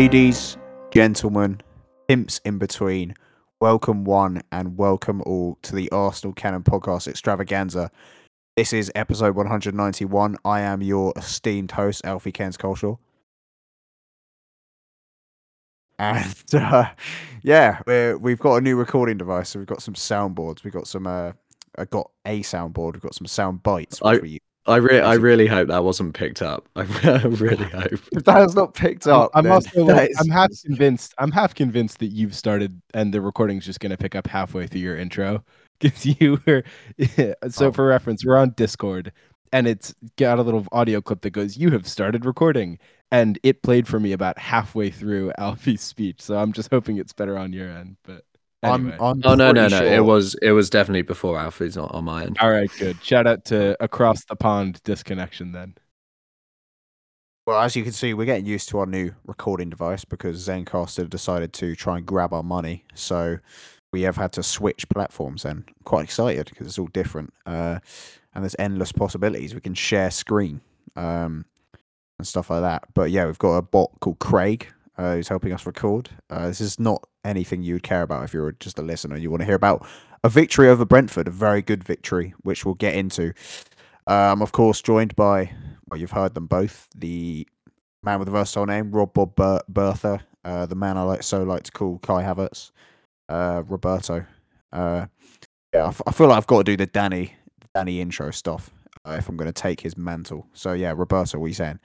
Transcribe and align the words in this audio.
Ladies, 0.00 0.56
gentlemen, 0.90 1.60
pimps 2.08 2.40
in 2.46 2.56
between, 2.56 3.12
welcome 3.60 4.02
one 4.04 4.40
and 4.50 4.78
welcome 4.78 5.20
all 5.26 5.58
to 5.60 5.74
the 5.74 5.90
Arsenal 5.90 6.32
Canon 6.32 6.62
Podcast 6.62 7.06
Extravaganza. 7.06 7.90
This 8.56 8.72
is 8.72 8.90
episode 8.94 9.36
191. 9.36 10.38
I 10.42 10.62
am 10.62 10.80
your 10.80 11.12
esteemed 11.16 11.72
host, 11.72 12.00
Alfie 12.06 12.32
Kens 12.32 12.56
Culshaw. 12.56 12.96
And 15.98 16.34
uh, 16.54 16.86
yeah, 17.42 17.80
we're, 17.86 18.16
we've 18.16 18.40
got 18.40 18.54
a 18.54 18.62
new 18.62 18.76
recording 18.76 19.18
device. 19.18 19.50
So 19.50 19.58
we've 19.58 19.68
got 19.68 19.82
some 19.82 19.92
soundboards. 19.92 20.64
We've 20.64 20.72
got 20.72 20.86
some, 20.86 21.06
uh, 21.06 21.32
I 21.76 21.84
got 21.84 22.10
a 22.24 22.40
soundboard. 22.40 22.94
We've 22.94 23.02
got 23.02 23.14
some 23.14 23.26
sound 23.26 23.62
bites. 23.62 24.00
I- 24.02 24.16
we, 24.16 24.40
I 24.70 24.76
re- 24.76 25.00
I 25.00 25.14
really 25.14 25.46
hope 25.46 25.68
that 25.68 25.84
wasn't 25.84 26.14
picked 26.14 26.40
up. 26.42 26.68
I 26.76 26.82
really 27.22 27.64
hope. 27.64 27.92
if 28.12 28.24
that 28.24 28.36
has 28.36 28.54
not 28.54 28.74
picked 28.74 29.06
I'm- 29.06 29.20
up, 29.22 29.30
I'm 29.34 29.50
also 29.50 29.84
like, 29.84 30.10
is- 30.10 30.18
I'm 30.20 30.28
half 30.30 30.50
convinced. 30.64 31.14
I'm 31.18 31.30
half 31.32 31.54
convinced 31.54 31.98
that 31.98 32.06
you've 32.08 32.34
started 32.34 32.80
and 32.94 33.12
the 33.12 33.20
recording's 33.20 33.66
just 33.66 33.80
going 33.80 33.90
to 33.90 33.96
pick 33.98 34.14
up 34.14 34.26
halfway 34.26 34.66
through 34.66 34.80
your 34.80 34.96
intro 34.96 35.44
because 35.80 36.06
you 36.06 36.40
were. 36.46 36.62
so 37.50 37.66
Oh. 37.66 37.72
for 37.72 37.86
reference, 37.86 38.24
we're 38.24 38.36
on 38.38 38.50
Discord 38.56 39.12
and 39.52 39.66
it's 39.66 39.94
got 40.16 40.38
a 40.38 40.42
little 40.42 40.66
audio 40.72 41.00
clip 41.00 41.22
that 41.22 41.30
goes, 41.30 41.56
"You 41.56 41.70
have 41.72 41.86
started 41.88 42.24
recording," 42.24 42.78
and 43.10 43.36
it 43.42 43.62
played 43.62 43.88
for 43.88 43.98
me 43.98 44.12
about 44.12 44.38
halfway 44.38 44.90
through 44.90 45.32
Alfie's 45.38 45.80
speech. 45.80 46.20
So 46.22 46.36
I'm 46.36 46.52
just 46.52 46.70
hoping 46.70 46.98
it's 46.98 47.12
better 47.12 47.36
on 47.36 47.52
your 47.52 47.68
end. 47.68 47.96
But 48.04 48.22
anyway. 48.62 48.96
I'm, 49.00 49.02
I'm 49.02 49.22
Oh 49.24 49.34
no 49.34 49.52
no 49.52 49.68
pretty 49.68 49.84
no! 49.84 49.84
It 49.84 50.04
was 50.04 50.34
it 50.42 50.52
was 50.52 50.70
definitely 50.70 51.02
before 51.02 51.38
Alfie's 51.38 51.76
on, 51.76 51.88
on 51.90 52.04
my 52.04 52.24
end. 52.24 52.38
all 52.40 52.50
right, 52.50 52.70
good. 52.78 53.02
Shout 53.02 53.26
out 53.26 53.44
to 53.46 53.82
across 53.82 54.24
the 54.24 54.36
pond 54.36 54.80
disconnection 54.84 55.52
then. 55.52 55.74
Well, 57.46 57.60
as 57.60 57.74
you 57.74 57.82
can 57.82 57.92
see, 57.92 58.14
we're 58.14 58.26
getting 58.26 58.46
used 58.46 58.68
to 58.68 58.78
our 58.78 58.86
new 58.86 59.12
recording 59.26 59.70
device 59.70 60.04
because 60.04 60.46
Zencastr 60.46 61.08
decided 61.08 61.52
to 61.54 61.74
try 61.74 61.96
and 61.96 62.06
grab 62.06 62.32
our 62.32 62.42
money. 62.42 62.84
So 62.94 63.38
we 63.92 64.02
have 64.02 64.16
had 64.16 64.32
to 64.34 64.42
switch 64.42 64.88
platforms 64.88 65.44
and 65.44 65.64
I'm 65.66 65.74
quite 65.84 66.04
excited 66.04 66.48
because 66.48 66.66
it's 66.66 66.78
all 66.78 66.86
different. 66.88 67.32
Uh, 67.46 67.80
and 68.34 68.44
there's 68.44 68.54
endless 68.58 68.92
possibilities. 68.92 69.54
We 69.54 69.60
can 69.60 69.74
share 69.74 70.10
screen 70.10 70.60
um, 70.94 71.44
and 72.18 72.26
stuff 72.26 72.50
like 72.50 72.60
that. 72.60 72.84
But 72.94 73.10
yeah, 73.10 73.26
we've 73.26 73.38
got 73.38 73.56
a 73.56 73.62
bot 73.62 73.90
called 74.00 74.20
Craig 74.20 74.68
uh, 74.96 75.14
who's 75.14 75.28
helping 75.28 75.52
us 75.52 75.66
record. 75.66 76.10
Uh, 76.28 76.46
this 76.46 76.60
is 76.60 76.78
not 76.78 77.02
anything 77.24 77.62
you 77.62 77.74
would 77.74 77.82
care 77.82 78.02
about 78.02 78.24
if 78.24 78.32
you're 78.34 78.52
just 78.52 78.78
a 78.78 78.82
listener. 78.82 79.16
You 79.16 79.30
want 79.30 79.40
to 79.42 79.46
hear 79.46 79.54
about 79.54 79.86
a 80.24 80.28
victory 80.28 80.68
over 80.68 80.84
Brentford, 80.84 81.28
a 81.28 81.30
very 81.30 81.62
good 81.62 81.82
victory, 81.84 82.34
which 82.42 82.64
we'll 82.64 82.74
get 82.74 82.94
into. 82.94 83.32
Um, 84.06 84.42
of 84.42 84.52
course, 84.52 84.80
joined 84.82 85.14
by 85.16 85.52
well, 85.88 85.98
you've 86.00 86.10
heard 86.12 86.34
them 86.34 86.46
both. 86.46 86.88
The 86.96 87.46
man 88.02 88.18
with 88.18 88.26
the 88.26 88.32
versatile 88.32 88.66
name, 88.66 88.90
Rob 88.92 89.12
Bob 89.12 89.34
Ber- 89.34 89.62
Bertha, 89.68 90.20
uh, 90.44 90.66
the 90.66 90.74
man 90.74 90.96
I 90.96 91.02
like 91.02 91.22
so 91.22 91.42
like 91.42 91.64
to 91.64 91.72
call 91.72 91.98
Kai 91.98 92.22
Havertz, 92.22 92.70
uh, 93.28 93.62
Roberto. 93.66 94.24
Uh, 94.72 95.06
yeah, 95.74 95.84
I, 95.84 95.88
f- 95.88 96.02
I 96.06 96.12
feel 96.12 96.28
like 96.28 96.36
I've 96.38 96.46
got 96.46 96.58
to 96.58 96.64
do 96.64 96.76
the 96.76 96.86
Danny 96.86 97.34
Danny 97.74 98.00
intro 98.00 98.30
stuff 98.30 98.70
uh, 99.04 99.16
if 99.18 99.28
I'm 99.28 99.36
going 99.36 99.52
to 99.52 99.52
take 99.62 99.80
his 99.80 99.96
mantle. 99.96 100.46
So 100.52 100.72
yeah, 100.72 100.92
Roberto, 100.96 101.38
what 101.38 101.46
are 101.46 101.48
you 101.48 101.54
saying? 101.54 101.78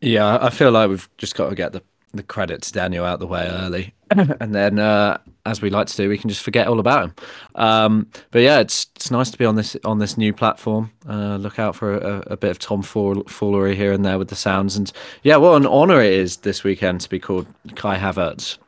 Yeah, 0.00 0.24
I- 0.26 0.46
I 0.46 0.50
feel 0.50 0.70
like 0.70 0.88
we've 0.88 1.08
just 1.18 1.34
got 1.34 1.48
to 1.48 1.54
get 1.54 1.72
the 1.72 1.82
the 2.16 2.22
credit 2.22 2.62
to 2.62 2.72
Daniel 2.72 3.04
out 3.04 3.20
the 3.20 3.26
way 3.26 3.46
early, 3.48 3.94
and 4.10 4.54
then 4.54 4.78
uh, 4.78 5.18
as 5.44 5.62
we 5.62 5.70
like 5.70 5.86
to 5.86 5.96
do, 5.96 6.08
we 6.08 6.18
can 6.18 6.28
just 6.28 6.42
forget 6.42 6.68
all 6.68 6.80
about 6.80 7.04
him. 7.04 7.14
Um, 7.54 8.10
but 8.30 8.42
yeah, 8.42 8.58
it's 8.58 8.86
it's 8.96 9.10
nice 9.10 9.30
to 9.30 9.38
be 9.38 9.44
on 9.44 9.56
this 9.56 9.76
on 9.84 9.98
this 9.98 10.16
new 10.16 10.32
platform. 10.32 10.92
Uh, 11.08 11.36
look 11.36 11.58
out 11.58 11.74
for 11.74 11.96
a, 11.96 12.22
a 12.32 12.36
bit 12.36 12.50
of 12.50 12.58
tomfoolery 12.58 13.76
here 13.76 13.92
and 13.92 14.04
there 14.04 14.18
with 14.18 14.28
the 14.28 14.36
sounds, 14.36 14.76
and 14.76 14.92
yeah, 15.22 15.36
what 15.36 15.56
an 15.56 15.66
honour 15.66 16.00
it 16.00 16.12
is 16.12 16.38
this 16.38 16.64
weekend 16.64 17.00
to 17.02 17.08
be 17.08 17.18
called 17.18 17.46
Kai 17.74 17.98
Havertz. 17.98 18.58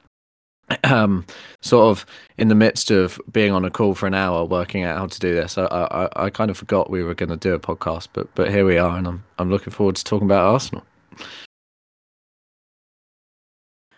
Um, 0.85 1.25
sort 1.63 1.91
of 1.91 2.05
in 2.37 2.49
the 2.49 2.55
midst 2.55 2.91
of 2.91 3.19
being 3.33 3.53
on 3.53 3.65
a 3.65 3.71
call 3.71 3.95
for 3.95 4.07
an 4.07 4.13
hour, 4.13 4.45
working 4.45 4.85
out 4.85 4.99
how 4.99 5.07
to 5.07 5.19
do 5.19 5.35
this, 5.35 5.57
I 5.57 5.65
I, 5.65 6.27
I 6.27 6.31
kind 6.31 6.51
of 6.51 6.59
forgot 6.59 6.91
we 6.91 7.03
were 7.03 7.15
going 7.15 7.31
to 7.31 7.39
do 7.39 7.55
a 7.55 7.59
podcast, 7.59 8.09
but 8.13 8.35
but 8.35 8.51
here 8.51 8.67
we 8.67 8.77
are, 8.77 8.99
and 8.99 9.07
I'm 9.07 9.25
I'm 9.39 9.49
looking 9.49 9.73
forward 9.73 9.97
to 9.97 10.05
talking 10.05 10.27
about 10.27 10.45
Arsenal. 10.45 10.85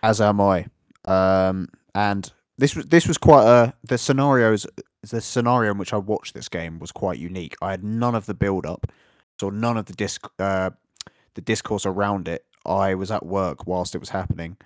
As 0.03 0.21
am 0.21 0.41
I. 0.41 0.67
Um, 1.05 1.69
and 1.95 2.31
this 2.59 2.77
was 2.77 2.87
this 2.87 3.09
was 3.09 3.19
quite 3.19 3.45
a 3.45 3.75
the 3.83 3.99
scenarios 3.99 4.67
the 5.03 5.21
scenario 5.21 5.73
in 5.73 5.79
which 5.79 5.93
I 5.93 5.97
watched 5.97 6.35
this 6.35 6.49
game 6.49 6.79
was 6.79 6.93
quite 6.93 7.19
unique. 7.19 7.57
I 7.63 7.71
had 7.71 7.83
none 7.83 8.15
of 8.15 8.27
the 8.27 8.35
build 8.35 8.67
up, 8.67 8.87
so 9.41 9.49
none 9.51 9.77
of 9.77 9.87
the 9.87 9.95
disc 9.95 10.27
uh, 10.39 10.71
the 11.35 11.41
discourse 11.41 11.87
around 11.87 12.29
it. 12.29 12.45
I 12.67 12.95
was 12.95 13.11
at 13.11 13.25
work 13.25 13.67
whilst 13.67 13.95
it 13.95 13.99
was 13.99 14.11
happening. 14.11 14.59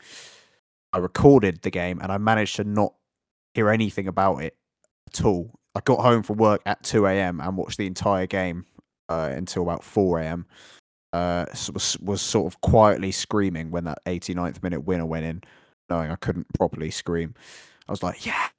I 0.93 0.99
recorded 0.99 1.62
the 1.62 1.71
game 1.71 2.00
and 2.00 2.11
I 2.11 2.19
managed 2.19 2.56
to 2.56 2.65
not 2.65 2.94
hear 3.55 3.71
anything 3.71 4.09
about 4.09 4.43
it 4.43 4.56
at 5.12 5.25
all. 5.25 5.53
I 5.77 5.81
got 5.84 6.00
home 6.00 6.23
from 6.23 6.37
work 6.37 6.62
at 6.67 6.83
two 6.83 7.06
a.m. 7.06 7.41
and 7.41 7.56
watched 7.56 7.78
the 7.78 7.87
entire 7.87 8.27
game 8.27 8.67
uh, 9.09 9.31
until 9.33 9.62
about 9.62 9.84
four 9.84 10.19
a.m. 10.19 10.47
Uh, 11.15 11.47
was 11.73 11.97
was 12.01 12.21
sort 12.21 12.53
of 12.53 12.61
quietly 12.61 13.13
screaming 13.13 13.71
when 13.71 13.85
that 13.85 14.05
89th 14.05 14.65
minute 14.65 14.81
winner 14.81 15.07
went 15.07 15.25
in, 15.25 15.43
knowing 15.89 16.11
I 16.11 16.17
couldn't 16.17 16.53
properly 16.55 16.91
scream. 16.91 17.35
I 17.89 17.93
was 17.93 18.03
like, 18.03 18.27
"Yes, 18.27 18.51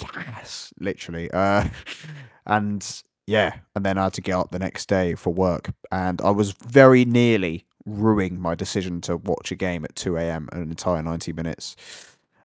yes!" 0.00 0.72
Literally. 0.78 1.28
Uh, 1.32 1.68
and 2.46 3.02
yeah, 3.26 3.56
and 3.74 3.84
then 3.84 3.98
I 3.98 4.04
had 4.04 4.12
to 4.14 4.20
get 4.20 4.36
up 4.36 4.52
the 4.52 4.60
next 4.60 4.88
day 4.88 5.16
for 5.16 5.32
work, 5.32 5.72
and 5.90 6.20
I 6.20 6.30
was 6.30 6.52
very 6.52 7.04
nearly 7.04 7.66
ruining 7.84 8.40
my 8.40 8.54
decision 8.54 9.00
to 9.00 9.16
watch 9.16 9.50
a 9.50 9.56
game 9.56 9.84
at 9.84 9.96
2 9.96 10.16
a.m. 10.16 10.48
an 10.52 10.62
entire 10.62 11.02
90 11.02 11.32
minutes, 11.32 11.74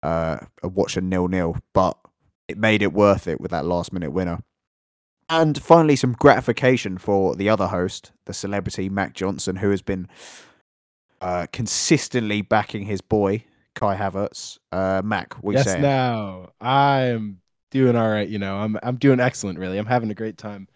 uh, 0.04 0.38
watch 0.62 0.96
a 0.96 1.00
nil 1.00 1.26
nil, 1.26 1.56
but 1.72 1.98
it 2.46 2.56
made 2.56 2.82
it 2.82 2.92
worth 2.92 3.26
it 3.26 3.40
with 3.40 3.50
that 3.50 3.64
last 3.64 3.92
minute 3.92 4.12
winner. 4.12 4.44
And 5.30 5.62
finally, 5.62 5.94
some 5.94 6.12
gratification 6.12 6.98
for 6.98 7.36
the 7.36 7.48
other 7.48 7.68
host, 7.68 8.10
the 8.26 8.34
celebrity 8.34 8.88
Mac 8.88 9.14
Johnson, 9.14 9.56
who 9.56 9.70
has 9.70 9.80
been 9.80 10.08
uh, 11.20 11.46
consistently 11.52 12.42
backing 12.42 12.84
his 12.84 13.00
boy 13.00 13.44
Kai 13.76 13.96
Havertz. 13.96 14.58
Uh, 14.72 15.02
Mac, 15.04 15.34
what 15.34 15.52
you 15.52 15.58
yes, 15.58 15.66
saying? 15.66 15.82
now 15.82 16.50
I'm 16.60 17.40
doing 17.70 17.94
all 17.94 18.10
right. 18.10 18.28
You 18.28 18.40
know, 18.40 18.56
I'm 18.56 18.76
I'm 18.82 18.96
doing 18.96 19.20
excellent. 19.20 19.58
Really, 19.58 19.78
I'm 19.78 19.86
having 19.86 20.10
a 20.10 20.14
great 20.14 20.36
time. 20.36 20.66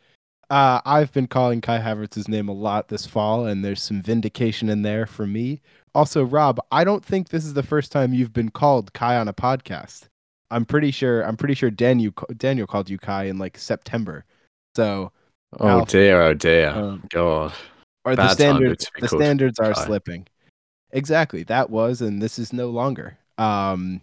Uh, 0.50 0.80
I've 0.84 1.12
been 1.12 1.26
calling 1.26 1.60
Kai 1.60 1.80
Havertz's 1.80 2.28
name 2.28 2.48
a 2.48 2.52
lot 2.52 2.88
this 2.88 3.06
fall, 3.06 3.46
and 3.46 3.64
there's 3.64 3.82
some 3.82 4.02
vindication 4.02 4.68
in 4.68 4.82
there 4.82 5.06
for 5.06 5.26
me. 5.26 5.62
Also, 5.94 6.22
Rob, 6.22 6.60
I 6.70 6.84
don't 6.84 7.04
think 7.04 7.30
this 7.30 7.44
is 7.44 7.54
the 7.54 7.62
first 7.62 7.90
time 7.90 8.14
you've 8.14 8.32
been 8.32 8.50
called 8.50 8.92
Kai 8.92 9.16
on 9.16 9.26
a 9.26 9.32
podcast. 9.32 10.08
I'm 10.50 10.64
pretty 10.64 10.92
sure. 10.92 11.22
I'm 11.22 11.36
pretty 11.36 11.54
sure 11.54 11.70
Daniel 11.70 12.12
Daniel 12.36 12.68
called 12.68 12.88
you 12.88 12.98
Kai 12.98 13.24
in 13.24 13.38
like 13.38 13.58
September. 13.58 14.24
So, 14.74 15.12
Oh 15.60 15.68
Alf, 15.68 15.88
dear, 15.88 16.20
oh 16.22 16.34
dear, 16.34 16.70
um, 16.70 17.04
God. 17.10 17.52
or 18.04 18.16
the 18.16 18.22
Bad 18.22 18.32
standards 18.32 18.86
the 18.98 19.08
standards 19.08 19.58
are 19.58 19.74
slipping. 19.74 20.26
Exactly, 20.90 21.42
that 21.44 21.70
was, 21.70 22.00
and 22.00 22.20
this 22.20 22.38
is 22.38 22.52
no 22.52 22.70
longer. 22.70 23.16
Um, 23.38 24.00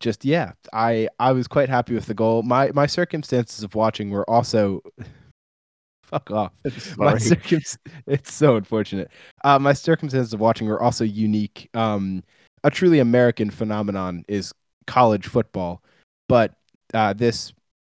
just 0.00 0.24
yeah, 0.24 0.52
I 0.72 1.08
I 1.18 1.32
was 1.32 1.46
quite 1.46 1.68
happy 1.68 1.94
with 1.94 2.06
the 2.06 2.14
goal. 2.14 2.42
My 2.42 2.70
my 2.72 2.86
circumstances 2.86 3.62
of 3.62 3.74
watching 3.74 4.10
were 4.10 4.28
also. 4.28 4.82
Fuck 6.02 6.30
off. 6.30 6.52
My 6.96 7.18
circum- 7.18 7.60
it's 8.06 8.32
so 8.32 8.56
unfortunate. 8.56 9.10
Uh, 9.44 9.58
my 9.58 9.74
circumstances 9.74 10.32
of 10.32 10.40
watching 10.40 10.66
were 10.66 10.82
also 10.82 11.04
unique. 11.04 11.68
Um, 11.74 12.24
a 12.64 12.70
truly 12.70 12.98
American 12.98 13.50
phenomenon 13.50 14.24
is 14.26 14.54
college 14.86 15.26
football, 15.26 15.82
but 16.26 16.54
uh, 16.94 17.12
this 17.12 17.52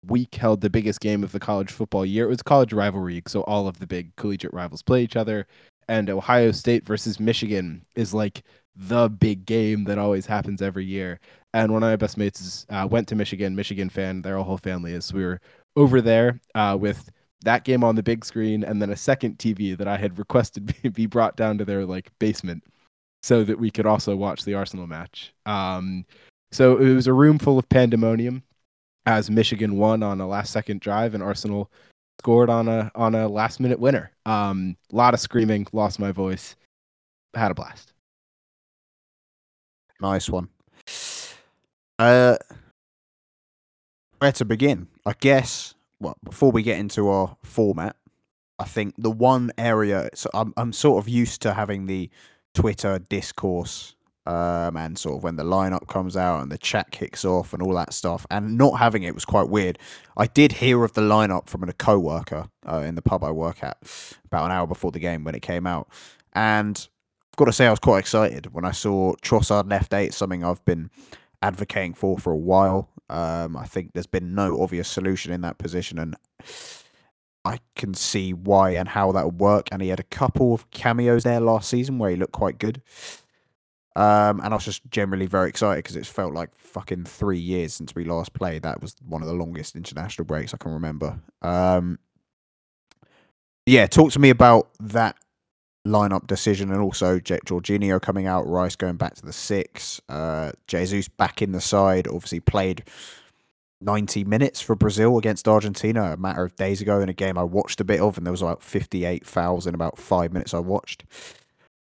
week 0.06 0.34
held 0.34 0.60
the 0.60 0.70
biggest 0.70 1.00
game 1.00 1.22
of 1.22 1.32
the 1.32 1.40
college 1.40 1.70
football 1.70 2.04
year. 2.04 2.24
It 2.24 2.30
was 2.30 2.42
college 2.42 2.72
rivalry, 2.72 3.14
week, 3.14 3.28
so 3.28 3.42
all 3.42 3.68
of 3.68 3.78
the 3.78 3.86
big 3.86 4.14
collegiate 4.16 4.52
rivals 4.52 4.82
play 4.82 5.02
each 5.02 5.16
other. 5.16 5.46
And 5.88 6.10
Ohio 6.10 6.52
State 6.52 6.84
versus 6.86 7.20
Michigan 7.20 7.82
is 7.96 8.14
like 8.14 8.42
the 8.74 9.08
big 9.08 9.44
game 9.44 9.84
that 9.84 9.98
always 9.98 10.26
happens 10.26 10.62
every 10.62 10.84
year. 10.84 11.20
And 11.54 11.72
one 11.72 11.82
of 11.82 11.88
my 11.88 11.96
best 11.96 12.16
mates 12.16 12.66
uh, 12.70 12.88
went 12.90 13.08
to 13.08 13.14
Michigan, 13.14 13.54
Michigan 13.54 13.90
fan. 13.90 14.22
Their 14.22 14.38
whole 14.38 14.56
family 14.56 14.92
is. 14.92 15.06
So 15.06 15.16
we 15.16 15.24
were 15.24 15.40
over 15.76 16.00
there 16.00 16.40
uh, 16.54 16.76
with 16.80 17.10
that 17.44 17.64
game 17.64 17.84
on 17.84 17.96
the 17.96 18.02
big 18.02 18.24
screen, 18.24 18.64
and 18.64 18.80
then 18.80 18.90
a 18.90 18.96
second 18.96 19.38
TV 19.38 19.76
that 19.76 19.88
I 19.88 19.96
had 19.96 20.18
requested 20.18 20.72
be- 20.82 20.88
be 20.88 21.06
brought 21.06 21.36
down 21.36 21.58
to 21.58 21.64
their 21.64 21.84
like 21.84 22.10
basement, 22.18 22.64
so 23.22 23.44
that 23.44 23.58
we 23.58 23.70
could 23.70 23.86
also 23.86 24.16
watch 24.16 24.44
the 24.44 24.54
Arsenal 24.54 24.86
match. 24.86 25.34
Um, 25.44 26.06
so 26.52 26.76
it 26.78 26.94
was 26.94 27.06
a 27.06 27.12
room 27.12 27.38
full 27.38 27.58
of 27.58 27.68
pandemonium 27.68 28.42
as 29.06 29.30
Michigan 29.30 29.76
won 29.76 30.02
on 30.02 30.20
a 30.20 30.26
last 30.26 30.52
second 30.52 30.80
drive 30.80 31.14
and 31.14 31.22
Arsenal 31.22 31.70
scored 32.20 32.50
on 32.50 32.68
a 32.68 32.90
on 32.94 33.14
a 33.14 33.28
last 33.28 33.60
minute 33.60 33.80
winner. 33.80 34.12
Um, 34.26 34.76
a 34.92 34.96
lot 34.96 35.14
of 35.14 35.20
screaming, 35.20 35.66
lost 35.72 35.98
my 35.98 36.12
voice, 36.12 36.56
had 37.34 37.50
a 37.50 37.54
blast. 37.54 37.92
Nice 40.00 40.28
one. 40.28 40.48
Uh, 41.98 42.36
where 44.18 44.32
to 44.32 44.44
begin? 44.44 44.88
I 45.06 45.14
guess. 45.18 45.74
Well, 46.00 46.16
before 46.24 46.50
we 46.50 46.62
get 46.62 46.78
into 46.78 47.08
our 47.08 47.36
format, 47.42 47.96
I 48.58 48.64
think 48.64 48.94
the 48.98 49.10
one 49.10 49.50
area 49.58 50.10
so 50.14 50.30
I'm 50.34 50.52
I'm 50.56 50.72
sort 50.72 51.02
of 51.02 51.08
used 51.08 51.42
to 51.42 51.54
having 51.54 51.86
the 51.86 52.10
Twitter 52.54 52.98
discourse 52.98 53.96
um, 54.26 54.76
and 54.76 54.98
sort 54.98 55.16
of 55.16 55.24
when 55.24 55.36
the 55.36 55.44
lineup 55.44 55.88
comes 55.88 56.16
out 56.16 56.42
and 56.42 56.52
the 56.52 56.58
chat 56.58 56.90
kicks 56.90 57.24
off 57.24 57.52
and 57.52 57.62
all 57.62 57.74
that 57.74 57.92
stuff. 57.92 58.26
And 58.30 58.56
not 58.56 58.78
having 58.78 59.02
it 59.02 59.14
was 59.14 59.24
quite 59.24 59.48
weird. 59.48 59.78
I 60.16 60.26
did 60.26 60.52
hear 60.52 60.84
of 60.84 60.92
the 60.92 61.02
lineup 61.02 61.48
from 61.48 61.62
a 61.64 61.72
co-worker 61.72 62.48
uh, 62.66 62.78
in 62.78 62.94
the 62.94 63.02
pub 63.02 63.24
I 63.24 63.30
work 63.30 63.62
at 63.62 63.78
about 64.24 64.46
an 64.46 64.52
hour 64.52 64.66
before 64.66 64.92
the 64.92 65.00
game 65.00 65.24
when 65.24 65.34
it 65.34 65.42
came 65.42 65.66
out, 65.66 65.88
and 66.32 66.88
I've 67.32 67.36
got 67.36 67.46
to 67.46 67.52
say 67.52 67.66
I 67.66 67.70
was 67.70 67.78
quite 67.78 68.00
excited 68.00 68.52
when 68.52 68.64
I 68.64 68.72
saw 68.72 69.14
Trossard 69.22 69.70
left 69.70 69.94
eight, 69.94 70.12
something 70.12 70.44
I've 70.44 70.64
been 70.64 70.90
advocating 71.40 71.94
for 71.94 72.18
for 72.18 72.32
a 72.32 72.36
while. 72.36 72.90
Um, 73.08 73.56
I 73.56 73.64
think 73.64 73.92
there's 73.92 74.06
been 74.06 74.34
no 74.34 74.62
obvious 74.62 74.88
solution 74.88 75.32
in 75.32 75.40
that 75.40 75.58
position, 75.58 75.98
and 75.98 76.14
I 77.44 77.58
can 77.74 77.94
see 77.94 78.32
why 78.32 78.70
and 78.70 78.88
how 78.88 79.12
that 79.12 79.24
would 79.24 79.40
work. 79.40 79.68
And 79.72 79.82
he 79.82 79.88
had 79.88 80.00
a 80.00 80.04
couple 80.04 80.54
of 80.54 80.70
cameos 80.70 81.24
there 81.24 81.40
last 81.40 81.68
season 81.68 81.98
where 81.98 82.10
he 82.10 82.16
looked 82.16 82.32
quite 82.32 82.58
good. 82.58 82.82
Um, 83.94 84.40
and 84.40 84.54
I 84.54 84.56
was 84.56 84.64
just 84.64 84.82
generally 84.90 85.26
very 85.26 85.48
excited 85.48 85.84
because 85.84 85.96
it's 85.96 86.08
felt 86.08 86.32
like 86.32 86.50
fucking 86.56 87.04
three 87.04 87.38
years 87.38 87.74
since 87.74 87.94
we 87.94 88.04
last 88.04 88.32
played. 88.32 88.62
That 88.62 88.80
was 88.80 88.96
one 89.06 89.20
of 89.20 89.28
the 89.28 89.34
longest 89.34 89.76
international 89.76 90.24
breaks 90.24 90.54
I 90.54 90.56
can 90.56 90.72
remember. 90.72 91.20
Um, 91.42 91.98
yeah, 93.66 93.86
talk 93.86 94.12
to 94.12 94.18
me 94.18 94.30
about 94.30 94.68
that 94.80 95.16
lineup 95.86 96.26
decision 96.26 96.70
and 96.70 96.80
also 96.80 97.18
J- 97.18 97.40
Jorginho 97.44 98.00
coming 98.00 98.26
out, 98.26 98.46
Rice 98.48 98.76
going 98.76 98.96
back 98.96 99.14
to 99.16 99.26
the 99.26 99.32
six, 99.32 100.00
uh, 100.08 100.52
Jesus 100.66 101.08
back 101.08 101.42
in 101.42 101.52
the 101.52 101.60
side. 101.60 102.08
Obviously 102.08 102.40
played 102.40 102.84
90 103.80 104.24
minutes 104.24 104.60
for 104.60 104.74
Brazil 104.74 105.18
against 105.18 105.48
Argentina 105.48 106.12
a 106.12 106.16
matter 106.16 106.44
of 106.44 106.56
days 106.56 106.80
ago 106.80 107.00
in 107.00 107.08
a 107.08 107.14
game 107.14 107.36
I 107.36 107.44
watched 107.44 107.80
a 107.80 107.84
bit 107.84 108.00
of, 108.00 108.16
and 108.16 108.26
there 108.26 108.32
was 108.32 108.42
about 108.42 108.62
58 108.62 109.26
fouls 109.26 109.66
in 109.66 109.74
about 109.74 109.98
five 109.98 110.32
minutes 110.32 110.54
I 110.54 110.60
watched. 110.60 111.04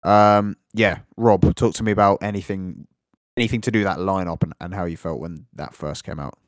Um, 0.05 0.57
yeah, 0.79 0.99
Rob, 1.17 1.55
talk 1.57 1.75
to 1.75 1.83
me 1.83 1.91
about 1.91 2.23
anything, 2.23 2.87
anything 3.37 3.61
to 3.63 3.73
do 3.73 3.83
that 3.83 3.99
lineup 3.99 4.45
and, 4.45 4.55
and 4.61 4.75
how 4.75 4.85
you 4.85 4.97
felt 4.97 5.19
when 5.19 5.47
that 5.53 5.75
first 5.75 6.05
came 6.05 6.21
out. 6.21 6.39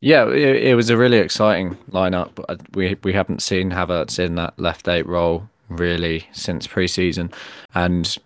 Yeah, 0.00 0.28
it, 0.28 0.68
it 0.68 0.74
was 0.76 0.88
a 0.88 0.96
really 0.96 1.18
exciting 1.18 1.74
lineup. 1.90 2.38
We 2.74 2.96
we 3.02 3.12
haven't 3.12 3.42
seen 3.42 3.70
Havertz 3.70 4.18
in 4.18 4.36
that 4.36 4.56
left 4.58 4.86
eight 4.86 5.06
role 5.06 5.48
really 5.68 6.28
since 6.32 6.68
preseason, 6.68 7.32
and 7.74 8.16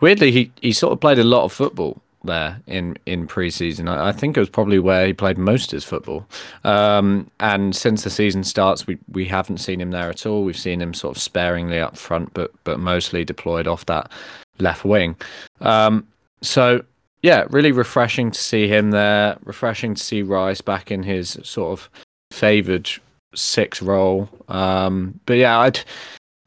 weirdly, 0.00 0.30
he 0.30 0.52
he 0.62 0.72
sort 0.72 0.92
of 0.92 1.00
played 1.00 1.18
a 1.18 1.24
lot 1.24 1.44
of 1.44 1.52
football 1.52 2.00
there 2.24 2.60
in 2.66 2.96
in 3.06 3.26
preseason. 3.26 3.88
I, 3.88 4.08
I 4.08 4.12
think 4.12 4.36
it 4.36 4.40
was 4.40 4.48
probably 4.48 4.78
where 4.78 5.06
he 5.06 5.12
played 5.12 5.38
most 5.38 5.72
of 5.72 5.76
his 5.76 5.84
football. 5.84 6.26
Um, 6.64 7.30
and 7.40 7.74
since 7.74 8.04
the 8.04 8.10
season 8.10 8.44
starts, 8.44 8.86
we 8.86 8.98
we 9.12 9.24
haven't 9.26 9.58
seen 9.58 9.80
him 9.80 9.90
there 9.90 10.10
at 10.10 10.26
all. 10.26 10.44
We've 10.44 10.56
seen 10.56 10.80
him 10.80 10.94
sort 10.94 11.16
of 11.16 11.22
sparingly 11.22 11.80
up 11.80 11.96
front, 11.96 12.34
but 12.34 12.52
but 12.64 12.78
mostly 12.80 13.24
deployed 13.24 13.66
off 13.66 13.86
that 13.86 14.10
left 14.58 14.84
wing. 14.84 15.16
Um, 15.60 16.06
so 16.42 16.84
yeah, 17.22 17.46
really 17.50 17.72
refreshing 17.72 18.30
to 18.30 18.40
see 18.40 18.68
him 18.68 18.90
there. 18.90 19.36
Refreshing 19.44 19.94
to 19.94 20.02
see 20.02 20.22
Rice 20.22 20.60
back 20.60 20.90
in 20.90 21.02
his 21.02 21.38
sort 21.42 21.78
of 21.78 21.90
favoured 22.30 22.88
six 23.34 23.82
role. 23.82 24.28
Um, 24.48 25.18
but 25.26 25.34
yeah, 25.34 25.58
I'd 25.58 25.80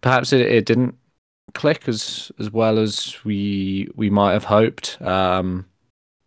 perhaps 0.01 0.33
it, 0.33 0.41
it 0.41 0.65
didn't 0.65 0.95
click 1.53 1.87
as 1.87 2.31
as 2.39 2.51
well 2.51 2.79
as 2.79 3.17
we 3.23 3.89
we 3.95 4.09
might 4.09 4.33
have 4.33 4.45
hoped. 4.45 5.01
Um, 5.01 5.65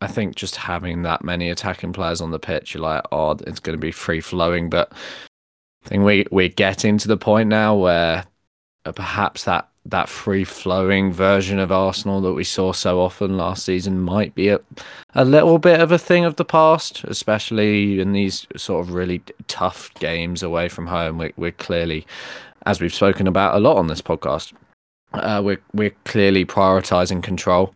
I 0.01 0.07
think 0.07 0.37
just 0.37 0.57
having 0.57 1.03
that 1.03 1.25
many 1.25 1.51
attacking 1.51 1.93
players 1.93 2.21
on 2.21 2.31
the 2.31 2.39
pitch, 2.39 2.75
you're 2.75 2.83
like, 2.83 3.05
oh, 3.11 3.33
it's 3.47 3.61
going 3.61 3.79
to 3.79 3.81
be 3.81 3.93
free 3.93 4.21
flowing. 4.21 4.69
But 4.69 4.93
I 5.85 5.89
think 5.89 6.05
we 6.05 6.27
we're 6.31 6.49
getting 6.49 6.99
to 6.99 7.09
the 7.09 7.17
point 7.17 7.49
now 7.49 7.75
where 7.75 8.25
perhaps 8.85 9.45
that 9.45 9.69
that 9.87 10.09
free 10.09 10.45
flowing 10.45 11.13
version 11.13 11.59
of 11.59 11.71
Arsenal 11.71 12.21
that 12.23 12.33
we 12.33 12.45
saw 12.45 12.73
so 12.73 13.01
often 13.01 13.37
last 13.37 13.65
season 13.65 14.01
might 14.01 14.35
be 14.35 14.49
a, 14.49 14.59
a 15.15 15.25
little 15.25 15.59
bit 15.59 15.81
of 15.81 15.93
a 15.93 15.99
thing 15.99 16.25
of 16.25 16.37
the 16.37 16.45
past, 16.45 17.05
especially 17.05 18.01
in 18.01 18.13
these 18.13 18.47
sort 18.57 18.87
of 18.87 18.95
really 18.95 19.23
tough 19.47 19.93
games 19.95 20.43
away 20.43 20.69
from 20.69 20.87
home. 20.87 21.19
We're, 21.19 21.33
we're 21.37 21.53
clearly, 21.53 22.07
as 22.65 22.81
we've 22.81 22.95
spoken 22.95 23.27
about 23.27 23.57
a 23.57 23.61
lot 23.61 23.77
on 23.77 23.89
this 23.89 24.01
podcast, 24.01 24.55
uh, 25.15 25.43
we're 25.45 25.61
we're 25.73 25.95
clearly 26.05 26.45
prioritizing 26.45 27.23
control. 27.23 27.75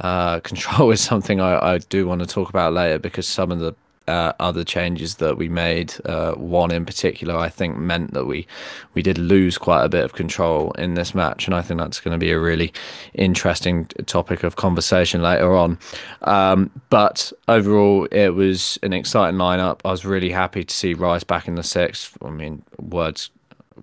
Uh, 0.00 0.40
control 0.50 0.90
is 0.90 1.00
something 1.00 1.40
I, 1.40 1.74
I 1.74 1.78
do 1.78 2.06
want 2.06 2.20
to 2.20 2.26
talk 2.26 2.48
about 2.48 2.72
later 2.72 2.98
because 2.98 3.26
some 3.26 3.50
of 3.50 3.60
the 3.60 3.74
uh, 4.06 4.32
other 4.38 4.64
changes 4.64 5.16
that 5.16 5.38
we 5.38 5.48
made, 5.48 5.94
uh, 6.04 6.32
one 6.34 6.70
in 6.70 6.84
particular, 6.84 7.36
I 7.36 7.48
think 7.48 7.78
meant 7.78 8.12
that 8.12 8.26
we 8.26 8.46
we 8.92 9.02
did 9.02 9.18
lose 9.18 9.56
quite 9.56 9.84
a 9.84 9.88
bit 9.88 10.04
of 10.04 10.12
control 10.12 10.72
in 10.72 10.94
this 10.94 11.14
match, 11.14 11.46
and 11.46 11.54
I 11.54 11.62
think 11.62 11.80
that's 11.80 12.00
going 12.00 12.12
to 12.12 12.18
be 12.18 12.30
a 12.30 12.38
really 12.38 12.72
interesting 13.14 13.86
topic 14.06 14.42
of 14.42 14.56
conversation 14.56 15.22
later 15.22 15.54
on. 15.54 15.78
Um, 16.22 16.70
but 16.90 17.32
overall, 17.48 18.06
it 18.10 18.30
was 18.30 18.78
an 18.82 18.92
exciting 18.92 19.38
lineup. 19.38 19.80
I 19.84 19.90
was 19.90 20.04
really 20.04 20.30
happy 20.30 20.64
to 20.64 20.74
see 20.74 20.94
Rice 20.94 21.24
back 21.24 21.48
in 21.48 21.54
the 21.54 21.62
six. 21.62 22.12
I 22.22 22.30
mean, 22.30 22.62
words 22.78 23.30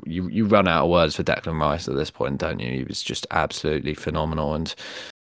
you 0.06 0.28
you 0.30 0.46
run 0.46 0.68
out 0.68 0.84
of 0.86 0.90
words 0.90 1.16
for 1.16 1.24
Declan 1.24 1.60
Rice 1.60 1.88
at 1.88 1.96
this 1.96 2.12
point, 2.12 2.40
don't 2.40 2.60
you? 2.60 2.72
He 2.72 2.84
was 2.84 3.02
just 3.02 3.28
absolutely 3.32 3.94
phenomenal, 3.94 4.54
and 4.54 4.74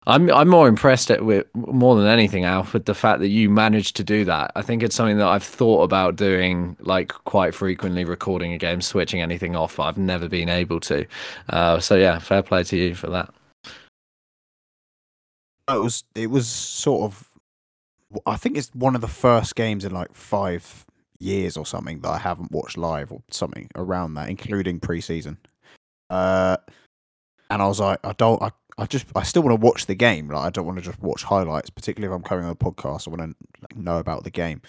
I'm 0.08 0.32
I'm 0.32 0.50
more 0.50 0.68
impressed 0.68 1.10
at 1.10 1.26
with 1.26 1.48
more 1.56 1.96
than 1.96 2.06
anything, 2.06 2.46
Alf, 2.46 2.74
with 2.74 2.86
the 2.86 2.94
fact 2.94 3.20
that 3.22 3.30
you 3.30 3.50
managed 3.50 3.96
to 3.96 4.04
do 4.04 4.24
that. 4.26 4.52
I 4.56 4.62
think 4.62 4.84
it's 4.84 4.96
something 4.96 5.18
that 5.18 5.28
I've 5.28 5.44
thought 5.44 5.84
about 5.84 6.16
doing 6.16 6.78
like 6.80 7.10
quite 7.10 7.56
frequently, 7.56 8.06
recording 8.06 8.54
a 8.54 8.58
game, 8.58 8.82
switching 8.82 9.22
anything 9.22 9.56
off, 9.56 9.78
but 9.78 9.84
I've 9.84 9.98
never 9.98 10.30
been 10.30 10.50
able 10.50 10.80
to. 10.82 11.06
Uh, 11.50 11.80
so 11.80 11.96
yeah, 11.96 12.20
fair 12.20 12.44
play 12.44 12.64
to 12.64 12.78
you 12.78 12.94
for 12.94 13.08
that. 13.08 13.34
It 15.68 15.82
was 15.82 16.04
it 16.14 16.30
was 16.30 16.48
sort 16.48 17.04
of. 17.04 17.30
I 18.28 18.38
think 18.38 18.58
it's 18.58 18.70
one 18.76 18.94
of 18.94 19.02
the 19.02 19.08
first 19.08 19.56
games 19.56 19.84
in 19.84 19.92
like 19.92 20.14
five 20.14 20.86
years 21.20 21.58
or 21.58 21.66
something 21.66 22.00
that 22.02 22.10
I 22.10 22.18
haven't 22.18 22.52
watched 22.52 22.78
live 22.78 23.12
or 23.12 23.22
something 23.32 23.70
around 23.76 24.16
that, 24.16 24.30
including 24.30 24.80
preseason. 24.80 25.38
Uh, 26.10 26.58
and 27.50 27.62
I 27.62 27.68
was 27.68 27.80
like, 27.80 28.00
I 28.04 28.14
don't, 28.14 28.42
I, 28.42 28.52
I 28.78 28.86
just, 28.86 29.06
I 29.16 29.24
still 29.24 29.44
want 29.44 29.60
to 29.60 29.66
watch 29.66 29.86
the 29.86 29.96
game. 29.96 30.30
Like, 30.30 30.46
I 30.46 30.50
don't 30.50 30.66
want 30.66 30.78
to 30.78 30.84
just 30.84 31.02
watch 31.02 31.24
highlights, 31.24 31.70
particularly 31.70 32.14
if 32.14 32.18
I'm 32.18 32.28
coming 32.28 32.46
on 32.46 32.52
a 32.52 32.56
podcast. 32.56 33.08
I 33.08 33.12
want 33.12 33.22
to 33.22 33.48
like, 33.62 33.78
know 33.78 33.98
about 33.98 34.24
the 34.24 34.32
game. 34.32 34.62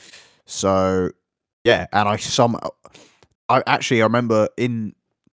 So, 0.44 1.10
yeah, 1.64 1.86
and 1.92 2.08
I 2.08 2.16
some, 2.16 2.58
I 3.48 3.62
actually 3.66 4.02
I 4.02 4.04
remember 4.04 4.48
in 4.56 4.94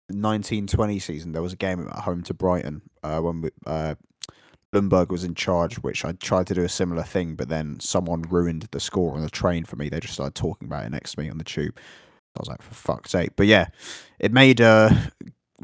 1920 0.09 0.99
season 0.99 1.33
there 1.33 1.43
was 1.43 1.53
a 1.53 1.57
game 1.57 1.87
at 1.87 2.01
home 2.01 2.23
to 2.25 2.35
Brighton 2.35 2.83
uh, 3.03 3.21
when 3.21 3.43
we, 3.43 3.51
uh, 3.67 3.97
Ljungberg 4.73 5.09
was 5.09 5.25
in 5.25 5.35
charge, 5.35 5.77
which 5.77 6.05
I 6.05 6.13
tried 6.13 6.47
to 6.49 6.55
do 6.55 6.63
a 6.63 6.69
similar 6.69 7.03
thing, 7.03 7.35
but 7.35 7.49
then 7.49 7.81
someone 7.81 8.23
ruined 8.23 8.69
the 8.71 8.81
score 8.81 9.15
on 9.15 9.23
the 9.23 9.31
train 9.31 9.65
for 9.65 9.77
me. 9.77 9.89
They 9.89 10.01
just 10.01 10.15
started 10.15 10.35
talking 10.35 10.69
about 10.69 10.87
it 10.87 10.91
next 10.91 11.13
to 11.13 11.21
me 11.21 11.29
on 11.29 11.39
the 11.39 11.45
tube. 11.45 11.77
I 12.37 12.41
was 12.41 12.49
like, 12.49 12.63
for 12.63 12.75
fuck's 12.75 13.11
sake. 13.11 13.31
But 13.35 13.47
yeah, 13.47 13.69
it 14.21 14.33
made 14.33 14.61
uh, 14.61 14.91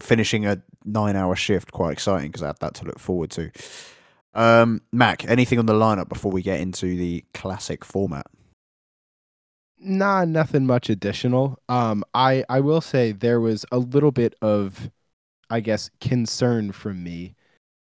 finishing 0.00 0.44
a 0.44 0.62
nine 0.84 1.14
hour 1.14 1.36
shift 1.36 1.70
quite 1.70 1.92
exciting 1.92 2.30
because 2.30 2.42
I 2.42 2.48
had 2.48 2.58
that 2.60 2.75
to 2.75 2.84
look 2.84 2.98
forward 2.98 3.30
to. 3.32 3.50
Um, 4.34 4.82
Mac, 4.92 5.28
anything 5.28 5.58
on 5.58 5.66
the 5.66 5.72
lineup 5.72 6.08
before 6.08 6.32
we 6.32 6.42
get 6.42 6.60
into 6.60 6.96
the 6.96 7.25
classic 7.32 7.84
format? 7.84 8.26
Nah, 9.78 10.25
nothing 10.25 10.66
much 10.66 10.90
additional. 10.90 11.58
Um, 11.68 12.02
I 12.12 12.44
I 12.48 12.60
will 12.60 12.80
say 12.80 13.12
there 13.12 13.40
was 13.40 13.64
a 13.70 13.78
little 13.78 14.10
bit 14.10 14.34
of, 14.42 14.90
I 15.48 15.60
guess, 15.60 15.90
concern 16.00 16.72
from 16.72 17.04
me. 17.04 17.34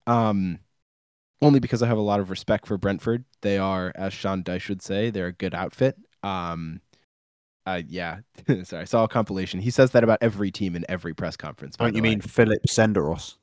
Um, 0.08 0.60
only 1.42 1.60
because 1.60 1.82
I 1.82 1.88
have 1.88 1.98
a 1.98 2.02
lot 2.02 2.20
of 2.20 2.30
respect 2.30 2.68
for 2.68 2.78
Brentford. 2.78 3.24
They 3.42 3.58
are, 3.58 3.92
as 3.96 4.14
Sean 4.14 4.44
Dyche 4.44 4.70
would 4.70 4.82
say, 4.82 5.10
they're 5.10 5.28
a 5.28 5.34
good 5.34 5.54
outfit. 5.54 5.98
Um, 6.24 6.82
uh, 7.66 7.82
yeah, 7.88 8.20
sorry, 8.64 8.82
I 8.82 8.86
saw 8.86 9.04
a 9.04 9.08
compilation. 9.08 9.60
He 9.60 9.70
says 9.70 9.92
that 9.92 10.04
about 10.04 10.20
every 10.22 10.52
team 10.52 10.76
in 10.76 10.86
every 10.90 11.14
press 11.14 11.38
conference. 11.38 11.76
Don't 11.76 11.96
you 11.96 12.02
way. 12.02 12.10
mean 12.10 12.22
Philip 12.22 12.64
Senderos? 12.68 13.36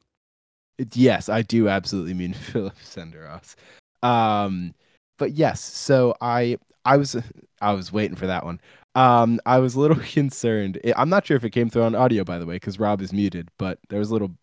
Yes, 0.93 1.29
I 1.29 1.43
do 1.43 1.69
absolutely 1.69 2.15
mean 2.15 2.33
Philip 2.35 2.76
Senderos. 2.79 3.55
Um, 4.03 4.75
but 5.19 5.33
yes, 5.33 5.61
so 5.61 6.15
I 6.21 6.59
I 6.85 6.97
was 6.97 7.17
I 7.61 7.73
was 7.73 7.93
waiting 7.93 8.17
for 8.17 8.26
that 8.26 8.45
one. 8.45 8.61
Um, 8.95 9.41
I 9.45 9.59
was 9.59 9.75
a 9.75 9.81
little 9.81 9.99
concerned. 9.99 10.81
I'm 10.97 11.09
not 11.09 11.26
sure 11.26 11.37
if 11.37 11.45
it 11.45 11.50
came 11.50 11.69
through 11.69 11.83
on 11.83 11.95
audio, 11.95 12.25
by 12.25 12.38
the 12.38 12.47
way, 12.47 12.57
because 12.57 12.79
Rob 12.79 13.00
is 13.03 13.12
muted. 13.12 13.49
But 13.59 13.79
there 13.88 13.99
was 13.99 14.11
a 14.11 14.12
little 14.12 14.35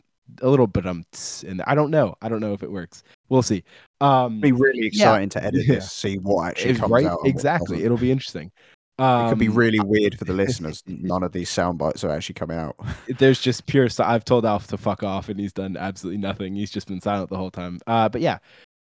a 0.41 0.49
little 0.49 0.67
bit 0.67 0.85
um 0.85 1.05
in 1.43 1.57
there. 1.57 1.69
I 1.69 1.75
don't 1.75 1.91
know. 1.91 2.15
I 2.21 2.29
don't 2.29 2.41
know 2.41 2.53
if 2.53 2.63
it 2.63 2.71
works. 2.71 3.03
We'll 3.29 3.41
see. 3.41 3.63
Um, 4.01 4.37
It'll 4.37 4.41
be 4.41 4.51
really 4.51 4.87
exciting 4.87 5.29
yeah. 5.33 5.41
to 5.41 5.43
edit 5.45 5.67
this, 5.67 5.91
see 5.91 6.17
what 6.17 6.49
actually 6.49 6.71
it's 6.71 6.79
comes 6.79 6.91
right? 6.91 7.05
out. 7.05 7.19
Exactly, 7.25 7.83
it'll 7.83 7.97
be 7.97 8.11
interesting. 8.11 8.51
Um, 8.99 9.25
it 9.25 9.29
could 9.29 9.39
be 9.39 9.47
um, 9.47 9.55
really 9.55 9.79
weird 9.79 10.17
for 10.17 10.25
the 10.25 10.33
listeners. 10.43 10.83
None 10.85 11.23
of 11.23 11.31
these 11.31 11.49
sound 11.49 11.79
bites 11.79 12.03
are 12.03 12.11
actually 12.11 12.35
coming 12.35 12.57
out. 12.57 12.75
There's 13.17 13.41
just 13.41 13.65
pure. 13.65 13.87
I've 13.99 14.25
told 14.25 14.45
Alf 14.45 14.67
to 14.67 14.77
fuck 14.77 15.03
off, 15.03 15.29
and 15.29 15.39
he's 15.39 15.53
done 15.53 15.77
absolutely 15.77 16.19
nothing. 16.19 16.55
He's 16.55 16.71
just 16.71 16.87
been 16.87 17.01
silent 17.01 17.29
the 17.29 17.37
whole 17.37 17.51
time. 17.51 17.79
Uh, 17.87 18.09
but 18.09 18.21
yeah, 18.21 18.37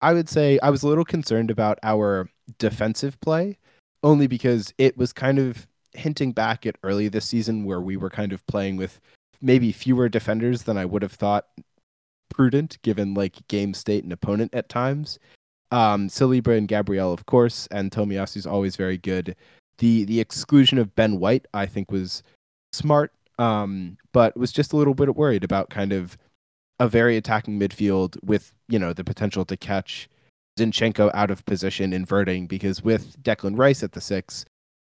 I 0.01 0.13
would 0.13 0.29
say 0.29 0.59
I 0.63 0.71
was 0.71 0.83
a 0.83 0.89
little 0.89 1.05
concerned 1.05 1.51
about 1.51 1.79
our 1.83 2.29
defensive 2.59 3.21
play, 3.21 3.59
only 4.03 4.27
because 4.27 4.75
it 4.79 4.97
was 4.97 5.13
kind 5.13 5.39
of 5.39 5.67
hinting 5.95 6.33
back 6.33 6.67
at 6.67 6.77
early 6.83 7.09
this 7.09 7.27
season 7.27 7.65
where 7.65 7.81
we 7.81 7.97
were 7.97 8.11
kind 8.11 8.33
of 8.33 8.45
playing 8.47 8.77
with 8.77 9.01
maybe 9.43 9.73
fewer 9.73 10.09
defenders 10.09 10.63
than 10.63 10.79
I 10.79 10.85
would 10.85 11.03
have 11.03 11.13
thought 11.13 11.47
prudent 12.31 12.79
given 12.83 13.13
like 13.13 13.47
game 13.49 13.75
state 13.75 14.05
and 14.05 14.13
opponent 14.13 14.55
at 14.55 14.69
times. 14.69 15.19
Um, 15.71 16.09
Saliba 16.09 16.57
and 16.57 16.69
Gabriel, 16.69 17.13
of 17.13 17.27
course, 17.27 17.67
and 17.71 17.91
Tomiyasu's 17.91 18.47
always 18.47 18.77
very 18.77 18.99
good. 18.99 19.37
The 19.79 20.05
the 20.05 20.21
exclusion 20.21 20.79
of 20.79 20.95
Ben 20.95 21.19
White, 21.19 21.47
I 21.55 21.67
think, 21.67 21.91
was 21.91 22.23
smart, 22.73 23.13
um, 23.39 23.97
but 24.13 24.37
was 24.37 24.53
just 24.53 24.73
a 24.73 24.77
little 24.77 24.95
bit 24.95 25.15
worried 25.17 25.45
about 25.45 25.71
kind 25.71 25.93
of 25.93 26.17
a 26.79 26.89
very 26.89 27.17
attacking 27.17 27.59
midfield 27.59 28.23
with 28.23 28.55
you 28.69 28.79
know 28.79 28.93
the 28.93 29.05
potential 29.05 29.45
to 29.47 29.57
catch 29.57 30.09
Zinchenko 30.59 31.11
out 31.15 31.31
of 31.31 31.45
position, 31.47 31.93
inverting 31.93 32.47
because 32.47 32.83
with 32.83 33.21
Declan 33.23 33.59
Rice 33.59 33.83
at 33.83 33.93
the 33.93 34.01
six, 34.01 34.45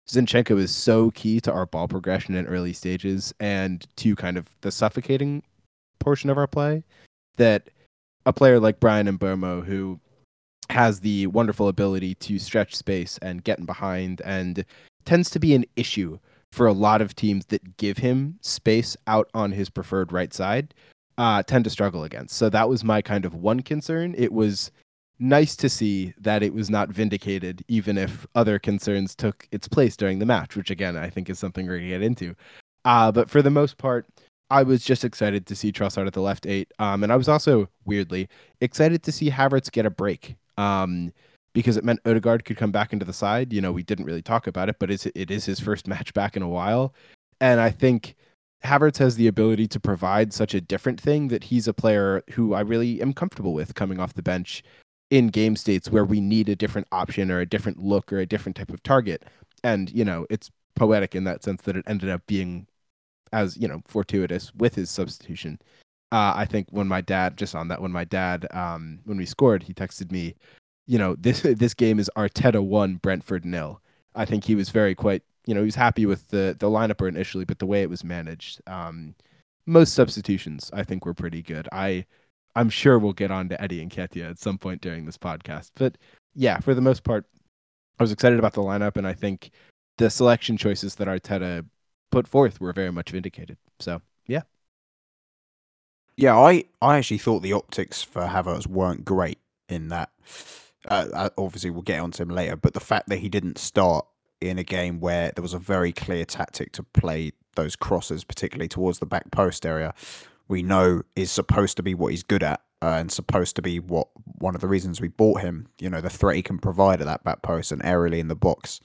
Zinchenko 0.08 0.58
is 0.60 0.74
so 0.74 1.12
key 1.12 1.40
to 1.42 1.52
our 1.52 1.66
ball 1.66 1.88
progression 1.88 2.36
in 2.36 2.46
early 2.48 2.74
stages 2.74 3.34
and 3.40 3.86
to 3.98 4.16
kind 4.16 4.38
of 4.38 4.50
the 4.62 4.72
suffocating 4.72 5.44
portion 6.00 6.30
of 6.30 6.38
our 6.38 6.48
play 6.48 6.84
that 7.38 7.70
a 8.26 8.34
player 8.34 8.60
like 8.60 8.80
Bryan 8.80 9.18
Mbeumo, 9.18 9.66
who 9.66 10.00
has 10.70 11.00
the 11.00 11.28
wonderful 11.28 11.68
ability 11.68 12.16
to 12.16 12.40
stretch 12.40 12.76
space 12.76 13.18
and 13.22 13.44
get 13.44 13.60
in 13.60 13.66
behind 13.66 14.22
and 14.26 14.66
tends 15.06 15.30
to 15.30 15.40
be 15.40 15.54
an 15.54 15.66
issue 15.76 16.18
for 16.52 16.68
a 16.68 16.74
lot 16.74 17.02
of 17.02 17.16
teams 17.16 17.46
that 17.48 17.78
give 17.78 17.98
him 17.98 18.38
space 18.42 18.96
out 19.08 19.30
on 19.34 19.52
his 19.52 19.70
preferred 19.70 20.12
right 20.12 20.34
side 20.34 20.74
uh, 21.18 21.44
tend 21.44 21.64
to 21.64 21.70
struggle 21.70 22.04
against. 22.04 22.36
So 22.36 22.50
that 22.50 22.70
was 22.70 22.84
my 22.84 23.02
kind 23.02 23.26
of 23.26 23.36
one 23.36 23.62
concern. 23.62 24.16
It 24.18 24.32
was 24.32 24.72
nice 25.24 25.56
to 25.56 25.70
see 25.70 26.14
that 26.20 26.44
it 26.44 26.54
was 26.54 26.70
not 26.70 26.90
vindicated, 26.90 27.64
even 27.68 27.98
if 27.98 28.28
other 28.36 28.60
concerns 28.60 29.16
took 29.16 29.48
its 29.52 29.68
place 29.68 29.96
during 29.96 30.20
the 30.20 30.26
match, 30.26 30.56
which 30.56 30.70
again, 30.70 30.98
I 30.98 31.10
think 31.10 31.30
is 31.30 31.40
something 31.40 31.66
we're 31.66 31.80
to 31.80 31.88
get 31.88 32.04
into. 32.04 32.36
Uh, 32.84 33.12
but 33.12 33.30
for 33.30 33.42
the 33.42 33.50
most 33.50 33.78
part, 33.78 34.06
I 34.50 34.64
was 34.64 34.84
just 34.84 35.06
excited 35.06 35.46
to 35.48 35.56
see 35.56 35.72
Trossard 35.72 36.08
at 36.08 36.14
the 36.14 36.22
left 36.22 36.46
eight. 36.46 36.72
Um, 36.78 37.04
and 37.04 37.12
I 37.12 37.16
was 37.16 37.30
also, 37.30 37.70
weirdly, 37.86 38.28
excited 38.60 39.02
to 39.04 39.12
see 39.12 39.32
Havertz 39.32 39.72
get 39.72 39.86
a 39.86 39.90
break. 39.90 40.36
Um, 40.58 41.14
because 41.54 41.78
it 41.78 41.84
meant 41.84 42.00
Odegaard 42.06 42.46
could 42.46 42.58
come 42.58 42.72
back 42.72 42.94
into 42.94 43.06
the 43.06 43.14
side. 43.14 43.54
You 43.54 43.62
know, 43.62 43.72
we 43.72 43.84
didn't 43.84 44.06
really 44.06 44.24
talk 44.24 44.48
about 44.48 44.70
it, 44.70 44.78
but 44.80 44.92
it's, 44.92 45.06
it 45.06 45.32
is 45.32 45.46
his 45.46 45.60
first 45.60 45.88
match 45.88 46.14
back 46.14 46.36
in 46.36 46.42
a 46.42 46.50
while. 46.50 46.94
And 47.40 47.60
I 47.60 47.70
think 47.70 48.16
Havertz 48.66 48.98
has 48.98 49.16
the 49.16 49.28
ability 49.28 49.68
to 49.68 49.80
provide 49.80 50.34
such 50.34 50.54
a 50.54 50.62
different 50.62 51.00
thing 51.00 51.28
that 51.28 51.46
he's 51.46 51.68
a 51.68 51.74
player 51.74 52.24
who 52.32 52.54
I 52.54 52.62
really 52.62 53.02
am 53.02 53.14
comfortable 53.14 53.54
with 53.54 53.76
coming 53.76 54.00
off 54.00 54.16
the 54.16 54.24
bench 54.24 54.64
in 55.14 55.28
game 55.28 55.56
states 55.56 55.92
where 55.92 56.04
we 56.04 56.20
need 56.20 56.50
a 56.50 56.56
different 56.56 56.88
option 56.92 57.30
or 57.30 57.40
a 57.40 57.46
different 57.46 57.78
look 57.78 58.12
or 58.12 58.18
a 58.18 58.26
different 58.26 58.56
type 58.56 58.72
of 58.72 58.82
target. 58.82 59.22
And, 59.64 59.92
you 59.92 60.04
know, 60.04 60.26
it's 60.32 60.50
poetic 60.76 61.14
in 61.14 61.24
that 61.26 61.44
sense 61.44 61.62
that 61.62 61.78
it 61.78 61.84
ended 61.86 62.10
up 62.10 62.26
being 62.26 62.66
as, 63.32 63.56
you 63.56 63.68
know, 63.68 63.84
fortuitous 63.86 64.52
with 64.56 64.74
his 64.74 64.90
substitution. 64.90 65.60
Uh, 66.12 66.34
I 66.36 66.46
think 66.46 66.68
when 66.72 66.88
my 66.88 67.02
dad, 67.02 67.38
just 67.38 67.54
on 67.54 67.68
that, 67.68 67.80
when 67.80 67.92
my 67.92 68.06
dad, 68.06 68.48
um, 68.56 69.02
when 69.06 69.18
we 69.18 69.28
scored, 69.28 69.62
he 69.62 69.72
texted 69.72 70.12
me, 70.12 70.34
you 70.88 70.98
know, 70.98 71.16
this 71.16 71.42
this 71.44 71.76
game 71.76 72.00
is 72.00 72.10
Arteta 72.18 72.64
one, 72.64 72.96
Brentford 72.96 73.46
nil. 73.46 73.82
I 74.16 74.26
think 74.26 74.44
he 74.44 74.56
was 74.56 74.72
very 74.72 74.96
quite, 74.96 75.22
you 75.46 75.54
know, 75.54 75.62
he 75.62 75.66
was 75.66 75.76
happy 75.76 76.08
with 76.08 76.30
the 76.30 76.56
the 76.58 76.70
lineup 76.72 77.08
initially, 77.08 77.46
but 77.46 77.60
the 77.60 77.68
way 77.68 77.84
it 77.84 77.90
was 77.90 78.04
managed. 78.04 78.62
Um, 78.66 79.14
most 79.68 79.94
substitutions, 79.94 80.72
I 80.74 80.84
think, 80.84 81.06
were 81.06 81.14
pretty 81.14 81.44
good. 81.44 81.70
I 81.72 82.08
I'm 82.56 82.70
sure 82.70 83.00
we'll 83.00 83.14
get 83.14 83.32
on 83.32 83.50
to 83.50 83.62
Eddie 83.62 83.86
Nketiah 83.86 84.32
at 84.32 84.40
some 84.40 84.58
point 84.58 84.82
during 84.82 85.06
this 85.06 85.18
podcast. 85.18 85.72
But 85.76 85.98
yeah, 86.36 86.60
for 86.60 86.74
the 86.74 86.82
most 86.82 87.04
part, 87.04 87.26
I 88.00 88.04
was 88.04 88.12
excited 88.12 88.40
about 88.40 88.54
the 88.54 88.62
lineup, 88.62 88.98
and 88.98 89.08
I 89.08 89.14
think 89.14 89.52
the 89.98 90.10
selection 90.10 90.58
choices 90.58 90.96
that 90.96 91.08
Arteta 91.08 91.66
put 92.12 92.28
forth 92.28 92.60
were 92.62 92.74
very 92.74 92.92
much 92.92 93.12
vindicated. 93.12 93.58
So 93.80 94.02
yeah. 94.28 94.42
Yeah, 96.16 96.38
I, 96.38 96.66
I 96.82 96.98
actually 96.98 97.18
thought 97.18 97.42
the 97.42 97.54
optics 97.54 98.04
for 98.04 98.24
Havertz 98.24 98.68
weren't 98.68 99.04
great 99.04 99.40
in 99.68 99.90
that. 99.90 100.12
Uh, 100.88 101.08
uh 101.14 101.30
obviously, 101.38 101.72
we'll 101.72 101.82
get 101.82 102.00
onto 102.00 102.22
him 102.22 102.30
later, 102.30 102.56
but 102.56 102.74
the 102.74 102.80
fact 102.80 103.10
that 103.10 103.20
he 103.20 103.30
didn't 103.30 103.58
start 103.58 104.06
in 104.42 104.60
a 104.60 104.64
game 104.64 105.00
where 105.00 105.32
there 105.36 105.42
was 105.42 105.54
a 105.54 105.60
very 105.60 105.92
clear 105.92 106.26
tactic 106.26 106.72
to 106.74 106.84
play 106.84 107.32
those 107.56 107.76
crosses, 107.76 108.24
particularly 108.24 108.68
towards 108.68 109.00
the 109.00 109.06
back 109.06 109.32
post 109.32 109.66
area, 109.66 109.94
we 110.48 110.64
know 110.64 111.04
is 111.16 111.32
supposed 111.32 111.78
to 111.78 111.84
be 111.84 111.94
what 111.94 112.12
he's 112.12 112.24
good 112.24 112.44
at 112.44 112.62
uh, 112.82 112.98
and 113.00 113.12
supposed 113.12 113.56
to 113.56 113.62
be 113.62 113.80
what 113.80 114.10
one 114.40 114.56
of 114.56 114.62
the 114.62 114.68
reasons 114.68 115.00
we 115.00 115.08
bought 115.08 115.42
him. 115.42 115.68
You 115.80 115.90
know, 115.90 116.02
the 116.02 116.10
threat 116.10 116.36
he 116.36 116.42
can 116.42 116.60
provide 116.60 117.02
at 117.02 117.06
that 117.06 117.24
back 117.24 117.42
post 117.42 117.72
and 117.72 117.82
aerially 117.82 118.20
in 118.20 118.28
the 118.28 118.36
box. 118.36 118.82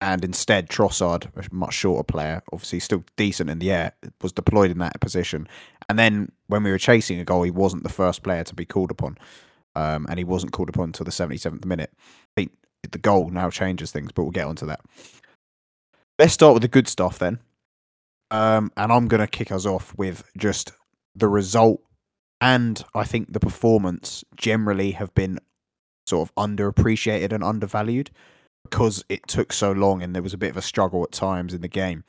And 0.00 0.24
instead, 0.24 0.68
Trossard, 0.68 1.28
a 1.36 1.54
much 1.54 1.74
shorter 1.74 2.02
player, 2.02 2.42
obviously 2.52 2.80
still 2.80 3.04
decent 3.16 3.48
in 3.48 3.58
the 3.58 3.70
air, 3.70 3.92
was 4.20 4.32
deployed 4.32 4.70
in 4.70 4.78
that 4.78 5.00
position. 5.00 5.48
And 5.88 5.98
then 5.98 6.32
when 6.48 6.62
we 6.62 6.70
were 6.70 6.78
chasing 6.78 7.20
a 7.20 7.24
goal, 7.24 7.42
he 7.42 7.50
wasn't 7.50 7.84
the 7.84 7.88
first 7.88 8.22
player 8.22 8.44
to 8.44 8.54
be 8.54 8.66
called 8.66 8.90
upon. 8.90 9.16
Um, 9.76 10.06
and 10.08 10.18
he 10.18 10.24
wasn't 10.24 10.52
called 10.52 10.68
upon 10.68 10.90
until 10.90 11.04
the 11.04 11.10
77th 11.10 11.64
minute. 11.64 11.90
I 11.96 12.32
think 12.36 12.52
the 12.90 12.98
goal 12.98 13.30
now 13.30 13.48
changes 13.48 13.92
things, 13.92 14.12
but 14.12 14.24
we'll 14.24 14.32
get 14.32 14.46
onto 14.46 14.66
that. 14.66 14.80
Let's 16.18 16.34
start 16.34 16.54
with 16.54 16.62
the 16.62 16.68
good 16.68 16.88
stuff 16.88 17.18
then. 17.18 17.38
Um, 18.30 18.72
and 18.76 18.92
I'm 18.92 19.06
going 19.06 19.20
to 19.20 19.26
kick 19.26 19.52
us 19.52 19.66
off 19.66 19.94
with 19.96 20.24
just 20.36 20.72
the 21.14 21.28
result 21.28 21.80
and 22.40 22.84
I 22.94 23.04
think 23.04 23.32
the 23.32 23.40
performance 23.40 24.22
generally 24.36 24.90
have 24.92 25.14
been 25.14 25.38
sort 26.06 26.28
of 26.28 26.34
underappreciated 26.34 27.32
and 27.32 27.42
undervalued 27.42 28.10
because 28.62 29.04
it 29.08 29.26
took 29.26 29.52
so 29.52 29.72
long 29.72 30.02
and 30.02 30.14
there 30.14 30.22
was 30.22 30.34
a 30.34 30.38
bit 30.38 30.50
of 30.50 30.56
a 30.56 30.62
struggle 30.62 31.02
at 31.04 31.12
times 31.12 31.54
in 31.54 31.62
the 31.62 31.68
game. 31.68 32.04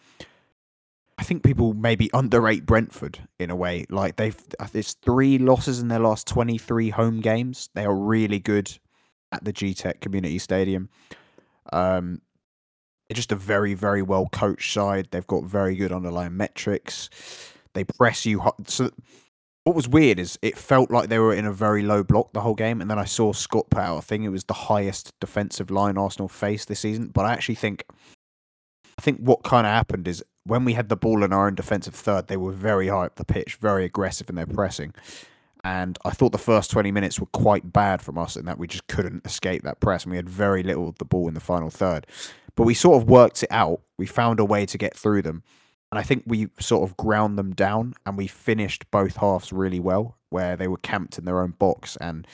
I 1.18 1.24
think 1.24 1.44
people 1.44 1.74
maybe 1.74 2.10
underrate 2.14 2.66
Brentford 2.66 3.20
in 3.40 3.50
a 3.50 3.56
way. 3.56 3.86
Like 3.90 4.18
they've, 4.18 4.38
it's 4.74 4.94
three 4.96 5.38
losses 5.38 5.80
in 5.80 5.88
their 5.88 6.00
last 6.00 6.28
23 6.28 6.90
home 6.90 7.22
games. 7.22 7.70
They 7.74 7.86
are 7.86 7.96
really 7.96 8.40
good 8.40 8.78
at 9.32 9.46
the 9.46 9.54
Gtech 9.54 10.02
Community 10.02 10.40
Stadium. 10.40 10.90
Um, 11.72 12.22
they're 13.08 13.16
just 13.16 13.32
a 13.32 13.36
very, 13.36 13.74
very 13.74 14.02
well 14.02 14.28
coached 14.32 14.74
side. 14.74 15.10
They've 15.12 15.28
got 15.28 15.44
very 15.44 15.76
good 15.76 15.92
underlying 15.92 16.36
metrics. 16.38 17.10
They 17.74 17.84
press 17.84 18.26
you. 18.26 18.42
So 18.68 18.90
what 19.64 19.76
was 19.76 19.88
weird 19.88 20.20
is 20.20 20.40
it 20.42 20.58
felt 20.58 20.92
like 20.92 21.10
they 21.10 21.20
were 21.20 21.34
in 21.34 21.46
a 21.46 21.52
very 21.52 21.82
low 21.82 22.04
block 22.04 22.34
the 22.34 22.42
whole 22.42 22.56
game, 22.56 22.82
and 22.82 22.90
then 22.90 23.00
I 23.00 23.06
saw 23.06 23.34
Scott 23.34 23.66
out 23.76 23.98
a 23.98 24.02
thing. 24.02 24.24
It 24.24 24.30
was 24.30 24.46
the 24.46 24.54
highest 24.54 25.12
defensive 25.20 25.70
line 25.70 25.98
Arsenal 25.98 26.28
faced 26.28 26.68
this 26.68 26.80
season. 26.80 27.08
But 27.08 27.26
I 27.26 27.34
actually 27.34 27.56
think, 27.56 27.84
I 28.98 29.02
think 29.02 29.20
what 29.20 29.44
kind 29.44 29.68
of 29.68 29.74
happened 29.74 30.08
is 30.08 30.24
when 30.46 30.66
we 30.66 30.74
had 30.74 30.90
the 30.90 30.96
ball 30.96 31.24
in 31.24 31.34
our 31.34 31.48
own 31.48 31.56
defensive 31.56 31.96
third, 31.96 32.28
they 32.28 32.38
were 32.38 32.52
very 32.52 32.88
high 32.88 33.08
up 33.08 33.16
the 33.16 33.26
pitch, 33.26 33.56
very 33.56 33.86
aggressive 33.86 34.30
in 34.30 34.36
their 34.36 34.46
pressing. 34.46 34.94
And 35.64 35.98
I 36.06 36.12
thought 36.12 36.32
the 36.32 36.38
first 36.38 36.70
20 36.70 36.92
minutes 36.92 37.20
were 37.20 37.26
quite 37.26 37.74
bad 37.74 38.00
from 38.00 38.20
us 38.20 38.38
in 38.38 38.46
that 38.46 38.60
we 38.60 38.68
just 38.68 38.86
couldn't 38.86 39.26
escape 39.26 39.64
that 39.64 39.80
press, 39.80 40.04
and 40.04 40.12
we 40.12 40.18
had 40.18 40.30
very 40.30 40.62
little 40.62 40.88
of 40.88 41.00
the 41.00 41.06
ball 41.06 41.28
in 41.28 41.34
the 41.34 41.40
final 41.40 41.72
third. 41.72 42.06
But 42.56 42.64
we 42.64 42.74
sort 42.74 43.02
of 43.02 43.10
worked 43.10 43.44
it 43.44 43.52
out. 43.52 43.82
We 43.98 44.06
found 44.06 44.40
a 44.40 44.46
way 44.46 44.66
to 44.66 44.78
get 44.78 44.96
through 44.96 45.24
them. 45.24 45.44
And 45.92 46.00
I 46.00 46.04
think 46.04 46.24
we 46.26 46.50
sort 46.60 46.90
of 46.90 46.98
ground 46.98 47.38
them 47.38 47.54
down 47.54 47.94
and 48.06 48.18
we 48.18 48.28
finished 48.28 48.90
both 48.92 49.18
halves 49.18 49.54
really 49.54 49.80
well, 49.80 50.18
where 50.30 50.56
they 50.56 50.68
were 50.68 50.78
camped 50.78 51.18
in 51.18 51.26
their 51.26 51.42
own 51.42 51.52
box 51.52 51.96
and 52.02 52.28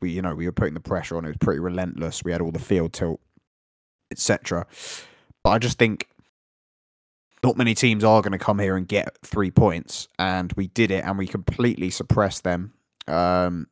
we, 0.00 0.10
you 0.10 0.22
know, 0.22 0.34
we 0.34 0.46
were 0.46 0.52
putting 0.52 0.74
the 0.74 0.80
pressure 0.80 1.16
on. 1.16 1.24
It 1.24 1.28
was 1.28 1.36
pretty 1.38 1.60
relentless. 1.60 2.24
We 2.24 2.32
had 2.32 2.40
all 2.40 2.52
the 2.52 2.58
field 2.58 2.92
tilt, 2.92 3.20
etc. 4.10 4.66
But 5.42 5.50
I 5.50 5.58
just 5.58 5.78
think 5.78 6.08
not 7.42 7.56
many 7.56 7.74
teams 7.74 8.04
are 8.04 8.22
going 8.22 8.32
to 8.32 8.38
come 8.38 8.58
here 8.58 8.76
and 8.76 8.86
get 8.86 9.16
three 9.22 9.50
points, 9.50 10.08
and 10.18 10.52
we 10.54 10.66
did 10.68 10.90
it, 10.90 11.04
and 11.04 11.16
we 11.16 11.26
completely 11.26 11.90
suppressed 11.90 12.44
them. 12.44 12.72
Um, 13.06 13.66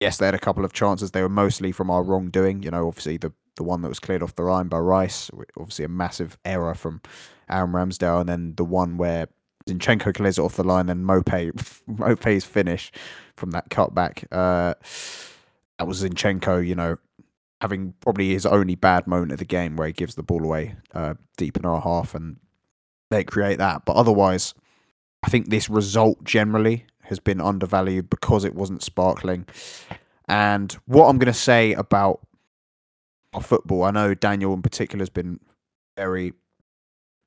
yes, 0.00 0.18
they 0.18 0.26
had 0.26 0.34
a 0.34 0.38
couple 0.38 0.64
of 0.64 0.72
chances. 0.72 1.10
They 1.10 1.22
were 1.22 1.28
mostly 1.28 1.72
from 1.72 1.90
our 1.90 2.02
wrongdoing. 2.02 2.62
You 2.62 2.70
know, 2.70 2.86
obviously 2.86 3.16
the 3.16 3.32
the 3.56 3.64
one 3.64 3.82
that 3.82 3.88
was 3.88 4.00
cleared 4.00 4.22
off 4.22 4.34
the 4.34 4.42
line 4.42 4.68
by 4.68 4.78
Rice, 4.78 5.30
obviously 5.58 5.84
a 5.84 5.88
massive 5.88 6.38
error 6.44 6.74
from 6.74 7.00
Aaron 7.48 7.72
Ramsdale, 7.72 8.20
and 8.20 8.28
then 8.28 8.54
the 8.56 8.64
one 8.64 8.96
where 8.96 9.28
Zinchenko 9.68 10.14
clears 10.14 10.38
it 10.38 10.42
off 10.42 10.56
the 10.56 10.64
line, 10.64 10.88
and 10.88 11.04
Maupay 11.04 11.52
Maupay's 11.88 12.44
finish 12.44 12.92
from 13.36 13.52
that 13.52 13.70
cutback. 13.70 14.24
Uh, 14.30 14.74
that 15.78 15.86
was 15.86 16.02
Zinchenko, 16.02 16.66
you 16.66 16.74
know, 16.74 16.96
having 17.60 17.94
probably 18.00 18.30
his 18.30 18.46
only 18.46 18.74
bad 18.74 19.06
moment 19.06 19.32
of 19.32 19.38
the 19.38 19.44
game 19.44 19.76
where 19.76 19.86
he 19.86 19.92
gives 19.92 20.14
the 20.14 20.22
ball 20.22 20.44
away 20.44 20.76
uh, 20.92 21.14
deep 21.36 21.56
in 21.56 21.64
our 21.64 21.80
half, 21.80 22.14
and 22.14 22.36
they 23.10 23.24
create 23.24 23.58
that. 23.58 23.84
But 23.84 23.96
otherwise, 23.96 24.54
I 25.22 25.30
think 25.30 25.48
this 25.48 25.70
result 25.70 26.22
generally 26.24 26.86
has 27.04 27.18
been 27.18 27.40
undervalued 27.40 28.10
because 28.10 28.44
it 28.44 28.54
wasn't 28.54 28.82
sparkling. 28.82 29.46
And 30.26 30.72
what 30.86 31.06
I'm 31.06 31.18
going 31.18 31.32
to 31.32 31.38
say 31.38 31.72
about 31.74 32.20
our 33.34 33.42
football, 33.42 33.82
I 33.84 33.90
know 33.90 34.14
Daniel 34.14 34.54
in 34.54 34.62
particular 34.62 35.02
has 35.02 35.10
been 35.10 35.40
very 35.96 36.32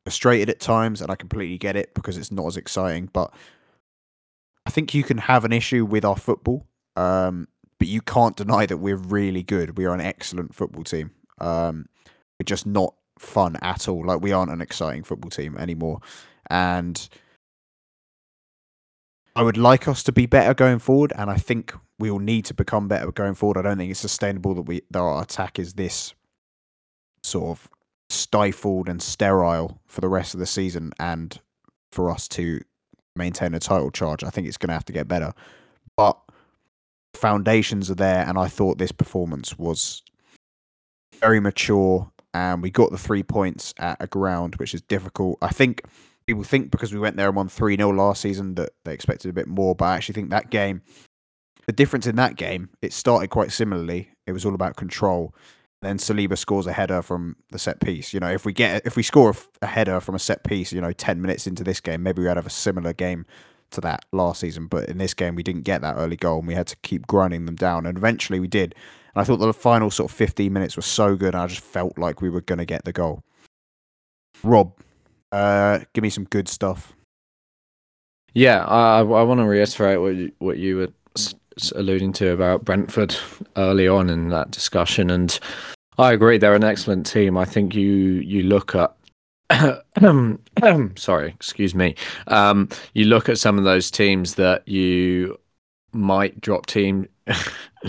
frustrated 0.05 0.49
at 0.49 0.59
times, 0.59 1.01
and 1.01 1.11
I 1.11 1.15
completely 1.15 1.57
get 1.57 1.75
it 1.75 1.93
because 1.93 2.17
it's 2.17 2.31
not 2.31 2.47
as 2.47 2.57
exciting. 2.57 3.09
But 3.11 3.33
I 4.65 4.69
think 4.69 4.93
you 4.93 5.03
can 5.03 5.17
have 5.17 5.45
an 5.45 5.53
issue 5.53 5.85
with 5.85 6.05
our 6.05 6.15
football, 6.15 6.65
um, 6.95 7.47
but 7.79 7.87
you 7.87 8.01
can't 8.01 8.35
deny 8.35 8.65
that 8.65 8.77
we're 8.77 8.95
really 8.95 9.43
good. 9.43 9.77
We 9.77 9.85
are 9.85 9.93
an 9.93 10.01
excellent 10.01 10.55
football 10.55 10.83
team. 10.83 11.11
Um, 11.39 11.87
we're 12.39 12.45
just 12.45 12.65
not 12.65 12.95
fun 13.19 13.57
at 13.61 13.87
all. 13.87 14.05
Like 14.05 14.21
we 14.21 14.31
aren't 14.31 14.51
an 14.51 14.61
exciting 14.61 15.03
football 15.03 15.29
team 15.29 15.57
anymore, 15.57 15.99
and 16.49 17.07
I 19.35 19.43
would 19.43 19.57
like 19.57 19.87
us 19.87 20.03
to 20.03 20.11
be 20.11 20.25
better 20.25 20.53
going 20.53 20.79
forward, 20.79 21.11
and 21.15 21.29
I 21.29 21.35
think 21.35 21.73
we 21.99 22.11
will 22.11 22.19
need 22.19 22.45
to 22.45 22.53
become 22.53 22.87
better 22.87 23.11
going 23.11 23.33
forward. 23.33 23.57
I 23.57 23.61
don't 23.63 23.77
think 23.77 23.91
it's 23.91 23.99
sustainable 23.99 24.53
that 24.55 24.63
we 24.63 24.81
that 24.91 24.99
our 24.99 25.21
attack 25.21 25.59
is 25.59 25.73
this 25.73 26.13
sort 27.23 27.57
of 27.57 27.69
stifled 28.09 28.87
and 28.87 29.01
sterile 29.01 29.81
for 29.85 30.01
the 30.01 30.09
rest 30.09 30.33
of 30.33 30.39
the 30.39 30.45
season, 30.45 30.91
and 30.99 31.39
for 31.91 32.09
us 32.11 32.27
to 32.29 32.61
maintain 33.15 33.53
a 33.53 33.59
title 33.59 33.91
charge. 33.91 34.23
I 34.23 34.29
think 34.29 34.47
it's 34.47 34.57
going 34.57 34.69
to 34.69 34.73
have 34.73 34.85
to 34.85 34.93
get 34.93 35.07
better, 35.07 35.33
but 35.95 36.17
foundations 37.13 37.89
are 37.89 37.95
there, 37.95 38.25
and 38.27 38.37
I 38.37 38.47
thought 38.47 38.77
this 38.77 38.91
performance 38.91 39.57
was 39.57 40.03
very 41.19 41.39
mature, 41.39 42.11
and 42.33 42.61
we 42.61 42.69
got 42.69 42.91
the 42.91 42.97
three 42.97 43.23
points 43.23 43.73
at 43.79 43.97
a 43.99 44.07
ground 44.07 44.55
which 44.55 44.73
is 44.73 44.81
difficult. 44.81 45.37
I 45.41 45.49
think 45.49 45.81
people 46.27 46.43
think 46.43 46.69
because 46.69 46.93
we 46.93 46.99
went 46.99 47.15
there 47.15 47.27
and 47.27 47.35
won 47.35 47.47
3 47.47 47.75
0 47.77 47.89
last 47.91 48.21
season 48.21 48.55
that 48.55 48.71
they 48.83 48.93
expected 48.93 49.29
a 49.29 49.33
bit 49.33 49.47
more, 49.47 49.73
but 49.73 49.85
I 49.85 49.95
actually 49.95 50.13
think 50.13 50.29
that 50.29 50.49
game, 50.49 50.81
the 51.65 51.73
difference 51.73 52.07
in 52.07 52.15
that 52.15 52.35
game, 52.35 52.69
it 52.81 52.93
started 52.93 53.29
quite 53.29 53.51
similarly. 53.51 54.11
It 54.25 54.31
was 54.31 54.45
all 54.45 54.55
about 54.55 54.75
control. 54.75 55.33
Then 55.81 55.97
Saliba 55.97 56.37
scores 56.37 56.65
a 56.65 56.73
header 56.73 57.01
from 57.01 57.35
the 57.51 57.59
set 57.59 57.79
piece. 57.79 58.13
You 58.13 58.19
know, 58.19 58.31
if 58.31 58.45
we 58.45 58.53
get 58.53 58.85
if 58.85 58.95
we 58.95 59.03
score 59.03 59.35
a, 59.61 59.65
header 59.65 59.99
from 59.99 60.15
a 60.15 60.19
set 60.19 60.43
piece, 60.43 60.71
you 60.71 60.81
know, 60.81 60.91
ten 60.91 61.21
minutes 61.21 61.45
into 61.45 61.63
this 61.63 61.79
game, 61.79 62.03
maybe 62.03 62.21
we 62.21 62.27
would 62.27 62.37
have 62.37 62.47
a 62.47 62.51
similar 62.51 62.93
game 62.93 63.25
to 63.71 63.81
that 63.81 64.05
last 64.11 64.39
season. 64.39 64.67
But 64.67 64.89
in 64.89 64.97
this 64.97 65.13
game, 65.13 65.35
we 65.35 65.43
didn't 65.43 65.63
get 65.63 65.81
that 65.81 65.95
early 65.97 66.15
goal, 66.15 66.39
and 66.39 66.47
we 66.47 66.55
had 66.55 66.67
to 66.67 66.75
keep 66.77 67.05
grinding 67.05 67.45
them 67.45 67.55
down. 67.55 67.85
And 67.85 67.97
eventually, 67.97 68.39
we 68.39 68.47
did. 68.47 68.73
And 69.13 69.21
I 69.21 69.23
thought 69.23 69.37
the 69.37 69.53
final 69.53 69.91
sort 69.91 70.11
of 70.11 70.17
15 70.17 70.51
minutes 70.51 70.75
was 70.75 70.85
so 70.85 71.15
good. 71.15 71.35
I 71.35 71.47
just 71.47 71.61
felt 71.61 71.97
like 71.97 72.21
we 72.21 72.29
were 72.29 72.41
going 72.41 72.59
to 72.59 72.65
get 72.65 72.85
the 72.85 72.93
goal. 72.93 73.23
Rob, 74.43 74.73
uh, 75.31 75.79
give 75.93 76.01
me 76.01 76.09
some 76.09 76.25
good 76.25 76.47
stuff. 76.47 76.95
Yeah, 78.33 78.63
I, 78.65 78.99
I 78.99 79.01
want 79.01 79.39
to 79.39 79.45
reiterate 79.45 79.99
what 79.99 80.15
you, 80.15 80.31
what 80.39 80.57
you 80.57 80.77
were 80.77 80.89
alluding 81.75 82.13
to 82.13 82.29
about 82.29 82.65
Brentford 82.65 83.15
early 83.55 83.87
on 83.87 84.09
in 84.09 84.29
that 84.29 84.51
discussion, 84.51 85.09
and 85.09 85.39
I 85.97 86.13
agree 86.13 86.37
they're 86.37 86.55
an 86.55 86.63
excellent 86.63 87.05
team. 87.05 87.37
I 87.37 87.45
think 87.45 87.75
you 87.75 87.91
you 87.91 88.43
look 88.43 88.75
at 88.75 88.95
sorry, 90.95 91.29
excuse 91.29 91.73
me. 91.73 91.95
Um, 92.27 92.69
you 92.93 93.05
look 93.05 93.29
at 93.29 93.37
some 93.37 93.57
of 93.57 93.63
those 93.63 93.89
teams 93.89 94.35
that 94.35 94.67
you 94.67 95.39
might 95.93 96.41
drop 96.41 96.65
team. 96.65 97.07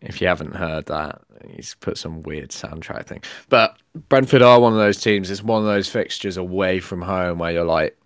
if 0.00 0.20
you 0.20 0.26
haven't 0.26 0.56
heard 0.56 0.86
that, 0.86 1.20
he's 1.48 1.76
put 1.80 1.98
some 1.98 2.22
weird 2.22 2.50
soundtrack 2.50 3.06
thing. 3.06 3.22
But 3.48 3.76
Brentford 4.08 4.42
are 4.42 4.60
one 4.60 4.72
of 4.72 4.78
those 4.78 5.00
teams. 5.00 5.30
It's 5.30 5.42
one 5.42 5.60
of 5.60 5.66
those 5.66 5.88
fixtures 5.88 6.36
away 6.36 6.80
from 6.80 7.02
home 7.02 7.38
where 7.38 7.52
you're 7.52 7.64
like, 7.64 7.96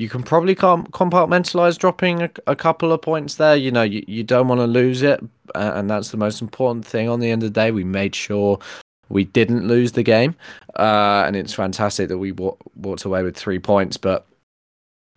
you 0.00 0.08
can 0.08 0.22
probably 0.22 0.54
compartmentalize 0.54 1.76
dropping 1.76 2.22
a, 2.22 2.30
a, 2.46 2.56
couple 2.56 2.90
of 2.90 3.02
points 3.02 3.34
there. 3.34 3.54
You 3.54 3.70
know, 3.70 3.82
you, 3.82 4.02
you 4.08 4.24
don't 4.24 4.48
want 4.48 4.62
to 4.62 4.66
lose 4.66 5.02
it, 5.02 5.22
and 5.54 5.90
that's 5.90 6.08
the 6.08 6.16
most 6.16 6.40
important 6.40 6.86
thing. 6.86 7.06
On 7.06 7.20
the 7.20 7.30
end 7.30 7.42
of 7.42 7.52
the 7.52 7.60
day, 7.60 7.70
we 7.70 7.84
made 7.84 8.14
sure 8.14 8.58
we 9.10 9.24
didn't 9.24 9.68
lose 9.68 9.92
the 9.92 10.02
game, 10.02 10.36
uh, 10.76 11.24
and 11.26 11.36
it's 11.36 11.52
fantastic 11.52 12.08
that 12.08 12.16
we 12.16 12.32
walked 12.32 13.04
away 13.04 13.22
with 13.22 13.36
three 13.36 13.58
points. 13.58 13.98
But 13.98 14.26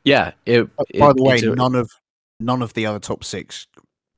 yeah, 0.04 0.34
it, 0.46 0.70
by 0.75 0.84
it, 0.90 1.16
the 1.16 1.24
way, 1.24 1.38
a, 1.38 1.56
none 1.56 1.75
of 1.75 1.90
none 2.42 2.62
of 2.62 2.74
the 2.74 2.86
other 2.86 3.00
top 3.00 3.24
six 3.24 3.68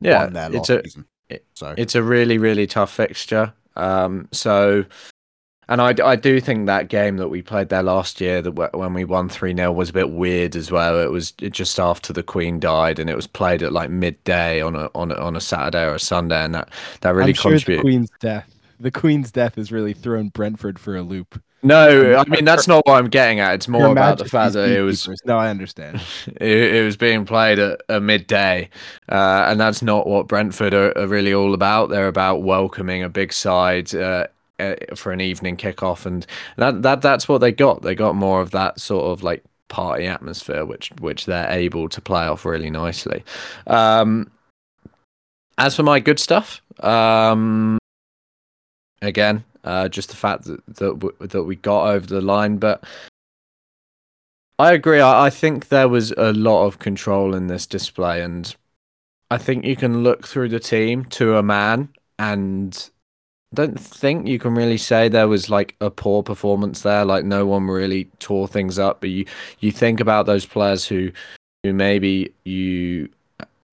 yeah, 0.01 0.27
it's 0.51 0.71
a, 0.71 0.81
season. 0.83 1.05
So 1.53 1.75
it's 1.77 1.93
a 1.93 2.01
really 2.01 2.39
really 2.39 2.65
tough 2.65 2.91
fixture. 2.91 3.53
Um, 3.75 4.29
so, 4.31 4.83
and 5.67 5.81
I 5.81 5.95
I 6.03 6.15
do 6.15 6.39
think 6.39 6.65
that 6.65 6.89
game 6.89 7.17
that 7.17 7.29
we 7.29 7.41
played 7.41 7.69
there 7.69 7.83
last 7.83 8.21
year 8.21 8.41
that 8.41 8.51
when 8.73 8.93
we 8.93 9.03
won 9.03 9.29
three 9.29 9.55
0 9.55 9.71
was 9.71 9.89
a 9.89 9.93
bit 9.93 10.11
weird 10.11 10.55
as 10.55 10.71
well. 10.71 10.99
It 10.99 11.11
was 11.11 11.31
just 11.31 11.79
after 11.79 12.13
the 12.13 12.23
Queen 12.23 12.59
died, 12.59 12.99
and 12.99 13.09
it 13.09 13.15
was 13.15 13.27
played 13.27 13.63
at 13.63 13.71
like 13.71 13.89
midday 13.89 14.61
on 14.61 14.75
a 14.75 14.89
on 14.95 15.11
a, 15.11 15.15
on 15.15 15.35
a 15.35 15.41
Saturday 15.41 15.83
or 15.83 15.95
a 15.95 15.99
Sunday, 15.99 16.43
and 16.43 16.55
that 16.55 16.69
that 17.01 17.15
really 17.15 17.29
I'm 17.29 17.35
sure. 17.35 17.57
The 17.57 17.81
Queen's 17.81 18.11
death. 18.19 18.51
The 18.79 18.91
Queen's 18.91 19.31
death 19.31 19.55
has 19.55 19.71
really 19.71 19.93
thrown 19.93 20.29
Brentford 20.29 20.77
for 20.77 20.95
a 20.95 21.01
loop. 21.01 21.41
No, 21.65 22.15
I 22.15 22.29
mean 22.29 22.45
that's 22.45 22.67
not 22.67 22.85
what 22.85 22.97
I'm 22.99 23.09
getting 23.09 23.39
at. 23.39 23.55
It's 23.55 23.67
more 23.67 23.87
about 23.87 24.19
the 24.19 24.25
fact 24.25 24.53
that 24.53 24.69
it 24.69 24.81
was. 24.81 25.09
No, 25.25 25.37
I 25.37 25.49
understand. 25.49 25.99
It, 26.39 26.75
it 26.75 26.85
was 26.85 26.97
being 26.97 27.25
played 27.25 27.57
at, 27.57 27.81
a 27.89 27.99
midday, 27.99 28.69
uh, 29.09 29.45
and 29.47 29.59
that's 29.59 29.81
not 29.81 30.05
what 30.05 30.27
Brentford 30.27 30.73
are, 30.73 30.95
are, 30.97 31.07
really 31.07 31.33
all 31.33 31.53
about. 31.53 31.89
They're 31.89 32.07
about 32.07 32.43
welcoming 32.43 33.01
a 33.01 33.09
big 33.09 33.33
side 33.33 33.95
uh, 33.95 34.27
uh, 34.59 34.75
for 34.95 35.11
an 35.11 35.21
evening 35.21 35.57
kickoff, 35.57 36.05
and 36.05 36.25
that 36.57 36.81
that 36.81 37.01
that's 37.01 37.27
what 37.27 37.39
they 37.39 37.51
got. 37.51 37.81
They 37.81 37.95
got 37.95 38.15
more 38.15 38.41
of 38.41 38.51
that 38.51 38.79
sort 38.79 39.05
of 39.05 39.23
like 39.23 39.43
party 39.67 40.05
atmosphere, 40.05 40.65
which 40.65 40.91
which 40.99 41.25
they're 41.25 41.49
able 41.49 41.89
to 41.89 42.01
play 42.01 42.25
off 42.25 42.45
really 42.45 42.69
nicely. 42.69 43.23
Um, 43.67 44.31
as 45.57 45.75
for 45.75 45.83
my 45.83 45.99
good 45.99 46.19
stuff, 46.19 46.61
um, 46.81 47.77
again, 49.01 49.43
uh, 49.63 49.89
just 49.89 50.09
the 50.09 50.15
fact 50.15 50.45
that 50.45 50.65
that, 50.75 51.29
that 51.31 51.43
we 51.43 51.55
got 51.55 51.87
over 51.89 52.05
the 52.05 52.21
line. 52.21 52.57
But 52.57 52.83
I 54.59 54.73
agree. 54.73 55.01
I, 55.01 55.25
I 55.25 55.29
think 55.29 55.69
there 55.69 55.89
was 55.89 56.11
a 56.11 56.33
lot 56.33 56.65
of 56.65 56.79
control 56.79 57.35
in 57.35 57.47
this 57.47 57.65
display, 57.65 58.21
and 58.21 58.55
I 59.31 59.37
think 59.37 59.65
you 59.65 59.75
can 59.75 60.03
look 60.03 60.27
through 60.27 60.49
the 60.49 60.59
team 60.59 61.05
to 61.05 61.37
a 61.37 61.43
man, 61.43 61.89
and 62.19 62.89
don't 63.55 63.79
think 63.79 64.27
you 64.27 64.39
can 64.39 64.55
really 64.55 64.77
say 64.77 65.09
there 65.09 65.27
was 65.27 65.49
like 65.49 65.75
a 65.81 65.89
poor 65.89 66.23
performance 66.23 66.81
there. 66.81 67.05
Like 67.05 67.25
no 67.25 67.45
one 67.45 67.67
really 67.67 68.05
tore 68.19 68.47
things 68.47 68.77
up. 68.77 69.01
But 69.01 69.09
you 69.09 69.25
you 69.59 69.71
think 69.71 69.99
about 69.99 70.25
those 70.25 70.45
players 70.45 70.85
who 70.85 71.11
who 71.63 71.73
maybe 71.73 72.33
you 72.43 73.09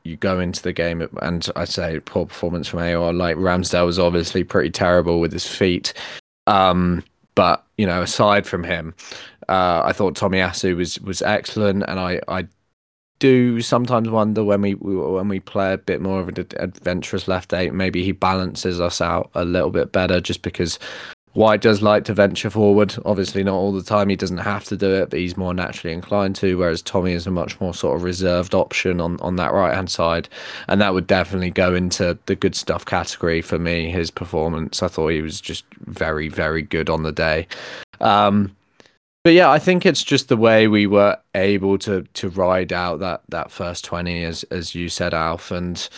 you 0.05 0.17
go 0.17 0.41
into 0.41 0.63
the 0.63 0.73
game 0.73 1.07
and 1.21 1.49
I 1.55 1.65
say 1.65 2.01
poor 2.01 2.27
performance 2.27 2.69
from 2.69 2.81
AOR. 2.81 3.17
Like 3.17 3.37
Ramsdale 3.37 3.87
was 3.87 3.99
obviously 3.99 4.45
pretty 4.45 4.71
terrible 4.71 5.21
with 5.21 5.33
his 5.33 5.47
feet. 5.47 5.93
Um, 6.47 7.05
but 7.35 7.65
you 7.79 7.87
know, 7.87 8.03
aside 8.03 8.47
from 8.47 8.65
him, 8.65 8.95
uh, 9.49 9.83
I 9.85 9.93
thought 9.93 10.15
Tomiyasu 10.15 10.77
was 10.77 11.01
was 11.01 11.23
excellent, 11.23 11.85
and 11.89 11.99
I 11.99 12.21
I 12.29 12.47
do 13.23 13.61
sometimes 13.61 14.11
wonder 14.11 14.43
when 14.43 14.61
we 14.63 14.75
when 14.75 15.29
we 15.29 15.39
play 15.39 15.73
a 15.73 15.79
bit 15.79 16.01
more 16.01 16.19
of 16.19 16.29
an 16.29 16.45
adventurous 16.57 17.29
left 17.29 17.55
eight, 17.55 17.73
maybe 17.73 18.03
he 18.03 18.11
balances 18.11 18.81
us 18.81 19.01
out 19.01 19.31
a 19.37 19.45
little 19.45 19.71
bit 19.71 19.93
better, 19.93 20.21
just 20.21 20.43
because 20.43 20.81
White 21.35 21.61
does 21.61 21.83
like 21.83 22.05
to 22.07 22.15
venture 22.15 22.51
forward. 22.51 22.97
Obviously, 23.05 23.45
not 23.45 23.55
all 23.55 23.71
the 23.71 23.85
time. 23.85 24.09
He 24.09 24.17
doesn't 24.17 24.39
have 24.39 24.65
to 24.65 24.77
do 24.77 24.93
it, 24.93 25.11
but 25.11 25.21
he's 25.21 25.37
more 25.37 25.55
naturally 25.55 25.95
inclined 25.95 26.35
to. 26.37 26.59
Whereas 26.59 26.83
Tommy 26.83 27.13
is 27.13 27.29
a 27.29 27.31
much 27.31 27.61
more 27.61 27.73
sort 27.73 27.95
of 27.95 28.03
reserved 28.03 28.57
option 28.57 29.01
on, 29.01 29.21
on 29.21 29.37
that 29.37 29.53
right 29.53 29.73
hand 29.73 29.89
side. 29.89 30.29
And 30.67 30.81
that 30.81 30.93
would 30.93 31.07
definitely 31.07 31.51
go 31.51 31.77
into 31.77 32.19
the 32.27 32.35
good 32.35 32.57
stuff 32.57 32.85
category 32.85 33.41
for 33.41 33.57
me. 33.57 33.89
His 33.89 34.11
performance, 34.11 34.83
I 34.83 34.89
thought 34.89 35.09
he 35.09 35.23
was 35.23 35.41
just 35.41 35.65
very, 35.87 36.29
very 36.29 36.61
good 36.61 36.91
on 36.91 37.05
the 37.05 37.13
day. 37.13 37.47
Um, 38.01 38.55
but 39.25 39.33
yeah, 39.33 39.51
I 39.51 39.59
think 39.59 39.87
it's 39.87 40.03
just 40.03 40.29
the 40.29 40.37
way 40.37 40.69
we 40.69 40.87
were 40.87 41.19
able 41.35 41.79
to 41.79 42.03
to 42.15 42.29
ride 42.29 42.73
out 42.73 43.01
that 43.01 43.23
that 43.29 43.51
first 43.51 43.85
twenty, 43.85 44.25
as 44.25 44.45
as 44.45 44.75
you 44.75 44.89
said, 44.89 45.15
Alf, 45.15 45.51
and 45.51 45.89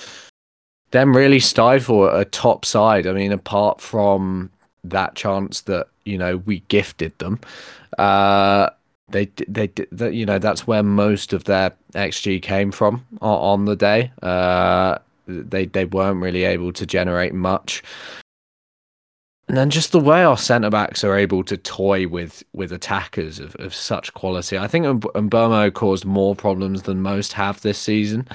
then 0.90 1.12
really 1.12 1.40
stifle 1.40 2.08
a 2.08 2.24
top 2.24 2.64
side. 2.64 3.06
I 3.06 3.12
mean, 3.12 3.32
apart 3.32 3.80
from 3.80 4.50
that 4.84 5.14
chance 5.14 5.62
that 5.62 5.88
you 6.04 6.18
know 6.18 6.36
we 6.38 6.60
gifted 6.68 7.18
them. 7.18 7.40
Uh, 7.98 8.70
they 9.08 9.26
they 9.48 9.70
you 10.10 10.26
know 10.26 10.38
that's 10.38 10.66
where 10.66 10.82
most 10.82 11.32
of 11.32 11.44
their 11.44 11.72
xG 11.94 12.40
came 12.42 12.72
from 12.72 13.06
on, 13.20 13.60
on 13.60 13.64
the 13.64 13.76
day. 13.76 14.12
Uh, 14.22 14.98
they 15.26 15.66
they 15.66 15.84
weren't 15.84 16.20
really 16.20 16.44
able 16.44 16.72
to 16.72 16.86
generate 16.86 17.34
much. 17.34 17.82
And 19.48 19.56
then 19.56 19.70
just 19.70 19.92
the 19.92 20.00
way 20.00 20.24
our 20.24 20.38
centre 20.38 20.70
backs 20.70 21.04
are 21.04 21.16
able 21.16 21.44
to 21.44 21.56
toy 21.56 22.08
with 22.08 22.42
with 22.52 22.72
attackers 22.72 23.38
of, 23.38 23.54
of 23.56 23.74
such 23.74 24.14
quality. 24.14 24.56
I 24.56 24.68
think 24.68 24.86
Mbeumo 24.86 25.72
caused 25.72 26.04
more 26.04 26.34
problems 26.34 26.82
than 26.82 27.02
most 27.02 27.34
have 27.34 27.60
this 27.60 27.78
season 27.78 28.26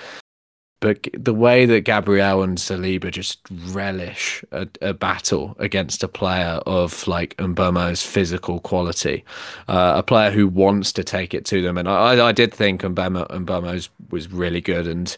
but 0.79 1.07
the 1.13 1.33
way 1.33 1.65
that 1.65 1.81
Gabriel 1.81 2.41
and 2.41 2.57
Saliba 2.57 3.11
just 3.11 3.39
relish 3.49 4.43
a, 4.51 4.67
a, 4.81 4.93
battle 4.93 5.55
against 5.59 6.03
a 6.03 6.07
player 6.07 6.61
of 6.65 7.05
like 7.07 7.35
Mbeumo's 7.37 8.01
physical 8.01 8.61
quality, 8.61 9.25
uh, 9.67 9.95
a 9.97 10.03
player 10.03 10.31
who 10.31 10.47
wants 10.47 10.93
to 10.93 11.03
take 11.03 11.33
it 11.33 11.45
to 11.45 11.61
them, 11.61 11.77
and 11.77 11.89
I, 11.89 12.27
I 12.27 12.31
did 12.31 12.53
think 12.53 12.81
Mbeumo's 12.81 13.89
was 14.09 14.31
really 14.31 14.61
good, 14.61 14.87
and 14.87 15.15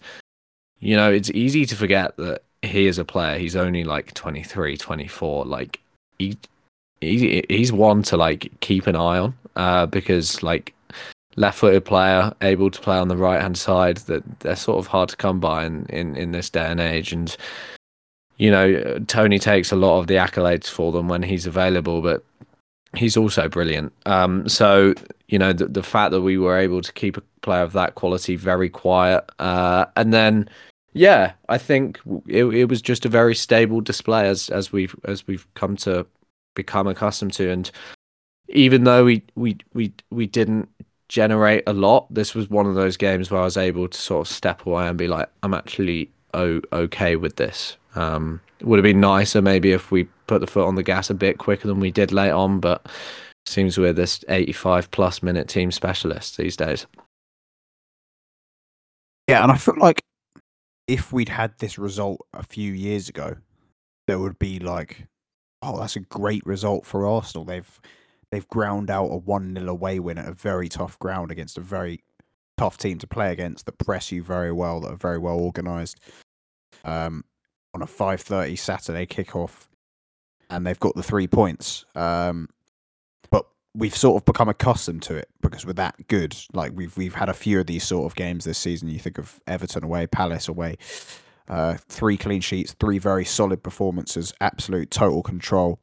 you 0.79 0.95
know 0.95 1.11
it's 1.11 1.29
easy 1.31 1.65
to 1.67 1.75
forget 1.75 2.17
that 2.17 2.43
he 2.63 2.87
is 2.87 2.97
a 2.97 3.05
player. 3.05 3.37
He's 3.37 3.55
only 3.55 3.83
like 3.83 4.13
23, 4.13 4.77
24. 4.77 5.45
Like 5.45 5.79
he, 6.21 6.37
he 7.01 7.43
he's 7.49 7.71
one 7.71 8.03
to 8.03 8.17
like 8.17 8.51
keep 8.59 8.87
an 8.87 8.95
eye 8.95 9.19
on, 9.19 9.33
uh, 9.55 9.85
because 9.85 10.43
like 10.43 10.73
left-footed 11.35 11.85
player 11.85 12.31
able 12.41 12.69
to 12.69 12.81
play 12.81 12.97
on 12.97 13.07
the 13.07 13.15
right-hand 13.17 13.57
side 13.57 13.97
that 13.97 14.21
they're 14.41 14.55
sort 14.55 14.77
of 14.77 14.87
hard 14.87 15.07
to 15.07 15.15
come 15.15 15.39
by 15.39 15.65
in, 15.65 15.85
in, 15.85 16.15
in 16.17 16.31
this 16.33 16.49
day 16.49 16.65
and 16.65 16.81
age. 16.81 17.13
And 17.13 17.35
you 18.37 18.51
know, 18.51 18.99
Toney 19.07 19.39
takes 19.39 19.71
a 19.71 19.75
lot 19.75 19.99
of 19.99 20.07
the 20.07 20.15
accolades 20.15 20.67
for 20.67 20.91
them 20.91 21.07
when 21.07 21.23
he's 21.23 21.47
available, 21.47 22.01
but 22.01 22.23
he's 22.95 23.15
also 23.15 23.47
brilliant. 23.47 23.93
Um, 24.05 24.49
so 24.49 24.93
you 25.27 25.39
know, 25.39 25.53
the, 25.53 25.67
the 25.67 25.83
fact 25.83 26.11
that 26.11 26.21
we 26.21 26.37
were 26.37 26.57
able 26.57 26.81
to 26.81 26.91
keep 26.93 27.17
a 27.17 27.23
player 27.41 27.63
of 27.63 27.73
that 27.73 27.95
quality 27.95 28.35
very 28.35 28.69
quiet, 28.69 29.23
uh, 29.39 29.85
and 29.95 30.13
then 30.13 30.49
yeah, 30.93 31.33
I 31.49 31.57
think 31.57 31.99
it, 32.27 32.45
it 32.45 32.65
was 32.65 32.81
just 32.81 33.05
a 33.05 33.09
very 33.09 33.35
stable 33.35 33.81
display 33.81 34.27
as 34.27 34.49
as 34.49 34.71
we've 34.71 34.95
as 35.05 35.25
we've 35.27 35.51
come 35.53 35.75
to 35.77 36.05
become 36.55 36.87
accustomed 36.87 37.33
to, 37.33 37.49
and 37.49 37.71
even 38.49 38.83
though 38.83 39.05
we 39.05 39.23
we 39.35 39.57
we 39.73 39.93
we 40.09 40.27
didn't 40.27 40.69
generate 41.07 41.63
a 41.67 41.73
lot, 41.73 42.11
this 42.13 42.35
was 42.35 42.49
one 42.49 42.65
of 42.65 42.75
those 42.75 42.97
games 42.97 43.29
where 43.29 43.41
I 43.41 43.45
was 43.45 43.57
able 43.57 43.87
to 43.87 43.97
sort 43.97 44.27
of 44.27 44.33
step 44.33 44.65
away 44.65 44.87
and 44.87 44.97
be 44.97 45.07
like, 45.07 45.29
I'm 45.43 45.53
actually 45.53 46.09
o- 46.33 46.61
okay 46.71 47.15
with 47.17 47.35
this. 47.35 47.77
Um, 47.95 48.39
would 48.61 48.77
have 48.77 48.83
been 48.83 49.01
nicer 49.01 49.41
maybe 49.41 49.71
if 49.73 49.91
we 49.91 50.05
put 50.27 50.39
the 50.39 50.47
foot 50.47 50.67
on 50.67 50.75
the 50.75 50.83
gas 50.83 51.09
a 51.09 51.13
bit 51.13 51.37
quicker 51.37 51.67
than 51.67 51.79
we 51.79 51.91
did 51.91 52.11
late 52.13 52.31
on, 52.31 52.59
but 52.59 52.87
seems 53.45 53.77
we're 53.77 53.91
this 53.91 54.23
85 54.29 54.91
plus 54.91 55.21
minute 55.23 55.47
team 55.49 55.71
specialist 55.71 56.37
these 56.37 56.55
days. 56.55 56.85
Yeah, 59.27 59.43
and 59.43 59.51
I 59.51 59.57
feel 59.57 59.77
like 59.77 60.01
if 60.91 61.13
we'd 61.13 61.29
had 61.29 61.57
this 61.59 61.77
result 61.77 62.19
a 62.33 62.43
few 62.43 62.73
years 62.73 63.07
ago, 63.07 63.37
there 64.07 64.19
would 64.19 64.37
be 64.37 64.59
like, 64.59 65.07
oh, 65.61 65.79
that's 65.79 65.95
a 65.95 66.01
great 66.01 66.45
result 66.45 66.85
for 66.85 67.07
Arsenal. 67.07 67.45
They've 67.45 67.79
they've 68.29 68.47
ground 68.49 68.89
out 68.89 69.05
a 69.05 69.15
one 69.15 69.55
0 69.55 69.69
away 69.69 69.99
win 69.99 70.17
at 70.17 70.27
a 70.27 70.33
very 70.33 70.67
tough 70.67 70.99
ground 70.99 71.31
against 71.31 71.57
a 71.57 71.61
very 71.61 72.03
tough 72.57 72.77
team 72.77 72.97
to 72.97 73.07
play 73.07 73.31
against 73.31 73.65
that 73.67 73.77
press 73.77 74.11
you 74.11 74.21
very 74.21 74.51
well, 74.51 74.81
that 74.81 74.91
are 74.91 74.97
very 74.97 75.17
well 75.17 75.39
organised. 75.39 75.97
Um, 76.83 77.23
on 77.73 77.81
a 77.81 77.87
five 77.87 78.19
thirty 78.19 78.57
Saturday 78.57 79.05
kickoff, 79.05 79.69
and 80.49 80.67
they've 80.67 80.79
got 80.79 80.95
the 80.95 81.03
three 81.03 81.27
points. 81.27 81.85
Um, 81.95 82.49
but 83.29 83.45
we've 83.73 83.95
sort 83.95 84.21
of 84.21 84.25
become 84.25 84.49
accustomed 84.49 85.01
to 85.03 85.15
it 85.15 85.29
because 85.41 85.65
we're 85.65 85.73
that 85.73 86.07
good. 86.07 86.35
Like 86.53 86.73
we've 86.75 86.95
we've 86.97 87.15
had 87.15 87.29
a 87.29 87.33
few 87.33 87.59
of 87.59 87.67
these 87.67 87.83
sort 87.83 88.05
of 88.09 88.15
games 88.15 88.45
this 88.45 88.57
season. 88.57 88.89
You 88.89 88.99
think 88.99 89.17
of 89.17 89.39
Everton 89.47 89.83
away, 89.83 90.07
Palace 90.07 90.47
away. 90.47 90.77
Uh, 91.47 91.75
three 91.89 92.17
clean 92.17 92.41
sheets, 92.41 92.73
three 92.79 92.97
very 92.97 93.25
solid 93.25 93.61
performances, 93.61 94.33
absolute 94.39 94.89
total 94.89 95.21
control, 95.21 95.79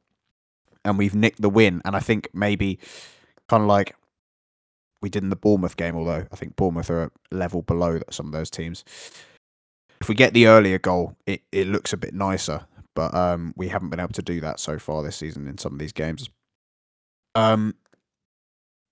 and 0.84 0.96
we've 0.96 1.14
nicked 1.14 1.42
the 1.42 1.50
win. 1.50 1.82
And 1.84 1.94
I 1.94 2.00
think 2.00 2.28
maybe 2.32 2.78
kind 3.48 3.62
of 3.62 3.68
like 3.68 3.94
we 5.02 5.10
did 5.10 5.22
in 5.22 5.30
the 5.30 5.36
Bournemouth 5.36 5.76
game, 5.76 5.96
although 5.96 6.26
I 6.32 6.36
think 6.36 6.56
Bournemouth 6.56 6.90
are 6.90 7.04
a 7.04 7.10
level 7.30 7.62
below 7.62 8.00
some 8.10 8.26
of 8.26 8.32
those 8.32 8.50
teams. 8.50 8.84
If 10.00 10.08
we 10.08 10.14
get 10.14 10.32
the 10.32 10.46
earlier 10.46 10.78
goal, 10.78 11.16
it, 11.26 11.42
it 11.52 11.66
looks 11.66 11.92
a 11.92 11.96
bit 11.96 12.14
nicer, 12.14 12.66
but 12.94 13.14
um, 13.14 13.52
we 13.56 13.68
haven't 13.68 13.90
been 13.90 14.00
able 14.00 14.12
to 14.12 14.22
do 14.22 14.40
that 14.40 14.60
so 14.60 14.78
far 14.78 15.02
this 15.02 15.16
season 15.16 15.46
in 15.48 15.58
some 15.58 15.72
of 15.72 15.78
these 15.78 15.92
games. 15.92 16.30
Um, 17.34 17.74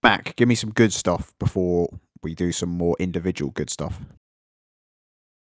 Mac, 0.02 0.36
give 0.36 0.48
me 0.48 0.54
some 0.54 0.70
good 0.70 0.92
stuff 0.92 1.32
before 1.38 1.88
we 2.22 2.34
do 2.34 2.52
some 2.52 2.68
more 2.68 2.96
individual 2.98 3.50
good 3.50 3.70
stuff. 3.70 4.00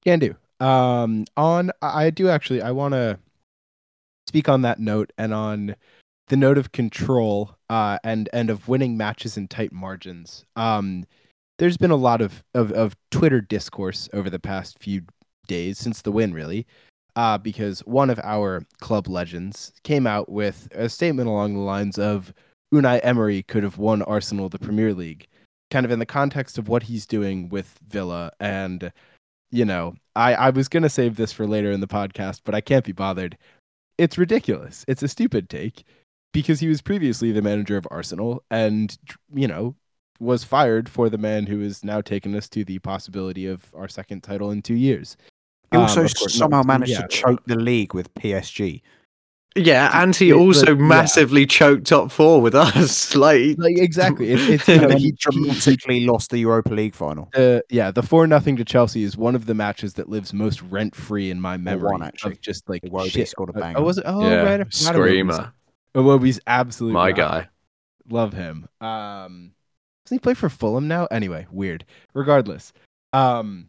Can 0.04 0.18
do. 0.18 0.36
Um, 0.64 1.24
on 1.36 1.70
I 1.82 2.10
do 2.10 2.28
actually. 2.28 2.62
I 2.62 2.70
want 2.70 2.94
to 2.94 3.18
speak 4.28 4.48
on 4.48 4.62
that 4.62 4.78
note 4.78 5.12
and 5.18 5.34
on 5.34 5.76
the 6.28 6.36
note 6.36 6.58
of 6.58 6.72
control 6.72 7.56
uh, 7.68 7.98
and 8.02 8.28
and 8.32 8.50
of 8.50 8.68
winning 8.68 8.96
matches 8.96 9.36
in 9.36 9.48
tight 9.48 9.72
margins. 9.72 10.44
Um, 10.56 11.04
there's 11.58 11.76
been 11.76 11.90
a 11.90 11.96
lot 11.96 12.20
of, 12.20 12.44
of 12.54 12.72
of 12.72 12.96
Twitter 13.10 13.40
discourse 13.40 14.08
over 14.12 14.30
the 14.30 14.38
past 14.38 14.78
few 14.78 15.02
days 15.46 15.78
since 15.78 16.02
the 16.02 16.12
win, 16.12 16.32
really, 16.34 16.66
uh, 17.14 17.38
because 17.38 17.80
one 17.80 18.10
of 18.10 18.20
our 18.22 18.62
club 18.80 19.08
legends 19.08 19.72
came 19.82 20.06
out 20.06 20.28
with 20.28 20.68
a 20.72 20.88
statement 20.88 21.28
along 21.28 21.54
the 21.54 21.60
lines 21.60 21.98
of 21.98 22.32
Unai 22.74 23.00
Emery 23.02 23.42
could 23.42 23.62
have 23.62 23.78
won 23.78 24.02
Arsenal 24.02 24.48
the 24.48 24.58
Premier 24.58 24.92
League, 24.92 25.26
kind 25.70 25.86
of 25.86 25.92
in 25.92 25.98
the 25.98 26.06
context 26.06 26.58
of 26.58 26.68
what 26.68 26.84
he's 26.84 27.06
doing 27.06 27.48
with 27.48 27.78
Villa. 27.88 28.32
And, 28.40 28.92
you 29.50 29.64
know, 29.64 29.94
I, 30.14 30.34
I 30.34 30.50
was 30.50 30.68
going 30.68 30.82
to 30.82 30.88
save 30.88 31.16
this 31.16 31.32
for 31.32 31.46
later 31.46 31.70
in 31.70 31.80
the 31.80 31.86
podcast, 31.86 32.40
but 32.44 32.54
I 32.54 32.60
can't 32.60 32.84
be 32.84 32.92
bothered. 32.92 33.36
It's 33.98 34.18
ridiculous. 34.18 34.84
It's 34.88 35.02
a 35.02 35.08
stupid 35.08 35.48
take 35.48 35.84
because 36.32 36.60
he 36.60 36.68
was 36.68 36.82
previously 36.82 37.32
the 37.32 37.42
manager 37.42 37.76
of 37.76 37.86
Arsenal 37.90 38.42
and, 38.50 38.96
you 39.32 39.48
know, 39.48 39.74
was 40.18 40.44
fired 40.44 40.88
for 40.88 41.08
the 41.08 41.18
man 41.18 41.46
who 41.46 41.60
has 41.60 41.84
now 41.84 42.00
taken 42.00 42.34
us 42.34 42.48
to 42.48 42.64
the 42.64 42.78
possibility 42.80 43.46
of 43.46 43.74
our 43.74 43.88
second 43.88 44.22
title 44.22 44.50
in 44.50 44.62
two 44.62 44.74
years. 44.74 45.16
He 45.70 45.78
also 45.78 46.02
Um, 46.02 46.08
somehow 46.08 46.62
managed 46.62 46.92
yeah. 46.92 47.02
to 47.02 47.08
choke 47.08 47.44
the 47.44 47.56
league 47.56 47.92
with 47.94 48.12
PSG. 48.14 48.82
Yeah, 49.56 49.90
and 50.02 50.14
he 50.14 50.30
It- 50.30 50.34
but- 50.34 50.38
also 50.40 50.66
yeah. 50.76 50.82
massively 50.82 51.46
choked 51.46 51.86
top 51.86 52.10
four 52.12 52.40
with 52.40 52.54
us. 52.54 53.14
Like, 53.16 53.56
Like 53.58 53.78
exactly, 53.78 54.30
it, 54.32 54.40
it's 54.50 54.68
you 54.68 54.80
know, 54.80 54.88
he, 54.90 54.96
he 54.96 55.04
he, 55.06 55.12
dramatically 55.12 56.04
lost 56.06 56.30
the 56.30 56.38
Europa 56.38 56.74
League 56.74 56.94
final. 56.94 57.30
uh, 57.34 57.60
yeah, 57.70 57.90
the 57.90 58.02
four 58.02 58.26
nothing 58.26 58.56
to 58.56 58.64
Chelsea 58.64 59.02
is 59.02 59.16
one 59.16 59.34
of 59.34 59.46
the 59.46 59.54
matches 59.54 59.94
that 59.94 60.08
lives 60.08 60.32
most 60.34 60.60
rent 60.62 60.94
free 60.94 61.30
in 61.30 61.40
my 61.40 61.56
memory 61.56 61.92
one, 61.92 62.02
actually. 62.02 62.32
of 62.32 62.40
just 62.42 62.68
like 62.68 62.82
Iwobi 62.82 63.10
shit. 63.10 63.28
scored 63.28 63.50
a 63.50 63.56
Uh, 63.56 63.60
banger. 63.60 63.78
Oh, 63.78 63.82
was 63.82 63.98
it? 63.98 64.04
Oh, 64.06 64.20
yeah, 64.28 64.42
right. 64.42 64.60
I 64.60 64.64
forgot 64.64 64.68
Iwobi's- 64.68 64.86
screamer, 64.86 65.52
Iwobi's 65.94 66.40
absolute 66.46 66.92
my 66.92 67.08
rock. 67.08 67.16
guy. 67.16 67.48
Love 68.10 68.32
him. 68.34 68.68
Um, 68.80 69.52
doesn't 70.04 70.14
he 70.16 70.18
play 70.20 70.34
for 70.34 70.48
Fulham 70.48 70.86
now? 70.86 71.06
Anyway, 71.10 71.46
weird. 71.50 71.84
Regardless, 72.14 72.72
um, 73.12 73.68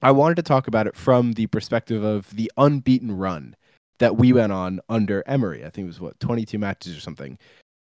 I 0.00 0.12
wanted 0.12 0.36
to 0.36 0.42
talk 0.42 0.68
about 0.68 0.86
it 0.86 0.94
from 0.96 1.32
the 1.32 1.48
perspective 1.48 2.02
of 2.04 2.34
the 2.34 2.50
unbeaten 2.56 3.10
run 3.16 3.56
that 3.98 4.16
we 4.16 4.32
went 4.32 4.52
on 4.52 4.80
under 4.88 5.22
Emery. 5.26 5.64
I 5.64 5.70
think 5.70 5.84
it 5.84 5.88
was 5.88 6.00
what 6.00 6.18
22 6.20 6.58
matches 6.58 6.96
or 6.96 7.00
something. 7.00 7.38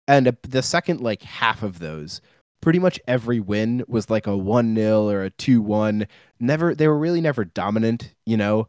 And 0.09 0.29
uh, 0.29 0.33
the 0.43 0.63
second 0.63 1.01
like 1.01 1.23
half 1.23 1.63
of 1.63 1.79
those, 1.79 2.21
pretty 2.61 2.79
much 2.79 2.99
every 3.07 3.41
win 3.41 3.85
was 3.89 4.11
like 4.11 4.27
a 4.27 4.31
1-0 4.31 5.13
or 5.13 5.25
a 5.25 5.31
2-1. 5.33 6.07
Never 6.41 6.75
they 6.75 6.89
were 6.89 6.99
really 6.99 7.21
never 7.21 7.45
dominant, 7.45 8.15
you 8.25 8.37
know. 8.37 8.69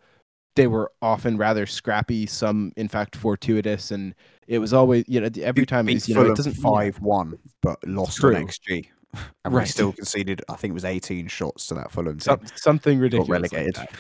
They 0.55 0.67
were 0.67 0.91
often 1.03 1.37
rather 1.37 1.67
scrappy, 1.67 2.25
some 2.25 2.73
in 2.77 2.87
fact 2.87 3.15
fortuitous 3.15 3.91
and 3.91 4.15
it 4.47 4.59
was 4.59 4.73
always, 4.73 5.03
you 5.07 5.19
know, 5.19 5.29
every 5.41 5.65
time 5.65 5.89
it's, 5.89 6.07
you 6.07 6.15
know, 6.15 6.25
it 6.25 6.35
doesn't 6.35 6.53
five 6.53 6.99
one, 6.99 7.37
but 7.61 7.77
lost 7.85 8.17
True. 8.17 8.35
on 8.35 8.47
XG, 8.47 8.87
and 9.45 9.53
we 9.53 9.65
still 9.65 9.91
conceded. 9.91 10.41
I 10.49 10.55
think 10.55 10.71
it 10.71 10.73
was 10.73 10.85
eighteen 10.85 11.27
shots 11.27 11.67
to 11.67 11.73
that 11.75 11.91
Fulham 11.91 12.13
team. 12.13 12.19
some, 12.21 12.41
something 12.55 12.97
ridiculous. 12.97 13.27
Got 13.27 13.41
like 13.41 13.51
relegated. 13.51 13.75
that. 13.75 13.91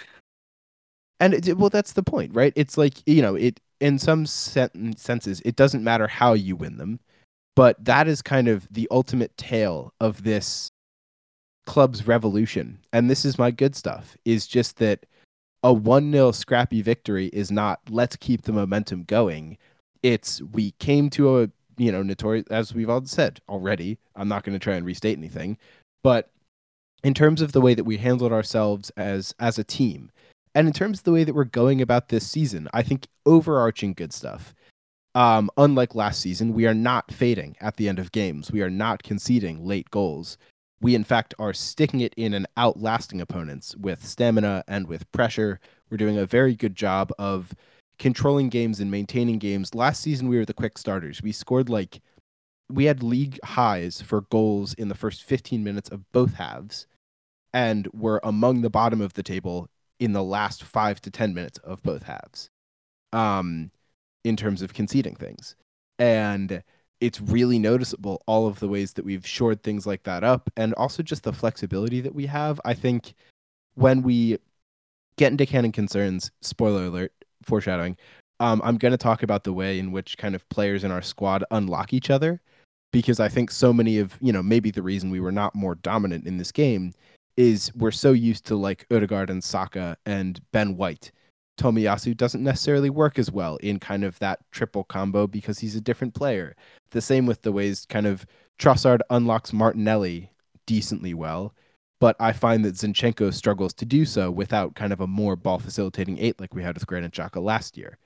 And 1.19 1.33
it, 1.33 1.57
well, 1.57 1.69
that's 1.69 1.93
the 1.93 2.03
point, 2.03 2.33
right? 2.35 2.53
It's 2.55 2.77
like 2.77 2.95
you 3.05 3.21
know, 3.21 3.35
it 3.35 3.59
in 3.79 3.99
some 3.99 4.25
sen- 4.25 4.95
senses, 4.97 5.41
it 5.45 5.55
doesn't 5.55 5.83
matter 5.83 6.07
how 6.07 6.33
you 6.33 6.55
win 6.55 6.77
them, 6.77 6.99
but 7.55 7.83
that 7.83 8.07
is 8.07 8.21
kind 8.21 8.47
of 8.47 8.67
the 8.71 8.87
ultimate 8.91 9.35
tale 9.37 9.93
of 9.99 10.23
this 10.23 10.69
club's 11.65 12.07
revolution. 12.07 12.79
And 12.93 13.09
this 13.09 13.25
is 13.25 13.39
my 13.39 13.51
good 13.51 13.75
stuff: 13.75 14.17
is 14.25 14.47
just 14.47 14.77
that 14.77 15.05
a 15.63 15.73
one 15.73 16.11
0 16.11 16.31
scrappy 16.31 16.81
victory 16.81 17.27
is 17.27 17.51
not 17.51 17.79
let's 17.89 18.15
keep 18.15 18.43
the 18.43 18.53
momentum 18.53 19.03
going. 19.03 19.57
It's 20.03 20.41
we 20.41 20.71
came 20.79 21.09
to 21.11 21.41
a 21.41 21.49
you 21.77 21.91
know 21.91 22.03
notorious 22.03 22.45
as 22.49 22.73
we've 22.73 22.89
all 22.89 23.05
said 23.05 23.41
already. 23.49 23.97
I'm 24.15 24.27
not 24.27 24.43
going 24.43 24.57
to 24.57 24.63
try 24.63 24.75
and 24.75 24.85
restate 24.85 25.17
anything, 25.17 25.57
but 26.03 26.29
in 27.03 27.13
terms 27.13 27.41
of 27.41 27.51
the 27.51 27.61
way 27.61 27.73
that 27.73 27.83
we 27.83 27.97
handled 27.97 28.31
ourselves 28.31 28.91
as 28.97 29.33
as 29.39 29.57
a 29.57 29.63
team 29.63 30.11
and 30.57 30.67
in 30.67 30.73
terms 30.73 30.99
of 30.99 31.03
the 31.05 31.11
way 31.11 31.23
that 31.23 31.35
we're 31.35 31.43
going 31.43 31.81
about 31.81 32.09
this 32.09 32.29
season 32.29 32.67
i 32.73 32.81
think 32.81 33.07
overarching 33.27 33.93
good 33.93 34.13
stuff. 34.13 34.55
Um, 35.13 35.49
unlike 35.57 35.95
last 35.95 36.21
season 36.21 36.53
we 36.53 36.65
are 36.65 36.73
not 36.73 37.11
fading 37.11 37.55
at 37.59 37.75
the 37.75 37.89
end 37.89 37.99
of 37.99 38.11
games. 38.11 38.51
We 38.51 38.61
are 38.61 38.69
not 38.69 39.03
conceding 39.03 39.65
late 39.65 39.91
goals. 39.91 40.37
We 40.79 40.95
in 40.95 41.03
fact 41.03 41.33
are 41.37 41.53
sticking 41.53 42.01
it 42.01 42.13
in 42.15 42.33
and 42.33 42.47
outlasting 42.55 43.19
opponents 43.19 43.75
with 43.75 44.05
stamina 44.05 44.63
and 44.67 44.87
with 44.87 45.11
pressure. 45.11 45.59
We're 45.89 45.97
doing 45.97 46.17
a 46.17 46.25
very 46.25 46.55
good 46.55 46.75
job 46.75 47.11
of 47.19 47.53
controlling 47.99 48.49
games 48.49 48.79
and 48.79 48.91
maintaining 48.91 49.39
games. 49.39 49.75
Last 49.75 50.01
season 50.01 50.27
we 50.27 50.37
were 50.37 50.45
the 50.45 50.53
quick 50.53 50.77
starters. 50.77 51.21
We 51.21 51.31
scored 51.31 51.67
like 51.67 51.99
we 52.69 52.85
had 52.85 53.01
league 53.01 53.39
highs 53.43 54.01
for 54.01 54.21
goals 54.21 54.73
in 54.75 54.87
the 54.87 54.95
first 54.95 55.23
15 55.23 55.63
minutes 55.63 55.89
of 55.89 56.09
both 56.11 56.35
halves 56.35 56.85
and 57.53 57.87
were 57.93 58.21
among 58.23 58.61
the 58.61 58.69
bottom 58.69 59.01
of 59.01 59.13
the 59.13 59.23
table 59.23 59.69
in 59.99 60.13
the 60.13 60.23
last 60.23 60.63
5 60.63 61.01
to 61.01 61.11
10 61.11 61.33
minutes 61.33 61.57
of 61.59 61.81
both 61.83 62.03
halves 62.03 62.49
um 63.13 63.71
in 64.23 64.35
terms 64.35 64.61
of 64.61 64.73
conceding 64.73 65.15
things. 65.15 65.55
And 65.99 66.61
it's 66.99 67.21
really 67.21 67.59
noticeable 67.59 68.21
all 68.25 68.47
of 68.47 68.59
the 68.59 68.67
ways 68.67 68.93
that 68.93 69.05
we've 69.05 69.25
shored 69.25 69.63
things 69.63 69.87
like 69.87 70.03
that 70.03 70.23
up 70.23 70.49
and 70.57 70.73
also 70.73 71.01
just 71.01 71.23
the 71.23 71.31
flexibility 71.31 72.01
that 72.01 72.13
we 72.13 72.25
have. 72.25 72.59
I 72.65 72.73
think 72.73 73.13
when 73.75 74.01
we 74.01 74.37
get 75.17 75.31
into 75.31 75.45
canon 75.45 75.71
concerns 75.71 76.31
spoiler 76.41 76.85
alert 76.85 77.11
foreshadowing 77.43 77.97
um, 78.39 78.61
i'm 78.63 78.77
going 78.77 78.91
to 78.91 78.97
talk 78.97 79.23
about 79.23 79.43
the 79.43 79.53
way 79.53 79.79
in 79.79 79.91
which 79.91 80.15
kind 80.17 80.35
of 80.35 80.47
players 80.49 80.83
in 80.83 80.91
our 80.91 81.01
squad 81.01 81.43
unlock 81.49 81.91
each 81.91 82.11
other 82.11 82.39
because 82.91 83.19
I 83.19 83.27
think 83.27 83.51
so 83.51 83.73
many 83.73 83.99
of 83.99 84.17
you 84.21 84.31
know 84.31 84.43
maybe 84.43 84.71
the 84.71 84.81
reason 84.81 85.09
we 85.09 85.19
were 85.19 85.31
not 85.31 85.55
more 85.55 85.75
dominant 85.75 86.25
in 86.25 86.37
this 86.37 86.51
game 86.51 86.93
is 87.37 87.71
we're 87.75 87.91
so 87.91 88.11
used 88.11 88.45
to 88.47 88.55
like 88.55 88.85
Odegaard 88.91 89.29
and 89.29 89.43
Saka 89.43 89.95
and 90.05 90.41
Ben 90.51 90.75
White 90.75 91.11
Tomiyasu 91.57 92.15
doesn't 92.15 92.43
necessarily 92.43 92.89
work 92.89 93.17
as 93.17 93.31
well 93.31 93.57
in 93.57 93.79
kind 93.79 94.03
of 94.03 94.17
that 94.19 94.39
triple 94.51 94.83
combo 94.83 95.27
because 95.27 95.59
he's 95.59 95.75
a 95.75 95.81
different 95.81 96.13
player. 96.13 96.55
The 96.91 97.01
same 97.01 97.25
with 97.25 97.41
the 97.41 97.51
ways 97.51 97.85
kind 97.89 98.05
of 98.05 98.25
Trossard 98.59 98.99
unlocks 99.09 99.53
Martinelli 99.53 100.31
decently 100.65 101.13
well, 101.13 101.55
but 101.99 102.15
I 102.19 102.31
find 102.31 102.63
that 102.63 102.75
Zinchenko 102.75 103.33
struggles 103.33 103.73
to 103.75 103.85
do 103.85 104.05
so 104.05 104.29
without 104.29 104.75
kind 104.75 104.93
of 104.93 105.01
a 105.01 105.07
more 105.07 105.35
ball 105.35 105.59
facilitating 105.59 106.19
eight 106.19 106.39
like 106.39 106.53
we 106.53 106.63
had 106.63 106.75
with 106.75 106.87
Granit 106.87 107.11
Xhaka 107.11 107.41
last 107.41 107.75
year, 107.75 107.97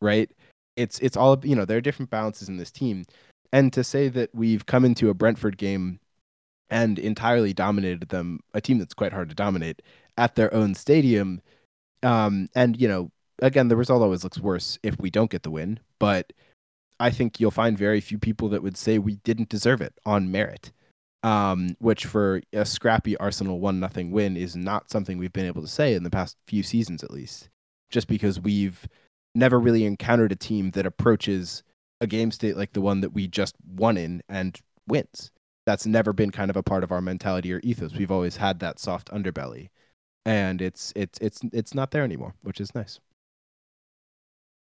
right? 0.00 0.30
It's 0.76 0.98
it's 1.00 1.16
all 1.16 1.38
you 1.42 1.56
know. 1.56 1.64
There 1.64 1.78
are 1.78 1.82
different 1.82 2.10
balances 2.10 2.48
in 2.48 2.56
this 2.56 2.70
team, 2.70 3.04
and 3.52 3.72
to 3.72 3.82
say 3.82 4.08
that 4.08 4.30
we've 4.32 4.66
come 4.66 4.84
into 4.84 5.10
a 5.10 5.14
Brentford 5.14 5.58
game 5.58 5.98
and 6.70 6.98
entirely 6.98 7.52
dominated 7.52 8.08
them, 8.08 8.40
a 8.54 8.60
team 8.60 8.78
that's 8.78 8.94
quite 8.94 9.12
hard 9.12 9.28
to 9.28 9.34
dominate 9.34 9.82
at 10.16 10.34
their 10.34 10.52
own 10.54 10.74
stadium 10.74 11.40
um, 12.02 12.48
and 12.54 12.80
you 12.80 12.88
know, 12.88 13.10
again, 13.40 13.68
the 13.68 13.76
result 13.76 14.02
always 14.02 14.24
looks 14.24 14.38
worse 14.38 14.78
if 14.82 14.98
we 14.98 15.10
don't 15.10 15.30
get 15.30 15.42
the 15.42 15.50
win, 15.50 15.80
but 15.98 16.32
I 16.98 17.10
think 17.10 17.40
you'll 17.40 17.50
find 17.50 17.76
very 17.76 18.00
few 18.00 18.18
people 18.18 18.48
that 18.50 18.62
would 18.62 18.76
say 18.76 18.98
we 18.98 19.16
didn't 19.16 19.48
deserve 19.48 19.80
it 19.80 19.94
on 20.04 20.30
merit. 20.30 20.72
Um, 21.22 21.76
which 21.80 22.06
for 22.06 22.40
a 22.54 22.64
scrappy 22.64 23.14
Arsenal 23.18 23.60
one 23.60 23.78
nothing 23.78 24.10
win 24.10 24.38
is 24.38 24.56
not 24.56 24.90
something 24.90 25.18
we've 25.18 25.34
been 25.34 25.44
able 25.44 25.60
to 25.60 25.68
say 25.68 25.92
in 25.92 26.02
the 26.02 26.08
past 26.08 26.38
few 26.46 26.62
seasons 26.62 27.04
at 27.04 27.10
least. 27.10 27.50
Just 27.90 28.08
because 28.08 28.40
we've 28.40 28.88
never 29.34 29.60
really 29.60 29.84
encountered 29.84 30.32
a 30.32 30.36
team 30.36 30.70
that 30.70 30.86
approaches 30.86 31.62
a 32.00 32.06
game 32.06 32.30
state 32.30 32.56
like 32.56 32.72
the 32.72 32.80
one 32.80 33.02
that 33.02 33.12
we 33.12 33.28
just 33.28 33.54
won 33.76 33.98
in 33.98 34.22
and 34.30 34.58
wins. 34.88 35.30
That's 35.66 35.86
never 35.86 36.12
been 36.12 36.30
kind 36.30 36.50
of 36.50 36.56
a 36.56 36.62
part 36.62 36.84
of 36.84 36.90
our 36.92 37.00
mentality 37.00 37.52
or 37.52 37.60
ethos. 37.62 37.94
We've 37.94 38.10
always 38.10 38.36
had 38.36 38.60
that 38.60 38.78
soft 38.78 39.10
underbelly 39.10 39.68
and 40.24 40.60
it's 40.60 40.92
it's 40.96 41.18
it's 41.20 41.40
it's 41.52 41.74
not 41.74 41.90
there 41.90 42.04
anymore, 42.04 42.34
which 42.42 42.60
is 42.60 42.74
nice. 42.74 43.00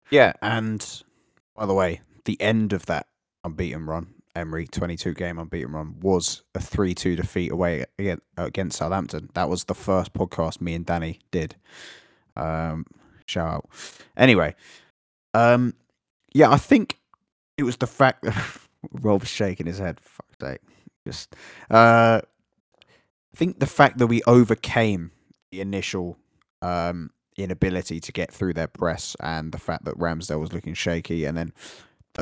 Yeah, 0.10 0.34
and 0.42 1.04
by 1.56 1.66
the 1.66 1.74
way, 1.74 2.02
the 2.26 2.40
end 2.42 2.74
of 2.74 2.86
that 2.88 3.08
unbeaten 3.44 3.86
run, 3.86 4.14
Emery 4.36 4.68
22 4.68 5.14
game 5.14 5.40
unbeaten 5.40 5.72
run, 5.72 6.00
was 6.00 6.44
a 6.54 6.60
3 6.60 6.94
2 6.94 7.16
defeat 7.16 7.52
away 7.52 7.86
against 8.38 8.78
Southampton. 8.78 9.30
That 9.34 9.50
was 9.50 9.66
the 9.66 9.74
first 9.74 10.14
podcast 10.14 10.62
me 10.62 10.74
and 10.74 10.86
Danny 10.86 11.20
did. 11.32 11.56
Um, 12.36 12.86
shout 13.26 13.48
out. 13.48 13.70
Anyway, 14.18 14.56
um, 15.34 15.74
yeah, 16.34 16.52
I 16.52 16.58
think 16.58 17.00
it 17.58 17.64
was 17.64 17.78
the 17.78 17.88
fact 17.88 18.22
that 18.24 18.36
Rob's 18.92 19.30
shaking 19.30 19.68
his 19.68 19.80
head. 19.80 20.00
Fuck 20.00 20.28
sake. 20.40 20.62
Just, 21.06 21.36
uh, 21.70 22.22
I 22.22 23.38
think 23.38 23.60
the 23.60 23.68
fact 23.68 23.98
that 24.00 24.08
we 24.08 24.22
overcame 24.24 25.12
the 25.52 25.62
initial 25.62 26.18
um, 26.62 27.12
inability 27.38 28.00
to 28.00 28.12
get 28.12 28.32
through 28.32 28.54
their 28.54 28.68
press 28.68 29.16
and 29.20 29.52
the 29.52 29.60
fact 29.60 29.86
that 29.86 29.98
Ramsdale 29.98 30.40
was 30.40 30.54
looking 30.54 30.74
shaky, 30.74 31.26
and 31.26 31.38
then 31.38 31.54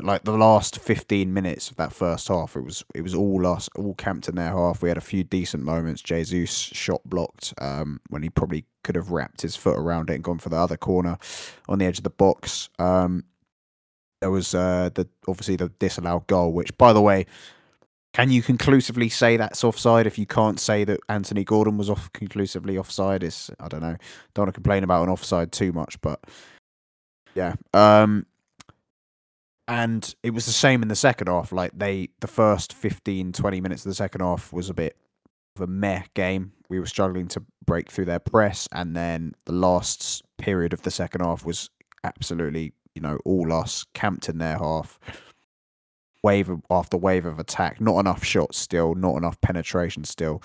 like 0.02 0.24
the 0.24 0.36
last 0.36 0.80
15 0.80 1.32
minutes 1.32 1.70
of 1.70 1.78
that 1.78 1.94
first 1.94 2.28
half, 2.28 2.56
it 2.56 2.62
was 2.62 2.84
it 2.96 3.02
was 3.02 3.14
all 3.14 3.46
us, 3.46 3.70
all 3.76 3.94
camped 3.94 4.28
in 4.28 4.36
their 4.36 4.52
half. 4.52 4.82
We 4.82 4.90
had 4.90 4.98
a 4.98 5.02
few 5.02 5.24
decent 5.24 5.64
moments. 5.64 6.02
Jesus 6.02 6.52
shot 6.52 7.02
blocked 7.06 7.54
um, 7.60 8.00
when 8.10 8.24
he 8.24 8.30
probably 8.30 8.66
could 8.84 8.96
have 8.96 9.12
wrapped 9.12 9.42
his 9.42 9.56
foot 9.56 9.78
around 9.78 10.10
it 10.10 10.16
and 10.16 10.24
gone 10.24 10.40
for 10.40 10.50
the 10.50 10.58
other 10.58 10.78
corner 10.78 11.18
on 11.70 11.80
the 11.80 11.86
edge 11.86 12.00
of 12.00 12.04
the 12.04 12.10
box. 12.10 12.70
Um, 12.80 13.26
there 14.22 14.32
was 14.32 14.56
uh, 14.56 14.90
the 14.94 15.08
obviously 15.28 15.58
the 15.58 15.70
disallowed 15.70 16.28
goal, 16.28 16.54
which 16.54 16.76
by 16.78 16.94
the 16.94 17.02
way, 17.02 17.26
can 18.14 18.30
you 18.30 18.44
conclusively 18.44 19.10
say 19.10 19.38
that's 19.38 19.64
offside 19.64 20.06
if 20.06 20.20
you 20.20 20.28
can't 20.28 20.60
say 20.60 20.84
that 20.84 21.00
Anthony 21.10 21.44
Gordon 21.44 21.78
was 21.78 21.90
off 21.90 22.14
conclusively 22.14 22.78
offside? 22.78 23.24
Is 23.24 23.50
I 23.60 23.68
don't 23.68 23.82
know. 23.82 23.98
Don't 24.34 24.44
want 24.44 24.54
to 24.54 24.62
complain 24.62 24.84
about 24.84 25.04
an 25.04 25.10
offside 25.10 25.52
too 25.52 25.72
much, 25.74 26.00
but 26.02 26.24
yeah. 27.34 27.56
Um 27.74 28.28
and 29.68 30.14
it 30.22 30.32
was 30.32 30.46
the 30.46 30.52
same 30.52 30.84
in 30.84 30.90
the 30.90 30.96
second 30.96 31.28
half. 31.28 31.52
Like 31.52 31.72
they 31.74 32.10
the 32.20 32.28
first 32.28 32.74
15, 32.74 33.34
20 33.34 33.62
minutes 33.62 33.86
of 33.86 33.90
the 33.90 33.96
second 33.96 34.22
half 34.22 34.54
was 34.54 34.70
a 34.70 34.76
bit 34.76 34.96
of 35.56 35.62
a 35.64 35.68
meh 35.68 36.04
game. 36.14 36.54
We 36.70 36.80
were 36.80 36.86
struggling 36.86 37.28
to 37.30 37.44
break 37.66 37.92
through 37.92 38.06
their 38.06 38.20
press, 38.20 38.68
and 38.72 38.96
then 38.96 39.34
the 39.46 39.54
last 39.54 40.24
period 40.38 40.74
of 40.74 40.82
the 40.82 40.92
second 40.92 41.22
half 41.22 41.46
was 41.46 41.70
absolutely, 42.04 42.74
you 42.96 43.02
know, 43.02 43.20
all 43.26 43.54
us 43.54 43.86
camped 43.94 44.28
in 44.28 44.38
their 44.38 44.58
half 44.58 45.00
wave 46.24 46.50
after 46.70 46.98
wave 46.98 47.26
of 47.26 47.40
attack. 47.40 47.80
Not 47.80 48.00
enough 48.00 48.24
shots 48.24 48.58
still, 48.58 48.96
not 48.96 49.18
enough 49.18 49.40
penetration 49.42 50.06
still, 50.06 50.42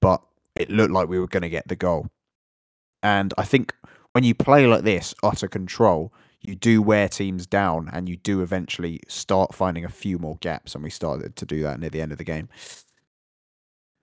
but 0.00 0.22
it 0.54 0.70
looked 0.70 0.92
like 0.92 1.08
we 1.08 1.18
were 1.18 1.26
going 1.26 1.42
to 1.42 1.48
get 1.48 1.66
the 1.68 1.76
goal. 1.76 2.08
And 3.02 3.34
I 3.36 3.44
think 3.44 3.74
when 4.12 4.24
you 4.24 4.34
play 4.34 4.66
like 4.66 4.84
this, 4.84 5.14
utter 5.22 5.48
control, 5.48 6.12
you 6.40 6.54
do 6.54 6.82
wear 6.82 7.08
teams 7.08 7.46
down 7.46 7.90
and 7.92 8.08
you 8.08 8.16
do 8.16 8.42
eventually 8.42 9.00
start 9.08 9.54
finding 9.54 9.84
a 9.84 9.88
few 9.88 10.18
more 10.18 10.36
gaps. 10.40 10.74
And 10.74 10.84
we 10.84 10.90
started 10.90 11.36
to 11.36 11.46
do 11.46 11.62
that 11.62 11.80
near 11.80 11.90
the 11.90 12.00
end 12.00 12.12
of 12.12 12.18
the 12.18 12.24
game. 12.24 12.48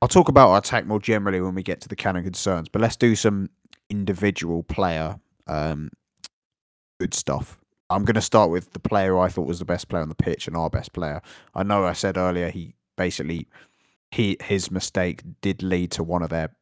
I'll 0.01 0.07
talk 0.07 0.29
about 0.29 0.49
our 0.49 0.57
attack 0.57 0.87
more 0.87 0.99
generally 0.99 1.39
when 1.39 1.53
we 1.53 1.61
get 1.61 1.79
to 1.81 1.87
the 1.87 1.95
canon 1.95 2.23
concerns, 2.23 2.67
but 2.67 2.81
let's 2.81 2.95
do 2.95 3.15
some 3.15 3.51
individual 3.89 4.63
player 4.63 5.19
um, 5.47 5.91
good 6.99 7.13
stuff. 7.13 7.60
I'm 7.91 8.05
going 8.05 8.15
to 8.15 8.21
start 8.21 8.49
with 8.49 8.71
the 8.71 8.79
player 8.79 9.19
I 9.19 9.27
thought 9.27 9.47
was 9.47 9.59
the 9.59 9.65
best 9.65 9.89
player 9.89 10.01
on 10.01 10.09
the 10.09 10.15
pitch 10.15 10.47
and 10.47 10.55
our 10.55 10.69
best 10.69 10.93
player. 10.93 11.21
I 11.53 11.63
know 11.63 11.85
I 11.85 11.93
said 11.93 12.17
earlier 12.17 12.49
he 12.49 12.73
basically 12.97 13.47
he 14.11 14.37
his 14.41 14.71
mistake 14.71 15.23
did 15.41 15.61
lead 15.61 15.91
to 15.91 16.03
one 16.03 16.23
of 16.23 16.29
their 16.29 16.55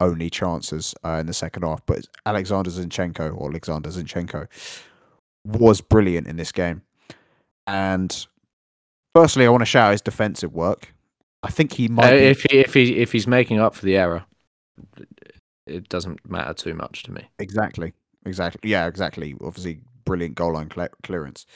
only 0.00 0.30
chances 0.30 0.94
uh, 1.04 1.18
in 1.20 1.26
the 1.26 1.34
second 1.34 1.64
half, 1.64 1.84
but 1.84 2.06
Alexander 2.24 2.70
Zinchenko 2.70 3.36
or 3.36 3.50
Oleksandr 3.50 3.88
Zinchenko 3.88 4.46
was 5.44 5.80
brilliant 5.80 6.26
in 6.26 6.36
this 6.36 6.52
game. 6.52 6.82
And 7.66 8.26
firstly, 9.14 9.44
I 9.44 9.50
want 9.50 9.62
to 9.62 9.66
shout 9.66 9.92
his 9.92 10.00
defensive 10.00 10.54
work. 10.54 10.94
I 11.42 11.50
think 11.50 11.72
he 11.72 11.88
might. 11.88 12.06
Uh, 12.06 12.16
be... 12.16 12.24
If 12.24 12.42
he 12.42 12.58
if 12.58 12.74
he 12.74 12.96
if 12.96 13.12
he's 13.12 13.26
making 13.26 13.60
up 13.60 13.74
for 13.74 13.84
the 13.84 13.96
error, 13.96 14.24
it 15.66 15.88
doesn't 15.88 16.28
matter 16.28 16.54
too 16.54 16.74
much 16.74 17.02
to 17.04 17.12
me. 17.12 17.28
Exactly. 17.38 17.92
Exactly. 18.24 18.70
Yeah. 18.70 18.86
Exactly. 18.86 19.34
Obviously, 19.42 19.80
brilliant 20.08 20.34
goal 20.34 20.54
line 20.54 20.70
clearance. 21.02 21.46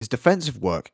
His 0.00 0.08
defensive 0.08 0.60
work, 0.60 0.90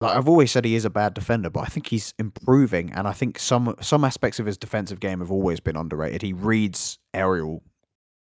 like 0.00 0.16
I've 0.16 0.28
always 0.28 0.50
said, 0.50 0.64
he 0.64 0.74
is 0.74 0.84
a 0.84 0.90
bad 0.90 1.14
defender, 1.14 1.50
but 1.50 1.60
I 1.60 1.66
think 1.66 1.86
he's 1.86 2.14
improving, 2.18 2.92
and 2.92 3.06
I 3.06 3.12
think 3.12 3.38
some 3.38 3.74
some 3.80 4.04
aspects 4.04 4.38
of 4.38 4.46
his 4.46 4.58
defensive 4.58 5.00
game 5.00 5.20
have 5.20 5.30
always 5.30 5.60
been 5.60 5.76
underrated. 5.76 6.22
He 6.22 6.32
reads 6.32 6.98
aerial, 7.14 7.62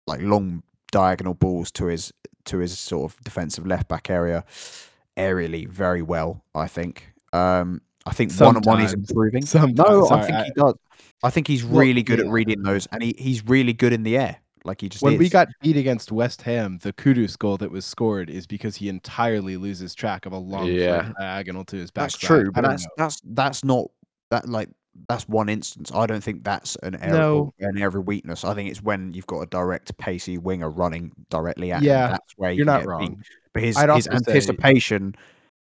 like 0.06 0.20
long 0.20 0.62
diagonal 0.90 1.34
balls 1.34 1.70
to 1.72 1.86
his 1.86 2.12
to 2.44 2.58
his 2.58 2.78
sort 2.78 3.12
of 3.12 3.20
defensive 3.24 3.66
left 3.66 3.88
back 3.88 4.10
area 4.10 4.44
aerially 5.16 5.68
very 5.68 6.02
well. 6.02 6.44
I 6.54 6.68
think. 6.68 7.12
Um, 7.32 7.80
I 8.04 8.12
think 8.12 8.32
one 8.34 8.56
on 8.56 8.62
one 8.62 8.80
he's 8.80 8.92
improving. 8.92 9.46
Sometimes. 9.46 9.78
No, 9.78 10.06
Sorry, 10.06 10.20
I 10.20 10.26
think 10.26 10.36
I, 10.36 10.44
he 10.44 10.50
does. 10.56 10.74
I 11.22 11.30
think 11.30 11.46
he's 11.46 11.62
really 11.62 12.02
good 12.02 12.20
at 12.20 12.26
reading 12.26 12.62
those, 12.62 12.86
and 12.86 13.02
he, 13.02 13.14
he's 13.16 13.46
really 13.46 13.72
good 13.72 13.92
in 13.92 14.02
the 14.02 14.18
air. 14.18 14.41
Like 14.64 14.80
he 14.80 14.88
just 14.88 15.02
when 15.02 15.14
is. 15.14 15.18
we 15.18 15.28
got 15.28 15.48
beat 15.60 15.76
against 15.76 16.12
West 16.12 16.42
Ham, 16.42 16.78
the 16.82 16.92
Kudus 16.92 17.38
goal 17.38 17.56
that 17.58 17.70
was 17.70 17.84
scored 17.84 18.30
is 18.30 18.46
because 18.46 18.76
he 18.76 18.88
entirely 18.88 19.56
loses 19.56 19.94
track 19.94 20.26
of 20.26 20.32
a 20.32 20.38
long 20.38 20.66
yeah. 20.66 21.12
diagonal 21.18 21.64
to 21.66 21.76
his 21.76 21.90
back. 21.90 22.04
That's 22.04 22.16
true, 22.16 22.50
but 22.52 22.62
that's 22.62 22.84
know. 22.84 22.90
that's 22.96 23.20
that's 23.24 23.64
not 23.64 23.90
that 24.30 24.48
like 24.48 24.68
that's 25.08 25.28
one 25.28 25.48
instance. 25.48 25.90
I 25.92 26.06
don't 26.06 26.22
think 26.22 26.44
that's 26.44 26.76
an 26.82 26.96
error 26.96 27.12
no. 27.12 27.54
an 27.60 27.80
every 27.80 28.00
weakness. 28.00 28.44
I 28.44 28.54
think 28.54 28.70
it's 28.70 28.82
when 28.82 29.14
you've 29.14 29.26
got 29.26 29.40
a 29.40 29.46
direct 29.46 29.96
pacey 29.98 30.38
winger 30.38 30.70
running 30.70 31.12
directly 31.30 31.72
at 31.72 31.82
yeah, 31.82 32.06
him. 32.06 32.10
That's 32.12 32.32
where 32.36 32.52
you're 32.52 32.66
not 32.66 32.86
wrong. 32.86 33.16
Beat. 33.16 33.18
But 33.52 33.62
his 33.62 33.78
his 33.78 34.08
anticipation 34.08 35.14
say... 35.14 35.20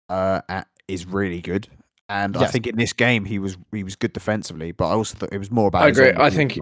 uh, 0.09 0.40
at, 0.48 0.68
is 0.87 1.07
really 1.07 1.40
good. 1.40 1.68
And 2.09 2.35
yes. 2.35 2.44
I 2.44 2.46
think 2.46 2.66
in 2.66 2.77
this 2.77 2.92
game 2.92 3.24
he 3.24 3.38
was 3.38 3.59
he 3.70 3.85
was 3.85 3.94
good 3.94 4.12
defensively, 4.12 4.72
but 4.72 4.88
I 4.88 4.92
also 4.92 5.16
thought 5.16 5.33
it 5.33 5.38
was 5.38 5.51
more 5.51 5.68
about. 5.68 5.83
I 5.83 5.88
agree. 5.88 6.12
I 6.16 6.31
think 6.31 6.59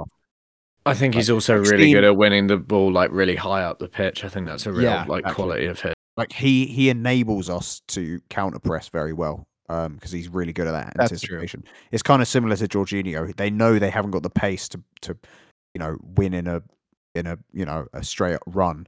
I 0.87 0.95
think 0.95 1.15
he's 1.15 1.31
also 1.31 1.57
really 1.57 1.93
good 1.93 2.05
at 2.05 2.17
winning 2.17 2.47
the 2.47 2.57
ball 2.57 2.93
like 2.93 3.11
really 3.11 3.37
high 3.37 3.63
up 3.63 3.79
the 3.79 3.89
pitch. 3.89 4.25
I 4.25 4.29
think 4.29 4.47
that's 4.47 4.67
a 4.67 4.73
real 4.73 4.83
yeah, 4.83 5.05
like 5.09 5.21
exactly. 5.21 5.35
quality 5.35 5.67
of 5.67 5.81
his. 5.81 5.95
Like 6.17 6.33
he 6.33 6.67
he 6.67 6.89
enables 6.89 7.51
us 7.51 7.83
to 7.89 8.21
counter 8.31 8.59
press 8.59 8.89
very 8.89 9.13
well 9.13 9.47
because 9.69 9.87
um, 9.87 9.99
he's 10.11 10.29
really 10.29 10.53
good 10.53 10.69
at 10.69 10.73
that 10.73 10.93
that's 10.97 11.13
anticipation. 11.13 11.63
True. 11.63 11.73
It's 11.91 12.03
kind 12.03 12.23
of 12.23 12.29
similar 12.29 12.57
to 12.57 12.69
Jorginho. 12.69 13.35
They 13.37 13.51
know 13.51 13.79
they 13.79 13.91
haven't 13.91 14.13
got 14.13 14.23
the 14.23 14.31
pace 14.31 14.69
to 14.71 14.81
to 15.03 15.17
you 15.75 15.81
know 15.81 15.97
win 16.03 16.33
in 16.33 16.47
a 16.47 16.63
in 17.15 17.27
a 17.27 17.39
you 17.53 17.65
know 17.65 17.87
a 17.93 18.03
straight 18.03 18.39
run 18.47 18.87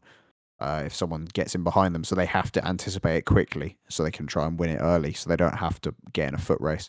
uh, 0.60 0.82
if 0.86 0.94
someone 0.94 1.26
gets 1.32 1.54
in 1.54 1.62
behind 1.62 1.94
them, 1.94 2.04
so 2.04 2.14
they 2.14 2.26
have 2.26 2.50
to 2.52 2.66
anticipate 2.66 3.16
it 3.16 3.24
quickly 3.24 3.76
so 3.88 4.02
they 4.02 4.10
can 4.10 4.26
try 4.26 4.46
and 4.46 4.58
win 4.58 4.70
it 4.70 4.80
early, 4.80 5.12
so 5.12 5.28
they 5.28 5.36
don't 5.36 5.56
have 5.56 5.80
to 5.80 5.94
get 6.12 6.28
in 6.28 6.34
a 6.34 6.38
foot 6.38 6.60
race. 6.60 6.88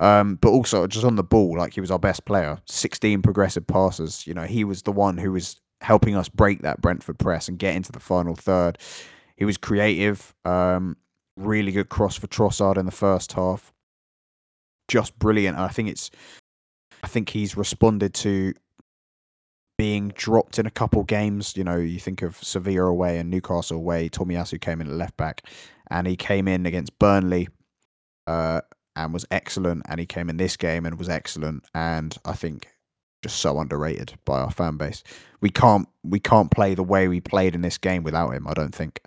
Um, 0.00 0.36
but 0.36 0.50
also 0.50 0.86
just 0.86 1.04
on 1.04 1.16
the 1.16 1.24
ball, 1.24 1.56
like 1.56 1.74
he 1.74 1.80
was 1.80 1.90
our 1.90 1.98
best 1.98 2.24
player. 2.26 2.58
16 2.66 3.22
progressive 3.22 3.66
passes. 3.66 4.26
You 4.26 4.34
know, 4.34 4.42
he 4.42 4.64
was 4.64 4.82
the 4.82 4.92
one 4.92 5.16
who 5.16 5.32
was 5.32 5.60
helping 5.80 6.16
us 6.16 6.28
break 6.28 6.62
that 6.62 6.80
Brentford 6.80 7.18
press 7.18 7.48
and 7.48 7.58
get 7.58 7.74
into 7.74 7.92
the 7.92 8.00
final 8.00 8.34
third. 8.34 8.78
He 9.36 9.44
was 9.44 9.56
creative. 9.56 10.34
Um, 10.44 10.96
really 11.36 11.72
good 11.72 11.88
cross 11.88 12.16
for 12.16 12.26
Trossard 12.26 12.76
in 12.76 12.86
the 12.86 12.92
first 12.92 13.32
half. 13.32 13.72
Just 14.88 15.18
brilliant. 15.18 15.58
I 15.58 15.68
think 15.68 15.88
it's. 15.88 16.10
I 17.02 17.08
think 17.08 17.28
he's 17.28 17.56
responded 17.56 18.14
to 18.14 18.54
being 19.78 20.08
dropped 20.14 20.58
in 20.58 20.66
a 20.66 20.70
couple 20.70 21.02
games. 21.04 21.56
You 21.56 21.64
know, 21.64 21.76
you 21.76 22.00
think 22.00 22.22
of 22.22 22.36
Sevilla 22.42 22.84
away 22.84 23.18
and 23.18 23.30
Newcastle 23.30 23.76
away. 23.76 24.08
Tomiyasu 24.08 24.60
came 24.60 24.80
in 24.80 24.88
at 24.88 24.94
left 24.94 25.16
back, 25.16 25.42
and 25.90 26.06
he 26.06 26.16
came 26.16 26.48
in 26.48 26.66
against 26.66 26.98
Burnley, 26.98 27.48
uh, 28.26 28.62
and 28.96 29.12
was 29.12 29.26
excellent. 29.30 29.82
And 29.88 30.00
he 30.00 30.06
came 30.06 30.28
in 30.28 30.38
this 30.38 30.56
game 30.56 30.86
and 30.86 30.98
was 30.98 31.08
excellent. 31.08 31.64
And 31.74 32.16
I 32.24 32.32
think 32.32 32.68
just 33.22 33.40
so 33.40 33.58
underrated 33.58 34.14
by 34.24 34.40
our 34.40 34.50
fan 34.50 34.76
base. 34.76 35.02
We 35.40 35.50
can't 35.50 35.88
we 36.04 36.20
can't 36.20 36.50
play 36.50 36.74
the 36.74 36.82
way 36.82 37.08
we 37.08 37.20
played 37.20 37.54
in 37.54 37.62
this 37.62 37.78
game 37.78 38.02
without 38.02 38.30
him. 38.30 38.46
I 38.46 38.54
don't 38.54 38.74
think. 38.74 39.00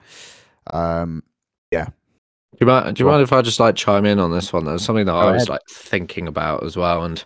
Um, 0.68 1.24
yeah. 1.72 1.86
Do 1.86 2.58
you 2.62 2.68
mind? 2.68 2.96
Do 2.96 3.04
you 3.04 3.10
mind 3.10 3.22
if 3.24 3.32
I 3.32 3.42
just 3.42 3.60
like 3.60 3.76
chime 3.76 4.06
in 4.06 4.20
on 4.20 4.32
this 4.32 4.52
one? 4.52 4.66
There's 4.66 4.84
something 4.84 5.06
that 5.06 5.12
Go 5.14 5.18
I 5.18 5.32
was 5.32 5.44
ahead. 5.44 5.50
like 5.50 5.62
thinking 5.70 6.28
about 6.28 6.64
as 6.64 6.76
well, 6.76 7.06
and 7.06 7.24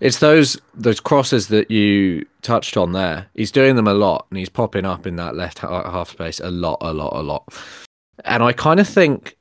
it's 0.00 0.18
those 0.18 0.60
those 0.74 1.00
crosses 1.00 1.48
that 1.48 1.70
you 1.70 2.26
touched 2.42 2.76
on 2.76 2.92
there. 2.92 3.26
He's 3.34 3.52
doing 3.52 3.76
them 3.76 3.86
a 3.86 3.94
lot, 3.94 4.26
and 4.30 4.38
he's 4.38 4.48
popping 4.48 4.84
up 4.84 5.06
in 5.06 5.16
that 5.16 5.36
left 5.36 5.60
half 5.60 6.10
space 6.10 6.40
a 6.40 6.50
lot, 6.50 6.78
a 6.80 6.92
lot, 6.92 7.14
a 7.14 7.22
lot. 7.22 7.48
And 8.24 8.42
I 8.42 8.52
kind 8.52 8.80
of 8.80 8.88
think 8.88 9.37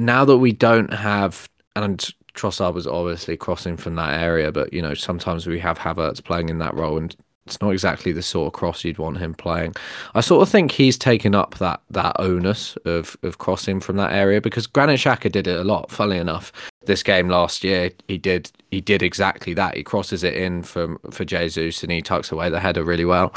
now 0.00 0.24
that 0.24 0.38
we 0.38 0.52
don't 0.52 0.92
have, 0.92 1.48
and 1.76 1.98
Trossard 2.34 2.74
was 2.74 2.86
obviously 2.86 3.36
crossing 3.36 3.76
from 3.76 3.96
that 3.96 4.20
area, 4.20 4.52
but 4.52 4.72
you 4.72 4.82
know 4.82 4.94
sometimes 4.94 5.46
we 5.46 5.58
have 5.60 5.78
Havertz 5.78 6.22
playing 6.22 6.48
in 6.48 6.58
that 6.58 6.74
role, 6.74 6.96
and 6.96 7.14
it's 7.46 7.60
not 7.60 7.70
exactly 7.70 8.12
the 8.12 8.22
sort 8.22 8.46
of 8.46 8.52
cross 8.52 8.84
you'd 8.84 8.98
want 8.98 9.18
him 9.18 9.34
playing. 9.34 9.74
I 10.14 10.20
sort 10.20 10.42
of 10.42 10.48
think 10.48 10.70
he's 10.70 10.96
taken 10.96 11.34
up 11.34 11.56
that 11.58 11.80
that 11.90 12.16
onus 12.18 12.76
of 12.84 13.16
of 13.22 13.38
crossing 13.38 13.80
from 13.80 13.96
that 13.96 14.12
area 14.12 14.40
because 14.40 14.66
Granit 14.66 15.00
Xhaka 15.00 15.32
did 15.32 15.46
it 15.46 15.58
a 15.58 15.64
lot. 15.64 15.90
Funnily 15.90 16.18
enough, 16.18 16.52
this 16.86 17.02
game 17.02 17.28
last 17.28 17.64
year 17.64 17.90
he 18.08 18.18
did 18.18 18.50
he 18.70 18.80
did 18.80 19.02
exactly 19.02 19.54
that. 19.54 19.76
He 19.76 19.82
crosses 19.82 20.22
it 20.22 20.34
in 20.34 20.62
from 20.62 20.98
for 21.10 21.24
Jesus 21.24 21.82
and 21.82 21.90
he 21.90 22.02
tucks 22.02 22.30
away 22.30 22.50
the 22.50 22.60
header 22.60 22.84
really 22.84 23.04
well. 23.04 23.34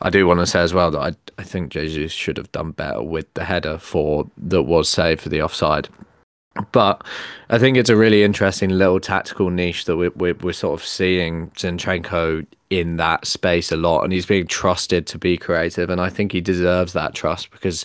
I 0.00 0.10
do 0.10 0.26
want 0.26 0.40
to 0.40 0.46
say 0.46 0.60
as 0.60 0.74
well 0.74 0.90
that 0.90 1.00
I 1.00 1.14
I 1.38 1.42
think 1.42 1.72
Jesus 1.72 2.12
should 2.12 2.36
have 2.36 2.52
done 2.52 2.72
better 2.72 3.02
with 3.02 3.32
the 3.34 3.44
header 3.44 3.78
for 3.78 4.30
that 4.36 4.62
was 4.62 4.88
saved 4.88 5.20
for 5.20 5.28
the 5.28 5.42
offside. 5.42 5.88
But 6.72 7.04
I 7.50 7.58
think 7.58 7.76
it's 7.76 7.90
a 7.90 7.96
really 7.96 8.22
interesting 8.22 8.70
little 8.70 9.00
tactical 9.00 9.50
niche 9.50 9.84
that 9.84 9.96
we're, 9.98 10.12
we're, 10.16 10.34
we're 10.34 10.52
sort 10.54 10.80
of 10.80 10.86
seeing 10.86 11.50
Zinchenko 11.50 12.46
in 12.70 12.96
that 12.96 13.26
space 13.26 13.70
a 13.70 13.76
lot, 13.76 14.04
and 14.04 14.12
he's 14.12 14.26
being 14.26 14.46
trusted 14.46 15.06
to 15.08 15.18
be 15.18 15.36
creative, 15.36 15.90
and 15.90 16.00
I 16.00 16.08
think 16.08 16.32
he 16.32 16.40
deserves 16.40 16.94
that 16.94 17.14
trust 17.14 17.50
because 17.50 17.84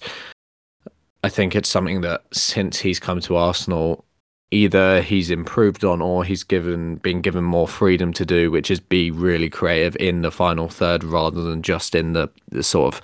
I 1.23 1.29
think 1.29 1.55
it's 1.55 1.69
something 1.69 2.01
that 2.01 2.23
since 2.31 2.79
he's 2.79 2.99
come 2.99 3.19
to 3.21 3.35
Arsenal, 3.35 4.05
either 4.51 5.01
he's 5.01 5.31
improved 5.31 5.83
on 5.85 6.01
or 6.01 6.23
he's 6.25 6.43
given 6.43 6.95
been 6.97 7.21
given 7.21 7.43
more 7.43 7.67
freedom 7.67 8.11
to 8.13 8.25
do, 8.25 8.51
which 8.51 8.69
is 8.69 8.79
be 8.79 9.09
really 9.11 9.49
creative 9.49 9.95
in 9.97 10.21
the 10.21 10.31
final 10.31 10.67
third 10.69 11.03
rather 11.03 11.41
than 11.41 11.61
just 11.61 11.95
in 11.95 12.13
the, 12.13 12.29
the 12.49 12.63
sort 12.63 12.95
of 12.95 13.01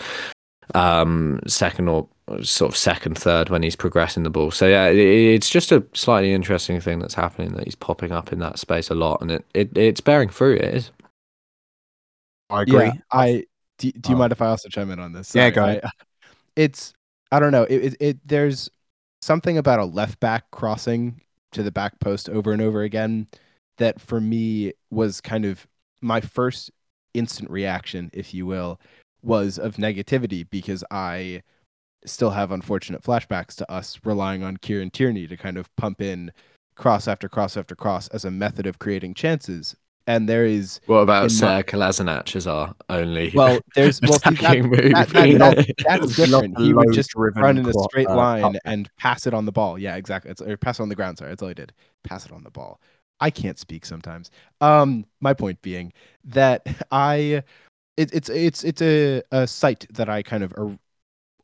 um 0.75 1.39
second 1.47 1.88
or 1.88 2.07
sort 2.43 2.69
of 2.69 2.75
second 2.77 3.17
third 3.17 3.49
when 3.49 3.63
he's 3.63 3.77
progressing 3.77 4.23
the 4.23 4.29
ball 4.29 4.51
so 4.51 4.67
yeah 4.67 4.88
it, 4.88 4.97
it's 4.97 5.49
just 5.49 5.71
a 5.71 5.81
slightly 5.93 6.33
interesting 6.33 6.81
thing 6.81 6.99
that's 6.99 7.13
happening 7.13 7.53
that 7.53 7.63
he's 7.63 7.73
popping 7.75 8.12
up 8.12 8.33
in 8.33 8.39
that 8.39 8.60
space 8.60 8.89
a 8.89 8.93
lot 8.95 9.21
and 9.21 9.31
it, 9.31 9.45
it 9.53 9.77
it's 9.77 10.01
bearing 10.01 10.27
fruit 10.27 10.60
it 10.60 10.73
is 10.73 10.91
I 12.49 12.62
agree. 12.63 12.86
Yeah, 12.86 12.93
I 13.12 13.45
do, 13.77 13.91
do 13.91 14.10
you 14.10 14.15
Oh. 14.15 14.19
mind 14.19 14.31
if 14.31 14.41
I 14.41 14.47
also 14.47 14.69
chime 14.69 14.91
in 14.91 14.99
on 14.99 15.12
this? 15.13 15.33
Yeah, 15.36 15.43
Sorry, 15.43 15.51
go 15.51 15.63
ahead. 15.63 15.81
I- 15.86 15.89
it's 16.55 16.93
I 17.31 17.39
don't 17.39 17.51
know. 17.51 17.63
It, 17.63 17.83
it 17.83 17.95
it 17.99 18.17
there's 18.27 18.69
something 19.21 19.57
about 19.57 19.79
a 19.79 19.86
left 19.86 20.19
back 20.19 20.49
crossing 20.51 21.21
to 21.51 21.63
the 21.63 21.71
back 21.71 21.99
post 21.99 22.29
over 22.29 22.51
and 22.51 22.62
over 22.62 22.81
again 22.83 23.27
that 23.77 24.01
for 24.01 24.19
me 24.19 24.73
was 24.89 25.21
kind 25.21 25.45
of 25.45 25.67
my 26.01 26.21
first 26.21 26.71
instant 27.13 27.49
reaction, 27.49 28.10
if 28.13 28.33
you 28.33 28.45
will, 28.45 28.79
was 29.21 29.57
of 29.57 29.75
negativity 29.75 30.47
because 30.49 30.83
I 30.91 31.41
still 32.05 32.31
have 32.31 32.51
unfortunate 32.51 33.03
flashbacks 33.03 33.55
to 33.55 33.71
us 33.71 33.99
relying 34.03 34.43
on 34.43 34.57
Kieran 34.57 34.91
Tierney 34.91 35.27
to 35.27 35.38
kind 35.38 35.57
of 35.57 35.73
pump 35.75 36.01
in 36.01 36.31
cross 36.75 37.07
after 37.07 37.27
cross 37.27 37.57
after 37.57 37.75
cross 37.75 38.07
as 38.10 38.23
a 38.23 38.31
method 38.31 38.67
of 38.67 38.79
creating 38.79 39.13
chances. 39.13 39.75
And 40.07 40.27
there 40.29 40.45
is 40.45 40.79
what 40.85 40.99
about 40.99 41.25
In 41.25 41.29
Sir 41.29 41.45
my- 41.47 41.63
Kolasinac 41.63 42.33
as 42.37 42.47
our 42.47 42.73
only 42.89 43.31
well, 43.35 43.59
there's 43.75 43.99
well 44.01 44.13
see, 44.13 44.35
that, 44.35 44.59
move 44.63 44.71
that- 44.93 45.09
that- 45.09 45.29
Yeah. 45.29 45.37
that- 45.37 45.67
that's 45.85 46.15
different. 46.15 46.57
He 46.57 46.73
would 46.73 46.93
just 46.93 47.09
driven 47.11 47.43
run 47.43 47.57
in 47.57 47.65
a 47.67 47.73
straight 47.73 48.07
uh, 48.07 48.15
line 48.15 48.53
cut. 48.53 48.61
and 48.63 48.89
pass 48.97 49.27
it 49.27 49.33
on 49.33 49.45
the 49.45 49.51
ball. 49.51 49.77
Yeah, 49.77 49.97
exactly. 49.97 50.31
It's, 50.31 50.41
or 50.41 50.55
pass 50.57 50.79
it 50.79 50.83
on 50.83 50.89
the 50.89 50.95
ground. 50.95 51.17
Sorry, 51.17 51.29
that's 51.29 51.41
all 51.41 51.49
he 51.49 51.53
did. 51.53 51.73
Pass 52.05 52.25
it 52.25 52.31
on 52.31 52.43
the 52.43 52.49
ball. 52.51 52.79
I 53.19 53.29
can't 53.31 53.59
speak 53.59 53.85
sometimes. 53.85 54.31
Um, 54.61 55.05
my 55.19 55.33
point 55.33 55.61
being 55.61 55.91
that 56.23 56.65
I, 56.91 57.43
it, 57.97 58.13
it's 58.13 58.29
it's 58.29 58.63
it's 58.63 58.81
a 58.81 59.21
a 59.31 59.45
site 59.45 59.85
that 59.93 60.07
I 60.07 60.23
kind 60.23 60.43
of 60.43 60.53
are 60.53 60.77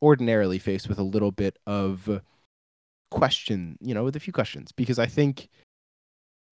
ordinarily 0.00 0.58
face 0.58 0.88
with 0.88 0.98
a 0.98 1.02
little 1.02 1.32
bit 1.32 1.58
of 1.66 2.20
question, 3.10 3.76
you 3.80 3.92
know, 3.94 4.04
with 4.04 4.16
a 4.16 4.20
few 4.20 4.32
questions 4.32 4.72
because 4.72 4.98
I 4.98 5.06
think 5.06 5.48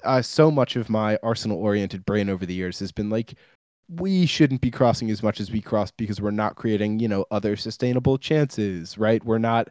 uh, 0.04 0.22
so 0.22 0.50
much 0.50 0.76
of 0.76 0.90
my 0.90 1.18
Arsenal 1.22 1.58
oriented 1.58 2.04
brain 2.04 2.28
over 2.28 2.46
the 2.46 2.54
years 2.54 2.78
has 2.80 2.92
been 2.92 3.10
like, 3.10 3.34
we 3.88 4.26
shouldn't 4.26 4.60
be 4.60 4.70
crossing 4.70 5.10
as 5.10 5.22
much 5.22 5.40
as 5.40 5.50
we 5.50 5.60
cross 5.60 5.90
because 5.90 6.20
we're 6.20 6.30
not 6.30 6.56
creating, 6.56 6.98
you 6.98 7.08
know, 7.08 7.26
other 7.30 7.56
sustainable 7.56 8.16
chances, 8.16 8.96
right? 8.96 9.22
We're 9.24 9.38
not 9.38 9.68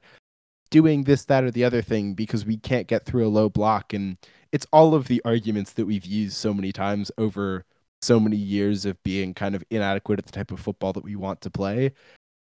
doing 0.70 1.04
this, 1.04 1.26
that, 1.26 1.44
or 1.44 1.52
the 1.52 1.63
other 1.63 1.82
thing 1.82 2.13
because 2.13 2.46
we 2.46 2.58
can't 2.58 2.88
get 2.88 3.06
through 3.06 3.26
a 3.26 3.30
low 3.30 3.50
block. 3.50 3.94
And 3.94 4.17
it's 4.52 4.67
all 4.72 4.94
of 4.94 5.08
the 5.08 5.22
arguments 5.26 5.74
that 5.74 5.86
we've 5.86 6.06
used 6.06 6.38
so 6.38 6.54
many 6.54 6.72
times 6.72 7.12
over 7.17 7.65
so 8.02 8.20
many 8.20 8.38
years 8.38 8.86
of 8.86 9.02
being 9.04 9.34
kind 9.34 9.56
of 9.56 9.63
inadequate 9.70 10.20
at 10.20 10.26
the 10.26 10.32
type 10.32 10.52
of 10.52 10.60
football 10.60 10.94
that 10.94 11.04
we 11.04 11.15
want 11.15 11.41
to 11.41 11.50
play 11.50 11.91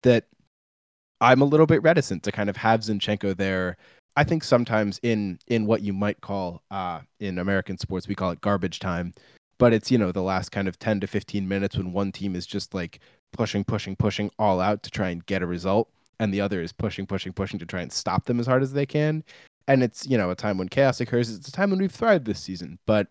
that 0.03 0.25
I'm 1.21 1.43
a 1.43 1.47
little 1.47 1.67
bit 1.67 1.83
reticent 1.83 2.23
to 2.25 2.33
kind 2.33 2.49
of 2.49 2.57
have 2.57 2.81
Zinchenko 2.81 3.37
there. 3.37 3.77
I 4.17 4.25
think 4.25 4.45
sometimes 4.45 4.99
in 5.03 5.39
in 5.47 5.67
what 5.67 5.83
you 5.83 5.93
might 5.93 6.21
call 6.21 6.63
uh, 6.71 7.01
in 7.21 7.39
American 7.39 7.79
sports 7.79 8.09
we 8.09 8.15
call 8.15 8.31
it 8.31 8.41
garbage 8.41 8.79
time, 8.79 9.15
but 9.59 9.73
it's 9.73 9.91
you 9.91 9.99
know 9.99 10.13
the 10.13 10.23
last 10.23 10.51
kind 10.51 10.69
of 10.69 10.79
10 10.79 11.01
to 11.01 11.07
15 11.07 11.47
minutes 11.47 11.77
when 11.77 11.93
one 11.93 12.13
team 12.13 12.35
is 12.35 12.47
just 12.47 12.75
like 12.75 13.01
pushing, 13.33 13.65
pushing, 13.65 13.97
pushing 13.97 14.31
all 14.39 14.61
out 14.61 14.83
to 14.83 14.91
try 14.91 15.11
and 15.11 15.25
get 15.27 15.43
a 15.43 15.47
result, 15.47 15.89
and 16.19 16.35
the 16.35 16.41
other 16.41 16.61
is 16.61 16.73
pushing, 16.73 17.07
pushing, 17.07 17.33
pushing 17.33 17.59
to 17.59 17.67
try 17.67 17.81
and 17.81 17.93
stop 17.93 18.25
them 18.25 18.41
as 18.41 18.47
hard 18.47 18.63
as 18.63 18.73
they 18.73 18.87
can. 18.87 19.23
And 19.69 19.83
it's 19.83 20.07
you 20.07 20.19
know 20.19 20.31
a 20.31 20.35
time 20.35 20.59
when 20.59 20.69
chaos 20.69 21.01
occurs. 21.01 21.31
It's 21.31 21.49
a 21.49 21.53
time 21.53 21.71
when 21.71 21.81
we've 21.81 21.93
thrived 21.93 22.27
this 22.27 22.41
season, 22.41 22.79
but 22.87 23.07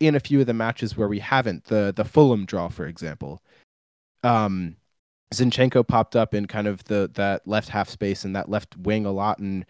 in 0.00 0.14
a 0.14 0.20
few 0.20 0.40
of 0.40 0.46
the 0.46 0.54
matches 0.54 0.96
where 0.96 1.08
we 1.08 1.20
haven't, 1.20 1.64
the 1.64 1.92
the 1.94 2.04
Fulham 2.04 2.44
draw, 2.44 2.68
for 2.68 2.86
example, 2.86 3.42
um, 4.22 4.76
Zinchenko 5.32 5.86
popped 5.86 6.16
up 6.16 6.34
in 6.34 6.46
kind 6.46 6.66
of 6.66 6.84
the 6.84 7.10
that 7.14 7.46
left 7.46 7.68
half 7.68 7.88
space 7.88 8.24
and 8.24 8.36
that 8.36 8.48
left 8.48 8.76
wing 8.76 9.06
a 9.06 9.12
lot 9.12 9.38
and 9.38 9.64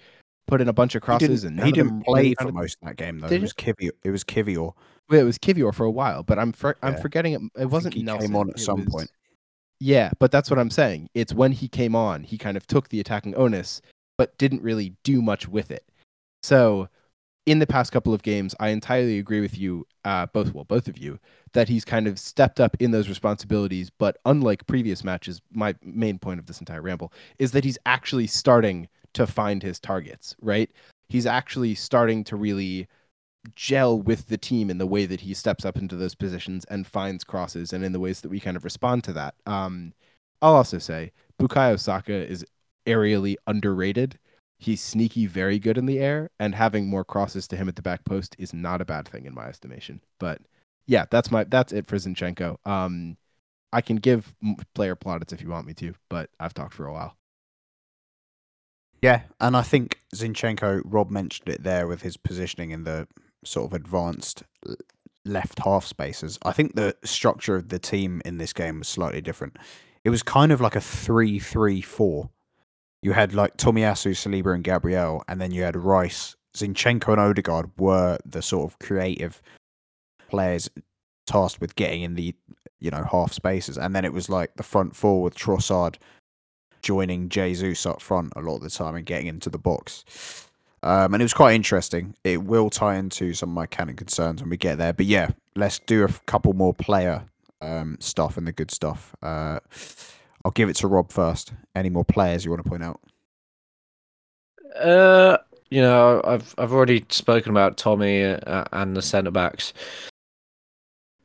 put 0.46 0.60
in 0.60 0.68
a 0.68 0.72
bunch 0.72 0.94
of 0.94 1.02
crosses. 1.02 1.42
didn't, 1.42 1.58
and 1.58 1.66
he 1.66 1.72
didn't 1.72 2.02
play 2.02 2.34
for 2.40 2.52
most 2.52 2.78
of 2.82 2.88
that 2.88 2.96
game 2.96 3.18
though. 3.18 3.28
Did 3.28 3.36
It 3.36 3.42
was 3.42 3.52
Kivior. 3.52 3.90
It 4.04 4.10
was 4.10 4.24
Kivior. 4.24 4.72
Well, 5.10 5.20
it 5.20 5.24
was 5.24 5.38
Kivior 5.38 5.74
for 5.74 5.84
a 5.84 5.90
while, 5.90 6.22
but 6.22 6.38
I'm 6.38 6.52
for, 6.52 6.76
I'm 6.82 6.94
Yeah. 6.94 7.00
forgetting 7.00 7.32
it. 7.34 7.40
It 7.62 7.66
wasn't 7.70 7.94
he 7.94 8.02
came 8.04 8.36
on 8.36 8.50
at 8.50 8.56
it 8.56 8.60
some 8.60 8.84
was- 8.84 8.88
point. 8.94 9.10
Yeah, 9.80 10.12
but 10.18 10.30
that's 10.30 10.50
what 10.50 10.58
I'm 10.58 10.70
saying. 10.70 11.10
It's 11.14 11.34
when 11.34 11.52
he 11.52 11.68
came 11.68 11.94
on, 11.96 12.22
he 12.22 12.38
kind 12.38 12.56
of 12.56 12.66
took 12.66 12.88
the 12.88 13.00
attacking 13.00 13.34
onus, 13.34 13.82
but 14.16 14.36
didn't 14.38 14.62
really 14.62 14.94
do 15.02 15.20
much 15.20 15.48
with 15.48 15.70
it. 15.70 15.84
So, 16.42 16.88
in 17.44 17.58
the 17.58 17.66
past 17.66 17.92
couple 17.92 18.14
of 18.14 18.22
games, 18.22 18.54
I 18.58 18.68
entirely 18.68 19.18
agree 19.18 19.40
with 19.40 19.58
you, 19.58 19.86
uh, 20.04 20.26
both 20.26 20.54
well, 20.54 20.64
both 20.64 20.88
of 20.88 20.96
you, 20.96 21.18
that 21.52 21.68
he's 21.68 21.84
kind 21.84 22.06
of 22.06 22.18
stepped 22.18 22.60
up 22.60 22.74
in 22.80 22.92
those 22.92 23.08
responsibilities. 23.08 23.90
But 23.90 24.16
unlike 24.24 24.66
previous 24.66 25.04
matches, 25.04 25.42
my 25.52 25.74
main 25.82 26.18
point 26.18 26.38
of 26.40 26.46
this 26.46 26.60
entire 26.60 26.80
ramble 26.80 27.12
is 27.38 27.52
that 27.52 27.64
he's 27.64 27.76
actually 27.84 28.26
starting 28.28 28.88
to 29.14 29.26
find 29.26 29.62
his 29.62 29.80
targets. 29.80 30.36
Right? 30.40 30.70
He's 31.08 31.26
actually 31.26 31.74
starting 31.74 32.24
to 32.24 32.36
really 32.36 32.88
gel 33.54 34.00
with 34.00 34.28
the 34.28 34.38
team 34.38 34.70
in 34.70 34.78
the 34.78 34.86
way 34.86 35.06
that 35.06 35.20
he 35.20 35.34
steps 35.34 35.64
up 35.64 35.76
into 35.76 35.96
those 35.96 36.14
positions 36.14 36.64
and 36.66 36.86
finds 36.86 37.24
crosses 37.24 37.72
and 37.72 37.84
in 37.84 37.92
the 37.92 38.00
ways 38.00 38.20
that 38.22 38.30
we 38.30 38.40
kind 38.40 38.56
of 38.56 38.64
respond 38.64 39.04
to 39.04 39.12
that. 39.12 39.34
Um, 39.46 39.92
I'll 40.40 40.54
also 40.54 40.78
say 40.78 41.12
Bukayo 41.38 41.78
Saka 41.78 42.26
is 42.26 42.44
aerially 42.86 43.36
underrated. 43.46 44.18
He's 44.58 44.80
sneaky, 44.80 45.26
very 45.26 45.58
good 45.58 45.76
in 45.76 45.86
the 45.86 45.98
air, 45.98 46.30
and 46.38 46.54
having 46.54 46.86
more 46.86 47.04
crosses 47.04 47.46
to 47.48 47.56
him 47.56 47.68
at 47.68 47.76
the 47.76 47.82
back 47.82 48.04
post 48.04 48.34
is 48.38 48.54
not 48.54 48.80
a 48.80 48.84
bad 48.84 49.06
thing 49.06 49.26
in 49.26 49.34
my 49.34 49.46
estimation. 49.46 50.00
But 50.18 50.40
yeah, 50.86 51.04
that's 51.10 51.30
my 51.30 51.44
that's 51.44 51.72
it 51.72 51.86
for 51.86 51.96
Zinchenko. 51.96 52.56
Um, 52.66 53.16
I 53.72 53.80
can 53.80 53.96
give 53.96 54.34
player 54.74 54.94
plaudits 54.94 55.32
if 55.32 55.42
you 55.42 55.48
want 55.48 55.66
me 55.66 55.74
to, 55.74 55.94
but 56.08 56.30
I've 56.38 56.54
talked 56.54 56.74
for 56.74 56.86
a 56.86 56.92
while. 56.92 57.16
Yeah, 59.04 59.20
and 59.38 59.54
I 59.54 59.60
think 59.60 60.00
Zinchenko, 60.14 60.80
Rob 60.82 61.10
mentioned 61.10 61.50
it 61.50 61.62
there 61.62 61.86
with 61.86 62.00
his 62.00 62.16
positioning 62.16 62.70
in 62.70 62.84
the 62.84 63.06
sort 63.44 63.66
of 63.66 63.74
advanced 63.74 64.44
left 65.26 65.58
half 65.58 65.84
spaces. 65.84 66.38
I 66.42 66.52
think 66.52 66.74
the 66.74 66.96
structure 67.04 67.54
of 67.54 67.68
the 67.68 67.78
team 67.78 68.22
in 68.24 68.38
this 68.38 68.54
game 68.54 68.78
was 68.78 68.88
slightly 68.88 69.20
different. 69.20 69.58
It 70.04 70.08
was 70.08 70.22
kind 70.22 70.52
of 70.52 70.62
like 70.62 70.74
a 70.74 70.80
3 70.80 71.38
3 71.38 71.82
4. 71.82 72.30
You 73.02 73.12
had 73.12 73.34
like 73.34 73.58
Tomiyasu, 73.58 74.12
Saliba, 74.12 74.54
and 74.54 74.64
Gabriel, 74.64 75.22
and 75.28 75.38
then 75.38 75.50
you 75.50 75.64
had 75.64 75.76
Rice. 75.76 76.34
Zinchenko 76.56 77.08
and 77.08 77.20
Odegaard 77.20 77.72
were 77.78 78.16
the 78.24 78.40
sort 78.40 78.72
of 78.72 78.78
creative 78.78 79.42
players 80.30 80.70
tasked 81.26 81.60
with 81.60 81.76
getting 81.76 82.00
in 82.00 82.14
the 82.14 82.34
you 82.80 82.90
know 82.90 83.04
half 83.12 83.34
spaces, 83.34 83.76
and 83.76 83.94
then 83.94 84.06
it 84.06 84.14
was 84.14 84.30
like 84.30 84.54
the 84.56 84.62
front 84.62 84.96
four 84.96 85.20
with 85.20 85.34
Trossard 85.34 85.96
joining 86.84 87.30
Jesus 87.30 87.86
up 87.86 88.00
front 88.02 88.32
a 88.36 88.40
lot 88.40 88.56
of 88.56 88.62
the 88.62 88.70
time 88.70 88.94
and 88.94 89.06
getting 89.06 89.26
into 89.26 89.50
the 89.50 89.58
box. 89.58 90.04
Um, 90.82 91.14
and 91.14 91.22
it 91.22 91.24
was 91.24 91.32
quite 91.32 91.54
interesting. 91.54 92.14
It 92.24 92.44
will 92.44 92.68
tie 92.68 92.96
into 92.96 93.32
some 93.32 93.48
of 93.48 93.54
my 93.54 93.64
canon 93.64 93.96
concerns 93.96 94.42
when 94.42 94.50
we 94.50 94.58
get 94.58 94.76
there. 94.76 94.92
But 94.92 95.06
yeah, 95.06 95.30
let's 95.56 95.78
do 95.78 96.04
a 96.04 96.08
couple 96.26 96.52
more 96.52 96.74
player 96.74 97.24
um, 97.62 97.96
stuff 98.00 98.36
and 98.36 98.46
the 98.46 98.52
good 98.52 98.70
stuff. 98.70 99.16
Uh, 99.22 99.60
I'll 100.44 100.52
give 100.52 100.68
it 100.68 100.76
to 100.76 100.86
Rob 100.86 101.10
first. 101.10 101.54
Any 101.74 101.88
more 101.88 102.04
players 102.04 102.44
you 102.44 102.50
want 102.50 102.62
to 102.62 102.68
point 102.68 102.84
out? 102.84 103.00
Uh, 104.78 105.38
you 105.70 105.80
know, 105.80 106.20
I've 106.22 106.54
I've 106.58 106.72
already 106.72 107.06
spoken 107.08 107.50
about 107.50 107.78
Tommy 107.78 108.22
uh, 108.22 108.64
and 108.72 108.94
the 108.94 109.02
centre 109.02 109.30
backs. 109.30 109.72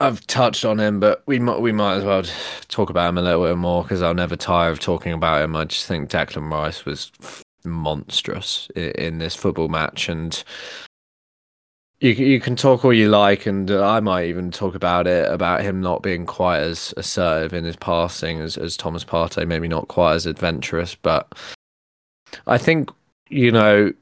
I've 0.02 0.26
touched 0.28 0.64
on 0.64 0.80
him, 0.80 1.00
but 1.00 1.24
we 1.26 1.40
might 1.40 1.60
we 1.60 1.72
might 1.72 1.96
as 1.96 2.04
well 2.04 2.24
talk 2.70 2.90
about 2.90 3.10
him 3.10 3.18
a 3.18 3.22
little 3.22 3.46
bit 3.46 3.58
more 3.58 3.84
because 3.84 4.02
I'll 4.02 4.14
never 4.14 4.36
tire 4.36 4.72
of 4.72 4.80
talking 4.80 5.12
about 5.12 5.42
him. 5.42 5.56
I 5.56 5.66
just 5.66 5.88
think 5.88 6.10
Declan 6.10 6.52
Rice 6.52 6.86
was 6.86 7.12
monstrous 7.66 8.70
in, 8.76 8.92
in 8.92 9.18
this 9.18 9.36
football 9.36 9.68
match, 9.68 10.08
and 10.08 10.42
you 12.00 12.12
you 12.12 12.40
can 12.40 12.56
talk 12.56 12.86
all 12.86 12.94
you 12.94 13.10
like, 13.10 13.46
and 13.46 13.70
I 13.70 14.00
might 14.00 14.28
even 14.28 14.52
talk 14.52 14.74
about 14.74 15.06
it 15.06 15.30
about 15.30 15.64
him 15.64 15.82
not 15.82 16.02
being 16.02 16.26
quite 16.26 16.60
as 16.60 16.94
assertive 16.96 17.54
in 17.54 17.66
his 17.66 17.76
passing 17.76 18.40
as 18.40 18.56
as 18.58 18.78
Thomas 18.78 19.04
Partey, 19.04 19.46
maybe 19.46 19.68
not 19.68 19.90
quite 19.90 20.16
as 20.16 20.26
adventurous, 20.26 20.96
but 20.96 21.28
I 22.48 22.58
think 22.58 22.90
you 23.30 23.52
know, 23.52 23.94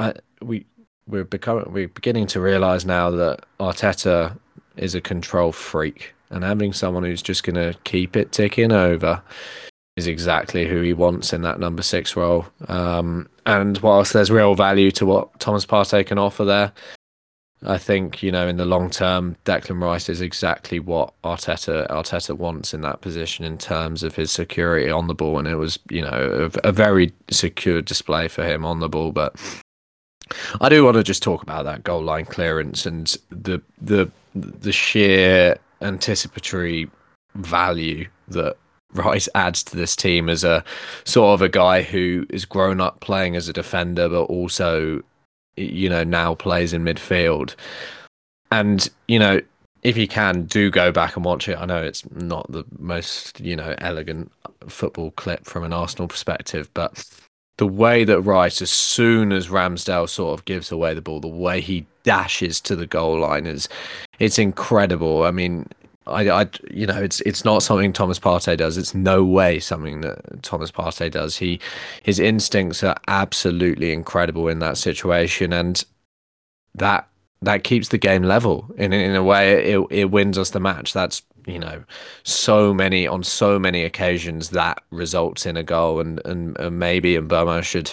I, 0.00 0.14
we 0.42 0.66
we're 1.06 1.24
becoming 1.24 1.72
we're 1.72 1.88
beginning 1.88 2.26
to 2.28 2.40
realize 2.40 2.84
now 2.84 3.10
that 3.10 3.44
Arteta 3.60 4.36
is 4.76 4.94
a 4.94 5.00
control 5.00 5.52
freak, 5.52 6.14
and 6.30 6.44
having 6.44 6.72
someone 6.72 7.04
who's 7.04 7.22
just 7.22 7.44
going 7.44 7.56
to 7.56 7.78
keep 7.84 8.16
it 8.16 8.32
ticking 8.32 8.72
over 8.72 9.22
is 9.96 10.06
exactly 10.06 10.66
who 10.66 10.82
he 10.82 10.92
wants 10.92 11.32
in 11.32 11.42
that 11.42 11.58
number 11.58 11.82
six 11.82 12.16
role. 12.16 12.46
Um, 12.68 13.28
and 13.46 13.78
whilst 13.78 14.12
there's 14.12 14.30
real 14.30 14.54
value 14.54 14.90
to 14.92 15.06
what 15.06 15.40
Thomas 15.40 15.64
Partey 15.64 16.04
can 16.04 16.18
offer 16.18 16.44
there, 16.44 16.72
I 17.64 17.78
think 17.78 18.22
you 18.22 18.30
know 18.30 18.46
in 18.46 18.58
the 18.58 18.66
long 18.66 18.90
term, 18.90 19.36
Declan 19.44 19.80
Rice 19.80 20.08
is 20.08 20.20
exactly 20.20 20.78
what 20.78 21.14
Arteta 21.22 21.88
Arteta 21.88 22.36
wants 22.36 22.74
in 22.74 22.82
that 22.82 23.00
position 23.00 23.44
in 23.44 23.56
terms 23.56 24.02
of 24.02 24.14
his 24.14 24.30
security 24.30 24.90
on 24.90 25.06
the 25.06 25.14
ball, 25.14 25.38
and 25.38 25.48
it 25.48 25.56
was 25.56 25.78
you 25.88 26.02
know 26.02 26.50
a, 26.64 26.68
a 26.68 26.72
very 26.72 27.12
secure 27.30 27.80
display 27.80 28.28
for 28.28 28.44
him 28.44 28.64
on 28.64 28.80
the 28.80 28.90
ball. 28.90 29.10
But 29.10 29.36
I 30.60 30.68
do 30.68 30.84
want 30.84 30.96
to 30.96 31.02
just 31.02 31.22
talk 31.22 31.42
about 31.42 31.64
that 31.64 31.82
goal 31.82 32.02
line 32.02 32.26
clearance 32.26 32.84
and 32.84 33.16
the 33.30 33.62
the 33.80 34.10
the 34.36 34.72
sheer 34.72 35.58
anticipatory 35.80 36.90
value 37.34 38.06
that 38.28 38.56
Rice 38.92 39.28
adds 39.34 39.62
to 39.64 39.76
this 39.76 39.94
team 39.96 40.28
as 40.28 40.44
a 40.44 40.64
sort 41.04 41.34
of 41.34 41.42
a 41.42 41.48
guy 41.48 41.82
who 41.82 42.26
is 42.30 42.44
grown 42.44 42.80
up 42.80 43.00
playing 43.00 43.36
as 43.36 43.48
a 43.48 43.52
defender, 43.52 44.08
but 44.08 44.24
also 44.24 45.02
you 45.56 45.88
know, 45.88 46.04
now 46.04 46.34
plays 46.34 46.72
in 46.72 46.84
midfield. 46.84 47.54
And, 48.50 48.88
you 49.08 49.18
know, 49.18 49.40
if 49.82 49.96
you 49.96 50.06
can, 50.06 50.44
do 50.44 50.70
go 50.70 50.92
back 50.92 51.16
and 51.16 51.24
watch 51.24 51.48
it. 51.48 51.58
I 51.58 51.64
know 51.64 51.82
it's 51.82 52.08
not 52.10 52.50
the 52.50 52.64
most, 52.78 53.40
you 53.40 53.56
know, 53.56 53.74
elegant 53.78 54.30
football 54.68 55.12
clip 55.12 55.44
from 55.44 55.64
an 55.64 55.72
Arsenal 55.72 56.08
perspective, 56.08 56.68
but 56.74 57.04
the 57.58 57.66
way 57.66 58.04
that 58.04 58.20
Rice, 58.20 58.60
as 58.60 58.70
soon 58.70 59.32
as 59.32 59.48
Ramsdale 59.48 60.08
sort 60.08 60.38
of 60.38 60.44
gives 60.44 60.70
away 60.70 60.94
the 60.94 61.02
ball, 61.02 61.20
the 61.20 61.28
way 61.28 61.60
he 61.60 61.86
dashes 62.06 62.60
to 62.62 62.74
the 62.74 62.86
goal 62.86 63.18
line 63.20 63.46
is, 63.46 63.68
it's 64.18 64.38
incredible. 64.38 65.24
I 65.24 65.30
mean, 65.32 65.68
I, 66.06 66.30
I, 66.30 66.46
you 66.70 66.86
know, 66.86 67.02
it's 67.02 67.20
it's 67.22 67.44
not 67.44 67.62
something 67.62 67.92
Thomas 67.92 68.18
Partey 68.18 68.56
does. 68.56 68.78
It's 68.78 68.94
no 68.94 69.24
way 69.24 69.58
something 69.58 70.00
that 70.02 70.42
Thomas 70.42 70.70
Partey 70.70 71.10
does. 71.10 71.36
He, 71.36 71.60
his 72.02 72.18
instincts 72.18 72.82
are 72.84 72.96
absolutely 73.08 73.92
incredible 73.92 74.48
in 74.48 74.60
that 74.60 74.78
situation, 74.78 75.52
and 75.52 75.84
that 76.76 77.08
that 77.42 77.64
keeps 77.64 77.88
the 77.88 77.98
game 77.98 78.22
level. 78.22 78.70
In 78.78 78.92
in 78.92 79.16
a 79.16 79.22
way, 79.22 79.72
it 79.72 79.86
it 79.90 80.04
wins 80.12 80.38
us 80.38 80.50
the 80.50 80.60
match. 80.60 80.92
That's 80.92 81.22
you 81.46 81.58
know, 81.58 81.84
so 82.24 82.72
many 82.74 83.06
on 83.06 83.22
so 83.22 83.58
many 83.58 83.82
occasions 83.82 84.50
that 84.50 84.82
results 84.90 85.44
in 85.44 85.56
a 85.56 85.62
goal, 85.62 86.00
and 86.00 86.20
and, 86.24 86.56
and 86.58 86.78
maybe 86.78 87.16
Mbeumo 87.16 87.62
should 87.64 87.92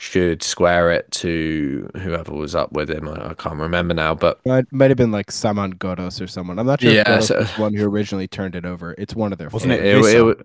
should 0.00 0.44
square 0.44 0.92
it 0.92 1.10
to 1.10 1.90
whoever 1.96 2.32
was 2.32 2.54
up 2.54 2.70
with 2.70 2.88
him. 2.88 3.08
I, 3.08 3.30
I 3.30 3.34
can't 3.34 3.58
remember 3.58 3.94
now, 3.94 4.14
but 4.14 4.38
it 4.44 4.66
might 4.70 4.92
have 4.92 4.96
been 4.96 5.10
like 5.10 5.32
Saman 5.32 5.74
Ghoddos 5.74 6.20
or 6.20 6.28
someone. 6.28 6.56
I'm 6.60 6.66
not 6.66 6.80
sure. 6.80 6.92
Yeah, 6.92 7.18
so, 7.18 7.38
was 7.38 7.58
one 7.58 7.74
who 7.74 7.84
originally 7.84 8.28
turned 8.28 8.54
it 8.54 8.64
over. 8.64 8.94
It's 8.96 9.16
one 9.16 9.32
of 9.32 9.38
their. 9.38 9.48
Wasn't 9.48 9.72
it? 9.72 9.84
It, 9.84 9.96
it, 9.96 10.38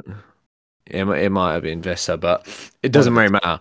it, 0.88 1.08
it, 1.08 1.30
might 1.30 1.54
have 1.54 1.62
been 1.62 1.84
Wissa, 1.84 2.20
but 2.20 2.48
it 2.82 2.92
doesn't 2.92 3.14
really 3.14 3.30
matter. 3.30 3.60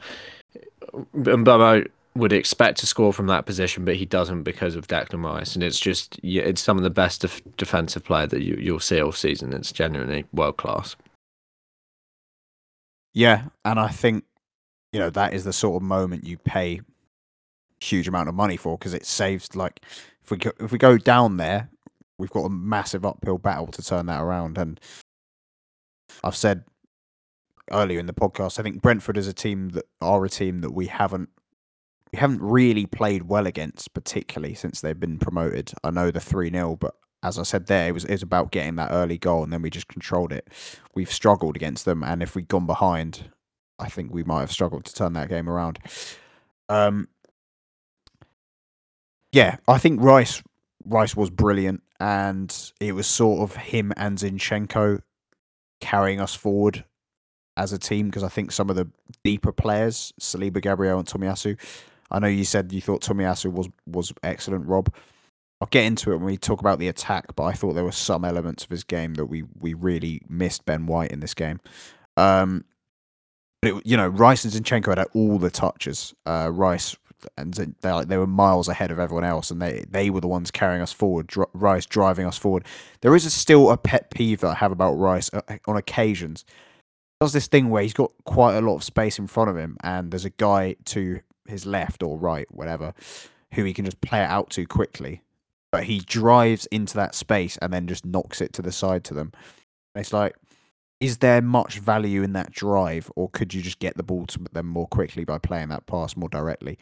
Mbeumo 1.15 1.87
would 2.15 2.33
expect 2.33 2.79
to 2.79 2.87
score 2.87 3.13
from 3.13 3.27
that 3.27 3.45
position, 3.45 3.85
but 3.85 3.97
he 3.97 4.07
doesn't 4.07 4.45
because 4.45 4.77
of 4.77 4.89
Declan 4.89 5.23
Rice, 5.23 5.55
and 5.55 5.63
it's 5.63 5.79
just 5.79 6.19
it's 6.23 6.63
some 6.63 6.79
of 6.79 6.85
the 6.85 6.91
best 6.91 7.21
def- 7.21 7.43
defensive 7.59 8.03
play 8.03 8.25
that 8.25 8.41
you 8.41 8.57
you'll 8.59 8.81
see 8.81 9.01
all 9.01 9.13
season. 9.13 9.53
It's 9.53 9.73
genuinely 9.73 10.25
world 10.33 10.57
class. 10.57 10.97
Yeah, 13.13 13.49
and 13.63 13.79
I 13.79 13.89
think 13.89 14.25
you 14.93 15.01
know 15.01 15.11
that 15.11 15.35
is 15.35 15.45
the 15.45 15.53
sort 15.53 15.77
of 15.77 15.87
moment 15.87 16.27
you 16.27 16.39
pay 16.39 16.81
huge 17.81 18.07
amount 18.07 18.29
of 18.29 18.35
money 18.35 18.57
for 18.57 18.79
because 18.79 18.95
it 18.95 19.05
saves 19.05 19.57
like 19.57 19.81
if 20.23 20.31
we 20.31 20.37
go, 20.37 20.53
if 20.61 20.71
we 20.71 20.79
go 20.79 20.97
down 20.97 21.37
there 21.37 21.69
we've 22.19 22.31
got 22.31 22.45
a 22.45 22.51
massive 22.51 23.05
uphill 23.05 23.39
battle 23.39 23.67
to 23.67 23.83
turn 23.83 24.07
that 24.07 24.23
around 24.23 24.57
and 24.57 24.79
I've 26.23 26.37
said 26.37 26.65
earlier 27.73 27.99
in 27.99 28.07
the 28.07 28.13
podcast 28.13 28.61
I 28.61 28.63
think 28.63 28.83
Brentford 28.83 29.17
is 29.17 29.27
a 29.27 29.33
team 29.33 29.71
that 29.71 29.87
are 30.01 30.25
a 30.25 30.29
team 30.29 30.61
that 30.61 30.73
we 30.73 30.87
haven't 30.87 31.31
we 32.13 32.19
haven't 32.19 32.43
really 32.43 32.87
played 32.87 33.25
well 33.25 33.47
against 33.47 33.93
particularly 33.95 34.55
since 34.55 34.81
they've 34.81 34.99
been 34.99 35.19
promoted 35.19 35.73
I 35.83 35.91
know 35.91 36.13
the 36.13 36.21
3-0 36.21 36.79
but 36.79 36.95
as 37.23 37.39
I 37.39 37.45
said 37.45 37.67
there, 37.67 37.89
it 37.89 37.93
was, 37.93 38.05
it 38.05 38.13
was 38.13 38.23
about 38.23 38.51
getting 38.51 38.77
that 38.77 38.91
early 38.91 39.17
goal 39.17 39.45
and 39.45 39.53
then 39.53 39.63
we 39.63 39.71
just 39.71 39.89
controlled 39.89 40.33
it. 40.33 40.49
We've 40.95 41.11
struggled 41.11 41.57
against 41.57 41.85
them, 41.85 42.03
and 42.03 42.23
if 42.23 42.35
we'd 42.35 42.49
gone 42.49 42.67
behind, 42.67 43.31
I 43.83 43.89
think 43.89 44.13
we 44.15 44.23
might 44.23 44.41
have 44.41 44.53
struggled 44.53 44.85
to 44.85 44.95
turn 44.95 45.13
that 45.15 45.29
game 45.29 45.49
around. 45.49 45.79
Um, 46.69 47.09
yeah, 49.33 49.57
I 49.67 49.79
think 49.79 50.01
Rice 50.01 50.43
Rice 50.85 51.17
was 51.17 51.31
brilliant, 51.31 51.83
and 52.01 52.73
it 52.81 52.93
was 52.93 53.07
sort 53.07 53.41
of 53.41 53.57
him 53.57 53.93
and 53.97 54.19
Zinchenko 54.19 55.03
carrying 55.81 56.21
us 56.21 56.35
forward 56.35 56.85
as 57.57 57.73
a 57.73 57.79
team 57.79 58.07
because 58.07 58.23
I 58.23 58.29
think 58.29 58.53
some 58.53 58.71
of 58.71 58.77
the 58.77 58.89
deeper 59.25 59.53
players, 59.53 60.13
Saliba, 60.21 60.63
Gabriel, 60.63 60.99
and 60.99 61.09
Tomiyasu. 61.09 61.59
I 62.11 62.19
know 62.19 62.29
you 62.29 62.45
said 62.45 62.73
you 62.73 62.81
thought 62.81 63.03
Tomiyasu 63.03 63.53
was 63.53 63.69
was 63.87 64.13
excellent, 64.23 64.67
Rob. 64.67 64.95
I'll 65.61 65.69
get 65.69 65.85
into 65.85 66.13
it 66.13 66.17
when 66.17 66.27
we 66.27 66.37
talk 66.37 66.61
about 66.61 66.79
the 66.79 66.89
attack, 66.89 67.37
but 67.37 67.45
I 67.45 67.53
thought 67.53 67.75
there 67.75 67.85
were 67.85 67.93
some 67.93 68.25
elements 68.25 68.65
of 68.65 68.71
his 68.71 68.85
game 68.85 69.15
that 69.15 69.27
we 69.27 69.45
we 69.59 69.75
really 69.75 70.21
missed 70.29 70.65
Ben 70.65 70.87
White 70.87 71.11
in 71.11 71.21
this 71.21 71.35
game. 71.35 71.61
Um, 72.17 72.65
but 73.63 73.71
it, 73.71 73.87
you 73.87 73.97
know, 73.97 74.09
Rice 74.09 74.45
and 74.45 74.53
Zinchenko 74.53 74.97
had 74.99 75.07
all 75.15 75.39
the 75.39 75.51
touches. 75.51 76.13
Uh, 76.27 76.51
Rice 76.53 76.97
and 77.37 77.55
they 77.55 77.91
like 77.91 78.09
they 78.09 78.17
were 78.17 78.27
miles 78.27 78.69
ahead 78.69 78.91
of 78.91 78.99
everyone 78.99 79.25
else, 79.25 79.51
and 79.51 79.63
they 79.63 79.85
they 79.89 80.11
were 80.11 80.21
the 80.21 80.29
ones 80.29 80.51
carrying 80.51 80.83
us 80.83 80.93
forward. 80.93 81.29
Dr- 81.29 81.49
Rice 81.53 81.87
driving 81.87 82.27
us 82.27 82.37
forward. 82.37 82.67
There 83.01 83.15
is 83.15 83.25
a, 83.25 83.31
still 83.31 83.71
a 83.71 83.77
pet 83.77 84.11
peeve 84.11 84.41
that 84.41 84.49
I 84.49 84.55
have 84.55 84.73
about 84.73 84.95
Rice 84.95 85.31
uh, 85.33 85.41
on 85.67 85.77
occasions. 85.77 86.45
He 86.49 87.25
does 87.25 87.33
this 87.33 87.47
thing 87.47 87.71
where 87.71 87.83
he's 87.83 87.95
got 87.95 88.13
quite 88.25 88.57
a 88.57 88.61
lot 88.61 88.77
of 88.77 88.85
space 88.85 89.19
in 89.19 89.27
front 89.27 89.51
of 89.51 89.57
him, 89.57 89.77
and 89.83 90.11
there's 90.11 90.25
a 90.25 90.31
guy 90.31 90.77
to 90.87 91.21
his 91.47 91.67
left 91.67 92.03
or 92.03 92.19
right, 92.19 92.47
whatever, 92.51 92.95
who 93.55 93.65
he 93.65 93.75
can 93.75 93.85
just 93.85 94.01
play 94.01 94.21
it 94.21 94.31
out 94.31 94.51
to 94.51 94.67
quickly. 94.67 95.23
But 95.71 95.85
he 95.85 96.01
drives 96.01 96.67
into 96.67 96.95
that 96.95 97.15
space 97.15 97.57
and 97.59 97.73
then 97.73 97.87
just 97.87 98.05
knocks 98.05 98.41
it 98.41 98.53
to 98.55 98.63
the 98.63 98.73
side 98.73 99.05
to 99.05 99.15
them. 99.15 99.33
It's 99.95 100.13
like 100.13 100.35
is 101.03 101.19
there 101.19 101.43
much 101.43 101.81
value 101.81 102.23
in 102.23 102.33
that 102.35 102.53
drive, 102.53 103.11
or 103.17 103.29
could 103.31 103.53
you 103.53 103.61
just 103.61 103.81
get 103.81 103.97
the 103.97 104.05
ball 104.05 104.25
to 104.27 104.39
them 104.53 104.69
more 104.69 104.87
quickly 104.87 105.25
by 105.25 105.37
playing 105.37 105.69
that 105.71 105.85
pass 105.87 106.17
more 106.17 106.29
directly? 106.29 106.79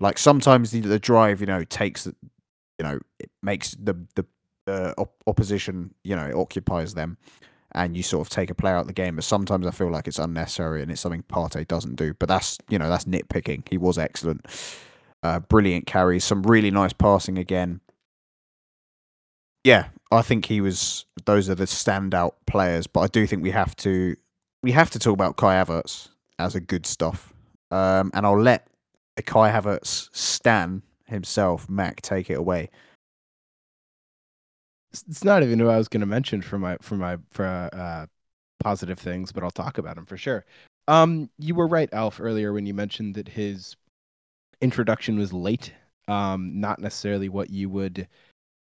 Like 0.00 0.16
sometimes 0.16 0.70
the, 0.70 0.80
the 0.80 0.98
drive, 0.98 1.42
you 1.42 1.46
know, 1.46 1.62
takes, 1.64 2.06
you 2.06 2.14
know, 2.82 2.98
it 3.20 3.30
makes 3.42 3.72
the 3.72 3.94
the 4.14 4.24
uh, 4.66 4.94
op- 4.96 5.22
opposition, 5.26 5.94
you 6.02 6.16
know, 6.16 6.32
occupies 6.40 6.94
them, 6.94 7.18
and 7.72 7.94
you 7.94 8.02
sort 8.02 8.26
of 8.26 8.30
take 8.30 8.48
a 8.48 8.54
player 8.54 8.74
out 8.74 8.82
of 8.82 8.86
the 8.86 8.94
game. 8.94 9.16
But 9.16 9.24
sometimes 9.24 9.66
I 9.66 9.70
feel 9.70 9.90
like 9.90 10.08
it's 10.08 10.18
unnecessary, 10.18 10.80
and 10.80 10.90
it's 10.90 11.02
something 11.02 11.24
Partey 11.24 11.68
doesn't 11.68 11.96
do. 11.96 12.14
But 12.14 12.30
that's 12.30 12.56
you 12.70 12.78
know 12.78 12.88
that's 12.88 13.04
nitpicking. 13.04 13.68
He 13.68 13.76
was 13.76 13.98
excellent, 13.98 14.46
uh, 15.22 15.40
brilliant 15.40 15.86
carries, 15.86 16.24
some 16.24 16.42
really 16.42 16.70
nice 16.70 16.94
passing 16.94 17.36
again 17.36 17.82
yeah, 19.64 19.88
I 20.10 20.22
think 20.22 20.46
he 20.46 20.60
was. 20.60 21.04
Those 21.24 21.50
are 21.50 21.54
the 21.54 21.64
standout 21.64 22.32
players, 22.46 22.86
but 22.86 23.00
I 23.00 23.06
do 23.08 23.26
think 23.26 23.42
we 23.42 23.50
have 23.50 23.76
to 23.76 24.16
we 24.62 24.72
have 24.72 24.90
to 24.90 24.98
talk 24.98 25.12
about 25.12 25.36
Kai 25.36 25.62
Havertz 25.62 26.08
as 26.38 26.54
a 26.54 26.60
good 26.60 26.86
stuff. 26.86 27.32
Um, 27.70 28.10
and 28.14 28.24
I'll 28.24 28.40
let 28.40 28.66
Kai 29.26 29.50
Havertz 29.50 30.08
Stan 30.14 30.82
himself, 31.06 31.68
Mac, 31.68 32.00
take 32.02 32.30
it 32.30 32.38
away. 32.38 32.70
It's 34.90 35.24
not 35.24 35.42
even 35.42 35.58
who 35.58 35.68
I 35.68 35.76
was 35.76 35.88
going 35.88 36.00
to 36.00 36.06
mention 36.06 36.40
for 36.40 36.58
my 36.58 36.76
for 36.80 36.96
my 36.96 37.18
for 37.30 37.44
uh, 37.46 38.06
positive 38.60 38.98
things, 38.98 39.32
but 39.32 39.44
I'll 39.44 39.50
talk 39.50 39.78
about 39.78 39.98
him 39.98 40.06
for 40.06 40.16
sure. 40.16 40.44
Um, 40.86 41.28
you 41.38 41.54
were 41.54 41.66
right, 41.66 41.92
Alf, 41.92 42.18
earlier 42.20 42.54
when 42.54 42.64
you 42.64 42.72
mentioned 42.72 43.14
that 43.16 43.28
his 43.28 43.76
introduction 44.62 45.18
was 45.18 45.32
late. 45.32 45.72
Um, 46.08 46.58
not 46.58 46.78
necessarily 46.78 47.28
what 47.28 47.50
you 47.50 47.68
would 47.68 48.08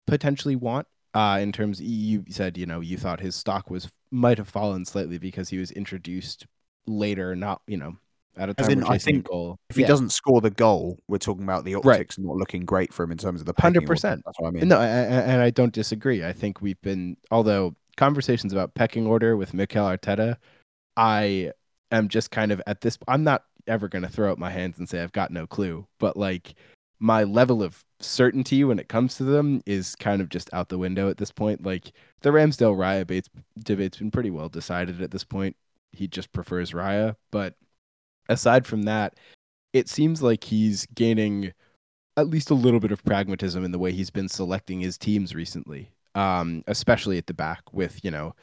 potentially 0.05 0.57
want. 0.57 0.87
Uh, 1.14 1.39
in 1.41 1.51
terms, 1.51 1.82
you 1.82 2.24
said 2.30 2.57
you 2.57 2.66
know 2.66 2.80
you 2.82 2.97
thought 2.97 3.20
his 3.20 3.36
stock 3.36 3.70
was 3.70 3.89
might 4.12 4.38
have 4.38 4.47
fallen 4.49 4.86
slightly 4.86 5.18
because 5.18 5.49
he 5.49 5.57
was 5.57 5.72
introduced 5.72 6.45
later, 6.86 7.36
not 7.36 7.62
you 7.68 7.78
know 7.78 7.97
at 8.38 8.49
a 8.49 8.53
time 8.53 8.72
in, 8.72 8.84
I 8.84 8.97
think 8.97 9.28
goal. 9.28 9.57
If 9.70 9.76
he 9.76 9.82
Yeah. 9.82 9.88
doesn't 9.88 10.12
score 10.12 10.39
the 10.39 10.51
goal, 10.51 10.99
we're 11.07 11.18
talking 11.18 11.43
about 11.43 11.66
the 11.66 11.76
Right. 11.76 11.95
optics 11.99 12.18
not 12.18 12.36
looking 12.36 12.64
great 12.64 12.93
for 12.93 13.03
him 13.03 13.12
in 13.12 13.18
terms 13.18 13.41
of 13.41 13.47
the 13.47 13.53
100%. 13.53 14.22
That's 14.24 14.39
what 14.39 14.47
I 14.47 14.51
mean. 14.51 14.68
No, 14.68 14.80
and 14.80 15.41
I 15.41 15.49
don't 15.49 15.74
disagree. 15.74 16.24
I 16.24 16.32
think 16.32 16.62
we've 16.62 16.80
been, 16.82 17.18
although 17.32 17.76
conversations 17.97 18.53
about 18.53 18.76
pecking 18.76 19.05
order 19.07 19.36
with 19.36 19.53
Mikel 19.53 19.86
Arteta, 19.86 20.38
I 20.95 21.51
am 21.91 22.07
just 22.07 22.32
kind 22.32 22.51
of 22.51 22.62
at 22.68 22.82
this. 22.82 22.97
I'm 23.07 23.24
not 23.24 23.43
ever 23.68 23.88
going 23.88 24.03
to 24.03 24.10
throw 24.10 24.32
up 24.32 24.38
my 24.38 24.51
hands 24.51 24.78
and 24.80 24.88
say 24.88 25.01
I've 25.01 25.12
got 25.12 25.32
no 25.32 25.45
clue, 25.45 25.86
but 25.99 26.16
like 26.16 26.53
my 26.99 27.24
level 27.24 27.62
of 27.62 27.84
certainty 28.00 28.64
when 28.64 28.80
it 28.80 28.88
comes 28.88 29.18
to 29.18 29.24
them 29.24 29.62
is 29.66 29.95
kind 29.95 30.22
of 30.22 30.30
just 30.30 30.50
out 30.54 30.70
the 30.70 30.78
window 30.78 31.10
at 31.10 31.18
this 31.18 31.32
point. 31.32 31.66
Like 31.66 31.91
the 32.22 32.30
Ramsdale 32.30 32.76
Raya 32.76 33.06
debate's, 33.64 33.97
been 33.97 34.12
pretty 34.12 34.30
well 34.30 34.50
decided 34.50 35.02
at 35.02 35.12
this 35.12 35.24
point. 35.24 35.56
He 35.91 36.08
just 36.08 36.32
prefers 36.32 36.72
Raya, 36.72 37.16
but 37.32 37.56
aside 38.30 38.66
from 38.66 38.84
that, 38.84 39.16
it 39.74 39.89
seems 39.89 40.22
like 40.22 40.43
he's 40.43 40.86
gaining 40.88 41.54
at 42.18 42.28
least 42.28 42.50
a 42.50 42.56
little 42.56 42.80
bit 42.80 42.91
of 42.91 43.04
pragmatism 43.04 43.64
in 43.64 43.72
the 43.72 43.80
way 43.80 43.91
he's 43.91 44.10
been 44.10 44.28
selecting 44.28 44.80
his 44.80 44.97
teams 44.97 45.34
recently, 45.36 45.91
um, 46.16 46.64
especially 46.68 47.18
at 47.18 47.28
the 47.28 47.34
back 47.34 47.62
with 47.74 48.04
you 48.04 48.12
know 48.12 48.36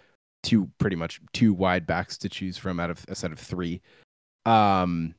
two 0.43 0.71
pretty 0.79 0.97
much 0.97 1.21
two 1.33 1.53
wide 1.53 1.87
backs 1.87 2.17
to 2.19 2.29
choose 2.29 2.57
from 2.57 2.81
out 2.81 2.91
of 2.91 3.05
a 3.09 3.15
set 3.15 3.33
of 3.33 3.39
three, 3.39 3.81
um, 4.45 5.15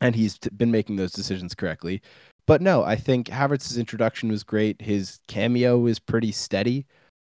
and 0.00 0.14
he's 0.14 0.38
been 0.56 0.70
making 0.70 0.96
those 0.96 1.12
decisions 1.12 1.54
correctly. 1.54 2.02
But 2.48 2.62
no, 2.62 2.82
I 2.82 2.96
think 2.96 3.28
Havertz's 3.28 3.76
introduction 3.76 4.30
was 4.30 4.42
great. 4.42 4.80
His 4.80 5.20
cameo 5.28 5.84
is 5.84 5.98
pretty 5.98 6.32
steady. 6.32 6.86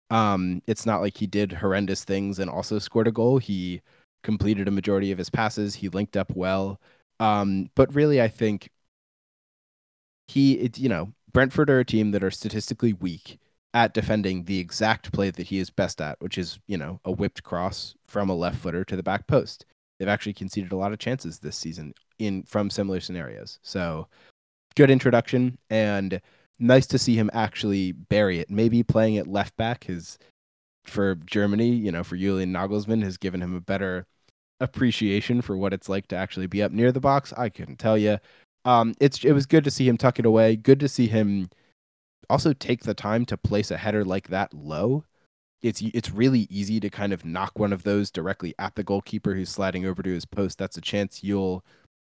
Um, 0.10 0.62
it's 0.66 0.86
not 0.86 1.02
like 1.02 1.18
he 1.18 1.28
did 1.28 1.52
horrendous 1.52 2.06
things 2.06 2.40
and 2.40 2.50
also 2.50 2.80
scored 2.80 3.06
a 3.06 3.12
goal. 3.12 3.38
He 3.38 3.82
completed 4.24 4.70
a 4.70 4.72
majority 4.72 5.12
of 5.12 5.18
his 5.18 5.30
passes. 5.30 5.76
He 5.76 5.90
linked 5.90 6.16
up 6.16 6.32
well. 6.34 6.80
Um, 7.20 7.70
but 7.76 7.94
really, 7.94 8.22
I 8.22 8.30
think 8.30 8.70
he, 10.30 10.54
it, 10.54 10.80
you 10.80 10.88
know, 10.88 11.12
Brentford 11.34 11.70
are 11.70 11.80
a 11.80 11.86
team 11.86 12.12
that 12.12 12.24
are 12.24 12.32
statistically 12.32 12.94
weak 12.94 13.40
at 13.74 13.94
defending 13.94 14.46
the 14.46 14.60
exact 14.60 15.12
play 15.12 15.32
that 15.32 15.48
he 15.48 15.60
is 15.60 15.70
best 15.70 16.00
at, 16.00 16.16
which 16.22 16.38
is, 16.38 16.60
you 16.66 16.78
know, 16.78 17.02
a 17.04 17.12
whipped 17.12 17.44
cross 17.44 17.94
from 18.08 18.30
a 18.30 18.36
left 18.36 18.60
footer 18.60 18.86
to 18.86 18.96
the 18.96 19.04
back 19.04 19.28
post. 19.28 19.66
They've 20.00 20.08
actually 20.08 20.34
conceded 20.34 20.72
a 20.72 20.78
lot 20.78 20.94
of 20.94 20.98
chances 21.00 21.40
this 21.40 21.58
season 21.58 21.94
in 22.20 22.44
from 22.44 22.70
similar 22.70 23.02
scenarios. 23.02 23.60
So, 23.64 24.08
good 24.76 24.90
introduction 24.90 25.58
and 25.70 26.22
nice 26.60 26.88
to 26.88 26.98
see 26.98 27.16
him 27.16 27.30
actually 27.34 27.92
bury 27.92 28.40
it. 28.40 28.50
Maybe 28.50 28.84
playing 28.84 29.18
at 29.18 29.28
left 29.28 29.56
back 29.58 29.90
is 29.90 30.18
for 30.86 31.16
Germany, 31.16 31.70
you 31.70 31.92
know, 31.92 32.04
for 32.04 32.18
Julian 32.18 32.54
Nagelsmann 32.54 33.04
has 33.04 33.18
given 33.18 33.42
him 33.42 33.56
a 33.56 33.62
better 33.62 34.06
appreciation 34.60 35.42
for 35.42 35.56
what 35.56 35.74
it's 35.74 35.88
like 35.90 36.08
to 36.08 36.16
actually 36.16 36.48
be 36.48 36.62
up 36.62 36.72
near 36.72 36.92
the 36.92 37.00
box. 37.00 37.34
I 37.38 37.50
couldn't 37.50 37.78
tell 37.78 37.98
you. 37.98 38.18
Um, 38.66 38.94
it's 39.00 39.24
it 39.24 39.32
was 39.32 39.46
good 39.46 39.64
to 39.64 39.72
see 39.72 39.88
him 39.88 39.98
tuck 39.98 40.20
it 40.20 40.26
away. 40.26 40.56
Good 40.56 40.80
to 40.82 40.90
see 40.90 41.08
him 41.08 41.50
also 42.30 42.54
take 42.54 42.84
the 42.84 42.94
time 42.94 43.26
to 43.26 43.38
place 43.38 43.72
a 43.72 43.78
header 43.78 44.04
like 44.04 44.28
that 44.28 44.54
low. 44.54 45.06
It's 45.62 45.82
it's 45.82 46.12
really 46.12 46.48
easy 46.50 46.80
to 46.80 46.90
kind 46.90 47.14
of 47.14 47.26
knock 47.26 47.58
one 47.58 47.74
of 47.74 47.84
those 47.84 48.12
directly 48.12 48.54
at 48.60 48.76
the 48.76 48.84
goalkeeper 48.84 49.34
who's 49.34 49.50
sliding 49.50 49.86
over 49.86 50.04
to 50.04 50.14
his 50.14 50.26
post. 50.26 50.58
That's 50.58 50.78
a 50.78 50.82
chance 50.82 51.24
you'll 51.24 51.64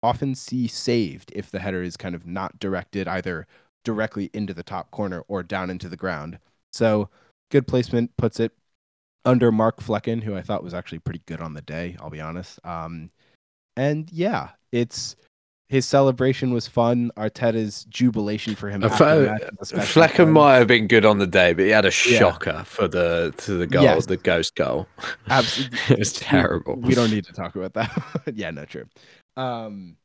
often 0.03 0.35
see 0.35 0.67
saved 0.69 1.33
if 1.35 1.51
the 1.51 1.59
header 1.59 1.83
is 1.83 1.97
kind 1.97 2.15
of 2.15 2.27
not 2.27 2.59
directed 2.59 3.09
either 3.09 3.47
directly 3.85 4.31
into 4.33 4.55
the 4.55 4.63
top 4.63 4.91
corner 4.91 5.23
or 5.29 5.43
down 5.43 5.71
into 5.71 5.89
the 5.89 5.97
ground. 5.97 6.39
So 6.73 7.09
good 7.51 7.67
placement 7.67 8.17
puts 8.17 8.39
it 8.41 8.53
under 9.25 9.51
Mark 9.51 9.81
Flekken, 9.81 10.23
who 10.23 10.37
I 10.37 10.43
thought 10.43 10.63
was 10.63 10.75
actually 10.75 11.01
pretty 11.01 11.23
good 11.27 11.41
on 11.41 11.55
the 11.55 11.63
day. 11.63 11.97
I'll 12.01 12.11
be 12.11 12.21
honest. 12.21 12.59
Um, 12.65 13.11
and 13.77 14.11
yeah, 14.13 14.51
it's 14.73 15.17
his 15.69 15.85
celebration 15.85 16.53
was 16.53 16.67
fun. 16.67 17.11
Arteta's 17.17 17.85
jubilation 17.91 18.55
for 18.55 18.71
him. 18.71 18.83
After 18.83 19.05
the 19.05 19.27
Fle- 19.27 19.33
match 19.33 19.51
was 19.59 19.73
especially 19.73 20.03
Flekken 20.25 20.33
might 20.33 20.57
have 20.57 20.67
been 20.67 20.87
good 20.87 21.05
on 21.05 21.19
the 21.19 21.27
day, 21.27 21.53
but 21.53 21.65
he 21.65 21.71
had 21.71 21.85
a 21.85 21.89
Yeah. 21.89 22.19
shocker 22.19 22.63
for 22.65 22.89
the 22.89 23.35
to 23.39 23.53
the 23.59 23.67
goal, 23.67 23.83
Yes. 23.83 24.07
the 24.07 24.17
ghost 24.17 24.55
goal. 24.55 24.89
Absolutely. 25.29 25.79
it 25.91 25.99
was 25.99 26.13
terrible. 26.15 26.77
We, 26.77 26.89
we 26.89 26.95
don't 26.95 27.11
need 27.11 27.25
to 27.27 27.33
talk 27.33 27.55
about 27.55 27.75
that. 27.75 28.03
yeah, 28.35 28.51
no, 28.51 28.65
true. 28.65 28.87
Um, 29.39 29.97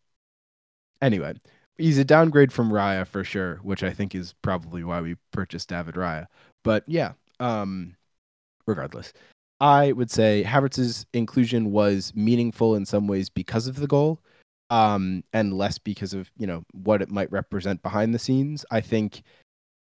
anyway, 1.02 1.34
he's 1.78 1.98
a 1.98 2.06
downgrade 2.06 2.54
from 2.54 2.72
Raya 2.72 3.06
for 3.06 3.24
sure, 3.24 3.58
which 3.64 3.84
I 3.84 3.92
think 3.92 4.16
is 4.16 4.34
probably 4.42 4.84
why 4.84 5.02
we 5.02 5.16
purchased 5.32 5.70
David 5.70 5.96
Raya. 5.96 6.28
But 6.64 6.84
yeah, 6.88 7.14
um, 7.40 7.96
regardless, 8.66 9.12
I 9.60 9.92
would 9.92 10.12
say 10.12 10.44
Havertz's 10.44 11.06
inclusion 11.14 11.72
was 11.72 12.14
meaningful 12.16 12.76
in 12.76 12.86
some 12.86 13.08
ways 13.08 13.30
because 13.30 13.68
of 13.68 13.78
the 13.78 13.88
goal, 13.88 14.22
um, 14.70 15.24
and 15.34 15.58
less 15.58 15.78
because 15.78 16.14
of 16.14 16.32
you 16.38 16.48
know 16.48 16.64
what 16.72 17.02
it 17.02 17.10
might 17.10 17.32
represent 17.32 17.82
behind 17.82 18.14
the 18.14 18.20
scenes. 18.20 18.66
I 18.72 18.82
think 18.82 19.24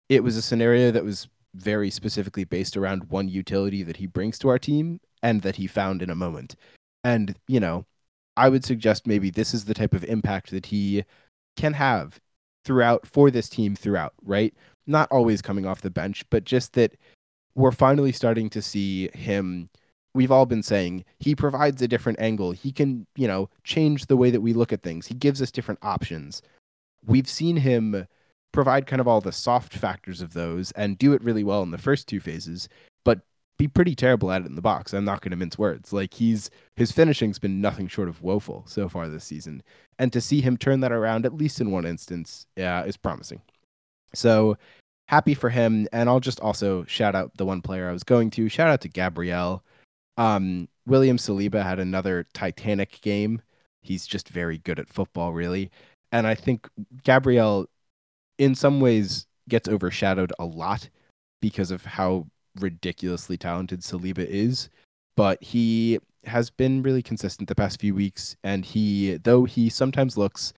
it 0.09 0.23
was 0.23 0.37
a 0.37 0.41
scenario 0.41 0.91
that 0.91 1.03
was 1.03 1.27
very 1.55 1.89
specifically 1.89 2.43
based 2.43 2.77
around 2.77 3.09
one 3.09 3.27
utility 3.27 3.83
that 3.83 3.97
he 3.97 4.05
brings 4.05 4.37
to 4.39 4.49
our 4.49 4.59
team 4.59 4.99
and 5.23 5.41
that 5.41 5.55
he 5.55 5.67
found 5.67 6.01
in 6.01 6.09
a 6.09 6.15
moment. 6.15 6.55
And, 7.03 7.35
you 7.47 7.59
know, 7.59 7.85
I 8.39 8.47
would 8.47 8.63
suggest 8.63 9.05
maybe 9.05 9.29
this 9.29 9.53
is 9.53 9.65
the 9.65 9.73
type 9.73 9.93
of 9.93 10.05
impact 10.05 10.51
that 10.51 10.67
he 10.67 11.03
can 11.57 11.73
have 11.73 12.21
throughout 12.63 13.05
for 13.05 13.29
this 13.29 13.49
team 13.49 13.75
throughout, 13.75 14.13
right? 14.23 14.53
Not 14.87 15.11
always 15.11 15.41
coming 15.41 15.65
off 15.65 15.81
the 15.81 15.89
bench, 15.89 16.23
but 16.29 16.45
just 16.45 16.71
that 16.73 16.95
we're 17.55 17.73
finally 17.73 18.13
starting 18.13 18.49
to 18.51 18.61
see 18.61 19.09
him. 19.13 19.69
We've 20.13 20.31
all 20.31 20.45
been 20.45 20.63
saying 20.63 21.03
he 21.19 21.35
provides 21.35 21.81
a 21.81 21.87
different 21.87 22.21
angle. 22.21 22.51
He 22.51 22.71
can, 22.71 23.05
you 23.17 23.27
know, 23.27 23.49
change 23.65 24.05
the 24.05 24.15
way 24.15 24.31
that 24.31 24.41
we 24.41 24.53
look 24.53 24.71
at 24.71 24.83
things. 24.83 25.05
He 25.05 25.15
gives 25.15 25.41
us 25.41 25.51
different 25.51 25.81
options. 25.83 26.41
We've 27.05 27.27
seen 27.27 27.57
him 27.57 28.07
provide 28.53 28.87
kind 28.87 29.01
of 29.01 29.07
all 29.07 29.19
the 29.19 29.33
soft 29.33 29.73
factors 29.73 30.21
of 30.21 30.31
those 30.31 30.71
and 30.71 30.97
do 30.97 31.11
it 31.11 31.21
really 31.25 31.43
well 31.43 31.61
in 31.61 31.71
the 31.71 31.77
first 31.77 32.07
two 32.07 32.21
phases, 32.21 32.69
but 33.03 33.19
be 33.59 33.67
pretty 33.67 33.93
terrible 33.93 34.31
at 34.31 34.41
it 34.41 34.47
in 34.47 34.55
the 34.55 34.61
box. 34.61 34.93
I'm 34.93 35.05
not 35.05 35.21
going 35.21 35.31
to 35.31 35.37
mince 35.37 35.57
words. 35.57 35.93
Like 35.93 36.13
he's 36.15 36.49
his 36.77 36.91
finishing's 36.91 37.37
been 37.37 37.61
nothing 37.61 37.87
short 37.87 38.07
of 38.07 38.23
woeful 38.23 38.63
so 38.65 38.89
far 38.89 39.07
this 39.07 39.25
season, 39.25 39.61
and 39.99 40.11
to 40.13 40.21
see 40.21 40.41
him 40.41 40.57
turn 40.57 40.79
that 40.79 40.93
around 40.93 41.25
at 41.25 41.35
least 41.35 41.61
in 41.61 41.69
one 41.69 41.85
instance, 41.85 42.47
yeah, 42.55 42.83
is 42.83 42.97
promising. 42.97 43.41
So 44.15 44.57
happy 45.09 45.35
for 45.35 45.49
him, 45.49 45.87
and 45.91 46.09
I'll 46.09 46.21
just 46.21 46.39
also 46.39 46.85
shout 46.85 47.15
out 47.15 47.37
the 47.37 47.45
one 47.45 47.61
player 47.61 47.87
I 47.87 47.93
was 47.93 48.03
going 48.03 48.31
to. 48.31 48.49
Shout 48.49 48.69
out 48.69 48.81
to 48.81 48.89
Gabrielle. 48.89 49.63
Um, 50.17 50.69
William 50.87 51.17
Saliba 51.17 51.61
had 51.61 51.79
another 51.79 52.25
Titanic 52.33 53.01
game. 53.01 53.41
He's 53.81 54.07
just 54.07 54.29
very 54.29 54.57
good 54.59 54.79
at 54.79 54.89
football, 54.89 55.33
really, 55.33 55.69
and 56.13 56.25
I 56.25 56.33
think 56.33 56.67
Gabrielle 57.03 57.67
in 58.37 58.55
some 58.55 58.79
ways 58.79 59.27
gets 59.49 59.67
overshadowed 59.67 60.31
a 60.39 60.45
lot 60.45 60.89
because 61.41 61.71
of 61.71 61.83
how 61.83 62.27
ridiculously 62.59 63.37
talented 63.37 63.81
Saliba 63.81 64.25
is, 64.25 64.69
but 65.15 65.41
he 65.43 65.99
has 66.25 66.49
been 66.49 66.81
really 66.81 67.01
consistent 67.01 67.47
the 67.47 67.55
past 67.55 67.79
few 67.79 67.95
weeks 67.95 68.35
and 68.43 68.65
he 68.65 69.17
though 69.23 69.45
he 69.45 69.69
sometimes 69.69 70.17
looks 70.17 70.53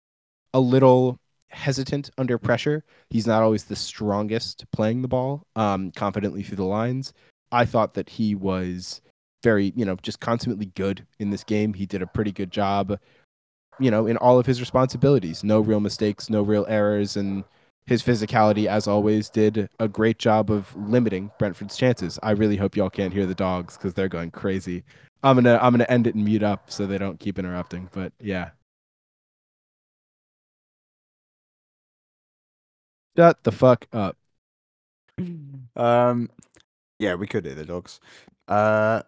a 0.53 0.59
little 0.59 1.19
hesitant 1.49 2.09
under 2.17 2.37
pressure, 2.37 2.83
he's 3.09 3.27
not 3.27 3.43
always 3.43 3.65
the 3.65 3.75
strongest 3.75 4.65
playing 4.71 5.01
the 5.01 5.07
ball 5.07 5.43
um 5.55 5.91
confidently 5.91 6.43
through 6.43 6.57
the 6.57 6.63
lines. 6.63 7.13
I 7.51 7.65
thought 7.65 7.93
that 7.95 8.09
he 8.09 8.33
was 8.35 9.01
very, 9.43 9.73
you 9.75 9.85
know, 9.85 9.95
just 10.01 10.19
consummately 10.19 10.67
good 10.75 11.05
in 11.19 11.29
this 11.29 11.43
game. 11.43 11.73
He 11.73 11.85
did 11.85 12.01
a 12.01 12.07
pretty 12.07 12.31
good 12.31 12.51
job, 12.51 12.97
you 13.79 13.91
know, 13.91 14.07
in 14.07 14.17
all 14.17 14.39
of 14.39 14.45
his 14.45 14.59
responsibilities. 14.59 15.43
No 15.43 15.59
real 15.59 15.79
mistakes, 15.79 16.29
no 16.29 16.41
real 16.41 16.65
errors 16.69 17.17
and 17.17 17.43
his 17.85 18.03
physicality, 18.03 18.67
as 18.67 18.87
always, 18.87 19.29
did 19.29 19.69
a 19.79 19.87
great 19.87 20.19
job 20.19 20.51
of 20.51 20.75
limiting 20.75 21.31
Brentford's 21.39 21.77
chances. 21.77 22.19
I 22.23 22.31
really 22.31 22.55
hope 22.55 22.75
y'all 22.75 22.89
can't 22.89 23.13
hear 23.13 23.25
the 23.25 23.35
dogs 23.35 23.77
because 23.77 23.93
they're 23.93 24.07
going 24.07 24.31
crazy. 24.31 24.83
I'm 25.23 25.35
gonna 25.35 25.59
I'm 25.61 25.73
gonna 25.73 25.85
end 25.89 26.07
it 26.07 26.15
and 26.15 26.25
mute 26.25 26.43
up 26.43 26.71
so 26.71 26.87
they 26.87 26.97
don't 26.97 27.19
keep 27.19 27.37
interrupting. 27.39 27.89
But 27.91 28.13
yeah. 28.19 28.51
Shut 33.17 33.43
the 33.43 33.51
fuck 33.51 33.87
up. 33.93 34.17
Um, 35.73 36.29
yeah, 36.99 37.15
we 37.15 37.27
could 37.27 37.45
hear 37.45 37.55
the 37.55 37.65
dogs. 37.65 38.01
Uh, 38.47 39.03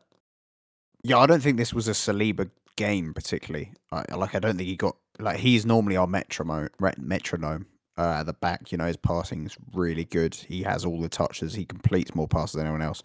yeah, 1.03 1.17
I 1.17 1.25
don't 1.25 1.41
think 1.41 1.57
this 1.57 1.73
was 1.73 1.87
a 1.89 1.91
Saliba 1.91 2.49
game 2.77 3.13
particularly. 3.13 3.73
I, 3.91 4.15
like, 4.15 4.33
I 4.35 4.39
don't 4.39 4.57
think 4.57 4.69
he 4.69 4.77
got 4.77 4.95
like 5.19 5.39
he's 5.39 5.65
normally 5.65 5.97
our 5.97 6.07
metronome. 6.07 6.69
Metronome. 6.97 7.67
Uh, 7.97 8.17
at 8.19 8.25
the 8.25 8.33
back. 8.33 8.71
You 8.71 8.77
know, 8.77 8.85
his 8.85 8.97
passing 8.97 9.45
is 9.45 9.57
really 9.73 10.05
good. 10.05 10.35
He 10.35 10.63
has 10.63 10.85
all 10.85 11.01
the 11.01 11.09
touches. 11.09 11.53
He 11.53 11.65
completes 11.65 12.15
more 12.15 12.27
passes 12.27 12.55
than 12.55 12.65
anyone 12.65 12.81
else. 12.81 13.03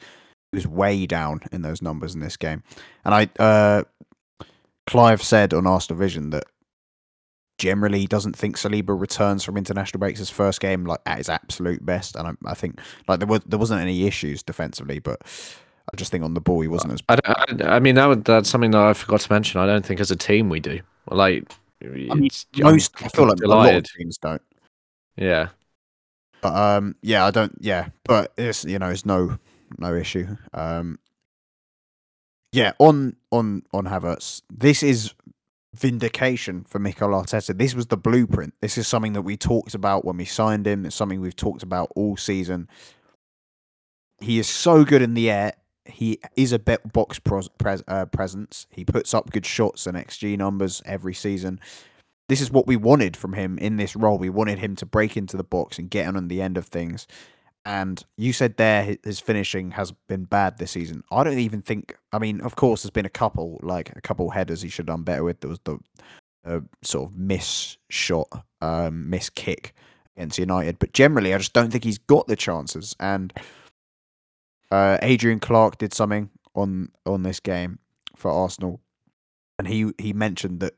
He 0.52 0.56
was 0.56 0.66
way 0.66 1.06
down 1.06 1.40
in 1.52 1.62
those 1.62 1.82
numbers 1.82 2.14
in 2.14 2.20
this 2.20 2.36
game. 2.36 2.62
And 3.04 3.14
I, 3.14 3.28
uh, 3.42 3.84
Clive 4.86 5.22
said 5.22 5.52
on 5.52 5.66
Arsenal 5.66 5.98
Vision 5.98 6.30
that 6.30 6.44
generally 7.58 7.98
he 7.98 8.06
doesn't 8.06 8.36
think 8.36 8.56
Saliba 8.56 8.98
returns 8.98 9.44
from 9.44 9.56
international 9.56 9.98
breaks 9.98 10.20
his 10.20 10.30
first 10.30 10.60
game 10.60 10.84
like 10.84 11.00
at 11.04 11.18
his 11.18 11.28
absolute 11.28 11.84
best. 11.84 12.16
And 12.16 12.28
I, 12.28 12.50
I 12.50 12.54
think 12.54 12.80
like 13.06 13.18
there 13.18 13.28
was 13.28 13.40
there 13.46 13.58
wasn't 13.58 13.82
any 13.82 14.06
issues 14.06 14.42
defensively, 14.42 15.00
but 15.00 15.20
I 15.92 15.96
just 15.96 16.10
think 16.10 16.24
on 16.24 16.34
the 16.34 16.40
ball 16.40 16.60
he 16.60 16.68
wasn't 16.68 16.94
as. 16.94 17.02
I, 17.08 17.18
I, 17.26 17.76
I 17.76 17.80
mean, 17.80 17.96
that 17.96 18.06
would, 18.06 18.24
that's 18.24 18.48
something 18.48 18.70
that 18.70 18.80
I 18.80 18.92
forgot 18.92 19.20
to 19.20 19.32
mention. 19.32 19.60
I 19.60 19.66
don't 19.66 19.84
think 19.84 20.00
as 20.00 20.10
a 20.10 20.16
team 20.16 20.48
we 20.48 20.60
do. 20.60 20.80
Like, 21.10 21.50
I'm 21.82 22.28
Most 22.58 22.94
I 23.02 23.08
feel 23.08 23.26
like 23.26 23.40
a 23.42 23.46
lot 23.46 23.74
of 23.74 23.84
teams 23.84 24.18
don't. 24.18 24.42
Yeah. 25.18 25.48
But 26.40 26.54
um, 26.54 26.94
yeah, 27.02 27.26
I 27.26 27.30
don't. 27.30 27.56
Yeah, 27.60 27.88
but 28.04 28.32
it's 28.38 28.64
you 28.64 28.78
know 28.78 28.88
it's 28.88 29.04
no 29.04 29.38
no 29.76 29.94
issue. 29.94 30.36
Um, 30.54 30.98
yeah, 32.52 32.72
on 32.78 33.16
on 33.32 33.64
on 33.72 33.86
Havertz, 33.86 34.42
this 34.48 34.82
is 34.82 35.14
vindication 35.74 36.64
for 36.64 36.78
Mikel 36.78 37.08
Arteta. 37.08 37.56
This 37.56 37.74
was 37.74 37.86
the 37.86 37.96
blueprint. 37.96 38.54
This 38.60 38.78
is 38.78 38.86
something 38.86 39.12
that 39.14 39.22
we 39.22 39.36
talked 39.36 39.74
about 39.74 40.04
when 40.04 40.16
we 40.16 40.24
signed 40.24 40.66
him. 40.66 40.86
It's 40.86 40.96
something 40.96 41.20
we've 41.20 41.36
talked 41.36 41.62
about 41.62 41.90
all 41.96 42.16
season. 42.16 42.68
He 44.20 44.38
is 44.38 44.48
so 44.48 44.84
good 44.84 45.02
in 45.02 45.14
the 45.14 45.30
air. 45.30 45.52
He 45.84 46.20
is 46.36 46.52
a 46.52 46.58
box 46.58 47.18
pres, 47.18 47.48
uh, 47.88 48.06
presence. 48.06 48.66
He 48.70 48.84
puts 48.84 49.14
up 49.14 49.30
good 49.30 49.46
shots 49.46 49.86
and 49.86 49.96
XG 49.96 50.36
numbers 50.36 50.82
every 50.84 51.14
season. 51.14 51.60
This 52.28 52.40
is 52.40 52.50
what 52.50 52.66
we 52.66 52.76
wanted 52.76 53.16
from 53.16 53.32
him 53.32 53.58
in 53.58 53.76
this 53.76 53.96
role. 53.96 54.18
We 54.18 54.28
wanted 54.28 54.58
him 54.58 54.76
to 54.76 54.86
break 54.86 55.16
into 55.16 55.36
the 55.36 55.44
box 55.44 55.78
and 55.78 55.90
get 55.90 56.06
on 56.14 56.28
the 56.28 56.42
end 56.42 56.56
of 56.58 56.66
things. 56.66 57.06
And 57.64 58.02
you 58.16 58.32
said 58.32 58.56
there 58.56 58.96
his 59.02 59.20
finishing 59.20 59.72
has 59.72 59.92
been 60.08 60.24
bad 60.24 60.58
this 60.58 60.70
season. 60.72 61.04
I 61.10 61.24
don't 61.24 61.38
even 61.38 61.62
think. 61.62 61.96
I 62.12 62.18
mean, 62.18 62.40
of 62.40 62.56
course, 62.56 62.82
there's 62.82 62.90
been 62.90 63.06
a 63.06 63.10
couple, 63.10 63.58
like 63.62 63.92
a 63.96 64.00
couple 64.00 64.30
headers 64.30 64.62
he 64.62 64.68
should 64.68 64.88
have 64.88 64.96
done 64.96 65.02
better 65.02 65.24
with. 65.24 65.40
There 65.40 65.50
was 65.50 65.60
the 65.64 65.78
uh, 66.46 66.60
sort 66.82 67.10
of 67.10 67.16
miss 67.16 67.76
shot, 67.90 68.28
um, 68.60 69.10
miss 69.10 69.28
kick 69.28 69.74
against 70.16 70.38
United. 70.38 70.78
But 70.78 70.92
generally, 70.92 71.34
I 71.34 71.38
just 71.38 71.52
don't 71.52 71.70
think 71.70 71.84
he's 71.84 71.98
got 71.98 72.26
the 72.26 72.36
chances. 72.36 72.96
And 73.00 73.32
uh, 74.70 74.98
Adrian 75.02 75.40
Clarke 75.40 75.78
did 75.78 75.92
something 75.92 76.30
on 76.54 76.90
on 77.06 77.22
this 77.22 77.40
game 77.40 77.78
for 78.16 78.30
Arsenal, 78.30 78.80
and 79.58 79.68
he 79.68 79.92
he 79.98 80.12
mentioned 80.12 80.60
that 80.60 80.74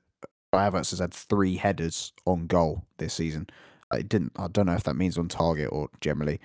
Havertz 0.59 0.90
has 0.90 0.98
had 0.98 1.14
three 1.14 1.57
headers 1.57 2.12
on 2.26 2.46
goal 2.46 2.84
this 2.98 3.14
season. 3.14 3.48
I 3.90 4.03
didn't. 4.03 4.32
I 4.36 4.48
don't 4.48 4.66
know 4.66 4.74
if 4.74 4.84
that 4.84 4.94
means 4.96 5.18
on 5.18 5.28
target 5.28 5.68
or 5.70 5.88
generally 6.01 6.40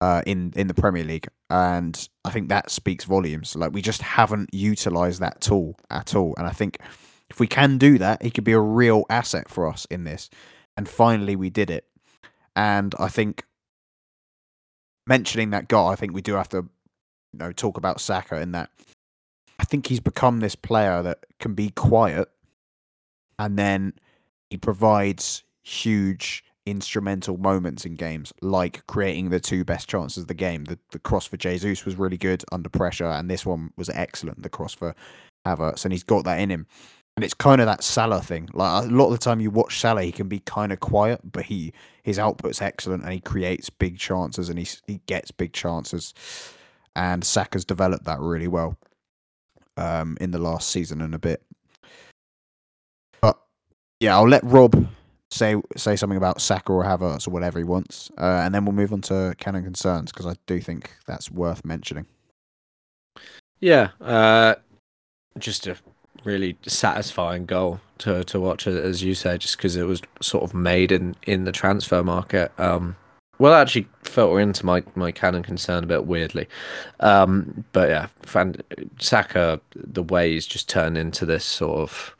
uh, 0.00 0.22
in 0.26 0.52
in 0.56 0.66
the 0.68 0.74
Premier 0.74 1.04
League, 1.04 1.28
and 1.50 2.08
I 2.24 2.30
think 2.30 2.48
that 2.48 2.70
speaks 2.70 3.04
volumes. 3.04 3.56
Like 3.56 3.72
we 3.72 3.82
just 3.82 4.02
haven't 4.02 4.50
utilized 4.52 5.20
that 5.20 5.40
tool 5.40 5.78
at 5.90 6.14
all, 6.14 6.34
and 6.36 6.46
I 6.46 6.50
think 6.50 6.78
if 7.30 7.40
we 7.40 7.46
can 7.46 7.78
do 7.78 7.98
that, 7.98 8.22
he 8.22 8.30
could 8.30 8.44
be 8.44 8.52
a 8.52 8.60
real 8.60 9.04
asset 9.10 9.48
for 9.48 9.68
us 9.68 9.86
in 9.90 10.04
this. 10.04 10.30
And 10.76 10.88
finally, 10.88 11.36
we 11.36 11.50
did 11.50 11.70
it. 11.70 11.84
And 12.56 12.94
I 12.98 13.08
think 13.08 13.44
mentioning 15.06 15.50
that 15.50 15.68
guy, 15.68 15.88
I 15.88 15.96
think 15.96 16.14
we 16.14 16.22
do 16.22 16.34
have 16.34 16.48
to, 16.50 16.68
you 17.32 17.38
know, 17.38 17.52
talk 17.52 17.76
about 17.76 18.00
Saka 18.00 18.40
in 18.40 18.52
that. 18.52 18.70
I 19.58 19.64
think 19.64 19.88
he's 19.88 20.00
become 20.00 20.40
this 20.40 20.54
player 20.54 21.02
that 21.02 21.26
can 21.40 21.54
be 21.54 21.70
quiet, 21.70 22.28
and 23.38 23.58
then 23.58 23.92
he 24.50 24.56
provides 24.56 25.44
huge 25.62 26.44
instrumental 26.66 27.38
moments 27.38 27.86
in 27.86 27.94
games, 27.94 28.32
like 28.42 28.86
creating 28.86 29.30
the 29.30 29.40
two 29.40 29.64
best 29.64 29.88
chances 29.88 30.22
of 30.22 30.28
the 30.28 30.34
game. 30.34 30.64
The 30.64 30.78
the 30.90 30.98
cross 30.98 31.26
for 31.26 31.36
Jesus 31.36 31.84
was 31.84 31.96
really 31.96 32.18
good 32.18 32.44
under 32.52 32.68
pressure, 32.68 33.06
and 33.06 33.30
this 33.30 33.46
one 33.46 33.72
was 33.76 33.88
excellent. 33.90 34.42
The 34.42 34.48
cross 34.48 34.74
for 34.74 34.94
Havertz, 35.46 35.84
and 35.84 35.92
he's 35.92 36.02
got 36.04 36.24
that 36.24 36.40
in 36.40 36.50
him. 36.50 36.66
And 37.16 37.24
it's 37.24 37.34
kind 37.34 37.60
of 37.60 37.66
that 37.66 37.82
Salah 37.82 38.22
thing. 38.22 38.48
Like 38.52 38.84
a 38.84 38.86
lot 38.86 39.06
of 39.06 39.12
the 39.12 39.18
time, 39.18 39.40
you 39.40 39.50
watch 39.50 39.80
Salah, 39.80 40.04
he 40.04 40.12
can 40.12 40.28
be 40.28 40.38
kind 40.38 40.72
of 40.72 40.78
quiet, 40.78 41.20
but 41.24 41.44
he 41.44 41.72
his 42.04 42.18
output's 42.18 42.62
excellent, 42.62 43.02
and 43.02 43.12
he 43.12 43.20
creates 43.20 43.70
big 43.70 43.98
chances, 43.98 44.48
and 44.48 44.58
he 44.58 44.68
he 44.86 45.00
gets 45.06 45.30
big 45.30 45.52
chances. 45.52 46.14
And 46.94 47.24
Saka's 47.24 47.64
developed 47.64 48.04
that 48.04 48.20
really 48.20 48.48
well 48.48 48.76
um, 49.76 50.16
in 50.20 50.32
the 50.32 50.38
last 50.38 50.70
season 50.70 51.00
and 51.00 51.14
a 51.14 51.18
bit. 51.18 51.42
Yeah, 54.00 54.16
I'll 54.16 54.28
let 54.28 54.44
Rob 54.44 54.88
say 55.30 55.56
say 55.76 55.96
something 55.96 56.16
about 56.16 56.40
Saka 56.40 56.72
or 56.72 56.84
Havertz 56.84 57.26
or 57.26 57.30
whatever 57.32 57.58
he 57.58 57.64
wants, 57.64 58.10
uh, 58.18 58.42
and 58.44 58.54
then 58.54 58.64
we'll 58.64 58.74
move 58.74 58.92
on 58.92 59.00
to 59.02 59.34
canon 59.38 59.64
concerns 59.64 60.12
because 60.12 60.26
I 60.26 60.34
do 60.46 60.60
think 60.60 60.96
that's 61.06 61.30
worth 61.30 61.64
mentioning. 61.64 62.06
Yeah, 63.60 63.90
uh, 64.00 64.54
just 65.38 65.66
a 65.66 65.76
really 66.24 66.56
satisfying 66.62 67.44
goal 67.44 67.80
to 67.98 68.22
to 68.24 68.40
watch, 68.40 68.66
as 68.66 69.02
you 69.02 69.14
say, 69.14 69.36
just 69.36 69.56
because 69.56 69.76
it 69.76 69.84
was 69.84 70.00
sort 70.20 70.44
of 70.44 70.54
made 70.54 70.92
in 70.92 71.16
in 71.24 71.44
the 71.44 71.52
transfer 71.52 72.02
market. 72.02 72.52
Um, 72.58 72.96
will 73.40 73.54
actually 73.54 73.88
filter 74.04 74.38
into 74.38 74.64
my 74.64 74.84
my 74.94 75.10
canon 75.10 75.42
concern 75.42 75.82
a 75.82 75.88
bit 75.88 76.06
weirdly, 76.06 76.48
um, 77.00 77.64
but 77.72 77.88
yeah, 77.88 78.06
fan, 78.22 78.56
Saka 79.00 79.60
the 79.74 80.04
way 80.04 80.32
he's 80.32 80.46
just 80.46 80.68
turned 80.68 80.96
into 80.96 81.26
this 81.26 81.44
sort 81.44 81.80
of 81.80 82.14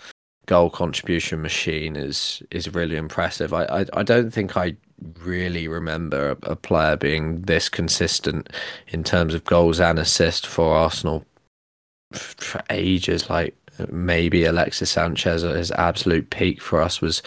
goal 0.48 0.70
contribution 0.70 1.42
machine 1.42 1.94
is 1.94 2.42
is 2.50 2.74
really 2.74 2.96
impressive. 2.96 3.52
I 3.52 3.64
I, 3.64 3.86
I 3.92 4.02
don't 4.02 4.32
think 4.32 4.56
I 4.56 4.76
really 5.20 5.68
remember 5.68 6.30
a, 6.30 6.52
a 6.52 6.56
player 6.56 6.96
being 6.96 7.42
this 7.42 7.68
consistent 7.68 8.48
in 8.88 9.04
terms 9.04 9.34
of 9.34 9.44
goals 9.44 9.78
and 9.78 9.98
assists 9.98 10.46
for 10.46 10.74
Arsenal 10.74 11.24
for 12.12 12.62
ages. 12.70 13.28
Like 13.30 13.54
maybe 13.92 14.44
Alexis 14.44 14.90
Sanchez 14.90 15.44
at 15.44 15.54
his 15.54 15.70
absolute 15.72 16.30
peak 16.30 16.60
for 16.62 16.80
us 16.82 17.00
was 17.00 17.22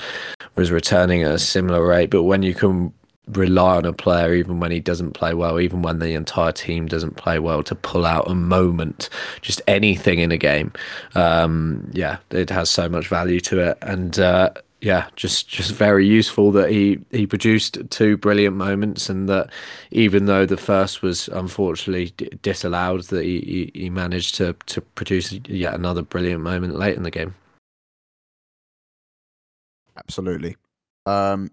was 0.56 0.72
returning 0.72 1.22
at 1.24 1.32
a 1.32 1.40
similar 1.40 1.86
rate. 1.86 2.10
But 2.10 2.24
when 2.24 2.42
you 2.44 2.56
can 2.56 2.92
rely 3.28 3.78
on 3.78 3.86
a 3.86 3.94
player 3.94 4.34
even 4.34 4.60
when 4.60 4.72
he 4.72 4.80
doesn't 4.80 5.12
play 5.12 5.34
well, 5.34 5.60
even 5.60 5.82
when 5.82 6.00
the 6.00 6.14
entire 6.14 6.52
team 6.52 6.88
doesn't 6.88 7.16
play 7.16 7.40
well, 7.40 7.64
to 7.64 7.76
pull 7.76 8.06
out 8.06 8.30
a 8.30 8.36
moment, 8.36 9.10
just 9.42 9.62
anything 9.68 10.20
in 10.20 10.32
a 10.32 10.38
game, 10.38 10.74
um, 11.16 11.90
yeah, 11.94 12.18
it 12.32 12.50
has 12.50 12.70
so 12.70 12.90
much 12.90 13.08
value 13.08 13.40
to 13.42 13.60
it. 13.60 13.78
And 13.82 14.20
uh, 14.20 14.52
yeah, 14.82 15.08
just 15.16 15.48
just 15.48 15.74
very 15.74 16.08
useful 16.08 16.52
that 16.54 16.72
he 16.72 17.00
he 17.12 17.28
produced 17.28 17.78
two 17.92 18.18
brilliant 18.18 18.56
moments, 18.56 19.10
and 19.10 19.30
that 19.30 19.52
even 19.92 20.26
though 20.26 20.46
the 20.46 20.58
first 20.58 21.04
was 21.04 21.28
unfortunately 21.30 22.12
d- 22.18 22.30
disallowed, 22.42 23.04
that 23.06 23.24
he, 23.24 23.72
he 23.74 23.82
he 23.82 23.90
managed 23.90 24.36
to 24.36 24.56
to 24.66 24.82
produce 24.82 25.34
yet 25.48 25.76
another 25.76 26.02
brilliant 26.02 26.42
moment 26.42 26.76
late 26.76 26.98
in 26.98 27.04
the 27.04 27.12
game. 27.12 27.36
Absolutely. 29.96 30.56
Um, 31.06 31.52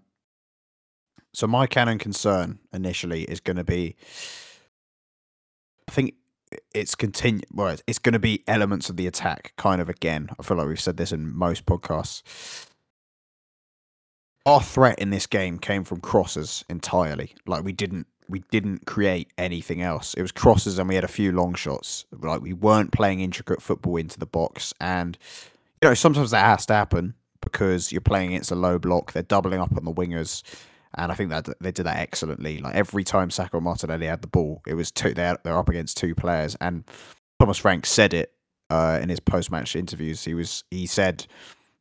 so 1.33 1.47
my 1.47 1.67
canon 1.67 1.97
concern 1.99 2.59
initially 2.73 3.23
is 3.23 3.39
going 3.39 3.57
to 3.57 3.63
be, 3.63 3.95
I 5.87 5.91
think 5.91 6.15
it's 6.73 6.95
continue. 6.95 7.43
Well, 7.53 7.69
it's- 7.69 7.99
going 7.99 8.13
to 8.13 8.19
be 8.19 8.43
elements 8.47 8.89
of 8.89 8.97
the 8.97 9.07
attack, 9.07 9.53
kind 9.57 9.81
of 9.81 9.89
again. 9.89 10.29
I 10.39 10.43
feel 10.43 10.57
like 10.57 10.67
we've 10.67 10.79
said 10.79 10.97
this 10.97 11.11
in 11.11 11.35
most 11.35 11.65
podcasts. 11.65 12.65
Our 14.45 14.61
threat 14.61 14.97
in 14.99 15.09
this 15.09 15.27
game 15.27 15.59
came 15.59 15.83
from 15.83 15.99
crosses 15.99 16.65
entirely. 16.69 17.35
Like 17.45 17.63
we 17.63 17.73
didn't 17.73 18.07
we 18.29 18.39
didn't 18.51 18.85
create 18.85 19.31
anything 19.37 19.81
else. 19.81 20.13
It 20.13 20.21
was 20.21 20.31
crosses 20.31 20.79
and 20.79 20.87
we 20.87 20.95
had 20.95 21.03
a 21.03 21.09
few 21.09 21.31
long 21.31 21.55
shots. 21.55 22.05
Like 22.11 22.41
we 22.41 22.53
weren't 22.53 22.91
playing 22.91 23.19
intricate 23.19 23.61
football 23.61 23.97
into 23.97 24.17
the 24.19 24.25
box. 24.25 24.73
And 24.79 25.17
you 25.81 25.89
know, 25.89 25.93
sometimes 25.93 26.31
that 26.31 26.45
has 26.45 26.65
to 26.67 26.73
happen 26.73 27.15
because 27.41 27.91
you're 27.91 28.01
playing 28.01 28.29
against 28.29 28.51
a 28.51 28.55
low 28.55 28.79
block. 28.79 29.11
They're 29.13 29.23
doubling 29.23 29.59
up 29.59 29.75
on 29.75 29.83
the 29.83 29.93
wingers. 29.93 30.43
And 30.95 31.11
I 31.11 31.15
think 31.15 31.29
that 31.29 31.47
they 31.61 31.71
did 31.71 31.85
that 31.85 31.97
excellently. 31.97 32.57
Like 32.57 32.75
every 32.75 33.03
time 33.03 33.29
Saka 33.29 33.61
Martinelli 33.61 34.07
had 34.07 34.21
the 34.21 34.27
ball, 34.27 34.61
it 34.65 34.73
was 34.73 34.91
two. 34.91 35.13
They're 35.13 35.37
they're 35.43 35.57
up 35.57 35.69
against 35.69 35.97
two 35.97 36.15
players, 36.15 36.55
and 36.59 36.83
Thomas 37.39 37.59
Frank 37.59 37.85
said 37.85 38.13
it 38.13 38.33
uh, 38.69 38.99
in 39.01 39.09
his 39.09 39.19
post-match 39.19 39.75
interviews. 39.75 40.23
He 40.23 40.33
was 40.33 40.63
he 40.71 40.87
said, 40.87 41.27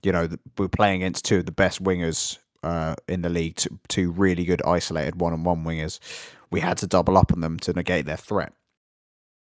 you 0.03 0.13
know, 0.13 0.29
we're 0.59 0.69
playing 0.69 1.03
against 1.03 1.25
two 1.25 1.39
of 1.39 1.47
the 1.47 1.53
best 1.53 1.83
wingers 1.83 2.39
uh, 2.63 2.97
in 3.09 3.23
the 3.23 3.31
league, 3.31 3.57
two, 3.57 3.79
two 3.89 4.11
really 4.11 4.45
good 4.45 4.61
isolated 4.67 5.21
one-on-one 5.21 5.65
wingers. 5.65 6.01
We 6.51 6.61
had 6.61 6.77
to 6.79 6.87
double 6.87 7.17
up 7.17 7.33
on 7.33 7.41
them 7.41 7.59
to 7.61 7.73
negate 7.73 8.05
their 8.05 8.17
threat, 8.19 8.53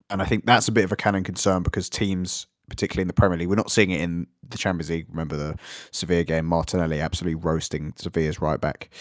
and 0.09 0.21
I 0.21 0.25
think 0.25 0.45
that's 0.45 0.67
a 0.67 0.71
bit 0.71 0.83
of 0.85 0.91
a 0.91 0.95
canon 0.95 1.23
concern 1.23 1.63
because 1.63 1.89
teams, 1.89 2.45
particularly 2.69 3.01
in 3.01 3.07
the 3.07 3.13
Premier 3.13 3.39
League, 3.39 3.49
we're 3.49 3.55
not 3.55 3.71
seeing 3.71 3.89
it 3.89 4.01
in 4.01 4.27
the 4.47 4.57
Champions 4.59 4.91
League. 4.91 5.07
Remember 5.09 5.35
the 5.35 5.57
Sevilla 5.91 6.23
game, 6.23 6.45
Martinelli 6.45 7.01
absolutely 7.01 7.41
roasting 7.41 7.93
Sevilla's 7.97 8.39
right 8.39 8.61
back. 8.61 8.91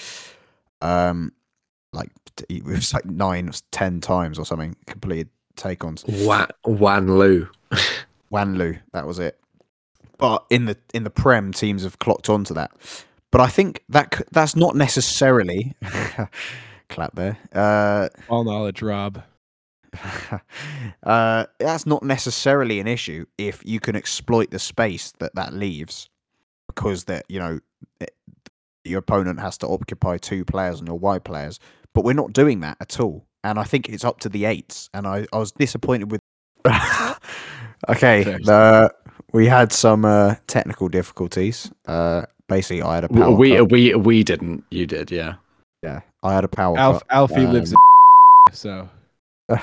Um, 0.81 1.33
like 1.93 2.11
it 2.49 2.65
was 2.65 2.93
like 2.93 3.05
nine, 3.07 3.51
ten 3.71 4.01
times 4.01 4.39
or 4.39 4.45
something. 4.47 4.77
Completed 4.87 5.29
take 5.57 5.85
ons. 5.85 6.05
Wan, 6.07 6.49
Wan 6.65 7.19
Lu. 7.19 7.49
Juanlu, 8.33 8.79
that 8.93 9.07
was 9.07 9.19
it. 9.19 9.39
But 10.19 10.45
in 10.51 10.65
the 10.67 10.77
in 10.93 11.05
the 11.05 11.11
Prem, 11.11 11.53
teams 11.53 11.83
have 11.85 11.99
clocked 11.99 12.29
onto 12.29 12.55
that. 12.55 12.71
but 13.31 13.41
I 13.41 13.47
think 13.49 13.83
that 13.89 14.15
c- 14.15 14.25
that's 14.33 14.57
not 14.57 14.75
necessarily 14.77 15.75
clap 16.89 17.15
there. 17.15 17.39
Uh, 17.55 18.09
All 18.29 18.45
knowledge, 18.45 18.83
Rob. 18.83 19.23
uh, 21.03 21.47
that's 21.59 21.87
not 21.87 22.03
necessarily 22.03 22.81
an 22.81 22.87
issue 22.87 23.25
if 23.39 23.63
you 23.65 23.81
can 23.81 23.97
exploit 23.97 24.51
the 24.51 24.59
space 24.59 25.13
that 25.19 25.35
that 25.35 25.53
leaves, 25.53 26.09
because 26.67 27.05
that 27.05 27.25
you 27.29 27.39
know 27.39 27.61
it- 28.01 28.15
your 28.87 29.01
opponent 29.01 29.41
has 29.41 29.59
to 29.59 29.69
occupy 29.69 30.19
two 30.19 30.45
players 30.45 30.79
and 30.79 30.89
your 30.89 30.99
wide 30.99 31.25
players. 31.25 31.61
But 31.95 32.05
we're 32.05 32.13
not 32.13 32.33
doing 32.33 32.61
that 32.61 32.77
at 32.81 33.01
all, 33.01 33.27
and 33.43 33.59
I 33.59 33.65
think 33.65 33.89
it's 33.89 34.05
up 34.05 34.21
to 34.21 34.29
the 34.29 34.45
eights. 34.45 34.91
And 34.93 35.07
I, 35.07 35.27
I 35.33 35.39
was 35.39 35.53
disappointed 35.53 36.11
with. 36.11 36.21
okay, 37.89 38.39
uh, 38.47 38.89
we 39.33 39.47
had 39.47 39.73
some 39.73 40.05
uh, 40.05 40.35
technical 40.47 40.89
difficulties. 40.89 41.71
Uh, 41.87 42.27
basically, 42.49 42.83
I 42.83 42.97
had 42.97 43.05
a 43.05 43.09
power 43.09 43.31
we 43.31 43.57
cut. 43.57 43.71
we 43.71 43.95
we 43.95 44.23
didn't. 44.25 44.65
You 44.71 44.87
did, 44.87 45.11
yeah. 45.11 45.35
Yeah, 45.83 46.01
I 46.23 46.35
had 46.35 46.45
a 46.45 46.49
power 46.49 46.79
Alf, 46.79 47.01
cut. 47.01 47.17
Alfie 47.17 47.47
lives 47.47 47.73
um, 47.73 47.79
in 48.49 48.53
so 48.55 48.89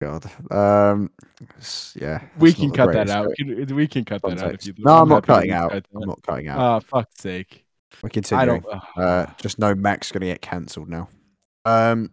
God. 0.00 0.30
Um. 0.50 1.10
Yeah. 1.94 2.22
we 2.38 2.52
can 2.52 2.70
cut 2.70 2.92
that 2.92 3.10
out. 3.10 3.26
co- 3.26 3.74
We 3.74 3.86
can, 3.86 4.04
cut 4.04 4.22
that 4.22 4.42
out 4.42 4.54
if 4.54 4.66
you. 4.66 4.74
No, 4.78 4.98
I'm 4.98 5.08
not 5.08 5.26
cutting 5.26 5.52
out. 5.52 5.72
I'm 5.72 5.84
not 6.00 6.22
cutting 6.22 6.48
out. 6.48 6.58
Oh, 6.58 6.80
fuck's 6.80 7.20
sake. 7.20 7.64
We're 8.02 8.08
I 8.08 8.10
continuing. 8.10 8.60
don't. 8.60 8.82
Uh, 8.96 9.26
just 9.38 9.58
know 9.58 9.74
Mac's 9.74 10.12
gonna 10.12 10.26
get 10.26 10.42
cancelled 10.42 10.88
now. 10.88 11.08
Um. 11.64 12.10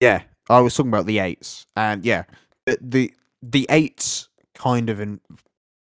Yeah, 0.00 0.22
I 0.48 0.60
was 0.60 0.74
talking 0.74 0.90
about 0.90 1.06
the 1.06 1.18
eights, 1.18 1.66
and 1.76 2.04
yeah, 2.04 2.24
the 2.66 2.78
the, 2.80 3.14
the 3.42 3.66
eights 3.70 4.28
kind 4.54 4.90
of 4.90 5.00
in, 5.00 5.20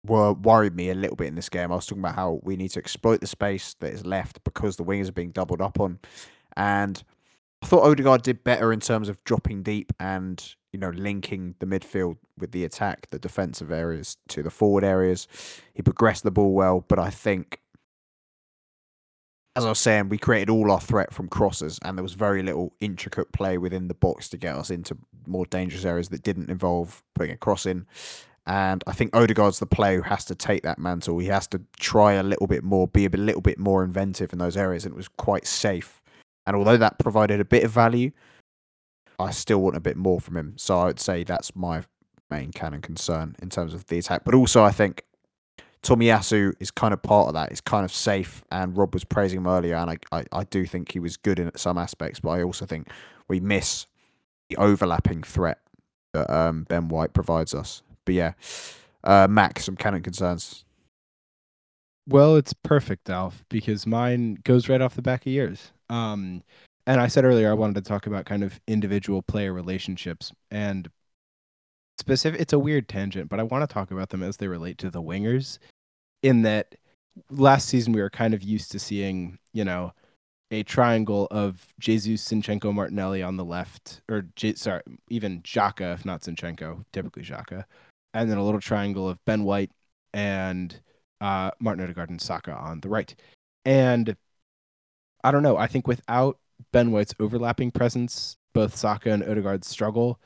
were 0.06 0.34
worried 0.34 0.76
me 0.76 0.90
a 0.90 0.96
little 0.96 1.16
bit 1.16 1.28
in 1.28 1.36
this 1.36 1.50
game. 1.50 1.72
I 1.72 1.76
was 1.76 1.86
talking 1.86 2.04
about 2.04 2.16
how 2.16 2.40
we 2.44 2.56
need 2.56 2.70
to 2.70 2.80
exploit 2.80 3.22
the 3.22 3.28
space 3.28 3.76
that 3.80 3.94
is 3.94 4.06
left 4.06 4.44
because 4.44 4.76
the 4.76 4.84
wingers 4.84 5.10
are 5.10 5.14
being 5.14 5.32
doubled 5.32 5.62
up 5.62 5.80
on, 5.80 6.00
and 6.56 7.02
I 7.62 7.68
thought 7.68 7.90
Odegaard 7.90 8.22
did 8.22 8.44
better 8.44 8.72
in 8.72 8.80
terms 8.80 9.10
of 9.10 9.24
dropping 9.24 9.64
deep 9.64 9.92
and 10.00 10.44
you 10.72 10.80
know 10.80 10.90
linking 10.90 11.56
the 11.60 11.66
midfield 11.66 12.18
with 12.38 12.52
the 12.52 12.64
attack, 12.64 13.08
the 13.12 13.20
defensive 13.20 13.72
areas 13.72 14.18
to 14.30 14.44
the 14.44 14.50
forward 14.50 14.84
areas. 14.84 15.28
He 15.74 15.82
progressed 15.82 16.24
the 16.24 16.32
ball 16.32 16.54
well, 16.54 16.86
but 16.88 17.00
I 17.00 17.10
think 17.10 17.60
as 19.56 19.66
I 19.66 19.70
was 19.70 19.80
saying, 19.80 20.10
we 20.10 20.18
created 20.18 20.50
all 20.50 20.72
our 20.72 20.82
threat 20.82 21.14
from 21.14 21.30
crosses, 21.30 21.80
and 21.84 21.98
there 21.98 22.04
was 22.04 22.14
very 22.14 22.44
little 22.44 22.74
intricate 22.80 23.32
play 23.32 23.58
within 23.58 23.88
the 23.88 23.94
box 23.94 24.28
to 24.30 24.38
get 24.38 24.56
us 24.56 24.70
into 24.70 24.98
more 25.26 25.46
dangerous 25.46 25.86
areas 25.86 26.10
that 26.10 26.24
didn't 26.24 26.50
involve 26.50 27.02
putting 27.14 27.32
a 27.32 27.38
cross 27.38 27.66
in. 27.66 27.86
And 28.46 28.84
I 28.86 28.92
think 28.92 29.16
Odegaard's 29.16 29.60
the 29.60 29.66
player 29.66 29.98
who 29.98 30.02
has 30.04 30.26
to 30.26 30.36
take 30.36 30.64
that 30.64 30.78
mantle. 30.78 31.18
He 31.18 31.28
has 31.28 31.48
to 31.48 31.62
try 31.80 32.14
a 32.14 32.24
little 32.24 32.48
bit 32.48 32.64
more, 32.64 32.88
be 32.88 33.06
a 33.06 33.10
little 33.10 33.42
bit 33.42 33.58
more 33.58 33.84
inventive 33.84 34.34
in 34.34 34.40
those 34.40 34.58
areas, 34.58 34.86
and 34.86 34.94
it 34.94 34.98
was 34.98 35.08
quite 35.08 35.48
safe. 35.48 36.02
And 36.46 36.56
although 36.56 36.78
that 36.78 37.00
provided 37.00 37.40
a 37.40 37.46
bit 37.46 37.64
of 37.64 37.72
value, 37.72 38.12
I 39.18 39.32
still 39.32 39.62
want 39.62 39.78
a 39.78 39.80
bit 39.80 39.98
more 39.98 40.20
from 40.20 40.38
him. 40.38 40.54
So 40.58 40.78
I 40.78 40.86
would 40.86 41.00
say 41.00 41.24
that's 41.24 41.56
my 41.56 41.84
main 42.30 42.52
canon 42.52 42.82
concern 42.82 43.36
in 43.42 43.50
terms 43.50 43.74
of 43.74 43.88
the 43.88 43.98
attack. 43.98 44.24
But 44.26 44.36
also, 44.36 44.64
I 44.64 44.72
think 44.72 45.04
Tomiyasu 45.86 46.54
is 46.60 46.72
kind 46.72 46.94
of 46.94 47.02
part 47.04 47.28
of 47.28 47.36
that. 47.36 47.52
It's 47.52 47.62
kind 47.62 47.86
of 47.86 47.92
safe, 47.92 48.44
and 48.52 48.76
Rob 48.76 48.94
was 48.94 49.04
praising 49.04 49.38
him 49.38 49.48
earlier, 49.48 49.76
and 49.76 49.92
I, 49.92 49.98
I, 50.12 50.26
I 50.32 50.44
do 50.46 50.66
think 50.66 50.92
he 50.92 51.00
was 51.00 51.16
good 51.16 51.38
in 51.38 51.52
some 51.56 51.78
aspects, 51.78 52.20
but 52.20 52.32
I 52.32 52.42
also 52.42 52.66
think 52.66 52.90
we 53.28 53.40
miss 53.40 53.86
the 54.50 54.58
overlapping 54.58 55.22
threat 55.22 55.60
that 56.14 56.30
um, 56.30 56.64
Ben 56.64 56.88
White 56.88 57.14
provides 57.14 57.54
us. 57.54 57.84
But 58.04 58.16
yeah, 58.16 58.34
uh, 59.04 59.28
Mac, 59.30 59.60
some 59.60 59.76
canon 59.76 60.02
concerns. 60.02 60.66
Well, 62.08 62.36
it's 62.36 62.54
perfect, 62.54 63.08
Alf, 63.10 63.44
because 63.50 63.86
mine 63.86 64.40
goes 64.44 64.68
right 64.68 64.82
off 64.82 64.96
the 64.96 65.04
back 65.04 65.28
of 65.28 65.32
yours. 65.34 65.72
Um, 65.90 66.44
and 66.88 67.00
I 67.00 67.08
said 67.08 67.26
earlier 67.26 67.52
I 67.52 67.54
wanted 67.54 67.76
to 67.76 67.88
talk 67.88 68.08
about 68.08 68.26
kind 68.26 68.44
of 68.44 68.60
individual 68.68 69.22
player 69.22 69.54
relationships 69.54 70.32
and 70.50 70.90
specific. 72.00 72.42
It's 72.42 72.54
a 72.54 72.60
weird 72.60 72.88
tangent, 72.88 73.30
but 73.30 73.40
I 73.40 73.44
want 73.44 73.68
to 73.68 73.72
talk 73.72 73.92
about 73.92 74.10
them 74.10 74.24
as 74.24 74.38
they 74.38 74.48
relate 74.48 74.80
to 74.80 74.90
the 74.90 75.02
wingers. 75.02 75.60
In 76.26 76.42
that, 76.42 76.74
last 77.30 77.68
season 77.68 77.94
we 77.94 78.02
were 78.02 78.10
kind 78.10 78.34
of 78.34 78.42
used 78.42 78.72
to 78.72 78.80
seeing, 78.80 79.38
you 79.54 79.64
know, 79.64 79.94
a 80.50 80.64
triangle 80.64 81.28
of 81.30 81.68
Jesus, 81.80 82.28
Zinchenko, 82.28 82.74
Martinelli 82.74 83.22
on 83.22 83.38
the 83.38 83.46
left, 83.46 84.02
or 84.10 84.26
J- 84.36 84.56
sorry, 84.56 84.82
even 85.10 85.42
Xhaka, 85.44 85.94
if 85.94 86.04
not 86.04 86.22
Zinchenko, 86.22 86.84
typically 86.92 87.22
Xhaka, 87.22 87.66
and 88.16 88.30
then 88.30 88.40
a 88.40 88.44
little 88.44 88.60
triangle 88.60 89.08
of 89.08 89.24
Ben 89.26 89.44
White 89.44 89.70
and 90.16 90.82
uh, 91.22 91.52
Martin 91.60 91.84
Odegaard 91.84 92.10
and 92.10 92.22
Saka 92.22 92.54
on 92.54 92.80
the 92.80 92.90
right. 92.90 93.14
And 93.64 94.18
I 95.24 95.32
don't 95.32 95.44
know. 95.44 95.58
I 95.58 95.68
think 95.68 95.86
without 95.88 96.40
Ben 96.72 96.92
White's 96.92 97.14
overlapping 97.20 97.70
presence, 97.70 98.38
both 98.54 98.76
Saka 98.76 99.12
and 99.12 99.24
Odegaard 99.24 99.64
struggle. 99.64 100.20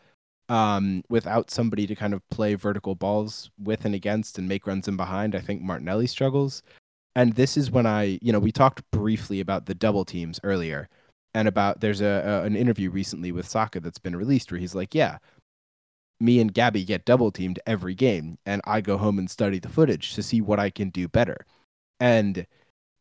Um, 0.50 1.04
without 1.10 1.52
somebody 1.52 1.86
to 1.86 1.96
kind 1.96 2.14
of 2.14 2.28
play 2.30 2.56
vertical 2.56 2.96
balls 2.96 3.52
with 3.60 3.86
and 3.86 3.94
against 3.94 4.40
and 4.40 4.48
make 4.48 4.66
runs 4.66 4.88
in 4.88 4.98
behind, 4.98 5.36
I 5.36 5.40
think 5.40 5.62
Martinelli 5.62 6.08
struggles. 6.08 6.64
And 7.16 7.34
this 7.34 7.56
is 7.56 7.70
when 7.70 7.86
I, 7.86 8.18
you 8.22 8.32
know, 8.32 8.40
we 8.40 8.52
talked 8.52 8.82
briefly 8.92 9.40
about 9.42 9.68
the 9.68 9.76
double 9.76 10.06
teams 10.06 10.40
earlier, 10.44 10.90
and 11.36 11.48
about 11.48 11.82
there's 11.82 12.02
a, 12.02 12.24
a 12.26 12.44
an 12.46 12.56
interview 12.56 12.90
recently 12.90 13.32
with 13.32 13.48
Saka 13.48 13.80
that's 13.80 14.00
been 14.00 14.16
released 14.16 14.52
where 14.52 14.60
he's 14.60 14.74
like, 14.76 14.96
yeah, 14.96 15.20
me 16.20 16.40
and 16.40 16.54
Gabby 16.54 16.84
get 16.84 17.06
double 17.06 17.32
teamed 17.32 17.60
every 17.66 17.96
game, 17.96 18.38
and 18.46 18.62
I 18.66 18.82
go 18.82 18.98
home 18.98 19.20
and 19.20 19.30
study 19.30 19.60
the 19.60 19.70
footage 19.70 20.16
to 20.16 20.24
see 20.24 20.42
what 20.42 20.60
I 20.60 20.70
can 20.70 20.90
do 20.90 21.08
better. 21.08 21.46
And 22.00 22.46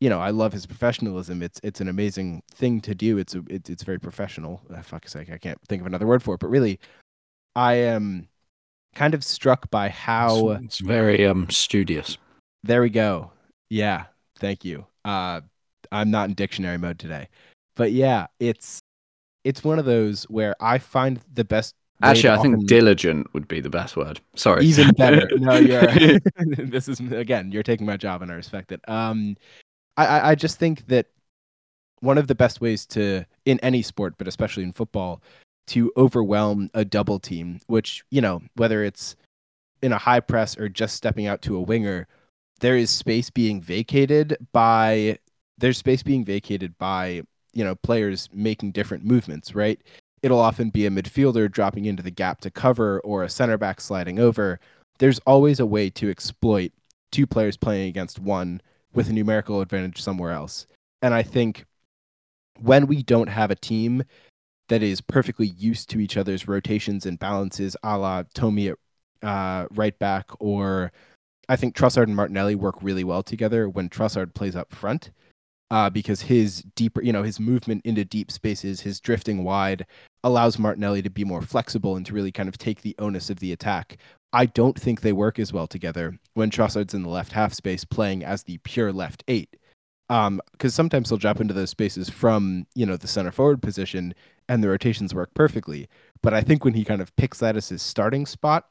you 0.00 0.08
know, 0.08 0.20
I 0.20 0.30
love 0.30 0.52
his 0.52 0.66
professionalism. 0.66 1.42
It's 1.42 1.60
it's 1.62 1.80
an 1.80 1.88
amazing 1.88 2.42
thing 2.52 2.80
to 2.82 2.94
do. 2.94 3.18
It's 3.18 3.34
a, 3.34 3.42
it's 3.48 3.82
very 3.82 3.98
professional. 3.98 4.62
Uh, 4.72 4.82
fuck's 4.82 5.12
sake, 5.12 5.30
I 5.30 5.38
can't 5.38 5.58
think 5.68 5.80
of 5.80 5.86
another 5.86 6.06
word 6.06 6.22
for 6.22 6.34
it. 6.34 6.40
But 6.40 6.48
really, 6.48 6.78
I 7.58 7.74
am 7.74 8.28
kind 8.94 9.14
of 9.14 9.24
struck 9.24 9.68
by 9.68 9.88
how. 9.88 10.50
it's, 10.50 10.64
it's 10.64 10.78
very 10.78 11.26
um 11.26 11.50
studious. 11.50 12.16
There 12.62 12.80
we 12.80 12.88
go. 12.88 13.32
Yeah, 13.68 14.04
thank 14.38 14.64
you. 14.64 14.86
Uh, 15.04 15.40
I'm 15.90 16.12
not 16.12 16.28
in 16.28 16.34
dictionary 16.34 16.78
mode 16.78 17.00
today, 17.00 17.28
but 17.74 17.90
yeah, 17.90 18.28
it's 18.38 18.78
it's 19.42 19.64
one 19.64 19.80
of 19.80 19.86
those 19.86 20.22
where 20.24 20.54
I 20.60 20.78
find 20.78 21.20
the 21.34 21.42
best. 21.42 21.74
Actually, 22.00 22.30
I 22.30 22.42
think 22.42 22.66
diligent 22.66 23.26
would 23.34 23.48
be 23.48 23.60
the 23.60 23.70
best 23.70 23.96
word. 23.96 24.20
Sorry. 24.36 24.64
even 24.64 24.92
better. 24.92 25.28
No, 25.38 25.56
you're. 25.56 25.82
this 26.46 26.86
is 26.86 27.00
again. 27.00 27.50
You're 27.50 27.64
taking 27.64 27.86
my 27.86 27.96
job, 27.96 28.22
and 28.22 28.30
I 28.30 28.36
respect 28.36 28.70
it. 28.70 28.80
Um, 28.88 29.36
I, 29.96 30.06
I 30.06 30.30
I 30.30 30.34
just 30.36 30.60
think 30.60 30.86
that 30.86 31.06
one 32.02 32.18
of 32.18 32.28
the 32.28 32.36
best 32.36 32.60
ways 32.60 32.86
to 32.86 33.24
in 33.46 33.58
any 33.60 33.82
sport, 33.82 34.14
but 34.16 34.28
especially 34.28 34.62
in 34.62 34.70
football, 34.70 35.20
to 35.68 35.92
overwhelm 35.96 36.70
a 36.74 36.84
double 36.84 37.18
team, 37.18 37.60
which 37.66 38.04
you 38.10 38.20
know 38.20 38.42
whether 38.56 38.84
it's 38.84 39.16
in 39.82 39.92
a 39.92 39.98
high 39.98 40.20
press 40.20 40.58
or 40.58 40.68
just 40.68 40.96
stepping 40.96 41.26
out 41.26 41.42
to 41.42 41.56
a 41.56 41.62
winger, 41.62 42.06
there 42.60 42.76
is 42.76 42.90
space 42.90 43.30
being 43.30 43.60
vacated 43.60 44.36
by 44.52 45.18
there's 45.58 45.78
space 45.78 46.02
being 46.02 46.24
vacated 46.24 46.76
by 46.78 47.22
you 47.52 47.64
know 47.64 47.74
players 47.76 48.28
making 48.32 48.72
different 48.72 49.04
movements, 49.04 49.54
right? 49.54 49.80
It'll 50.22 50.40
often 50.40 50.70
be 50.70 50.86
a 50.86 50.90
midfielder 50.90 51.50
dropping 51.50 51.84
into 51.84 52.02
the 52.02 52.10
gap 52.10 52.40
to 52.40 52.50
cover 52.50 53.00
or 53.00 53.22
a 53.22 53.28
center 53.28 53.56
back 53.56 53.80
sliding 53.80 54.18
over. 54.18 54.58
There's 54.98 55.20
always 55.20 55.60
a 55.60 55.66
way 55.66 55.90
to 55.90 56.10
exploit 56.10 56.72
two 57.12 57.26
players 57.26 57.56
playing 57.56 57.88
against 57.88 58.18
one 58.18 58.60
with 58.94 59.08
a 59.08 59.12
numerical 59.12 59.60
advantage 59.60 60.02
somewhere 60.02 60.32
else. 60.32 60.66
And 61.02 61.14
I 61.14 61.22
think 61.22 61.64
when 62.60 62.88
we 62.88 63.02
don't 63.02 63.28
have 63.28 63.52
a 63.52 63.56
team 63.56 64.02
that 64.68 64.82
is 64.82 65.00
perfectly 65.00 65.46
used 65.46 65.90
to 65.90 66.00
each 66.00 66.16
other's 66.16 66.48
rotations 66.48 67.06
and 67.06 67.18
balances, 67.18 67.76
a 67.82 67.98
la 67.98 68.24
Tommy 68.34 68.68
at 68.68 68.76
uh, 69.22 69.66
right 69.70 69.98
back, 69.98 70.26
or 70.40 70.92
I 71.48 71.56
think 71.56 71.74
Trossard 71.74 72.04
and 72.04 72.16
Martinelli 72.16 72.54
work 72.54 72.76
really 72.82 73.04
well 73.04 73.22
together 73.22 73.68
when 73.68 73.88
Trossard 73.88 74.34
plays 74.34 74.56
up 74.56 74.72
front. 74.74 75.10
Uh, 75.70 75.90
because 75.90 76.22
his 76.22 76.62
deeper, 76.76 77.02
you 77.02 77.12
know, 77.12 77.22
his 77.22 77.38
movement 77.38 77.84
into 77.84 78.02
deep 78.02 78.30
spaces, 78.30 78.80
his 78.80 79.00
drifting 79.00 79.44
wide, 79.44 79.84
allows 80.24 80.58
Martinelli 80.58 81.02
to 81.02 81.10
be 81.10 81.24
more 81.24 81.42
flexible 81.42 81.94
and 81.94 82.06
to 82.06 82.14
really 82.14 82.32
kind 82.32 82.48
of 82.48 82.56
take 82.56 82.80
the 82.80 82.94
onus 82.98 83.28
of 83.28 83.38
the 83.40 83.52
attack. 83.52 83.98
I 84.32 84.46
don't 84.46 84.80
think 84.80 85.02
they 85.02 85.12
work 85.12 85.38
as 85.38 85.52
well 85.52 85.66
together 85.66 86.18
when 86.32 86.50
Trossard's 86.50 86.94
in 86.94 87.02
the 87.02 87.10
left 87.10 87.32
half 87.32 87.52
space 87.52 87.84
playing 87.84 88.24
as 88.24 88.44
the 88.44 88.56
pure 88.64 88.94
left 88.94 89.24
eight. 89.28 89.58
Um, 90.10 90.40
because 90.52 90.74
sometimes 90.74 91.10
he'll 91.10 91.18
drop 91.18 91.40
into 91.40 91.52
those 91.52 91.70
spaces 91.70 92.08
from, 92.08 92.66
you 92.74 92.86
know, 92.86 92.96
the 92.96 93.06
center 93.06 93.30
forward 93.30 93.60
position 93.60 94.14
and 94.48 94.62
the 94.62 94.68
rotations 94.68 95.14
work 95.14 95.34
perfectly. 95.34 95.86
But 96.22 96.32
I 96.32 96.40
think 96.40 96.64
when 96.64 96.72
he 96.72 96.84
kind 96.84 97.02
of 97.02 97.14
picks 97.16 97.38
that 97.40 97.56
as 97.56 97.68
his 97.68 97.82
starting 97.82 98.24
spot, 98.24 98.64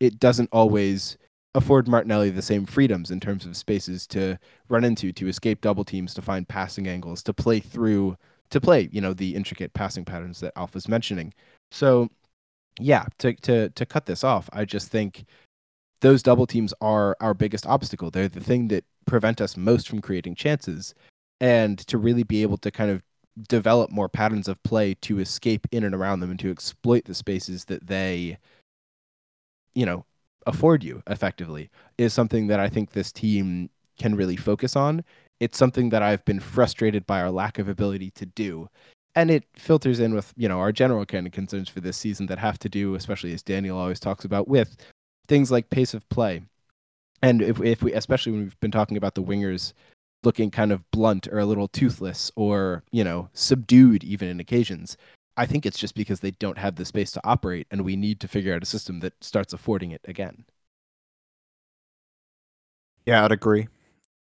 it 0.00 0.18
doesn't 0.18 0.48
always 0.50 1.18
afford 1.54 1.88
Martinelli 1.88 2.30
the 2.30 2.42
same 2.42 2.64
freedoms 2.64 3.10
in 3.10 3.20
terms 3.20 3.44
of 3.44 3.56
spaces 3.56 4.06
to 4.06 4.38
run 4.68 4.84
into, 4.84 5.12
to 5.12 5.28
escape 5.28 5.60
double 5.60 5.84
teams, 5.84 6.14
to 6.14 6.22
find 6.22 6.48
passing 6.48 6.88
angles, 6.88 7.22
to 7.24 7.34
play 7.34 7.60
through, 7.60 8.16
to 8.50 8.60
play, 8.60 8.88
you 8.92 9.00
know, 9.00 9.12
the 9.12 9.34
intricate 9.34 9.74
passing 9.74 10.04
patterns 10.04 10.40
that 10.40 10.52
Alpha's 10.56 10.88
mentioning. 10.88 11.34
So 11.70 12.08
yeah, 12.80 13.06
to 13.18 13.34
to 13.34 13.70
to 13.70 13.86
cut 13.86 14.06
this 14.06 14.24
off, 14.24 14.48
I 14.52 14.64
just 14.64 14.88
think 14.88 15.24
those 16.00 16.22
double 16.22 16.46
teams 16.46 16.72
are 16.80 17.16
our 17.20 17.34
biggest 17.34 17.66
obstacle. 17.66 18.10
They're 18.10 18.28
the 18.28 18.40
thing 18.40 18.68
that 18.68 18.84
prevent 19.08 19.40
us 19.40 19.56
most 19.56 19.88
from 19.88 20.00
creating 20.00 20.34
chances 20.34 20.94
and 21.40 21.78
to 21.78 21.98
really 21.98 22.22
be 22.22 22.42
able 22.42 22.58
to 22.58 22.70
kind 22.70 22.90
of 22.90 23.02
develop 23.48 23.90
more 23.90 24.08
patterns 24.08 24.48
of 24.48 24.62
play 24.62 24.94
to 24.94 25.20
escape 25.20 25.66
in 25.70 25.84
and 25.84 25.94
around 25.94 26.20
them 26.20 26.30
and 26.30 26.40
to 26.40 26.50
exploit 26.50 27.04
the 27.04 27.14
spaces 27.14 27.64
that 27.66 27.86
they 27.86 28.36
you 29.74 29.86
know 29.86 30.04
afford 30.46 30.82
you 30.82 31.02
effectively 31.06 31.70
is 31.98 32.12
something 32.12 32.46
that 32.48 32.58
I 32.58 32.68
think 32.68 32.90
this 32.90 33.12
team 33.12 33.70
can 33.98 34.14
really 34.14 34.36
focus 34.36 34.74
on. 34.74 35.04
It's 35.40 35.58
something 35.58 35.90
that 35.90 36.02
I've 36.02 36.24
been 36.24 36.40
frustrated 36.40 37.06
by 37.06 37.20
our 37.20 37.30
lack 37.30 37.58
of 37.58 37.68
ability 37.68 38.10
to 38.12 38.26
do. 38.26 38.68
And 39.14 39.30
it 39.30 39.44
filters 39.54 40.00
in 40.00 40.14
with, 40.14 40.32
you 40.36 40.48
know, 40.48 40.58
our 40.58 40.72
general 40.72 41.04
kind 41.04 41.26
of 41.26 41.32
concerns 41.32 41.68
for 41.68 41.80
this 41.80 41.96
season 41.96 42.26
that 42.26 42.38
have 42.38 42.58
to 42.60 42.68
do, 42.68 42.94
especially 42.94 43.32
as 43.32 43.42
Daniel 43.42 43.78
always 43.78 44.00
talks 44.00 44.24
about, 44.24 44.48
with 44.48 44.76
things 45.26 45.50
like 45.50 45.70
pace 45.70 45.94
of 45.94 46.08
play. 46.08 46.42
And 47.22 47.42
if, 47.42 47.60
if 47.60 47.82
we, 47.82 47.92
especially 47.92 48.32
when 48.32 48.42
we've 48.42 48.60
been 48.60 48.70
talking 48.70 48.96
about 48.96 49.14
the 49.14 49.22
wingers 49.22 49.72
looking 50.22 50.50
kind 50.50 50.72
of 50.72 50.88
blunt 50.90 51.28
or 51.28 51.38
a 51.38 51.46
little 51.46 51.68
toothless 51.68 52.30
or, 52.36 52.82
you 52.90 53.04
know, 53.04 53.28
subdued 53.32 54.04
even 54.04 54.28
in 54.28 54.40
occasions, 54.40 54.96
I 55.36 55.46
think 55.46 55.64
it's 55.64 55.78
just 55.78 55.94
because 55.94 56.20
they 56.20 56.32
don't 56.32 56.58
have 56.58 56.74
the 56.74 56.84
space 56.84 57.12
to 57.12 57.20
operate, 57.22 57.68
and 57.70 57.84
we 57.84 57.94
need 57.94 58.18
to 58.20 58.28
figure 58.28 58.52
out 58.52 58.62
a 58.62 58.66
system 58.66 58.98
that 59.00 59.12
starts 59.22 59.52
affording 59.52 59.92
it 59.92 60.00
again. 60.04 60.44
Yeah, 63.06 63.24
I'd 63.24 63.30
agree. 63.30 63.68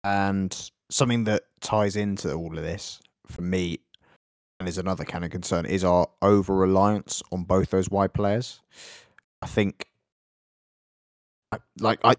And 0.05 0.71
something 0.89 1.25
that 1.25 1.43
ties 1.59 1.97
into 1.97 2.33
all 2.33 2.57
of 2.57 2.63
this 2.63 3.01
for 3.27 3.41
me, 3.41 3.79
and 4.59 4.69
is 4.69 4.77
another 4.77 5.03
kind 5.03 5.25
of 5.25 5.31
concern, 5.31 5.65
is 5.65 5.83
our 5.83 6.07
over 6.21 6.55
reliance 6.55 7.21
on 7.31 7.43
both 7.43 7.71
those 7.71 7.89
wide 7.89 8.13
players. 8.13 8.61
I 9.41 9.47
think, 9.47 9.87
like 11.79 11.99
I, 12.05 12.15